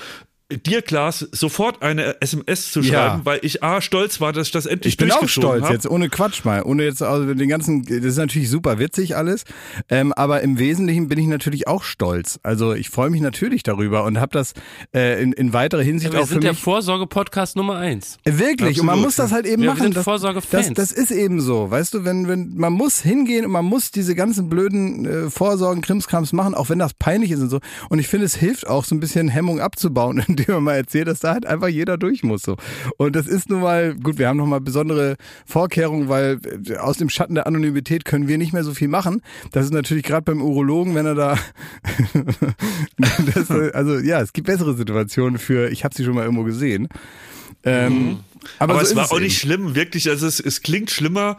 Dir, 0.58 0.82
Klaas, 0.82 1.20
sofort 1.32 1.82
eine 1.82 2.22
SMS 2.22 2.72
zu 2.72 2.82
Ja. 2.82 3.10
schreiben, 3.10 3.22
weil 3.26 3.40
ich 3.42 3.64
A, 3.64 3.82
stolz 3.82 4.20
war, 4.22 4.34
dass 4.34 4.48
ich 4.48 4.54
das 4.54 4.66
endlich 4.66 4.94
Ich 4.94 4.98
bin 4.98 5.12
auch 5.12 5.28
stolz 5.28 5.64
hab. 5.64 5.72
jetzt, 5.72 5.90
ohne 5.90 6.10
Quatsch 6.10 6.44
mal, 6.46 6.62
ohne 6.64 6.84
jetzt 6.84 7.02
also 7.02 7.34
den 7.34 7.50
ganzen, 7.50 7.84
das 7.86 7.98
ist 8.04 8.18
natürlich 8.18 8.50
super 8.50 8.80
witzig 8.80 9.16
alles, 9.18 9.44
ähm, 9.90 10.14
aber 10.14 10.42
im 10.42 10.60
Wesentlichen 10.60 11.08
bin 11.08 11.18
ich 11.20 11.28
natürlich 11.28 11.68
auch 11.68 11.84
stolz. 11.84 12.40
Also 12.44 12.74
ich 12.74 12.90
freue 12.90 13.10
mich 13.10 13.22
natürlich 13.22 13.64
darüber 13.64 14.04
und 14.04 14.20
habe 14.20 14.32
das 14.34 14.54
äh, 14.94 15.22
in, 15.22 15.34
in 15.34 15.54
weiterer 15.54 15.82
Hinsicht 15.82 16.14
Wir 16.14 16.20
auch 16.22 16.28
für 16.28 16.34
sind 16.34 16.44
der 16.44 16.52
mich 16.54 16.62
Vorsorge-Podcast 16.62 17.56
Nummer 17.56 17.78
eins. 17.78 18.18
Wirklich, 18.26 18.80
und 18.80 18.86
man 18.86 18.94
Absolut, 18.94 19.06
muss 19.08 19.16
das 19.16 19.32
halt 19.32 19.46
eben 19.46 19.62
Ja, 19.64 19.68
wir 19.70 19.74
machen. 19.74 19.84
sind 19.84 19.98
das, 19.98 20.04
Vorsorgefans. 20.04 20.68
das, 20.74 20.90
das 20.90 20.92
ist 20.92 21.12
eben 21.12 21.42
so, 21.42 21.70
weißt 21.72 21.94
du, 21.94 22.06
wenn, 22.06 22.28
wenn 22.28 22.54
man 22.56 22.74
muss 22.74 23.00
hingehen 23.02 23.46
und 23.46 23.52
man 23.52 23.66
muss 23.66 23.92
diese 23.92 24.16
ganzen 24.16 24.50
blöden 24.50 25.06
äh, 25.06 25.30
Vorsorgen, 25.30 25.82
Krimskrams 25.82 26.34
machen, 26.34 26.54
auch 26.56 26.70
wenn 26.70 26.80
das 26.80 26.94
peinlich 26.94 27.32
ist 27.32 27.40
und 27.42 27.50
so. 27.50 27.60
Und 27.90 28.00
ich 28.00 28.08
finde, 28.08 28.26
es 28.26 28.36
hilft 28.36 28.68
auch 28.68 28.86
so 28.86 28.96
ein 28.96 29.00
bisschen 29.00 29.28
Hemmung 29.30 29.60
abzubauen, 29.60 30.24
indem 30.28 30.43
man 30.48 30.64
mal 30.64 30.76
erzählt, 30.76 31.08
dass 31.08 31.20
da 31.20 31.34
halt 31.34 31.46
einfach 31.46 31.68
jeder 31.68 31.98
durch 31.98 32.24
muss. 32.24 32.44
So. 32.44 32.58
Und 32.98 33.16
das 33.16 33.28
ist 33.28 33.50
nun 33.50 33.62
mal, 33.62 33.96
gut, 33.96 34.18
wir 34.18 34.28
haben 34.28 34.38
nochmal 34.38 34.62
besondere 34.62 35.16
Vorkehrungen, 35.46 36.10
weil 36.10 36.40
äh, 36.68 36.78
aus 36.78 36.98
dem 36.98 37.10
Schatten 37.10 37.36
der 37.36 37.48
Anonymität 37.48 38.06
können 38.06 38.28
wir 38.28 38.38
nicht 38.38 38.54
mehr 38.54 38.64
so 38.64 38.74
viel 38.74 38.88
machen. 38.88 39.22
Das 39.52 39.66
ist 39.66 39.74
natürlich 39.74 40.04
gerade 40.04 40.24
beim 40.24 40.42
Urologen, 40.42 40.96
wenn 40.96 41.06
er 41.06 41.16
da 41.16 41.38
das, 43.36 43.50
äh, 43.50 43.72
also 43.74 44.00
ja, 44.00 44.22
es 44.22 44.34
gibt 44.34 44.48
bessere 44.48 44.76
Situationen 44.76 45.38
für, 45.40 45.70
ich 45.70 45.84
habe 45.84 45.96
sie 45.96 46.04
schon 46.04 46.16
mal 46.16 46.24
irgendwo 46.24 46.44
gesehen. 46.44 46.88
Ähm, 47.64 48.20
aber 48.60 48.74
Aber, 48.74 48.80
so 48.80 48.86
es 48.86 48.90
ist 48.92 48.96
war 48.98 49.12
auch 49.12 49.20
nicht 49.20 49.40
schlimm, 49.40 49.76
wirklich. 49.76 50.10
Also 50.10 50.28
es, 50.28 50.40
es 50.40 50.62
klingt 50.62 50.92
schlimmer. 50.92 51.38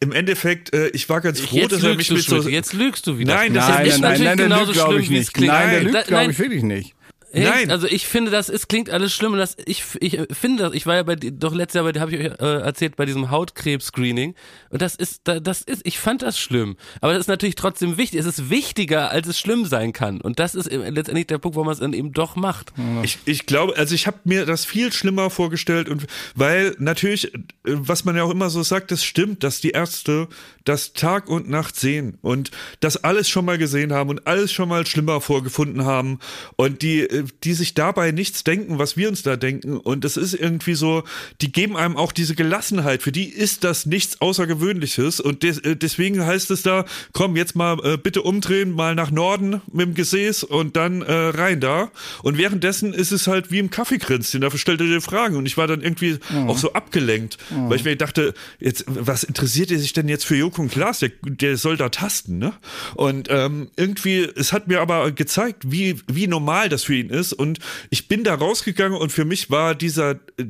Im 0.00 0.10
Endeffekt, 0.12 0.74
äh, 0.74 0.88
ich 0.88 1.08
war 1.08 1.20
ganz 1.20 1.40
froh, 1.40 1.56
Jetzt 1.58 1.72
dass 1.72 1.84
er 1.84 1.94
mich 1.94 2.10
mit 2.10 2.22
so. 2.22 2.48
Jetzt 2.48 2.72
lügst 2.72 3.06
du 3.06 3.18
wieder. 3.18 3.34
Nein, 3.34 3.54
das 3.54 3.68
Nein, 3.68 3.86
ist 3.86 3.92
nein, 3.92 4.00
nein, 4.00 4.10
natürlich 4.10 4.24
nein, 4.26 4.36
der 4.36 4.46
genauso 4.46 4.64
lügt, 4.64 4.74
glaube 4.74 4.92
schlimm, 4.94 5.02
ich 5.02 5.10
wie 5.10 5.14
es 5.14 5.20
nicht. 5.20 5.34
klingt. 5.34 5.52
Nein, 5.52 5.70
der 5.70 5.80
lügt, 5.82 5.92
glaube 5.92 6.12
nein. 6.12 6.30
ich 6.30 6.38
wirklich 6.38 6.62
nicht. 6.64 6.94
Echt? 7.32 7.48
Nein. 7.48 7.70
Also 7.70 7.86
ich 7.86 8.06
finde 8.06 8.30
das, 8.30 8.48
es 8.48 8.68
klingt 8.68 8.90
alles 8.90 9.12
schlimm 9.14 9.32
und 9.32 9.38
das, 9.38 9.56
ich, 9.64 9.82
ich 10.00 10.18
finde 10.32 10.64
das, 10.64 10.74
ich 10.74 10.86
war 10.86 10.96
ja 10.96 11.02
bei, 11.02 11.16
doch 11.16 11.54
letztes 11.54 11.80
Jahr 11.82 11.90
bei, 11.90 11.98
habe 11.98 12.14
ich 12.14 12.20
euch 12.30 12.40
äh, 12.40 12.60
erzählt, 12.62 12.96
bei 12.96 13.06
diesem 13.06 13.30
Hautkrebs-Screening 13.30 14.34
und 14.70 14.82
das 14.82 14.94
ist, 14.94 15.22
da- 15.24 15.40
das 15.40 15.62
ist, 15.62 15.82
ich 15.84 15.98
fand 15.98 16.22
das 16.22 16.38
schlimm. 16.38 16.76
Aber 17.00 17.12
das 17.12 17.20
ist 17.22 17.28
natürlich 17.28 17.54
trotzdem 17.54 17.96
wichtig. 17.96 18.20
Es 18.20 18.26
ist 18.26 18.50
wichtiger, 18.50 19.10
als 19.10 19.26
es 19.28 19.38
schlimm 19.38 19.64
sein 19.66 19.92
kann 19.92 20.20
und 20.20 20.38
das 20.38 20.54
ist 20.54 20.66
äh, 20.66 20.90
letztendlich 20.90 21.26
der 21.26 21.38
Punkt, 21.38 21.56
wo 21.56 21.64
man 21.64 21.72
es 21.72 21.80
dann 21.80 21.92
eben 21.92 22.12
doch 22.12 22.36
macht. 22.36 22.72
Ich, 23.02 23.18
ich 23.24 23.46
glaube, 23.46 23.76
also 23.76 23.94
ich 23.94 24.06
habe 24.06 24.18
mir 24.24 24.44
das 24.46 24.64
viel 24.64 24.92
schlimmer 24.92 25.30
vorgestellt 25.30 25.88
und 25.88 26.06
weil 26.34 26.74
natürlich, 26.78 27.32
äh, 27.34 27.38
was 27.64 28.04
man 28.04 28.16
ja 28.16 28.24
auch 28.24 28.30
immer 28.30 28.50
so 28.50 28.62
sagt, 28.62 28.90
das 28.90 29.04
stimmt, 29.04 29.42
dass 29.42 29.60
die 29.60 29.70
Ärzte 29.70 30.28
das 30.64 30.92
Tag 30.92 31.28
und 31.28 31.48
Nacht 31.48 31.76
sehen 31.76 32.18
und 32.22 32.50
das 32.80 33.02
alles 33.02 33.28
schon 33.28 33.44
mal 33.44 33.58
gesehen 33.58 33.92
haben 33.92 34.10
und 34.10 34.26
alles 34.26 34.52
schon 34.52 34.68
mal 34.68 34.86
schlimmer 34.86 35.20
vorgefunden 35.20 35.84
haben 35.84 36.18
und 36.56 36.82
die, 36.82 37.00
äh, 37.00 37.21
die 37.44 37.54
sich 37.54 37.74
dabei 37.74 38.12
nichts 38.12 38.44
denken, 38.44 38.78
was 38.78 38.96
wir 38.96 39.08
uns 39.08 39.22
da 39.22 39.36
denken. 39.36 39.76
Und 39.76 40.04
das 40.04 40.16
ist 40.16 40.34
irgendwie 40.34 40.74
so, 40.74 41.04
die 41.40 41.52
geben 41.52 41.76
einem 41.76 41.96
auch 41.96 42.12
diese 42.12 42.34
Gelassenheit, 42.34 43.02
für 43.02 43.12
die 43.12 43.28
ist 43.28 43.64
das 43.64 43.86
nichts 43.86 44.20
Außergewöhnliches. 44.20 45.20
Und 45.20 45.42
des, 45.42 45.58
äh, 45.58 45.76
deswegen 45.76 46.24
heißt 46.24 46.50
es 46.50 46.62
da, 46.62 46.84
komm 47.12 47.36
jetzt 47.36 47.56
mal 47.56 47.78
äh, 47.84 47.96
bitte 47.96 48.22
umdrehen, 48.22 48.72
mal 48.72 48.94
nach 48.94 49.10
Norden 49.10 49.60
mit 49.72 49.86
dem 49.86 49.94
Gesäß 49.94 50.44
und 50.44 50.76
dann 50.76 51.02
äh, 51.02 51.12
rein 51.12 51.60
da. 51.60 51.90
Und 52.22 52.38
währenddessen 52.38 52.92
ist 52.92 53.12
es 53.12 53.26
halt 53.26 53.50
wie 53.50 53.58
im 53.58 53.70
Kaffeekränzchen, 53.70 54.40
dafür 54.40 54.58
stellt 54.58 54.80
er 54.80 54.86
dir 54.86 55.00
Fragen. 55.00 55.36
Und 55.36 55.46
ich 55.46 55.56
war 55.56 55.66
dann 55.66 55.82
irgendwie 55.82 56.18
auch 56.46 56.58
so 56.58 56.72
abgelenkt, 56.72 57.38
weil 57.50 57.76
ich 57.76 57.84
mir 57.84 57.96
dachte, 57.96 58.34
jetzt, 58.58 58.84
was 58.86 59.24
interessiert 59.24 59.70
ihr 59.70 59.78
sich 59.78 59.92
denn 59.92 60.08
jetzt 60.08 60.24
für 60.24 60.36
Joko 60.36 60.62
und 60.62 60.70
Klaas, 60.70 61.00
der, 61.00 61.10
der 61.24 61.56
soll 61.56 61.76
da 61.76 61.88
tasten, 61.88 62.38
ne? 62.38 62.52
Und 62.94 63.28
ähm, 63.30 63.68
irgendwie, 63.76 64.28
es 64.34 64.52
hat 64.52 64.68
mir 64.68 64.80
aber 64.80 65.10
gezeigt, 65.12 65.70
wie, 65.70 65.96
wie 66.06 66.26
normal 66.26 66.68
das 66.68 66.84
für 66.84 66.94
ihn 66.94 67.10
ist 67.12 67.32
und 67.32 67.58
ich 67.90 68.08
bin 68.08 68.24
da 68.24 68.34
rausgegangen 68.34 68.98
und 68.98 69.12
für 69.12 69.24
mich 69.24 69.50
war 69.50 69.74
dieser, 69.74 70.12
äh, 70.36 70.44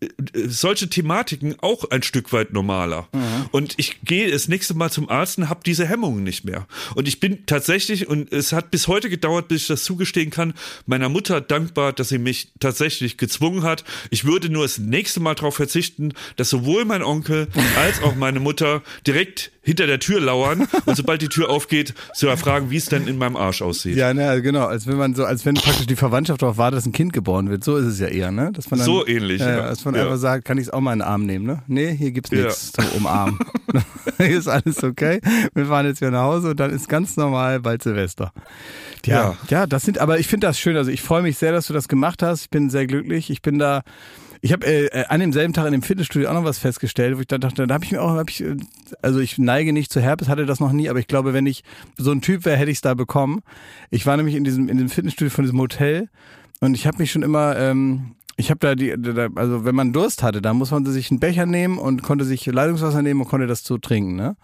äh, 0.00 0.48
solche 0.48 0.88
Thematiken 0.88 1.56
auch 1.60 1.90
ein 1.90 2.02
Stück 2.02 2.32
weit 2.32 2.52
normaler. 2.52 3.08
Und 3.52 3.74
ich 3.76 4.00
gehe 4.02 4.30
das 4.30 4.48
nächste 4.48 4.74
Mal 4.74 4.90
zum 4.90 5.08
Arzt 5.08 5.38
und 5.38 5.48
habe 5.48 5.60
diese 5.64 5.86
Hemmungen 5.86 6.24
nicht 6.24 6.44
mehr. 6.44 6.66
Und 6.94 7.08
ich 7.08 7.20
bin 7.20 7.46
tatsächlich, 7.46 8.08
und 8.08 8.32
es 8.32 8.52
hat 8.52 8.70
bis 8.70 8.88
heute 8.88 9.10
gedauert, 9.10 9.48
bis 9.48 9.62
ich 9.62 9.68
das 9.68 9.84
zugestehen 9.84 10.30
kann, 10.30 10.54
meiner 10.86 11.08
Mutter 11.08 11.40
dankbar, 11.40 11.92
dass 11.92 12.08
sie 12.08 12.18
mich 12.18 12.48
tatsächlich 12.60 13.16
gezwungen 13.16 13.62
hat. 13.62 13.84
Ich 14.10 14.24
würde 14.24 14.48
nur 14.48 14.64
das 14.64 14.78
nächste 14.78 15.20
Mal 15.20 15.34
darauf 15.34 15.56
verzichten, 15.56 16.12
dass 16.36 16.50
sowohl 16.50 16.84
mein 16.84 17.02
Onkel 17.02 17.48
als 17.76 18.02
auch 18.02 18.14
meine 18.14 18.40
Mutter 18.40 18.82
direkt 19.06 19.50
hinter 19.66 19.86
der 19.86 19.98
Tür 19.98 20.20
lauern 20.20 20.66
und 20.86 20.96
sobald 20.96 21.20
die 21.20 21.28
Tür 21.28 21.50
aufgeht, 21.50 21.92
zu 22.14 22.28
erfragen, 22.28 22.70
wie 22.70 22.76
es 22.76 22.86
denn 22.86 23.06
in 23.06 23.18
meinem 23.18 23.36
Arsch 23.36 23.60
aussieht. 23.60 23.96
Ja, 23.96 24.14
ne, 24.14 24.40
genau, 24.40 24.64
als 24.66 24.86
wenn 24.86 24.96
man 24.96 25.14
so, 25.14 25.24
als 25.24 25.44
wenn 25.44 25.56
praktisch 25.56 25.86
die 25.86 25.96
Verwandtschaft 25.96 26.40
darauf 26.40 26.56
wartet, 26.56 26.78
dass 26.78 26.86
ein 26.86 26.92
Kind 26.92 27.12
geboren 27.12 27.50
wird. 27.50 27.64
So 27.64 27.76
ist 27.76 27.86
es 27.86 27.98
ja 28.00 28.06
eher, 28.06 28.30
ne? 28.30 28.52
Dass 28.52 28.70
man 28.70 28.78
dann, 28.78 28.86
So 28.86 29.06
ähnlich, 29.06 29.40
Ja, 29.40 29.50
ja. 29.50 29.56
dass 29.68 29.84
man 29.84 29.94
Ja. 29.96 30.02
einfach 30.04 30.16
sagt, 30.18 30.44
kann 30.44 30.56
ich 30.56 30.64
es 30.68 30.70
auch 30.72 30.80
mal 30.80 30.92
in 30.92 31.00
den 31.00 31.08
Arm 31.08 31.26
nehmen, 31.26 31.44
ne? 31.44 31.62
Nee, 31.66 31.94
hier 31.94 32.12
gibt's 32.12 32.30
Ja. 32.30 32.44
nichts 32.44 32.72
zum 32.72 32.84
Umarmen. 32.96 33.38
hier 34.18 34.38
ist 34.38 34.48
alles 34.48 34.82
okay. 34.84 35.20
Wir 35.54 35.66
fahren 35.66 35.84
jetzt 35.86 36.00
wieder 36.00 36.12
nach 36.12 36.22
Hause 36.22 36.50
und 36.50 36.60
dann 36.60 36.70
ist 36.70 36.88
ganz 36.88 37.16
normal 37.16 37.60
bald 37.60 37.82
Silvester. 37.82 38.32
Ja, 39.04 39.14
ja, 39.14 39.36
Ja. 39.50 39.66
das 39.66 39.82
sind, 39.84 39.98
aber 39.98 40.18
ich 40.20 40.28
finde 40.28 40.46
das 40.46 40.58
schön. 40.60 40.76
Also 40.76 40.90
ich 40.92 41.02
freue 41.02 41.22
mich 41.22 41.38
sehr, 41.38 41.50
dass 41.52 41.66
du 41.66 41.72
das 41.72 41.88
gemacht 41.88 42.22
hast. 42.22 42.42
Ich 42.42 42.50
bin 42.50 42.70
sehr 42.70 42.86
glücklich. 42.86 43.30
Ich 43.30 43.42
bin 43.42 43.58
da. 43.58 43.82
Ich 44.46 44.52
habe 44.52 44.64
äh, 44.64 44.86
äh, 44.86 45.06
an 45.06 45.18
demselben 45.18 45.52
Tag 45.52 45.66
in 45.66 45.72
dem 45.72 45.82
Fitnessstudio 45.82 46.28
auch 46.28 46.34
noch 46.34 46.44
was 46.44 46.60
festgestellt, 46.60 47.16
wo 47.16 47.20
ich 47.20 47.26
dann 47.26 47.40
dachte, 47.40 47.66
da 47.66 47.74
habe 47.74 47.84
ich 47.84 47.90
mir 47.90 48.00
auch, 48.00 48.10
hab 48.10 48.30
ich, 48.30 48.44
äh, 48.44 48.54
also 49.02 49.18
ich 49.18 49.38
neige 49.38 49.72
nicht 49.72 49.92
zu 49.92 50.00
Herpes, 50.00 50.28
hatte 50.28 50.46
das 50.46 50.60
noch 50.60 50.70
nie, 50.70 50.88
aber 50.88 51.00
ich 51.00 51.08
glaube, 51.08 51.34
wenn 51.34 51.46
ich 51.46 51.64
so 51.96 52.12
ein 52.12 52.20
Typ 52.20 52.44
wäre, 52.44 52.56
hätte 52.56 52.70
ich 52.70 52.78
es 52.78 52.80
da 52.80 52.94
bekommen. 52.94 53.42
Ich 53.90 54.06
war 54.06 54.16
nämlich 54.16 54.36
in 54.36 54.44
diesem 54.44 54.68
in 54.68 54.78
dem 54.78 54.88
Fitnessstudio 54.88 55.32
von 55.32 55.42
diesem 55.42 55.58
Hotel 55.58 56.10
und 56.60 56.76
ich 56.76 56.86
habe 56.86 56.98
mich 56.98 57.10
schon 57.10 57.24
immer, 57.24 57.56
ähm, 57.56 58.14
ich 58.36 58.50
habe 58.50 58.60
da 58.60 58.76
die, 58.76 58.94
da, 58.96 59.30
also 59.34 59.64
wenn 59.64 59.74
man 59.74 59.92
Durst 59.92 60.22
hatte, 60.22 60.40
dann 60.40 60.58
muss 60.58 60.70
man 60.70 60.86
sich 60.86 61.10
einen 61.10 61.18
Becher 61.18 61.44
nehmen 61.44 61.76
und 61.76 62.04
konnte 62.04 62.24
sich 62.24 62.46
Leitungswasser 62.46 63.02
nehmen 63.02 63.22
und 63.22 63.26
konnte 63.26 63.48
das 63.48 63.64
so 63.64 63.78
trinken, 63.78 64.14
ne? 64.14 64.36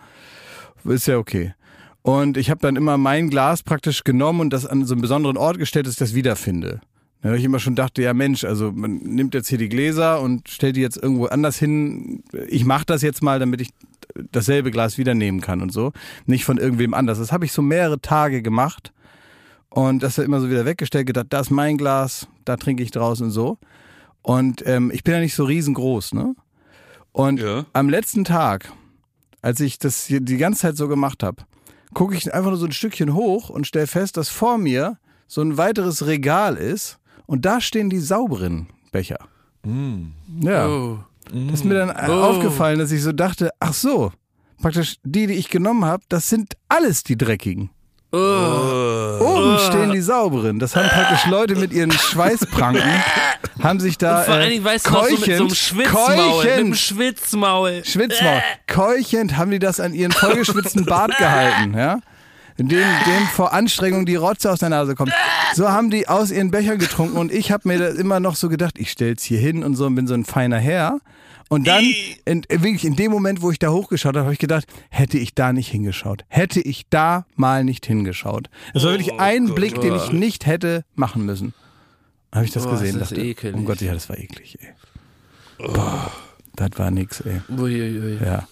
Ist 0.84 1.06
ja 1.06 1.16
okay. 1.16 1.54
Und 2.02 2.36
ich 2.36 2.50
habe 2.50 2.60
dann 2.60 2.74
immer 2.74 2.98
mein 2.98 3.30
Glas 3.30 3.62
praktisch 3.62 4.02
genommen 4.02 4.40
und 4.40 4.52
das 4.52 4.66
an 4.66 4.84
so 4.84 4.94
einen 4.94 5.00
besonderen 5.00 5.36
Ort 5.36 5.58
gestellt, 5.58 5.86
dass 5.86 5.92
ich 5.92 6.00
das 6.00 6.16
wiederfinde. 6.16 6.80
Da 7.22 7.28
hab 7.30 7.36
ich 7.36 7.44
immer 7.44 7.60
schon 7.60 7.76
dachte, 7.76 8.02
ja 8.02 8.14
Mensch, 8.14 8.42
also 8.42 8.72
man 8.72 8.96
nimmt 8.96 9.34
jetzt 9.34 9.48
hier 9.48 9.58
die 9.58 9.68
Gläser 9.68 10.20
und 10.20 10.48
stellt 10.48 10.74
die 10.74 10.80
jetzt 10.80 10.96
irgendwo 10.96 11.26
anders 11.26 11.56
hin. 11.56 12.24
Ich 12.48 12.64
mache 12.64 12.84
das 12.84 13.00
jetzt 13.02 13.22
mal, 13.22 13.38
damit 13.38 13.60
ich 13.60 13.70
dasselbe 14.32 14.72
Glas 14.72 14.98
wieder 14.98 15.14
nehmen 15.14 15.40
kann 15.40 15.62
und 15.62 15.72
so. 15.72 15.92
Nicht 16.26 16.44
von 16.44 16.58
irgendwem 16.58 16.94
anders. 16.94 17.18
Das 17.18 17.30
habe 17.30 17.44
ich 17.44 17.52
so 17.52 17.62
mehrere 17.62 18.00
Tage 18.00 18.42
gemacht 18.42 18.92
und 19.70 20.02
das 20.02 20.18
immer 20.18 20.40
so 20.40 20.50
wieder 20.50 20.64
weggestellt, 20.64 21.06
gedacht, 21.06 21.28
das 21.30 21.46
ist 21.46 21.50
mein 21.50 21.78
Glas, 21.78 22.26
da 22.44 22.56
trinke 22.56 22.82
ich 22.82 22.90
draußen 22.90 23.26
und 23.26 23.32
so. 23.32 23.58
Und 24.22 24.66
ähm, 24.66 24.90
ich 24.92 25.04
bin 25.04 25.14
ja 25.14 25.20
nicht 25.20 25.34
so 25.34 25.44
riesengroß, 25.44 26.14
ne? 26.14 26.34
Und 27.12 27.40
Ja. 27.40 27.66
am 27.72 27.88
letzten 27.88 28.24
Tag, 28.24 28.72
als 29.42 29.60
ich 29.60 29.78
das 29.78 30.06
hier 30.06 30.20
die 30.20 30.38
ganze 30.38 30.60
Zeit 30.62 30.76
so 30.76 30.88
gemacht 30.88 31.22
habe, 31.22 31.44
gucke 31.94 32.16
ich 32.16 32.32
einfach 32.34 32.50
nur 32.50 32.58
so 32.58 32.66
ein 32.66 32.72
Stückchen 32.72 33.14
hoch 33.14 33.48
und 33.48 33.66
stelle 33.66 33.86
fest, 33.86 34.16
dass 34.16 34.28
vor 34.28 34.58
mir 34.58 34.98
so 35.26 35.40
ein 35.40 35.56
weiteres 35.56 36.06
Regal 36.06 36.56
ist 36.56 36.98
und 37.32 37.46
da 37.46 37.62
stehen 37.62 37.88
die 37.88 37.98
sauberen 37.98 38.66
Becher. 38.92 39.16
Ja. 40.40 40.68
Oh. 40.68 40.98
Das 41.32 41.60
ist 41.60 41.64
mir 41.64 41.74
dann 41.74 41.90
aufgefallen, 41.90 42.78
dass 42.78 42.92
ich 42.92 43.02
so 43.02 43.12
dachte, 43.12 43.48
ach 43.58 43.72
so, 43.72 44.12
praktisch 44.60 44.96
die, 45.02 45.26
die 45.26 45.32
ich 45.34 45.48
genommen 45.48 45.86
habe, 45.86 46.02
das 46.10 46.28
sind 46.28 46.58
alles 46.68 47.04
die 47.04 47.16
dreckigen. 47.16 47.70
Oben 48.12 49.58
stehen 49.66 49.92
die 49.92 50.02
sauberen. 50.02 50.58
Das 50.58 50.76
haben 50.76 50.88
praktisch 50.90 51.24
Leute 51.30 51.56
mit 51.56 51.72
ihren 51.72 51.90
Schweißpranken, 51.90 52.82
haben 53.62 53.80
sich 53.80 53.96
da 53.96 54.24
Vor 54.24 54.34
allen 54.34 54.48
äh, 54.48 54.50
Dingen, 54.50 54.64
weißt 54.66 54.86
du, 54.86 54.90
noch 54.92 55.06
so 55.06 55.10
mit 55.12 55.24
so 55.24 55.30
einem 55.32 55.38
keuchend- 55.48 55.56
Schwitzmaul. 55.56 56.44
Mit 56.44 56.52
keuchend- 56.52 56.76
Schwitzmaul. 56.76 57.82
Schwitzmaul. 57.86 58.42
Keuchend 58.66 59.36
haben 59.38 59.50
die 59.50 59.58
das 59.58 59.80
an 59.80 59.94
ihren 59.94 60.12
vollgeschwitzten 60.12 60.84
Bart 60.84 61.16
gehalten, 61.16 61.72
ja? 61.74 62.00
In 62.56 62.68
dem, 62.68 62.78
dem 62.80 63.26
vor 63.34 63.52
Anstrengung 63.52 64.04
die 64.06 64.16
Rotze 64.16 64.50
aus 64.50 64.58
der 64.60 64.68
Nase 64.68 64.94
kommt. 64.94 65.12
So 65.54 65.68
haben 65.70 65.90
die 65.90 66.08
aus 66.08 66.30
ihren 66.30 66.50
Bechern 66.50 66.78
getrunken 66.78 67.16
und 67.16 67.32
ich 67.32 67.50
habe 67.52 67.68
mir 67.68 67.78
das 67.78 67.94
immer 67.96 68.20
noch 68.20 68.36
so 68.36 68.48
gedacht, 68.48 68.78
ich 68.78 68.90
stell's 68.90 69.22
hier 69.22 69.38
hin 69.38 69.64
und 69.64 69.74
so 69.76 69.86
und 69.86 69.94
bin 69.94 70.06
so 70.06 70.14
ein 70.14 70.24
feiner 70.24 70.58
Herr. 70.58 70.98
Und 71.48 71.66
dann, 71.66 71.84
in, 72.24 72.44
wirklich 72.48 72.84
in 72.86 72.96
dem 72.96 73.10
Moment, 73.10 73.42
wo 73.42 73.50
ich 73.50 73.58
da 73.58 73.68
hochgeschaut 73.70 74.14
habe, 74.16 74.24
habe 74.24 74.32
ich 74.32 74.38
gedacht, 74.38 74.64
hätte 74.88 75.18
ich 75.18 75.34
da 75.34 75.52
nicht 75.52 75.68
hingeschaut. 75.68 76.24
Hätte 76.28 76.60
ich 76.62 76.86
da 76.88 77.26
mal 77.36 77.62
nicht 77.64 77.84
hingeschaut. 77.84 78.48
Es 78.72 78.84
war 78.84 78.92
wirklich 78.92 79.20
ein 79.20 79.54
Blick, 79.54 79.78
den 79.80 79.94
ich 79.94 80.12
nicht 80.12 80.46
hätte 80.46 80.84
machen 80.94 81.26
müssen. 81.26 81.52
Habe 82.34 82.46
ich 82.46 82.52
das 82.52 82.66
Oh, 82.66 82.70
gesehen, 82.70 82.94
ist 82.94 83.00
das 83.00 83.08
dachte, 83.10 83.20
ekelig. 83.22 83.54
oh 83.60 83.64
Gott, 83.64 83.82
ja, 83.82 83.92
das 83.92 84.08
war 84.08 84.16
eklig, 84.18 84.56
ey. 84.62 85.66
Boah, 85.72 86.10
das 86.56 86.70
war 86.76 86.90
nix, 86.90 87.20
ey. 87.20 87.42
Uiuiui. 87.50 88.18
Ja. 88.24 88.48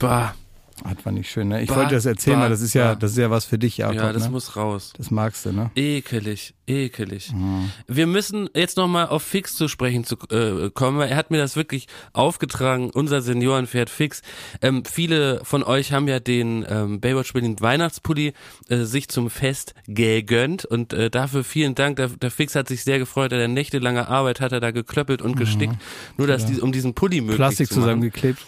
Bah. 0.00 0.34
Das 0.84 1.04
war 1.06 1.12
nicht 1.12 1.30
schön, 1.30 1.48
ne? 1.48 1.62
Ich 1.62 1.68
Bah, 1.68 1.76
wollte 1.76 1.94
das 1.94 2.06
erzählen, 2.06 2.36
bah, 2.36 2.42
weil 2.44 2.50
das 2.50 2.60
ist 2.60 2.74
ja, 2.74 2.92
bah. 2.92 2.96
das 2.96 3.12
ist 3.12 3.18
ja 3.18 3.30
was 3.30 3.44
für 3.44 3.58
dich, 3.58 3.78
Jakob. 3.78 3.96
Ja, 3.96 4.12
das 4.12 4.24
ne? 4.24 4.30
muss 4.30 4.56
raus. 4.56 4.92
das 4.96 5.10
magst 5.10 5.46
du, 5.46 5.52
ne? 5.52 5.70
Ekelig, 5.74 6.54
ekelig. 6.66 7.32
Mhm. 7.32 7.70
Wir 7.86 8.06
müssen 8.06 8.48
jetzt 8.54 8.76
nochmal 8.76 9.06
auf 9.08 9.22
Fix 9.22 9.54
zu 9.54 9.68
sprechen 9.68 10.04
zu, 10.04 10.16
äh, 10.30 10.70
kommen, 10.70 10.98
weil 10.98 11.08
er 11.10 11.16
hat 11.16 11.30
mir 11.30 11.38
das 11.38 11.56
wirklich 11.56 11.86
aufgetragen, 12.12 12.90
unser 12.92 13.22
Seniorenpferd 13.22 13.90
Fix. 13.90 14.22
Ähm, 14.60 14.84
viele 14.84 15.40
von 15.44 15.62
euch 15.62 15.92
haben 15.92 16.08
ja 16.08 16.20
den 16.20 16.64
ähm, 16.68 17.00
Baywatch 17.00 17.32
Berlin 17.32 17.56
Weihnachtspulli 17.60 18.32
äh, 18.68 18.78
sich 18.84 19.08
zum 19.08 19.30
Fest 19.30 19.74
gegönnt 19.86 20.64
und 20.64 20.92
äh, 20.92 21.10
dafür 21.10 21.44
vielen 21.44 21.74
Dank. 21.74 21.96
Der, 21.96 22.08
der 22.08 22.30
Fix 22.30 22.54
hat 22.54 22.68
sich 22.68 22.84
sehr 22.84 22.98
gefreut, 22.98 23.32
er 23.32 23.42
hat 23.44 23.50
nächtelange 23.50 24.08
Arbeit 24.08 24.40
hat 24.40 24.52
er 24.52 24.60
da 24.60 24.70
geklöppelt 24.70 25.22
und 25.22 25.36
gestickt, 25.36 25.74
nur 26.16 26.26
dass 26.26 26.46
die, 26.46 26.60
um 26.60 26.72
diesen 26.72 26.94
Pulli 26.94 27.20
möglich 27.20 27.32
Mhm. 27.32 27.36
Plastik 27.36 27.68
zu 27.68 27.74
machen. 27.74 27.82
zusammengeklebt. 27.84 28.46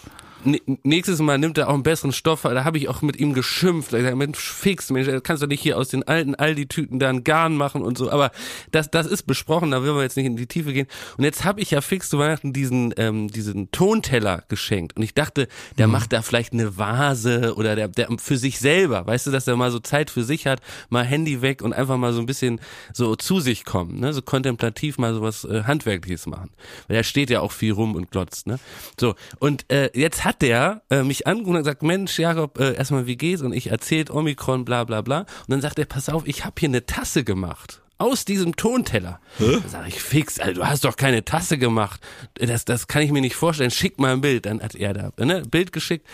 Nächstes 0.83 1.19
Mal 1.19 1.37
nimmt 1.37 1.57
er 1.57 1.69
auch 1.69 1.73
einen 1.73 1.83
besseren 1.83 2.11
Stoff, 2.11 2.43
da 2.43 2.63
habe 2.63 2.77
ich 2.77 2.87
auch 2.87 3.01
mit 3.01 3.17
ihm 3.17 3.33
geschimpft. 3.33 3.93
Ich 3.93 4.03
sag, 4.03 4.15
Mensch, 4.15 4.39
fix, 4.39 4.89
Mensch, 4.91 5.07
du 5.07 5.21
kannst 5.21 5.41
doch 5.41 5.47
nicht 5.47 5.61
hier 5.61 5.77
aus 5.77 5.89
den 5.89 6.03
alten 6.03 6.35
Aldi-Tüten 6.35 6.99
da 6.99 7.09
ein 7.09 7.23
Garn 7.23 7.55
machen 7.55 7.81
und 7.81 7.97
so. 7.97 8.11
Aber 8.11 8.31
das, 8.71 8.91
das 8.91 9.07
ist 9.07 9.23
besprochen, 9.23 9.71
da 9.71 9.83
will 9.83 9.95
wir 9.95 10.03
jetzt 10.03 10.17
nicht 10.17 10.25
in 10.25 10.37
die 10.37 10.47
Tiefe 10.47 10.73
gehen. 10.73 10.87
Und 11.17 11.23
jetzt 11.23 11.43
habe 11.43 11.61
ich 11.61 11.71
ja 11.71 11.81
fix 11.81 12.09
zu 12.09 12.19
Weihnachten 12.19 12.53
diesen, 12.53 12.93
ähm, 12.97 13.27
diesen 13.27 13.71
Tonteller 13.71 14.43
geschenkt. 14.47 14.95
Und 14.95 15.03
ich 15.03 15.13
dachte, 15.13 15.47
der 15.77 15.87
macht 15.87 16.13
da 16.13 16.21
vielleicht 16.21 16.53
eine 16.53 16.77
Vase 16.77 17.55
oder 17.55 17.75
der, 17.75 17.87
der 17.87 18.07
für 18.19 18.37
sich 18.37 18.59
selber, 18.59 19.07
weißt 19.07 19.27
du, 19.27 19.31
dass 19.31 19.45
der 19.45 19.55
mal 19.55 19.71
so 19.71 19.79
Zeit 19.79 20.09
für 20.09 20.23
sich 20.23 20.47
hat, 20.47 20.61
mal 20.89 21.03
Handy 21.03 21.41
weg 21.41 21.61
und 21.61 21.73
einfach 21.73 21.97
mal 21.97 22.13
so 22.13 22.19
ein 22.19 22.25
bisschen 22.25 22.61
so 22.93 23.15
zu 23.15 23.39
sich 23.39 23.65
kommen, 23.65 23.99
ne? 23.99 24.13
so 24.13 24.21
kontemplativ 24.21 24.97
mal 24.97 25.13
sowas 25.13 25.43
äh, 25.43 25.63
Handwerkliches 25.63 26.27
machen. 26.27 26.51
Weil 26.87 26.97
er 26.97 27.03
steht 27.03 27.29
ja 27.29 27.41
auch 27.41 27.51
viel 27.51 27.71
rum 27.71 27.95
und 27.95 28.11
glotzt, 28.11 28.47
ne? 28.47 28.59
So, 28.99 29.15
und 29.39 29.69
äh, 29.71 29.89
jetzt 29.93 30.23
hat 30.23 30.34
der 30.41 30.81
äh, 30.89 31.03
mich 31.03 31.27
angerufen 31.27 31.57
und 31.57 31.63
gesagt, 31.63 31.83
Mensch, 31.83 32.19
Jakob, 32.19 32.59
äh, 32.59 32.75
erstmal 32.75 33.07
wie 33.07 33.17
geht's? 33.17 33.41
Und 33.41 33.53
ich 33.53 33.67
erzählt 33.67 34.09
Omikron, 34.09 34.65
bla 34.65 34.83
bla 34.83 35.01
bla. 35.01 35.19
Und 35.19 35.49
dann 35.49 35.61
sagt 35.61 35.79
er, 35.79 35.85
pass 35.85 36.09
auf, 36.09 36.27
ich 36.27 36.45
habe 36.45 36.55
hier 36.59 36.69
eine 36.69 36.85
Tasse 36.85 37.23
gemacht. 37.23 37.81
Aus 37.97 38.25
diesem 38.25 38.57
Tonteller. 38.57 39.21
Da 39.39 39.69
sag 39.69 39.87
ich, 39.87 40.01
fix, 40.01 40.37
Alter, 40.39 40.53
du 40.53 40.67
hast 40.67 40.83
doch 40.83 40.97
keine 40.97 41.23
Tasse 41.23 41.57
gemacht. 41.57 42.01
Das, 42.33 42.65
das 42.65 42.87
kann 42.87 43.01
ich 43.03 43.11
mir 43.11 43.21
nicht 43.21 43.37
vorstellen. 43.37 43.71
Schick 43.71 43.99
mal 43.99 44.11
ein 44.11 44.19
Bild. 44.19 44.45
Dann 44.45 44.61
hat 44.61 44.75
er 44.75 44.93
da 44.93 45.11
ne, 45.17 45.43
Bild 45.43 45.71
geschickt. 45.71 46.05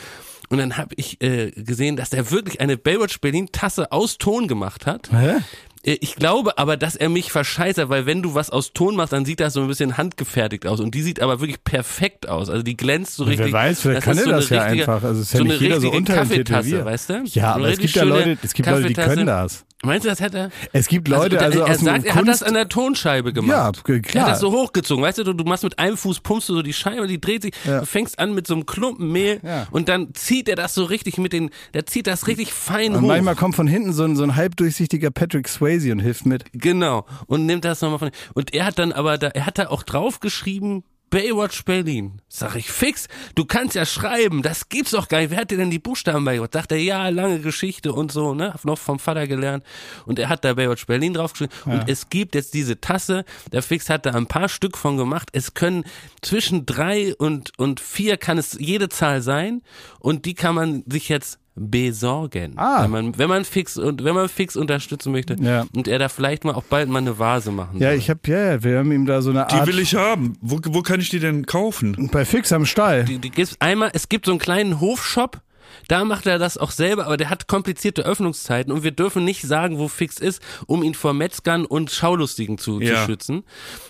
Und 0.49 0.57
dann 0.57 0.77
habe 0.77 0.93
ich 0.97 1.19
äh, 1.23 1.49
gesehen, 1.51 1.95
dass 1.95 2.11
der 2.11 2.29
wirklich 2.29 2.59
eine 2.59 2.77
Baywatch 2.77 3.19
Berlin 3.21 3.49
Tasse 3.51 3.91
aus 3.91 4.17
Ton 4.17 4.47
gemacht 4.47 4.85
hat. 4.85 5.09
Hä? 5.11 5.37
Äh, 5.83 5.97
Ich 6.01 6.15
glaube 6.15 6.57
aber, 6.57 6.77
dass 6.77 6.95
er 6.95 7.09
mich 7.09 7.31
verscheißert, 7.31 7.89
weil 7.89 8.05
wenn 8.05 8.21
du 8.21 8.33
was 8.35 8.49
aus 8.49 8.73
Ton 8.73 8.95
machst, 8.95 9.13
dann 9.13 9.25
sieht 9.25 9.39
das 9.39 9.53
so 9.53 9.61
ein 9.61 9.67
bisschen 9.67 9.97
handgefertigt 9.97 10.65
aus. 10.67 10.79
Und 10.79 10.93
die 10.95 11.01
sieht 11.01 11.21
aber 11.21 11.39
wirklich 11.39 11.63
perfekt 11.63 12.27
aus. 12.29 12.49
Also 12.49 12.63
die 12.63 12.77
glänzt 12.77 13.15
so 13.15 13.23
richtig. 13.23 13.47
Wer 13.47 13.53
weiß, 13.53 13.81
vielleicht 13.81 14.01
kann 14.03 14.17
er 14.17 14.23
so 14.23 14.31
das 14.31 14.49
ja 14.49 14.63
richtige- 14.63 14.83
einfach. 14.91 15.03
Also 15.07 15.21
es 15.21 15.27
ist 15.27 15.33
ja 15.33 15.37
so 15.39 15.43
nicht 15.45 15.61
jeder 15.61 15.75
so 15.81 15.89
richtige 15.89 15.97
unter 15.97 16.13
Kaffeetasse, 16.15 16.85
weißt 16.85 17.09
du? 17.09 17.13
Ja, 17.13 17.53
So 17.53 17.59
aber 17.59 17.69
es 17.69 17.79
gibt 17.79 17.95
ja 17.95 18.03
Leute, 18.03 18.37
es 18.43 18.53
gibt 18.53 18.69
Leute, 18.69 18.87
die 18.87 18.93
können 18.93 19.25
das. 19.25 19.65
Meinst 19.83 20.05
du, 20.05 20.09
das 20.09 20.19
hätte 20.19 20.37
er? 20.37 20.49
Es 20.73 20.87
gibt 20.87 21.07
Leute, 21.07 21.37
der- 21.37 21.41
also 21.41 21.59
er 21.61 21.71
aus 21.71 21.77
dem 21.79 21.85
sagt, 21.85 22.05
er 22.05 22.13
hat 22.13 22.27
das 22.27 22.43
an 22.43 22.53
der 22.53 22.69
Tonscheibe 22.69 23.33
gemacht. 23.33 23.77
Ja, 23.77 23.83
k- 23.83 23.93
Er 23.93 23.99
klar. 24.01 24.23
hat 24.25 24.31
das 24.33 24.39
so 24.39 24.51
hochgezogen, 24.51 25.03
weißt 25.03 25.17
du, 25.17 25.23
du, 25.23 25.33
du 25.33 25.43
machst 25.43 25.63
mit 25.63 25.79
einem 25.79 25.97
Fuß, 25.97 26.19
pumpst 26.19 26.49
du 26.49 26.53
so 26.53 26.61
die 26.61 26.73
Scheibe, 26.73 27.07
die 27.07 27.19
dreht 27.19 27.41
sich, 27.41 27.53
Ja. 27.65 27.79
du 27.79 27.85
fängst 27.87 28.19
an 28.19 28.35
mit 28.35 28.45
so 28.45 28.53
einem 28.53 28.67
Klumpen 28.67 29.11
Mehl 29.11 29.39
Ja. 29.41 29.67
und 29.71 29.89
dann 29.89 30.13
zieht 30.13 30.47
er 30.49 30.55
das 30.55 30.75
so 30.75 30.83
richtig 30.83 31.17
mit 31.17 31.33
den, 31.33 31.49
der 31.73 31.87
zieht 31.87 32.05
das 32.05 32.27
richtig 32.27 32.53
fein 32.53 32.93
Und 32.95 33.01
hoch. 33.01 33.07
manchmal 33.07 33.35
kommt 33.35 33.55
von 33.55 33.65
hinten 33.65 33.91
so 33.91 34.03
ein, 34.03 34.15
so 34.15 34.21
ein 34.23 34.35
halbdurchsichtiger 34.35 35.09
Patrick 35.09 35.47
Swayze 35.47 35.91
und 35.91 35.99
hilft 35.99 36.27
mit. 36.27 36.43
Genau. 36.53 37.05
Und 37.25 37.47
nimmt 37.47 37.65
das 37.65 37.81
nochmal 37.81 37.97
von. 37.97 38.11
Und 38.35 38.53
er 38.53 38.65
hat 38.65 38.77
dann 38.77 38.91
aber 38.91 39.17
da, 39.17 39.29
er 39.29 39.47
hat 39.47 39.57
da 39.57 39.67
auch 39.69 39.81
draufgeschrieben, 39.81 40.83
Baywatch 41.11 41.65
Berlin. 41.65 42.21
Sag 42.29 42.55
ich, 42.55 42.71
fix, 42.71 43.07
du 43.35 43.45
kannst 43.45 43.75
ja 43.75 43.85
schreiben, 43.85 44.41
das 44.41 44.69
gibt's 44.69 44.91
doch 44.91 45.09
gar 45.09 45.19
nicht. 45.19 45.29
Wer 45.29 45.41
hat 45.41 45.51
dir 45.51 45.57
denn 45.57 45.69
die 45.69 45.77
Buchstaben 45.77 46.23
beigebracht? 46.25 46.53
Sagt 46.53 46.71
er, 46.71 46.79
ja, 46.79 47.09
lange 47.09 47.41
Geschichte 47.41 47.91
und 47.91 48.11
so, 48.11 48.33
ne? 48.33 48.53
Hab 48.53 48.65
noch 48.65 48.79
vom 48.79 48.97
Vater 48.97 49.27
gelernt. 49.27 49.65
Und 50.05 50.17
er 50.17 50.29
hat 50.29 50.43
da 50.45 50.53
Baywatch 50.53 50.87
Berlin 50.87 51.13
draufgeschrieben. 51.13 51.53
Und 51.65 51.89
es 51.89 52.09
gibt 52.09 52.33
jetzt 52.33 52.53
diese 52.53 52.79
Tasse, 52.79 53.25
der 53.51 53.61
Fix 53.61 53.89
hat 53.89 54.05
da 54.05 54.11
ein 54.11 54.27
paar 54.27 54.47
Stück 54.49 54.77
von 54.77 54.95
gemacht. 54.95 55.29
Es 55.33 55.53
können 55.53 55.83
zwischen 56.21 56.65
drei 56.65 57.13
und, 57.15 57.51
und 57.59 57.81
vier 57.81 58.15
kann 58.15 58.37
es 58.37 58.57
jede 58.57 58.87
Zahl 58.87 59.21
sein. 59.21 59.61
Und 59.99 60.25
die 60.25 60.33
kann 60.33 60.55
man 60.55 60.83
sich 60.87 61.09
jetzt 61.09 61.40
besorgen. 61.55 62.53
Ah. 62.57 62.83
Wenn 62.83 62.91
man, 62.91 63.17
wenn 63.17 63.29
man 63.29 63.45
fix 63.45 63.77
und 63.77 64.03
wenn 64.03 64.15
man 64.15 64.29
fix 64.29 64.55
unterstützen 64.55 65.11
möchte 65.11 65.35
Ja. 65.39 65.65
und 65.75 65.87
er 65.87 65.99
da 65.99 66.09
vielleicht 66.09 66.43
mal 66.45 66.53
auch 66.53 66.63
bald 66.63 66.89
mal 66.89 66.99
eine 66.99 67.19
Vase 67.19 67.51
machen 67.51 67.79
Ja, 67.79 67.89
soll. 67.89 67.97
ich 67.97 68.09
hab, 68.09 68.27
ja, 68.27 68.53
ja, 68.53 68.63
wir 68.63 68.77
haben 68.79 68.91
ihm 68.91 69.05
da 69.05 69.21
so 69.21 69.29
eine 69.31 69.45
Die 69.49 69.55
Art. 69.55 69.67
will 69.67 69.79
ich 69.79 69.95
haben. 69.95 70.37
Wo, 70.41 70.59
wo 70.67 70.81
kann 70.81 70.99
ich 70.99 71.09
die 71.09 71.19
denn 71.19 71.45
kaufen? 71.45 72.09
bei 72.11 72.25
Fix 72.25 72.51
am 72.53 72.65
Stall. 72.65 73.03
die, 73.05 73.19
die 73.19 73.29
gibt's 73.29 73.55
einmal, 73.59 73.89
es 73.93 74.09
gibt 74.09 74.25
so 74.25 74.31
einen 74.31 74.39
kleinen 74.39 74.79
Hofshop, 74.81 75.41
da 75.87 76.03
macht 76.05 76.25
er 76.27 76.39
das 76.39 76.57
auch 76.57 76.71
selber, 76.71 77.05
aber 77.05 77.17
der 77.17 77.29
hat 77.29 77.47
komplizierte 77.47 78.03
Öffnungszeiten 78.05 78.71
und 78.71 78.83
wir 78.83 78.91
dürfen 78.91 79.23
nicht 79.25 79.41
sagen, 79.43 79.77
wo 79.79 79.87
Fix 79.87 80.17
ist, 80.19 80.41
um 80.67 80.83
ihn 80.83 80.93
vor 80.93 81.13
Metzgern 81.13 81.65
und 81.65 81.91
Schaulustigen 81.91 82.57
zu, 82.57 82.79
zu 82.79 82.83
Ja. 82.85 83.05
schützen. 83.05 83.43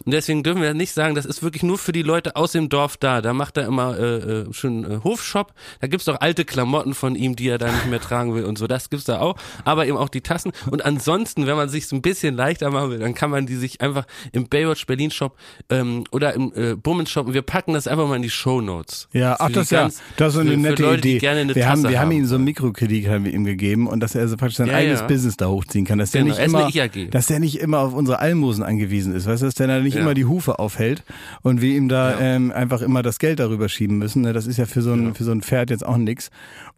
Und 0.06 0.12
deswegen 0.14 0.44
dürfen 0.44 0.62
wir 0.62 0.74
nicht 0.74 0.94
sagen, 0.94 1.16
das 1.16 1.26
ist 1.26 1.44
wirklich 1.44 1.64
nur 1.64 1.78
für 1.78 1.91
die 1.91 2.02
Leute 2.03 2.36
aus 2.36 2.52
dem 2.53 2.70
Dorf 2.70 2.98
da. 2.98 3.22
Da 3.22 3.34
macht 3.34 3.58
er 3.58 3.66
immer 3.66 3.98
äh, 3.98 4.16
äh, 4.18 4.53
schön 4.53 4.84
äh, 4.84 4.99
Hofshop. 5.03 5.53
Da 5.80 5.88
gibt's 5.88 6.08
auch 6.08 6.20
alte 6.22 6.45
Klamotten 6.45 6.94
von 6.94 7.16
ihm, 7.16 7.36
die 7.36 7.48
er 7.49 7.58
da 7.58 7.72
nicht 7.72 7.88
mehr 7.88 7.99
tragen 8.02 8.34
will 8.36 8.45
und 8.45 8.58
so. 8.58 8.68
Das 8.68 8.90
gibt's 8.90 9.06
da 9.06 9.20
auch. 9.20 9.36
Aber 9.66 9.86
eben 9.86 9.98
auch 9.98 10.10
die 10.10 10.22
Tassen. 10.22 10.52
Und 10.70 10.86
ansonsten, 10.86 11.48
wenn 11.48 11.56
man 11.56 11.70
sich 11.70 11.88
so 11.88 11.95
ein 11.95 12.02
bisschen 12.02 12.36
leichter 12.36 12.70
machen 12.72 12.91
will, 12.91 12.99
dann 12.99 13.14
kann 13.14 13.30
man 13.30 13.45
die 13.45 13.56
sich 13.56 13.82
einfach 13.82 14.06
im 14.32 14.48
Baywatch 14.49 14.86
Berlin 14.86 15.12
Shop 15.12 15.38
ähm, 15.70 16.03
oder 16.12 16.34
im 16.34 16.52
äh, 16.56 16.76
Bummens 16.76 17.10
Shop. 17.12 17.28
Und 17.28 17.34
wir 17.34 17.41
packen 17.41 17.74
das 17.74 17.88
einfach 17.88 18.08
mal 18.08 18.16
in 18.16 18.22
die 18.22 18.30
Show 18.30 18.62
Notes. 18.62 19.08
Ja, 19.14 19.36
ach 19.40 19.49
das 19.52 19.70
die 19.70 19.76
ja, 19.76 19.90
das 20.18 20.34
ist 20.36 20.40
eine 20.40 20.52
für 20.52 20.58
nette 20.58 20.82
Leute, 20.84 20.98
Idee. 20.99 21.14
Die 21.14 21.20
gerne 21.20 21.41
eine 21.41 21.56
wir 21.56 21.66
haben, 21.72 21.84
wir 21.84 21.99
haben 21.99 22.10
haben 22.10 22.18
ihm 22.18 22.26
so 22.26 22.35
einen 22.35 22.43
Mikrokredit 22.43 23.07
haben 23.07 23.26
wir 23.26 23.34
ihm 23.34 23.43
gegeben 23.43 23.88
und 23.88 23.99
dass 24.02 24.15
er 24.15 24.22
also 24.22 24.38
praktisch 24.38 24.57
sein 24.57 24.68
Ja, 24.68 24.76
eigenes 24.76 25.02
ja. 25.02 25.07
Business 25.07 25.38
da 25.38 25.48
hochziehen 25.48 25.85
kann, 25.85 25.99
dass 25.99 26.11
Genau, 26.11 26.34
der 26.34 26.39
er 26.39 26.48
nicht 26.48 26.85
immer, 26.85 27.07
dass 27.11 27.26
der 27.27 27.39
nicht 27.39 27.60
immer 27.60 27.80
auf 27.80 27.93
unsere 27.93 28.19
Almosen 28.19 28.64
angewiesen 28.64 29.14
ist, 29.15 29.26
weißt 29.26 29.41
du, 29.41 29.45
dass 29.48 29.56
der 29.56 29.68
da 29.68 29.80
nicht 29.80 29.95
immer 29.95 30.14
die 30.14 30.26
Hufe 30.26 30.60
aufhält 30.60 31.03
und 31.41 31.61
wir 31.61 31.76
ihm 31.76 31.89
da 31.89 32.19
ähm, 32.19 32.52
einfach 32.52 32.81
immer 32.81 33.02
das 33.02 33.19
Geld 33.19 33.39
darüber 33.39 33.69
schieben 33.69 33.98
müssen. 33.98 34.22
Ne? 34.22 34.34
Das 34.34 34.48
ist 34.48 34.57
ja 34.57 34.65
für 34.65 34.81
so 34.81 34.93
ein 34.93 35.15
für 35.15 35.23
so 35.23 35.31
ein 35.31 35.41
Pferd 35.41 35.69
jetzt 35.69 35.85
auch 35.85 35.98
nix. 35.98 36.30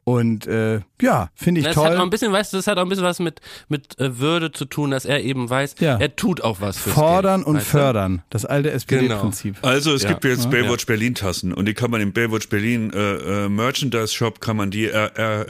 Und 0.05 0.47
äh, 0.47 0.81
ja, 1.01 1.29
finde 1.33 1.61
ich 1.61 1.65
Das 1.67 1.75
toll. 1.75 1.87
hat 1.87 1.97
auch 1.97 2.01
ein 2.03 2.09
bisschen, 2.09 2.33
weißt 2.33 2.51
du, 2.51 2.57
das 2.57 2.67
hat 2.67 2.77
auch 2.77 2.81
ein 2.81 2.89
bisschen 2.89 3.05
was 3.05 3.19
mit, 3.19 3.39
mit 3.69 3.97
äh, 4.01 4.19
Würde 4.19 4.51
zu 4.51 4.65
tun, 4.65 4.91
dass 4.91 5.05
er 5.05 5.21
eben 5.23 5.49
weiß, 5.49 5.75
Ja. 5.79 5.97
er 5.97 6.13
tut 6.17 6.41
auch 6.43 6.59
was 6.59 6.77
fürs 6.77 6.93
Fordern 6.95 7.41
Geld, 7.41 7.47
und 7.47 7.55
weißt 7.55 7.67
du? 7.67 7.71
Genau. 7.71 7.83
fördern, 7.85 8.21
das 8.29 8.43
alte 8.45 8.71
SPD-Prinzip. 8.71 9.55
Also 9.61 9.93
es 9.93 10.03
Ja. 10.03 10.09
gibt 10.09 10.25
jetzt 10.25 10.49
Baywatch 10.49 10.85
Berlin 10.87 11.15
Tassen 11.15 11.53
und 11.53 11.67
die 11.67 11.73
kann 11.73 11.89
man 11.89 12.01
im 12.01 12.11
Baywatch 12.11 12.49
Berlin 12.49 12.91
äh, 12.93 13.45
äh, 13.45 13.49
Merchandise 13.49 14.09
Shop 14.13 14.41
kann 14.41 14.57
man 14.57 14.71
die 14.71 14.87
äh, 14.87 15.09
äh, 15.15 15.41
äh, 15.41 15.45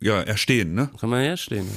ja 0.00 0.22
erstehen, 0.22 0.72
ne? 0.72 0.88
Kann 0.98 1.10
man 1.10 1.20
herstehen. 1.20 1.68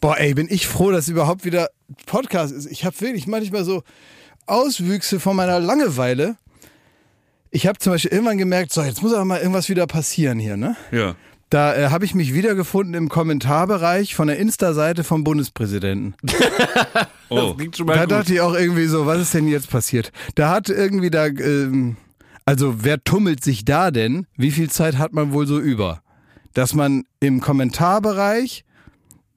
Boah, 0.00 0.16
ey, 0.16 0.32
bin 0.34 0.46
ich 0.48 0.68
froh, 0.68 0.92
dass 0.92 1.08
überhaupt 1.08 1.44
wieder 1.44 1.70
Podcast 2.06 2.52
ist. 2.54 2.66
Ich 2.70 2.84
habe 2.84 3.00
wirklich 3.00 3.26
manchmal 3.26 3.64
so 3.64 3.82
Auswüchse 4.46 5.18
von 5.18 5.34
meiner 5.34 5.58
Langeweile. 5.58 6.36
Ich 7.50 7.66
habe 7.66 7.78
zum 7.78 7.92
Beispiel 7.92 8.12
irgendwann 8.12 8.38
gemerkt, 8.38 8.72
so, 8.72 8.82
jetzt 8.82 9.02
muss 9.02 9.12
aber 9.12 9.24
mal 9.24 9.40
irgendwas 9.40 9.68
wieder 9.68 9.86
passieren 9.86 10.38
hier, 10.38 10.56
ne? 10.56 10.76
Ja. 10.92 11.14
Da 11.54 11.72
äh, 11.76 11.90
habe 11.90 12.04
ich 12.04 12.16
mich 12.16 12.34
wiedergefunden 12.34 12.94
im 12.94 13.08
Kommentarbereich 13.08 14.16
von 14.16 14.26
der 14.26 14.38
Insta-Seite 14.38 15.04
vom 15.04 15.22
Bundespräsidenten. 15.22 16.16
Oh. 17.30 17.54
klingt 17.54 17.76
schon 17.76 17.86
Da 17.86 18.06
dachte 18.06 18.34
ich 18.34 18.40
auch 18.42 18.54
irgendwie 18.54 18.84
so, 18.84 19.06
was 19.06 19.20
ist 19.20 19.34
denn 19.34 19.48
jetzt 19.48 19.70
passiert? 19.70 20.12
Da 20.34 20.50
hat 20.50 20.68
irgendwie 20.68 21.10
da, 21.10 21.26
ähm, 21.26 21.96
also 22.44 22.84
wer 22.84 23.02
tummelt 23.02 23.42
sich 23.42 23.64
da 23.64 23.90
denn? 23.90 24.26
Wie 24.36 24.50
viel 24.50 24.70
Zeit 24.70 24.98
hat 24.98 25.14
man 25.14 25.32
wohl 25.32 25.46
so 25.46 25.58
über? 25.58 26.02
Dass 26.52 26.74
man 26.74 27.04
im 27.20 27.40
Kommentarbereich 27.40 28.64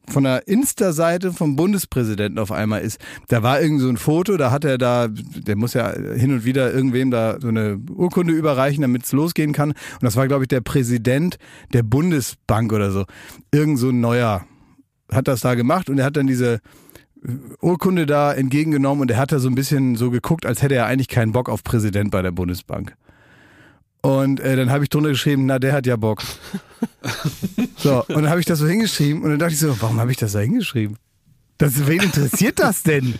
von 0.09 0.23
der 0.23 0.47
Insta-Seite 0.47 1.33
vom 1.33 1.55
Bundespräsidenten 1.55 2.39
auf 2.39 2.51
einmal 2.51 2.81
ist. 2.81 2.99
Da 3.27 3.43
war 3.43 3.61
irgend 3.61 3.81
so 3.81 3.89
ein 3.89 3.97
Foto, 3.97 4.37
da 4.37 4.51
hat 4.51 4.63
er 4.63 4.77
da, 4.77 5.07
der 5.09 5.55
muss 5.55 5.73
ja 5.73 5.91
hin 5.91 6.31
und 6.31 6.45
wieder 6.45 6.73
irgendwem 6.73 7.11
da 7.11 7.37
so 7.39 7.49
eine 7.49 7.79
Urkunde 7.93 8.33
überreichen, 8.33 8.81
damit 8.81 9.03
es 9.03 9.11
losgehen 9.11 9.53
kann. 9.53 9.71
Und 9.71 10.03
das 10.03 10.15
war, 10.15 10.27
glaube 10.27 10.45
ich, 10.45 10.47
der 10.47 10.61
Präsident 10.61 11.37
der 11.73 11.83
Bundesbank 11.83 12.71
oder 12.71 12.91
so. 12.91 13.05
Irgend 13.51 13.79
so 13.79 13.89
ein 13.89 13.99
neuer 13.99 14.45
hat 15.11 15.27
das 15.27 15.41
da 15.41 15.55
gemacht 15.55 15.89
und 15.89 15.99
er 15.99 16.05
hat 16.05 16.17
dann 16.17 16.27
diese 16.27 16.59
Urkunde 17.61 18.05
da 18.05 18.33
entgegengenommen 18.33 19.01
und 19.01 19.11
er 19.11 19.17
hat 19.17 19.31
da 19.31 19.39
so 19.39 19.49
ein 19.49 19.55
bisschen 19.55 19.95
so 19.95 20.11
geguckt, 20.11 20.45
als 20.45 20.61
hätte 20.61 20.75
er 20.75 20.85
eigentlich 20.85 21.07
keinen 21.07 21.31
Bock 21.31 21.49
auf 21.49 21.63
Präsident 21.63 22.11
bei 22.11 22.21
der 22.21 22.31
Bundesbank. 22.31 22.95
Und 24.01 24.39
äh, 24.39 24.55
dann 24.55 24.69
habe 24.69 24.83
ich 24.83 24.89
drunter 24.89 25.09
geschrieben, 25.09 25.45
na, 25.45 25.59
der 25.59 25.73
hat 25.73 25.85
ja 25.85 25.95
Bock. 25.95 26.21
so, 27.77 28.03
und 28.07 28.15
dann 28.15 28.29
habe 28.29 28.39
ich 28.39 28.45
das 28.45 28.59
so 28.59 28.67
hingeschrieben 28.67 29.23
und 29.23 29.31
dann 29.31 29.39
dachte 29.39 29.53
ich 29.53 29.59
so, 29.59 29.75
warum 29.81 29.99
habe 29.99 30.11
ich 30.11 30.17
das 30.17 30.33
da 30.33 30.39
hingeschrieben? 30.39 30.97
Das, 31.57 31.87
wen 31.87 32.01
interessiert 32.03 32.59
das 32.59 32.83
denn? 32.83 33.15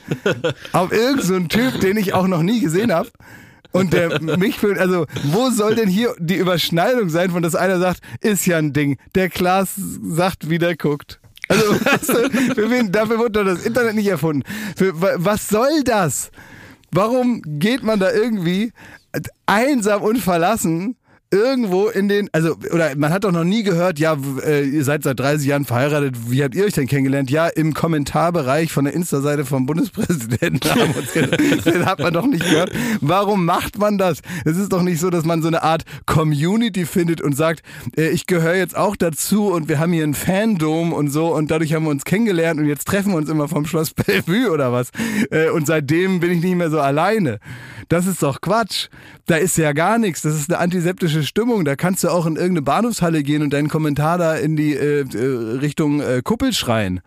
Auf 0.71 0.91
irgendeinen 0.91 1.21
so 1.27 1.35
einen 1.35 1.49
Typ, 1.49 1.79
den 1.81 1.97
ich 1.97 2.13
auch 2.13 2.27
noch 2.27 2.43
nie 2.43 2.61
gesehen 2.61 2.91
habe. 2.93 3.09
Und 3.71 3.93
der 3.93 4.21
mich 4.37 4.59
für, 4.59 4.79
also 4.79 5.07
wo 5.25 5.49
soll 5.49 5.75
denn 5.75 5.89
hier 5.89 6.15
die 6.19 6.35
Überschneidung 6.35 7.09
sein, 7.09 7.31
von 7.31 7.41
dass 7.43 7.55
einer 7.55 7.79
sagt, 7.79 8.01
ist 8.21 8.45
ja 8.45 8.57
ein 8.57 8.73
Ding. 8.73 8.97
Der 9.15 9.29
Klaas 9.29 9.73
sagt, 9.75 10.49
wie 10.49 10.57
der 10.59 10.75
guckt. 10.77 11.19
Also, 11.49 11.63
weißt 11.85 12.09
du, 12.09 12.53
für 12.55 12.69
wen, 12.69 12.91
dafür 12.91 13.17
wurde 13.19 13.43
doch 13.43 13.45
das 13.45 13.65
Internet 13.65 13.95
nicht 13.95 14.07
erfunden. 14.07 14.43
Für, 14.75 14.99
wa- 15.01 15.15
was 15.17 15.49
soll 15.49 15.83
das? 15.83 16.31
Warum 16.91 17.41
geht 17.43 17.83
man 17.83 17.99
da 17.99 18.11
irgendwie 18.11 18.71
einsam 19.45 20.02
und 20.02 20.18
verlassen 20.18 20.97
irgendwo 21.31 21.87
in 21.87 22.07
den, 22.07 22.29
also, 22.31 22.55
oder 22.71 22.95
man 22.95 23.11
hat 23.11 23.23
doch 23.23 23.31
noch 23.31 23.43
nie 23.43 23.63
gehört, 23.63 23.99
ja, 23.99 24.17
äh, 24.45 24.63
ihr 24.63 24.83
seid 24.83 25.03
seit 25.03 25.19
30 25.19 25.47
Jahren 25.47 25.65
verheiratet, 25.65 26.15
wie 26.29 26.43
habt 26.43 26.55
ihr 26.55 26.65
euch 26.65 26.73
denn 26.73 26.87
kennengelernt? 26.87 27.29
Ja, 27.29 27.47
im 27.47 27.73
Kommentarbereich 27.73 28.71
von 28.71 28.85
der 28.85 28.93
Insta-Seite 28.93 29.45
vom 29.45 29.65
Bundespräsidenten 29.65 30.69
haben 30.69 30.93
wir 30.93 30.97
uns. 30.97 31.63
Das 31.63 31.85
hat 31.85 31.99
man 31.99 32.13
doch 32.13 32.25
nicht 32.25 32.43
gehört. 32.43 32.71
Warum 33.01 33.45
macht 33.45 33.77
man 33.77 33.97
das? 33.97 34.19
Es 34.45 34.57
ist 34.57 34.71
doch 34.71 34.81
nicht 34.81 34.99
so, 34.99 35.09
dass 35.09 35.25
man 35.25 35.41
so 35.41 35.47
eine 35.47 35.63
Art 35.63 35.83
Community 36.05 36.85
findet 36.85 37.21
und 37.21 37.35
sagt, 37.35 37.61
äh, 37.97 38.09
ich 38.09 38.25
gehöre 38.27 38.55
jetzt 38.55 38.77
auch 38.77 38.95
dazu 38.95 39.47
und 39.47 39.69
wir 39.69 39.79
haben 39.79 39.93
hier 39.93 40.03
ein 40.05 40.13
Fandom 40.13 40.93
und 40.93 41.09
so 41.09 41.33
und 41.35 41.51
dadurch 41.51 41.73
haben 41.73 41.83
wir 41.83 41.91
uns 41.91 42.05
kennengelernt 42.05 42.59
und 42.59 42.67
jetzt 42.67 42.87
treffen 42.87 43.11
wir 43.11 43.17
uns 43.17 43.29
immer 43.29 43.47
vom 43.47 43.65
Schloss 43.65 43.93
Bellevue 43.93 44.49
oder 44.51 44.71
was. 44.71 44.91
Äh, 45.31 45.49
Und 45.49 45.67
seitdem 45.67 46.19
bin 46.19 46.31
ich 46.31 46.41
nicht 46.41 46.55
mehr 46.55 46.69
so 46.69 46.79
alleine. 46.79 47.39
Das 47.89 48.05
ist 48.05 48.21
doch 48.23 48.41
Quatsch. 48.41 48.87
Da 49.25 49.35
ist 49.35 49.57
ja 49.57 49.73
gar 49.73 49.97
nichts. 49.97 50.21
Das 50.21 50.35
ist 50.35 50.49
eine 50.51 50.59
antiseptische 50.59 51.16
Stimmung. 51.23 51.65
Da 51.65 51.76
kannst 51.76 52.03
du 52.03 52.10
auch 52.10 52.26
in 52.26 52.35
irgendeine 52.35 52.61
Bahnhofshalle 52.61 53.23
gehen 53.23 53.41
und 53.41 53.52
deinen 53.52 53.69
Kommentar 53.69 54.18
da 54.18 54.35
in 54.35 54.56
die 54.56 54.73
äh, 54.73 55.02
äh, 55.02 55.57
Richtung 55.57 56.02
äh, 56.02 56.22
Kuppel 56.23 56.53
schreien. 56.53 57.02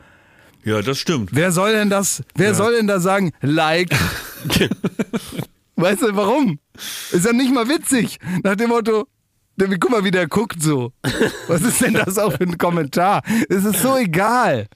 Ja, 0.65 0.83
das 0.83 0.99
stimmt. 0.99 1.31
Wer 1.33 1.53
soll 1.53 1.73
denn 1.73 1.91
das, 1.91 2.23
wer 2.35 2.55
soll 2.55 2.75
denn 2.77 2.87
da 2.87 3.01
sagen, 3.01 3.33
like? 3.41 3.91
weißt 5.77 6.03
du, 6.03 6.17
warum? 6.17 6.59
Ist 7.13 7.25
ja 7.25 7.33
nicht 7.33 7.53
mal 7.53 7.69
witzig. 7.69 8.19
Nach 8.43 8.57
dem 8.57 8.69
Motto, 8.69 9.07
guck 9.59 9.91
mal, 9.91 10.05
wie 10.05 10.11
der 10.11 10.29
guckt 10.29 10.63
so. 10.63 10.93
Was 11.49 11.63
ist 11.63 11.81
denn 11.81 11.95
das 11.95 12.19
auch 12.19 12.33
für 12.33 12.45
ein 12.45 12.59
Kommentar? 12.59 13.23
Es 13.49 13.65
ist 13.65 13.81
so 13.81 13.97
egal. 13.97 14.67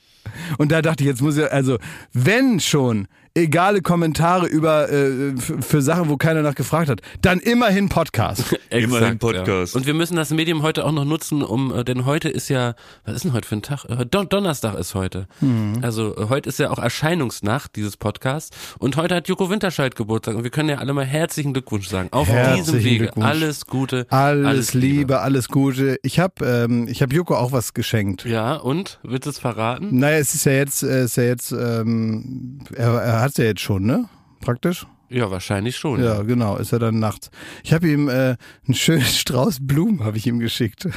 Und 0.58 0.72
da 0.72 0.82
dachte 0.82 1.04
ich, 1.04 1.08
jetzt 1.08 1.22
muss 1.22 1.36
ja, 1.36 1.46
also, 1.46 1.78
wenn 2.12 2.60
schon 2.60 3.06
egale 3.36 3.82
Kommentare 3.82 4.46
über 4.46 4.90
äh, 4.90 5.36
für 5.36 5.82
Sachen, 5.82 6.08
wo 6.08 6.16
keiner 6.16 6.42
nach 6.42 6.54
gefragt 6.54 6.88
hat, 6.88 7.00
dann 7.20 7.40
immerhin 7.40 7.88
Podcast. 7.88 8.56
Immerhin 8.70 8.94
Exakt, 8.94 9.18
Podcast. 9.18 9.74
Ja. 9.74 9.78
Und 9.78 9.86
wir 9.86 9.94
müssen 9.94 10.14
das 10.14 10.30
Medium 10.30 10.62
heute 10.62 10.84
auch 10.84 10.92
noch 10.92 11.04
nutzen, 11.04 11.42
um, 11.42 11.74
äh, 11.74 11.84
denn 11.84 12.06
heute 12.06 12.28
ist 12.28 12.48
ja, 12.48 12.74
was 13.04 13.16
ist 13.16 13.24
denn 13.24 13.32
heute 13.32 13.48
für 13.48 13.56
ein 13.56 13.62
Tag? 13.62 13.86
Äh, 13.86 14.06
Don 14.06 14.28
Donnerstag 14.28 14.78
ist 14.78 14.94
heute. 14.94 15.26
Mhm. 15.40 15.80
Also 15.82 16.16
äh, 16.16 16.28
heute 16.28 16.48
ist 16.48 16.60
ja 16.60 16.70
auch 16.70 16.78
Erscheinungsnacht 16.78 17.74
dieses 17.74 17.96
Podcasts 17.96 18.56
und 18.78 18.96
heute 18.96 19.16
hat 19.16 19.26
Joko 19.26 19.50
Winterscheid 19.50 19.96
Geburtstag 19.96 20.36
und 20.36 20.44
wir 20.44 20.50
können 20.50 20.68
ja 20.68 20.78
alle 20.78 20.92
mal 20.92 21.04
herzlichen 21.04 21.54
Glückwunsch 21.54 21.88
sagen. 21.88 22.10
Auf 22.12 22.28
Herzlichen 22.28 22.64
diesem 22.64 22.84
Wege. 22.84 23.16
Alles 23.16 23.66
Gute. 23.66 24.06
Alles, 24.10 24.74
Liebe, 24.74 25.20
alles 25.20 25.48
Gute. 25.48 25.98
Ich 26.02 26.20
habe 26.20 26.44
ähm, 26.44 26.86
ich 26.86 27.02
hab 27.02 27.12
Joko 27.12 27.34
auch 27.34 27.50
was 27.50 27.74
geschenkt. 27.74 28.24
Ja, 28.24 28.54
und? 28.54 29.00
Willst 29.02 29.26
du 29.26 29.30
es 29.30 29.40
verraten? 29.40 29.98
Naja, 29.98 30.18
es 30.18 30.36
ist 30.36 30.46
ja 30.46 30.52
jetzt, 30.52 30.84
äh, 30.84 31.04
ist 31.04 31.16
ja 31.16 31.24
jetzt, 31.24 31.50
ähm, 31.50 32.60
er, 32.76 32.92
er 33.02 33.23
hat 33.24 33.38
ja 33.38 33.44
jetzt 33.44 33.60
schon, 33.60 33.84
ne? 33.84 34.08
Praktisch. 34.40 34.86
Ja, 35.08 35.30
wahrscheinlich 35.30 35.76
schon. 35.76 36.02
Ja, 36.02 36.22
genau, 36.22 36.56
ist 36.56 36.72
er 36.72 36.78
dann 36.78 36.98
nachts. 36.98 37.30
Ich 37.62 37.72
habe 37.72 37.88
ihm 37.88 38.08
äh, 38.08 38.36
einen 38.66 38.74
schönen 38.74 39.02
Strauß 39.04 39.58
Blumen 39.60 40.04
habe 40.04 40.16
ich 40.16 40.26
ihm 40.26 40.38
geschickt. 40.38 40.88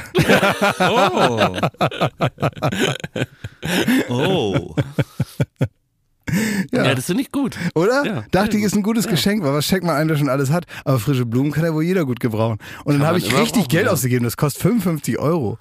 Oh. 0.80 1.56
oh. 4.08 4.74
Ja, 6.72 6.94
das 6.94 7.06
finde 7.06 7.22
ich 7.22 7.32
gut. 7.32 7.56
Oder? 7.74 8.04
Ja, 8.04 8.24
Dachte 8.30 8.58
ich, 8.58 8.64
ist 8.64 8.76
ein 8.76 8.82
gutes 8.82 9.06
Geschenk, 9.08 9.42
weil 9.42 9.54
was 9.54 9.66
schenkt 9.66 9.84
man 9.84 9.96
einem, 9.96 10.08
der 10.08 10.16
schon 10.16 10.28
alles 10.28 10.50
hat? 10.50 10.66
Aber 10.84 10.98
frische 10.98 11.24
Blumen 11.24 11.52
kann 11.52 11.64
ja 11.64 11.72
wohl 11.72 11.84
jeder 11.84 12.04
gut 12.04 12.20
gebrauchen. 12.20 12.58
Und 12.84 12.94
dann 12.94 12.98
man 12.98 13.08
habe 13.08 13.18
ich 13.18 13.32
richtig 13.32 13.52
brauchen, 13.52 13.68
Geld 13.68 13.86
ja. 13.86 13.92
ausgegeben, 13.92 14.24
das 14.24 14.36
kostet 14.36 14.62
55 14.62 15.18
Euro. 15.18 15.58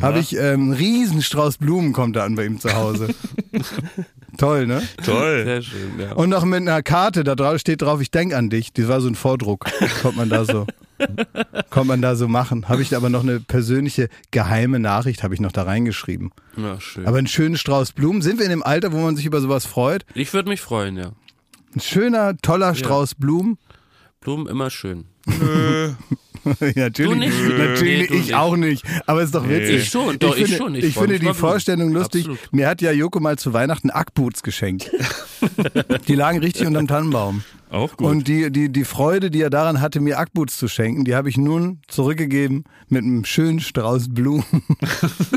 Habe 0.00 0.18
ich 0.18 0.36
ähm, 0.36 0.42
einen 0.42 0.72
riesen 0.72 1.22
Strauß 1.22 1.58
Blumen 1.58 1.92
kommt 1.92 2.16
da 2.16 2.24
an 2.24 2.34
bei 2.34 2.44
ihm 2.44 2.60
zu 2.60 2.74
Hause. 2.74 3.14
Toll, 4.38 4.66
ne? 4.66 4.82
Toll. 5.04 5.44
Sehr 5.44 5.62
schön, 5.62 5.98
ja. 5.98 6.12
Und 6.12 6.28
noch 6.28 6.44
mit 6.44 6.60
einer 6.60 6.82
Karte, 6.82 7.24
da 7.24 7.34
drauf 7.34 7.58
steht 7.58 7.82
drauf, 7.82 8.00
ich 8.00 8.10
denk 8.10 8.34
an 8.34 8.50
dich. 8.50 8.72
Das 8.72 8.88
war 8.88 9.00
so 9.00 9.08
ein 9.08 9.14
Vordruck. 9.14 9.64
Kommt 10.02 10.16
man 10.16 10.28
da 10.28 10.44
so. 10.44 10.66
Kommt 11.70 11.88
man 11.88 12.02
da 12.02 12.16
so 12.16 12.28
machen. 12.28 12.68
Habe 12.68 12.82
ich 12.82 12.94
aber 12.94 13.08
noch 13.08 13.22
eine 13.22 13.40
persönliche 13.40 14.08
geheime 14.30 14.78
Nachricht, 14.78 15.22
habe 15.22 15.34
ich 15.34 15.40
noch 15.40 15.52
da 15.52 15.62
reingeschrieben. 15.62 16.32
ja, 16.56 16.80
schön. 16.80 17.06
Aber 17.06 17.18
einen 17.18 17.26
schönen 17.26 17.56
Strauß 17.56 17.92
Blumen. 17.92 18.22
Sind 18.22 18.38
wir 18.38 18.44
in 18.44 18.50
dem 18.50 18.62
Alter, 18.62 18.92
wo 18.92 18.98
man 18.98 19.16
sich 19.16 19.26
über 19.26 19.40
sowas 19.40 19.66
freut? 19.66 20.04
ich 20.14 20.32
würde 20.32 20.48
mich 20.48 20.60
freuen, 20.60 20.96
ja. 20.96 21.12
Ein 21.74 21.80
schöner, 21.80 22.36
toller 22.38 22.74
Strauß 22.74 23.14
Blumen. 23.16 23.58
Blumen 24.20 24.46
immer 24.46 24.70
schön. 24.70 25.04
ja, 26.60 26.88
natürlich. 26.88 27.10
Du 27.10 27.14
nicht? 27.14 27.58
Natürlich 27.58 27.98
Nee, 28.00 28.06
du 28.06 28.14
ich 28.14 28.20
nicht. 28.26 28.34
auch 28.34 28.56
nicht. 28.56 28.84
Aber 29.06 29.22
ist 29.22 29.34
doch 29.34 29.48
witzig. 29.48 29.76
Ich 29.82 29.88
schon, 29.88 30.18
doch, 30.18 30.36
ich 30.36 30.44
finde, 30.44 30.56
schon. 30.56 30.74
Ich 30.76 30.84
Ich, 30.84 30.94
finde 30.94 31.18
die. 31.18 31.34
Vorstellung 31.34 31.92
lustig. 31.92 32.22
Absolut. 32.28 32.52
Mir 32.52 32.68
hat 32.68 32.80
ja 32.82 32.92
Joko 32.92 33.20
mal 33.20 33.36
zu 33.38 33.52
Weihnachten 33.52 33.90
Ackboots 33.90 34.42
geschenkt. 34.42 34.90
die 36.08 36.14
lagen 36.14 36.38
richtig 36.38 36.66
unterm 36.66 36.86
Tannenbaum. 36.86 37.42
Auch 37.76 37.94
gut. 37.98 38.08
Und 38.08 38.26
die, 38.26 38.50
die, 38.50 38.72
die 38.72 38.84
Freude, 38.84 39.30
die 39.30 39.42
er 39.42 39.50
daran 39.50 39.82
hatte, 39.82 40.00
mir 40.00 40.18
Ackboots 40.18 40.56
zu 40.56 40.66
schenken, 40.66 41.04
die 41.04 41.14
habe 41.14 41.28
ich 41.28 41.36
nun 41.36 41.80
zurückgegeben 41.88 42.64
mit 42.88 43.04
einem 43.04 43.26
schönen 43.26 43.60
Strauß 43.60 44.14
Blumen. 44.14 44.44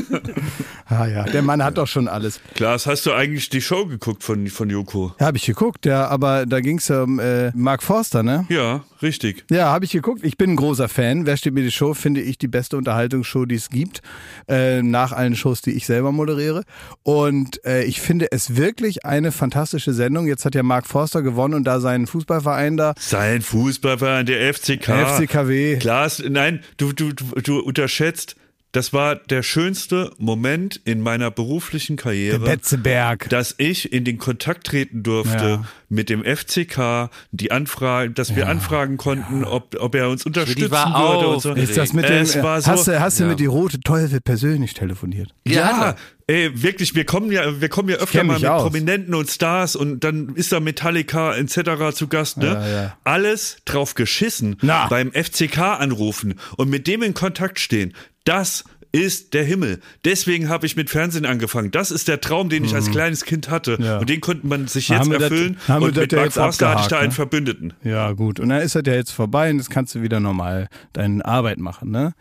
ah 0.86 1.06
ja, 1.06 1.24
der 1.24 1.42
Mann 1.42 1.62
hat 1.62 1.76
doch 1.76 1.86
schon 1.86 2.08
alles. 2.08 2.40
Klaas, 2.54 2.86
hast 2.86 3.04
du 3.04 3.12
eigentlich 3.12 3.50
die 3.50 3.60
Show 3.60 3.84
geguckt 3.84 4.24
von, 4.24 4.46
von 4.46 4.70
Joko? 4.70 5.12
Ja, 5.20 5.26
habe 5.26 5.36
ich 5.36 5.44
geguckt, 5.44 5.84
ja, 5.84 6.08
aber 6.08 6.46
da 6.46 6.60
ging 6.60 6.78
es 6.78 6.88
ja 6.88 7.02
um 7.02 7.18
äh, 7.18 7.50
Mark 7.54 7.82
Forster, 7.82 8.22
ne? 8.22 8.46
Ja, 8.48 8.84
richtig. 9.02 9.44
Ja, 9.50 9.66
habe 9.66 9.84
ich 9.84 9.90
geguckt. 9.90 10.20
Ich 10.24 10.38
bin 10.38 10.52
ein 10.52 10.56
großer 10.56 10.88
Fan. 10.88 11.26
Wer 11.26 11.36
steht 11.36 11.52
mir 11.52 11.62
die 11.62 11.70
Show? 11.70 11.92
Finde 11.92 12.22
ich 12.22 12.38
die 12.38 12.48
beste 12.48 12.78
Unterhaltungsshow, 12.78 13.44
die 13.44 13.56
es 13.56 13.68
gibt. 13.68 14.00
Äh, 14.48 14.82
nach 14.82 15.12
allen 15.12 15.36
Shows, 15.36 15.60
die 15.60 15.72
ich 15.72 15.84
selber 15.84 16.10
moderiere. 16.10 16.64
Und 17.02 17.62
äh, 17.66 17.84
ich 17.84 18.00
finde 18.00 18.32
es 18.32 18.56
wirklich 18.56 19.04
eine 19.04 19.30
fantastische 19.30 19.92
Sendung. 19.92 20.26
Jetzt 20.26 20.46
hat 20.46 20.54
ja 20.54 20.62
Mark 20.62 20.86
Forster 20.86 21.20
gewonnen 21.20 21.52
und 21.52 21.64
da 21.64 21.80
seinen 21.80 22.06
Fußballverein 22.34 22.76
da. 22.76 22.94
Sein 22.98 23.42
Fußballverein, 23.42 24.26
der 24.26 24.54
FCK. 24.54 24.86
FCKW. 24.88 25.76
Klaas, 25.78 26.22
nein, 26.28 26.60
du, 26.76 26.92
du, 26.92 27.10
du, 27.12 27.58
unterschätzt, 27.58 28.36
das 28.72 28.92
war 28.92 29.16
der 29.16 29.42
schönste 29.42 30.12
Moment 30.18 30.80
in 30.84 31.00
meiner 31.00 31.32
beruflichen 31.32 31.96
Karriere. 31.96 32.38
Betzeberg. 32.38 33.28
dass 33.28 33.56
ich 33.58 33.92
in 33.92 34.04
den 34.04 34.18
Kontakt 34.18 34.68
treten 34.68 35.02
durfte 35.02 35.44
Ja. 35.44 35.64
mit 35.88 36.08
dem 36.08 36.22
FCK, 36.22 37.10
die 37.32 37.50
Anfrage, 37.50 38.12
dass 38.12 38.36
wir 38.36 38.48
anfragen 38.48 38.96
konnten, 38.96 39.42
ob, 39.44 39.74
ob 39.80 39.94
er 39.96 40.08
uns 40.08 40.24
unterstützen 40.24 40.70
war 40.70 41.14
würde 41.16 41.28
und 41.34 41.42
so. 41.42 41.52
Ist 41.54 41.76
das 41.76 41.92
mit 41.92 42.08
dem, 42.08 42.24
war 42.44 42.60
so- 42.62 42.70
hast 42.70 42.86
du, 42.86 43.00
hast 43.00 43.18
du 43.18 43.24
Ja. 43.24 43.30
mit 43.30 43.40
die 43.40 43.46
Rote 43.46 43.80
Teufel 43.80 44.20
persönlich 44.20 44.72
telefoniert? 44.74 45.34
Ja, 45.44 45.66
klar. 45.72 45.96
Ey, 46.30 46.62
wirklich, 46.62 46.94
wir 46.94 47.04
kommen 47.04 47.32
ja, 47.32 47.60
wir 47.60 47.68
kommen 47.68 47.88
ja 47.88 47.96
öfter 47.96 48.22
mal 48.24 48.38
mit 48.38 48.46
aus. 48.46 48.62
Prominenten 48.62 49.14
und 49.14 49.28
Stars 49.30 49.74
und 49.74 50.04
dann 50.04 50.34
ist 50.36 50.52
da 50.52 50.60
Metallica 50.60 51.34
etc. 51.34 51.94
zu 51.94 52.06
Gast, 52.08 52.36
ne? 52.38 52.46
Ja, 52.46 52.68
ja. 52.68 52.96
Alles 53.04 53.58
drauf 53.64 53.94
geschissen, 53.94 54.56
Na. 54.62 54.86
beim 54.88 55.10
FCK 55.12 55.58
anrufen 55.80 56.34
und 56.56 56.70
mit 56.70 56.86
dem 56.86 57.02
in 57.02 57.14
Kontakt 57.14 57.58
stehen. 57.58 57.94
Das 58.24 58.64
ist 58.92 59.34
der 59.34 59.44
Himmel. 59.44 59.80
Deswegen 60.04 60.48
habe 60.48 60.66
ich 60.66 60.74
mit 60.76 60.90
Fernsehen 60.90 61.24
angefangen. 61.24 61.70
Das 61.70 61.90
ist 61.92 62.08
der 62.08 62.20
Traum, 62.20 62.48
den 62.48 62.64
ich 62.64 62.74
als 62.74 62.90
kleines 62.90 63.24
Kind 63.24 63.48
hatte. 63.48 63.76
Mhm. 63.78 63.84
Ja. 63.84 63.98
Und 63.98 64.08
den 64.10 64.20
konnte 64.20 64.46
man 64.46 64.66
sich 64.66 64.88
jetzt 64.88 65.10
das- 65.10 65.22
erfüllen. 65.22 65.58
haben 65.68 65.82
wir 65.82 65.86
und 65.88 65.96
das 65.96 66.02
mit 66.02 66.12
Mark 66.12 66.32
Forster 66.32 66.70
hatte 66.70 66.80
ich 66.82 66.88
da 66.88 66.98
einen 66.98 67.08
ne? 67.08 67.14
Verbündeten. 67.14 67.72
Ja, 67.84 68.10
gut. 68.12 68.40
Und 68.40 68.48
dann 68.48 68.60
ist 68.62 68.74
das 68.74 68.82
ja 68.86 68.94
jetzt 68.94 69.12
vorbei 69.12 69.50
und 69.50 69.58
jetzt 69.58 69.70
kannst 69.70 69.94
du 69.94 70.02
wieder 70.02 70.18
normal 70.20 70.68
deine 70.92 71.24
Arbeit 71.24 71.58
machen, 71.58 71.90
ne? 71.92 72.14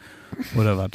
Oder 0.55 0.77
was? 0.77 0.91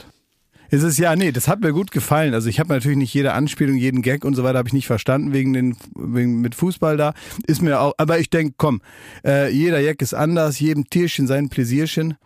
Es 0.74 0.82
ist 0.82 0.98
ja, 0.98 1.14
nee, 1.14 1.30
das 1.30 1.46
hat 1.46 1.60
mir 1.60 1.72
gut 1.72 1.92
gefallen. 1.92 2.34
Also 2.34 2.48
ich 2.48 2.58
habe 2.58 2.70
natürlich 2.70 2.98
nicht 2.98 3.14
jede 3.14 3.32
Anspielung, 3.32 3.76
jeden 3.76 4.02
Gag 4.02 4.24
und 4.24 4.34
so 4.34 4.42
weiter 4.42 4.58
habe 4.58 4.68
ich 4.68 4.72
nicht 4.72 4.88
verstanden 4.88 5.32
wegen 5.32 5.52
den 5.52 5.76
wegen 5.94 6.40
mit 6.40 6.56
Fußball 6.56 6.96
da. 6.96 7.14
Ist 7.46 7.62
mir 7.62 7.78
auch, 7.78 7.92
aber 7.96 8.18
ich 8.18 8.28
denke, 8.28 8.54
komm, 8.56 8.80
äh, 9.24 9.52
jeder 9.52 9.80
Gag 9.80 10.02
ist 10.02 10.14
anders, 10.14 10.58
jedem 10.58 10.90
Tierchen 10.90 11.28
sein 11.28 11.48
Pläsierchen. 11.48 12.16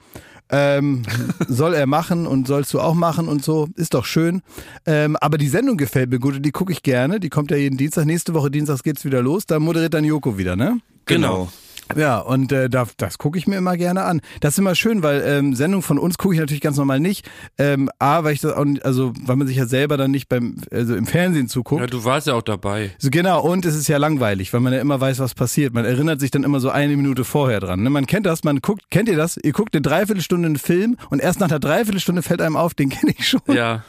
Ähm, 0.49 1.03
soll 1.47 1.75
er 1.75 1.85
machen 1.85 2.27
und 2.27 2.47
sollst 2.47 2.73
du 2.73 2.81
auch 2.81 2.95
machen 2.95 3.29
und 3.29 3.45
so, 3.45 3.69
ist 3.77 3.93
doch 3.93 4.07
schön. 4.07 4.41
Ähm, 4.87 5.17
aber 5.17 5.37
die 5.37 5.49
Sendung 5.49 5.77
gefällt 5.77 6.09
mir 6.09 6.19
gut 6.19 6.37
und 6.37 6.43
die 6.43 6.51
gucke 6.51 6.73
ich 6.73 6.83
gerne. 6.83 7.21
Die 7.21 7.29
kommt 7.29 7.51
ja 7.51 7.59
jeden 7.59 7.77
Dienstag. 7.77 8.07
Nächste 8.07 8.33
Woche 8.33 8.51
Dienstags 8.51 8.83
geht's 8.83 9.05
wieder 9.05 9.21
los. 9.21 9.45
Da 9.45 9.59
moderiert 9.59 9.93
dann 9.93 10.05
Joko 10.05 10.39
wieder, 10.39 10.57
ne? 10.57 10.81
Genau. 11.05 11.51
Ja, 11.97 12.19
und 12.19 12.53
äh, 12.53 12.69
da, 12.69 12.87
das 12.97 13.19
gucke 13.19 13.39
ich 13.39 13.47
mir 13.47 13.57
immer 13.57 13.77
gerne 13.77 14.05
an. 14.05 14.21
Das 14.41 14.55
ist 14.55 14.59
immer 14.59 14.75
schön, 14.75 15.03
weil 15.03 15.23
ähm, 15.27 15.55
Sendungen 15.55 15.83
von 15.83 15.99
uns 15.99 16.19
gucke 16.19 16.35
ich 16.35 16.41
natürlich 16.41 16.61
ganz 16.61 16.77
normal 16.77 17.01
nicht. 17.01 17.29
Ähm, 17.57 17.91
A, 17.99 18.25
weil 18.25 18.35
ich 18.35 18.41
das 18.41 18.53
auch 18.53 18.65
nicht, 18.65 18.85
also 18.85 19.13
weil 19.25 19.37
man 19.37 19.47
sich 19.47 19.57
ja 19.57 19.67
selber 19.67 19.97
dann 19.97 20.11
nicht 20.11 20.29
beim 20.29 20.57
also 20.71 20.95
im 20.95 21.07
Fernsehen 21.07 21.49
zuguckt. 21.49 21.81
Ja, 21.81 21.87
du 21.87 22.05
warst 22.05 22.27
ja 22.27 22.35
auch 22.35 22.43
dabei. 22.43 22.91
So, 22.99 23.11
genau, 23.11 23.41
und 23.43 23.65
es 23.65 23.75
ist 23.75 23.89
ja 23.89 23.97
langweilig, 23.97 24.53
weil 24.53 24.61
man 24.61 24.73
ja 24.73 24.81
immer 24.81 25.01
weiß, 25.01 25.19
was 25.19 25.35
passiert. 25.35 25.75
Man 25.75 25.85
erinnert 25.85 26.21
sich 26.21 26.31
dann 26.31 26.45
immer 26.45 26.61
so 26.61 26.71
eine 26.71 26.97
Minute 26.97 27.25
vorher 27.25 27.61
dran. 27.61 27.83
Ne? 27.83 27.91
Man 27.91 28.07
kennt 28.07 28.27
das, 28.27 28.45
man 28.45 28.61
guckt, 28.61 28.91
kennt 28.91 29.09
ihr 29.09 29.17
das? 29.17 29.37
Ihr 29.37 29.53
guckt 29.53 29.75
eine 29.75 29.83
Dreiviertelstunde 29.83 30.47
einen 30.47 30.57
Film 30.59 30.97
und 31.11 31.21
erst 31.21 31.41
nach 31.41 31.49
der 31.49 31.59
Dreiviertelstunde 31.59 32.23
fällt 32.23 32.43
einem 32.43 32.57
auf, 32.57 32.75
den 32.75 32.89
kenne 32.91 33.13
ich 33.17 33.29
schon. 33.29 33.41
Ja. 33.49 33.83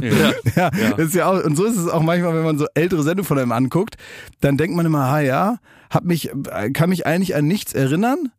Ja. 0.00 0.32
Ja, 0.54 0.70
Das 0.96 1.06
ist 1.06 1.14
ja 1.14 1.26
auch, 1.28 1.42
und 1.42 1.56
so 1.56 1.64
ist 1.64 1.76
es 1.76 1.88
auch 1.88 2.02
manchmal, 2.02 2.34
wenn 2.34 2.44
man 2.44 2.58
so 2.58 2.66
ältere 2.74 3.02
Sendungen 3.02 3.26
von 3.26 3.38
einem 3.38 3.52
anguckt, 3.52 3.96
dann 4.40 4.56
denkt 4.56 4.76
man 4.76 4.86
immer, 4.86 5.00
ah 5.00 5.20
ja, 5.20 5.58
hab 5.90 6.04
mich, 6.04 6.30
kann 6.72 6.88
mich 6.88 7.06
eigentlich 7.06 7.34
an 7.34 7.46
nichts 7.46 7.74
erinnern, 7.74 8.30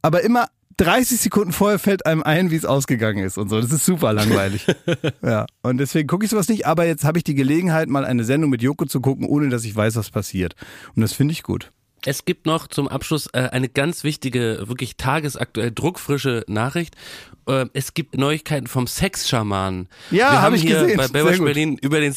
aber 0.00 0.22
immer 0.22 0.46
30 0.78 1.20
Sekunden 1.20 1.52
vorher 1.52 1.78
fällt 1.78 2.06
einem 2.06 2.22
ein, 2.22 2.50
wie 2.50 2.56
es 2.56 2.64
ausgegangen 2.64 3.24
ist 3.24 3.38
und 3.38 3.48
so. 3.48 3.60
Das 3.60 3.72
ist 3.72 3.84
super 3.84 4.12
langweilig. 4.12 4.66
ja. 5.22 5.46
Und 5.62 5.78
deswegen 5.78 6.08
gucke 6.08 6.24
ich 6.24 6.30
sowas 6.30 6.48
nicht, 6.48 6.66
aber 6.66 6.86
jetzt 6.86 7.04
habe 7.04 7.18
ich 7.18 7.24
die 7.24 7.34
Gelegenheit, 7.34 7.88
mal 7.88 8.04
eine 8.04 8.24
Sendung 8.24 8.50
mit 8.50 8.62
Joko 8.62 8.86
zu 8.86 9.00
gucken, 9.00 9.26
ohne 9.26 9.48
dass 9.48 9.64
ich 9.64 9.74
weiß, 9.74 9.96
was 9.96 10.10
passiert. 10.10 10.54
Und 10.94 11.02
das 11.02 11.12
finde 11.12 11.32
ich 11.32 11.42
gut. 11.42 11.70
Es 12.04 12.24
gibt 12.24 12.46
noch 12.46 12.66
zum 12.66 12.88
Abschluss 12.88 13.28
äh, 13.32 13.48
eine 13.52 13.68
ganz 13.68 14.02
wichtige, 14.02 14.64
wirklich 14.66 14.96
tagesaktuell 14.96 15.70
druckfrische 15.70 16.44
Nachricht. 16.48 16.96
Äh, 17.46 17.66
es 17.72 17.94
gibt 17.94 18.16
Neuigkeiten 18.16 18.66
vom 18.66 18.86
Sexschamanen. 18.86 19.88
Ja, 20.10 20.32
Wir 20.32 20.42
hab 20.42 20.52
ich 20.54 20.62
hier 20.62 20.80
gesehen. 20.80 20.96
bei 20.96 21.08
Baywatch. 21.08 21.38
Berlin 21.40 21.78
über 21.78 22.00
den 22.00 22.12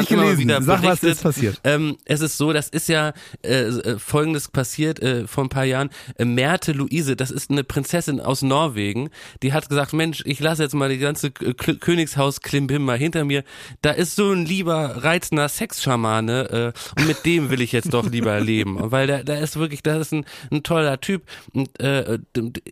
nicht 0.00 0.10
immer 0.10 0.22
gelesen. 0.22 0.38
wieder 0.40 0.62
Sag, 0.62 0.82
was 0.82 1.00
berichtet. 1.00 1.10
ist 1.12 1.22
passiert. 1.22 1.60
Ähm, 1.64 1.96
es 2.04 2.20
ist 2.20 2.36
so, 2.36 2.52
das 2.52 2.68
ist 2.68 2.88
ja 2.88 3.12
äh, 3.44 3.62
äh, 3.64 3.98
folgendes 3.98 4.48
passiert 4.48 5.00
äh, 5.02 5.26
vor 5.26 5.44
ein 5.44 5.48
paar 5.48 5.64
Jahren. 5.64 5.90
Äh, 6.16 6.24
Märte 6.24 6.72
Luise, 6.72 7.16
das 7.16 7.30
ist 7.30 7.50
eine 7.50 7.64
Prinzessin 7.64 8.20
aus 8.20 8.42
Norwegen, 8.42 9.10
die 9.42 9.52
hat 9.52 9.68
gesagt, 9.68 9.92
Mensch, 9.92 10.22
ich 10.24 10.40
lasse 10.40 10.62
jetzt 10.62 10.74
mal 10.74 10.88
die 10.88 10.98
ganze 10.98 11.28
äh, 11.28 11.54
K 11.54 11.74
Königshaus 11.74 12.40
Klimbim 12.40 12.84
mal 12.84 12.98
hinter 12.98 13.24
mir. 13.24 13.44
Da 13.82 13.90
ist 13.90 14.16
so 14.16 14.30
ein 14.32 14.44
lieber, 14.46 15.02
reizender 15.04 15.48
Sexschamane 15.48 16.72
äh, 16.96 17.00
und 17.00 17.06
mit 17.08 17.24
dem 17.24 17.50
will 17.50 17.60
ich 17.60 17.72
jetzt 17.72 17.92
doch 17.92 18.08
lieber 18.08 18.38
leben. 18.40 18.76
Weil 18.90 19.06
da, 19.06 19.22
da 19.22 19.34
ist 19.34 19.56
wirklich, 19.56 19.82
das 19.82 20.00
ist 20.00 20.12
ein, 20.12 20.24
ein 20.50 20.62
toller 20.62 21.00
Typ 21.00 21.22
und 21.52 21.78
äh, 21.80 22.18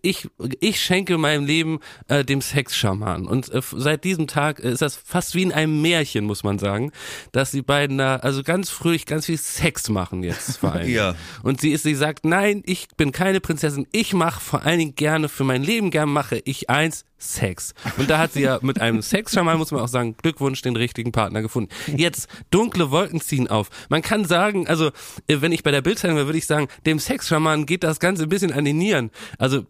ich, 0.02 0.28
ich 0.60 0.80
schenke 0.80 1.18
meinem 1.18 1.44
Leben 1.44 1.80
äh, 2.08 2.24
dem 2.24 2.40
Sexschaman. 2.40 3.26
Und 3.26 3.52
äh, 3.52 3.60
seit 3.72 4.04
diesem 4.04 4.26
Tag 4.26 4.58
ist 4.58 4.82
das 4.82 4.96
fast 4.96 5.34
wie 5.34 5.42
in 5.42 5.52
einem 5.52 5.80
Märchen, 5.80 6.24
muss 6.24 6.44
man 6.44 6.58
sagen, 6.58 6.92
dass 7.32 7.50
die 7.50 7.62
beiden 7.62 7.98
da 7.98 8.16
also 8.16 8.42
ganz 8.42 8.70
fröhlich 8.70 9.06
ganz 9.06 9.26
viel 9.26 9.38
Sex 9.38 9.88
machen 9.88 10.22
jetzt 10.22 10.58
vor 10.58 10.72
allem. 10.72 10.88
Ja. 10.98 11.14
Und 11.42 11.60
sie 11.60 11.70
ist, 11.70 11.82
sie 11.82 11.94
sagt, 11.94 12.24
nein, 12.24 12.62
ich 12.64 12.88
bin 12.96 13.12
keine 13.12 13.40
Prinzessin, 13.40 13.86
ich 13.92 14.14
mache 14.14 14.40
vor 14.40 14.64
allen 14.64 14.78
Dingen 14.78 14.94
gerne 14.94 15.28
für 15.28 15.44
mein 15.44 15.62
Leben 15.62 15.90
gern 15.90 16.08
mache 16.08 16.40
ich 16.44 16.70
eins 16.70 17.04
Sex. 17.18 17.74
Und 17.96 18.08
da 18.08 18.18
hat 18.18 18.32
sie 18.32 18.42
ja 18.42 18.60
mit 18.62 18.80
einem 18.80 19.02
Sexschaman, 19.02 19.58
muss 19.58 19.72
man 19.72 19.80
auch 19.80 19.88
sagen, 19.88 20.16
Glückwunsch, 20.22 20.62
den 20.62 20.76
richtigen 20.76 21.10
Partner 21.10 21.42
gefunden. 21.42 21.70
Jetzt, 21.96 22.28
dunkle 22.50 22.90
Wolken 22.92 23.20
ziehen 23.20 23.48
auf. 23.48 23.70
Man 23.88 24.02
kann 24.02 24.24
sagen, 24.24 24.68
also, 24.68 24.88
äh, 25.26 25.40
wenn 25.40 25.52
ich 25.52 25.64
bei 25.64 25.72
der 25.72 25.82
Bildzeitung 25.82 26.16
wäre, 26.16 26.26
würde 26.26 26.38
ich 26.38 26.46
sagen, 26.46 26.68
dem 26.86 27.00
Sexschaman 27.00 27.66
geht 27.66 27.82
das 27.82 27.98
Ganze 27.98 28.22
ein 28.22 28.28
bisschen 28.28 28.52
an 28.52 28.64
die 28.64 28.72
Nieren. 28.72 29.10
Also, 29.36 29.66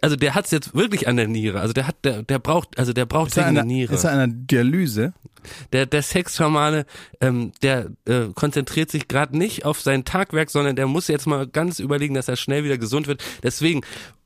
also 0.00 0.16
der 0.16 0.34
hat's 0.34 0.50
jetzt 0.50 0.74
wirklich 0.74 1.08
an 1.08 1.16
der 1.16 1.28
Niere. 1.28 1.60
Also 1.60 1.72
der 1.72 1.86
hat, 1.86 1.96
der, 2.04 2.22
der 2.22 2.38
braucht, 2.38 2.78
also 2.78 2.92
der 2.92 3.06
braucht 3.06 3.28
Ist 3.28 3.36
er 3.36 3.46
eine 3.46 3.64
Niere. 3.64 3.94
ist 3.94 4.04
er 4.04 4.12
eine 4.12 4.32
Dialyse? 4.32 5.12
Der, 5.72 5.86
der 5.86 6.02
Sexschamane, 6.02 6.84
ähm, 7.20 7.52
der 7.62 7.90
äh, 8.06 8.26
konzentriert 8.34 8.90
sich 8.90 9.08
gerade 9.08 9.36
nicht 9.36 9.64
auf 9.64 9.80
sein 9.80 10.04
Tagwerk, 10.04 10.50
sondern 10.50 10.76
der 10.76 10.86
muss 10.86 11.08
jetzt 11.08 11.26
mal 11.26 11.46
ganz 11.46 11.78
überlegen, 11.78 12.14
dass 12.14 12.28
er 12.28 12.36
schnell 12.36 12.64
wieder 12.64 12.76
gesund 12.76 13.06
wird. 13.06 13.22
Deswegen 13.42 13.80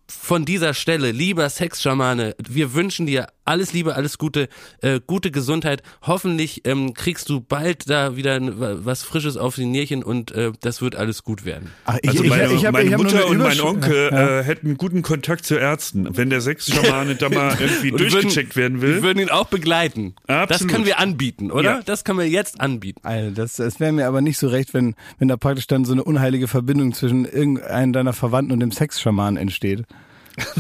von 0.07 0.45
dieser 0.45 0.75
Stelle, 0.75 1.13
lieber 1.13 1.49
Sexschamane, 1.49 2.35
wir 2.49 2.75
wünschen 2.75 3.07
dir 3.07 3.27
alles 3.47 3.73
Liebe, 3.73 3.95
alles 3.95 4.17
Gute, 4.19 4.49
äh, 4.81 5.01
gute 5.07 5.31
Gesundheit. 5.31 5.83
Hoffentlich 6.03 6.63
ähm, 6.67 6.95
kriegst 6.95 7.29
du 7.29 7.41
bald 7.41 7.89
da 7.91 8.17
wieder 8.17 8.39
was 8.85 9.03
Frisches 9.03 9.37
auf 9.37 9.55
die 9.55 9.67
Nierchen 9.67 10.03
und 10.03 10.31
äh, 10.33 10.53
das 10.61 10.81
wird 10.83 10.95
alles 10.97 11.25
gut 11.25 11.45
werden. 11.45 11.71
Ach, 11.85 11.99
ich, 12.03 12.09
Also 12.11 12.25
ich, 12.25 12.31
meine, 12.31 12.53
ich 12.53 12.65
hab, 12.65 12.73
meine 12.73 12.87
ich 12.87 12.93
hab 12.95 13.03
Mutter 13.03 13.17
eine 13.17 13.27
und 13.27 13.39
mein 13.39 13.61
Onkel 13.61 14.09
Ja. 14.13 14.41
äh, 14.41 14.45
hätten 14.45 14.77
guten 14.79 15.03
Kontakt 15.03 15.45
zu 15.45 15.57
Ärzten. 15.57 16.17
Wenn 16.17 16.31
der 16.31 16.41
Sexschamane 16.41 17.15
da 17.17 17.29
mal 17.29 17.57
irgendwie 17.61 17.93
würden- 17.93 18.11
durchgecheckt 18.11 18.57
werden 18.57 18.81
Wir 18.83 18.89
will. 18.97 19.03
würden 19.03 19.19
ihn 19.21 19.31
auch 19.31 19.47
begleiten. 19.49 20.15
Das 20.27 20.51
Absolut. 20.51 20.73
können 20.73 20.87
wir 20.87 20.99
anbieten, 20.99 21.51
oder? 21.51 21.77
Ja. 21.77 21.83
Das 21.85 22.05
können 22.05 22.19
wir 22.19 22.29
jetzt 22.29 22.61
anbieten. 22.61 23.01
Alter, 23.05 23.31
das, 23.33 23.57
das 23.57 23.79
wäre 23.81 23.93
mir 23.93 24.07
aber 24.07 24.21
nicht 24.23 24.39
so 24.39 24.49
recht, 24.49 24.73
wenn, 24.75 24.95
wenn 25.19 25.29
da 25.29 25.37
praktisch 25.37 25.67
dann 25.67 25.85
so 25.85 25.93
eine 25.93 26.05
unheilige 26.05 26.49
Verbindung 26.49 26.95
zwischen 26.95 27.25
irgendeinem 27.27 27.93
deiner 27.93 28.13
Verwandten 28.15 28.53
und 28.53 28.61
dem 28.61 28.73
Sexschaman 28.73 29.37
entsteht. 29.37 29.85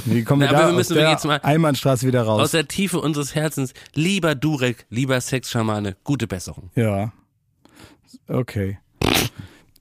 Wie 0.04 0.22
kommen 0.24 0.42
wir 0.42 0.48
Na, 0.48 0.52
aber 0.52 0.58
da 0.58 0.64
wir 0.66 0.70
aus 0.72 0.76
müssen 0.76 0.94
der 0.94 1.10
jetzt 1.10 1.24
mal- 1.24 1.40
Einbahnstraße 1.42 2.06
wieder 2.06 2.22
raus? 2.22 2.40
Aus 2.42 2.50
der 2.52 2.68
Tiefe 2.68 3.00
unseres 3.00 3.34
Herzens, 3.34 3.74
lieber 3.94 4.34
Durek, 4.34 4.86
lieber 4.90 5.20
Sexschamane, 5.20 5.96
gute 6.04 6.26
Besserung. 6.26 6.70
ja. 6.74 7.12
Okay. 8.28 8.78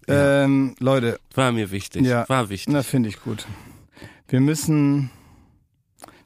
Ähm, 0.07 0.75
Leute, 0.79 1.19
War 1.35 1.51
mir 1.53 1.71
wichtig. 1.71 2.05
Ja. 2.05 2.27
War 2.27 2.49
wichtig. 2.49 2.73
na 2.73 2.83
finde 2.83 3.07
ich 3.09 3.21
gut. 3.21 3.45
Wir 4.27 4.41
müssen, 4.41 5.11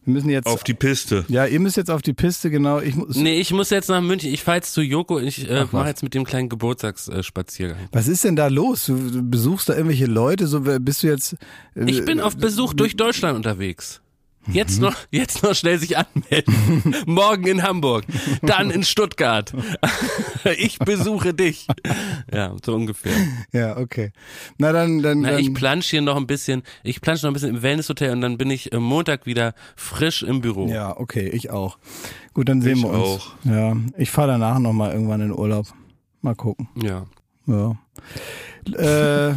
wir 0.08 0.14
müssen 0.14 0.30
jetzt, 0.30 0.48
Auf 0.48 0.64
die 0.64 0.74
Piste. 0.74 1.26
ja, 1.28 1.46
ihr 1.46 1.60
müsst 1.60 1.76
jetzt 1.78 1.92
auf 1.92 2.02
die 2.02 2.14
Piste, 2.14 2.50
genau. 2.50 2.80
Ich 2.80 2.96
muss, 2.96 3.16
Nee, 3.18 3.40
ich 3.40 3.52
muss 3.52 3.70
jetzt 3.70 3.90
nach 3.90 4.02
München. 4.02 4.34
Ich 4.34 4.42
fahre 4.42 4.58
jetzt 4.58 4.74
zu 4.74 4.82
Joko. 4.82 5.20
Ich 5.20 5.50
äh, 5.50 5.66
mache 5.72 5.90
jetzt 5.90 6.02
mit 6.02 6.14
dem 6.14 6.24
kleinen 6.24 6.48
Geburtstagsspaziergang. 6.50 7.78
was 7.92 8.08
ist 8.08 8.24
denn 8.24 8.36
da 8.36 8.48
los? 8.48 8.86
Du, 8.86 8.96
du 8.96 9.22
besuchst 9.22 9.70
da 9.70 9.74
irgendwelche 9.74 10.06
Leute, 10.06 10.48
so 10.48 10.66
wer- 10.66 10.80
bist 10.80 11.04
du 11.04 11.08
jetzt? 11.08 11.34
äh, 11.76 11.84
Ich 11.86 12.06
bin 12.06 12.20
auf 12.22 12.38
Besuch 12.38 12.74
durch 12.74 12.96
Deutschland 12.96 13.36
unterwegs. 13.36 14.02
Mhm. 14.48 14.54
Jetzt 14.54 14.80
noch, 14.82 14.96
jetzt 15.12 15.44
noch 15.44 15.54
schnell 15.56 15.78
sich 15.78 15.98
anmelden. 15.98 16.96
Morgen 17.06 17.46
in 17.48 17.64
Hamburg, 17.64 18.06
dann 18.42 18.70
in 18.72 18.84
Stuttgart. 18.84 19.54
Ich 20.58 20.80
besuche 20.80 21.34
dich. 21.34 21.68
Ja, 22.34 22.56
so 22.64 22.74
ungefähr. 22.74 23.12
Ja, 23.52 23.76
okay. 23.76 24.14
Na 24.58 24.72
dann, 24.72 25.02
dann, 25.02 25.22
Na, 25.22 25.32
dann 25.32 25.40
ich 25.40 25.54
plansch 25.54 25.88
hier 25.90 26.02
noch 26.02 26.16
ein 26.16 26.26
bisschen, 26.26 26.64
ich 26.84 27.02
plansch 27.02 27.22
noch 27.24 27.32
ein 27.32 27.34
bisschen 27.34 27.50
im 27.58 27.62
Wellnesshotel 27.64 28.12
und 28.14 28.22
dann 28.22 28.38
bin 28.38 28.50
ich 28.50 28.72
äh, 28.72 28.80
Montag 28.80 29.26
wieder 29.26 29.54
frisch 29.76 30.24
im 30.24 30.40
Büro. 30.40 30.68
Ja, 30.70 30.98
okay, 30.98 31.28
ich 31.28 31.50
auch. 31.50 31.78
Gut, 32.34 32.48
dann 32.48 32.62
sehen 32.62 32.78
Ich 32.78 32.84
wir 32.84 32.92
uns. 32.92 33.02
auch. 33.02 33.32
Ja, 33.44 33.76
ich 33.98 34.10
fahre 34.10 34.30
danach 34.30 34.60
noch 34.60 34.72
mal 34.72 34.94
irgendwann 34.94 35.20
in 35.20 35.34
Urlaub. 35.34 35.66
Mal 36.22 36.36
gucken. 36.36 36.70
Ja. 36.82 37.06
Ja. 37.46 37.76
Äh, 38.74 39.34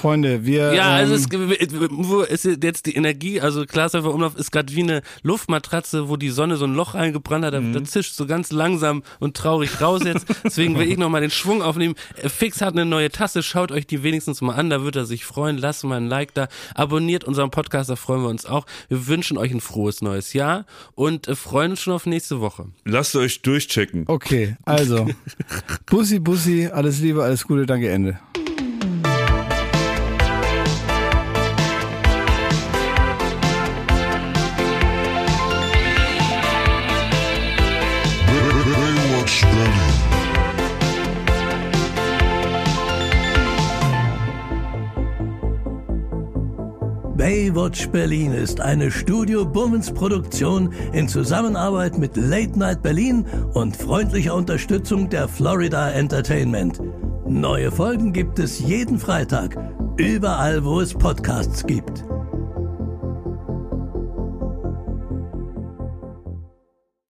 Freunde, 0.00 0.44
wir. 0.46 0.72
Ja, 0.72 0.90
also 0.94 1.14
ähm, 1.14 1.52
es 1.58 1.70
wo 1.90 2.22
ist 2.22 2.44
jetzt 2.44 2.86
die 2.86 2.96
Energie, 2.96 3.40
also 3.40 3.64
Glashäufer 3.66 4.12
Umlauf 4.12 4.34
ist 4.36 4.50
gerade 4.50 4.74
wie 4.74 4.82
eine 4.82 5.02
Luftmatratze, 5.22 6.08
wo 6.08 6.16
die 6.16 6.30
Sonne 6.30 6.56
so 6.56 6.64
ein 6.64 6.74
Loch 6.74 6.94
eingebrannt 6.94 7.44
hat, 7.44 7.54
da, 7.54 7.60
Mhm. 7.60 7.74
da 7.74 7.84
zischt 7.84 8.14
so 8.14 8.26
ganz 8.26 8.50
langsam 8.52 9.02
und 9.20 9.36
traurig 9.36 9.80
raus 9.80 10.00
jetzt. 10.04 10.26
Deswegen 10.44 10.78
will 10.78 10.90
ich 10.90 10.96
nochmal 10.96 11.20
den 11.20 11.30
Schwung 11.30 11.62
aufnehmen. 11.62 11.94
Äh, 12.16 12.28
Fix 12.30 12.60
hat 12.62 12.72
eine 12.72 12.86
neue 12.86 13.10
Tasse, 13.10 13.42
schaut 13.42 13.70
euch 13.70 13.86
die 13.86 14.02
wenigstens 14.02 14.40
mal 14.40 14.54
an, 14.54 14.70
da 14.70 14.82
wird 14.82 14.96
er 14.96 15.04
sich 15.04 15.24
freuen. 15.26 15.58
Lasst 15.58 15.84
mal 15.84 15.96
ein 15.98 16.06
Like 16.08 16.32
da, 16.34 16.48
abonniert 16.74 17.24
unseren 17.24 17.50
Podcast, 17.50 17.90
da 17.90 17.96
freuen 17.96 18.22
wir 18.22 18.28
uns 18.30 18.46
auch. 18.46 18.64
Wir 18.88 19.06
wünschen 19.06 19.36
euch 19.36 19.52
ein 19.52 19.60
frohes 19.60 20.00
neues 20.00 20.32
Jahr 20.32 20.64
und 20.94 21.28
äh, 21.28 21.36
freuen 21.36 21.72
uns 21.72 21.80
schon 21.82 21.92
auf 21.92 22.06
nächste 22.06 22.40
Woche. 22.40 22.66
Lasst 22.84 23.14
euch 23.14 23.42
durchchecken. 23.42 24.04
okay, 24.08 24.56
also. 24.64 25.06
Bussi, 25.86 26.18
Bussi, 26.18 26.68
alles 26.72 27.00
Liebe, 27.00 27.22
alles 27.22 27.46
Gute, 27.46 27.66
danke, 27.70 27.88
Ende. 27.88 28.18
Baywatch 47.16 47.88
Berlin. 47.90 48.32
Ist 48.32 48.60
eine 48.60 48.90
Studio 48.90 49.44
Bummens 49.44 49.92
Produktion 49.92 50.72
in 50.92 51.06
Zusammenarbeit 51.06 51.98
mit 51.98 52.16
Late 52.16 52.58
Night 52.58 52.82
Berlin 52.82 53.24
und 53.52 53.76
freundlicher 53.76 54.34
Unterstützung 54.34 55.08
der 55.10 55.28
Florida 55.28 55.90
Entertainment. 55.90 56.80
Neue 57.30 57.70
Folgen 57.70 58.12
gibt 58.12 58.40
es 58.40 58.58
jeden 58.58 58.98
Freitag, 58.98 59.56
überall 59.96 60.64
wo 60.64 60.80
es 60.80 60.92
Podcasts 60.92 61.64
gibt. 61.64 62.04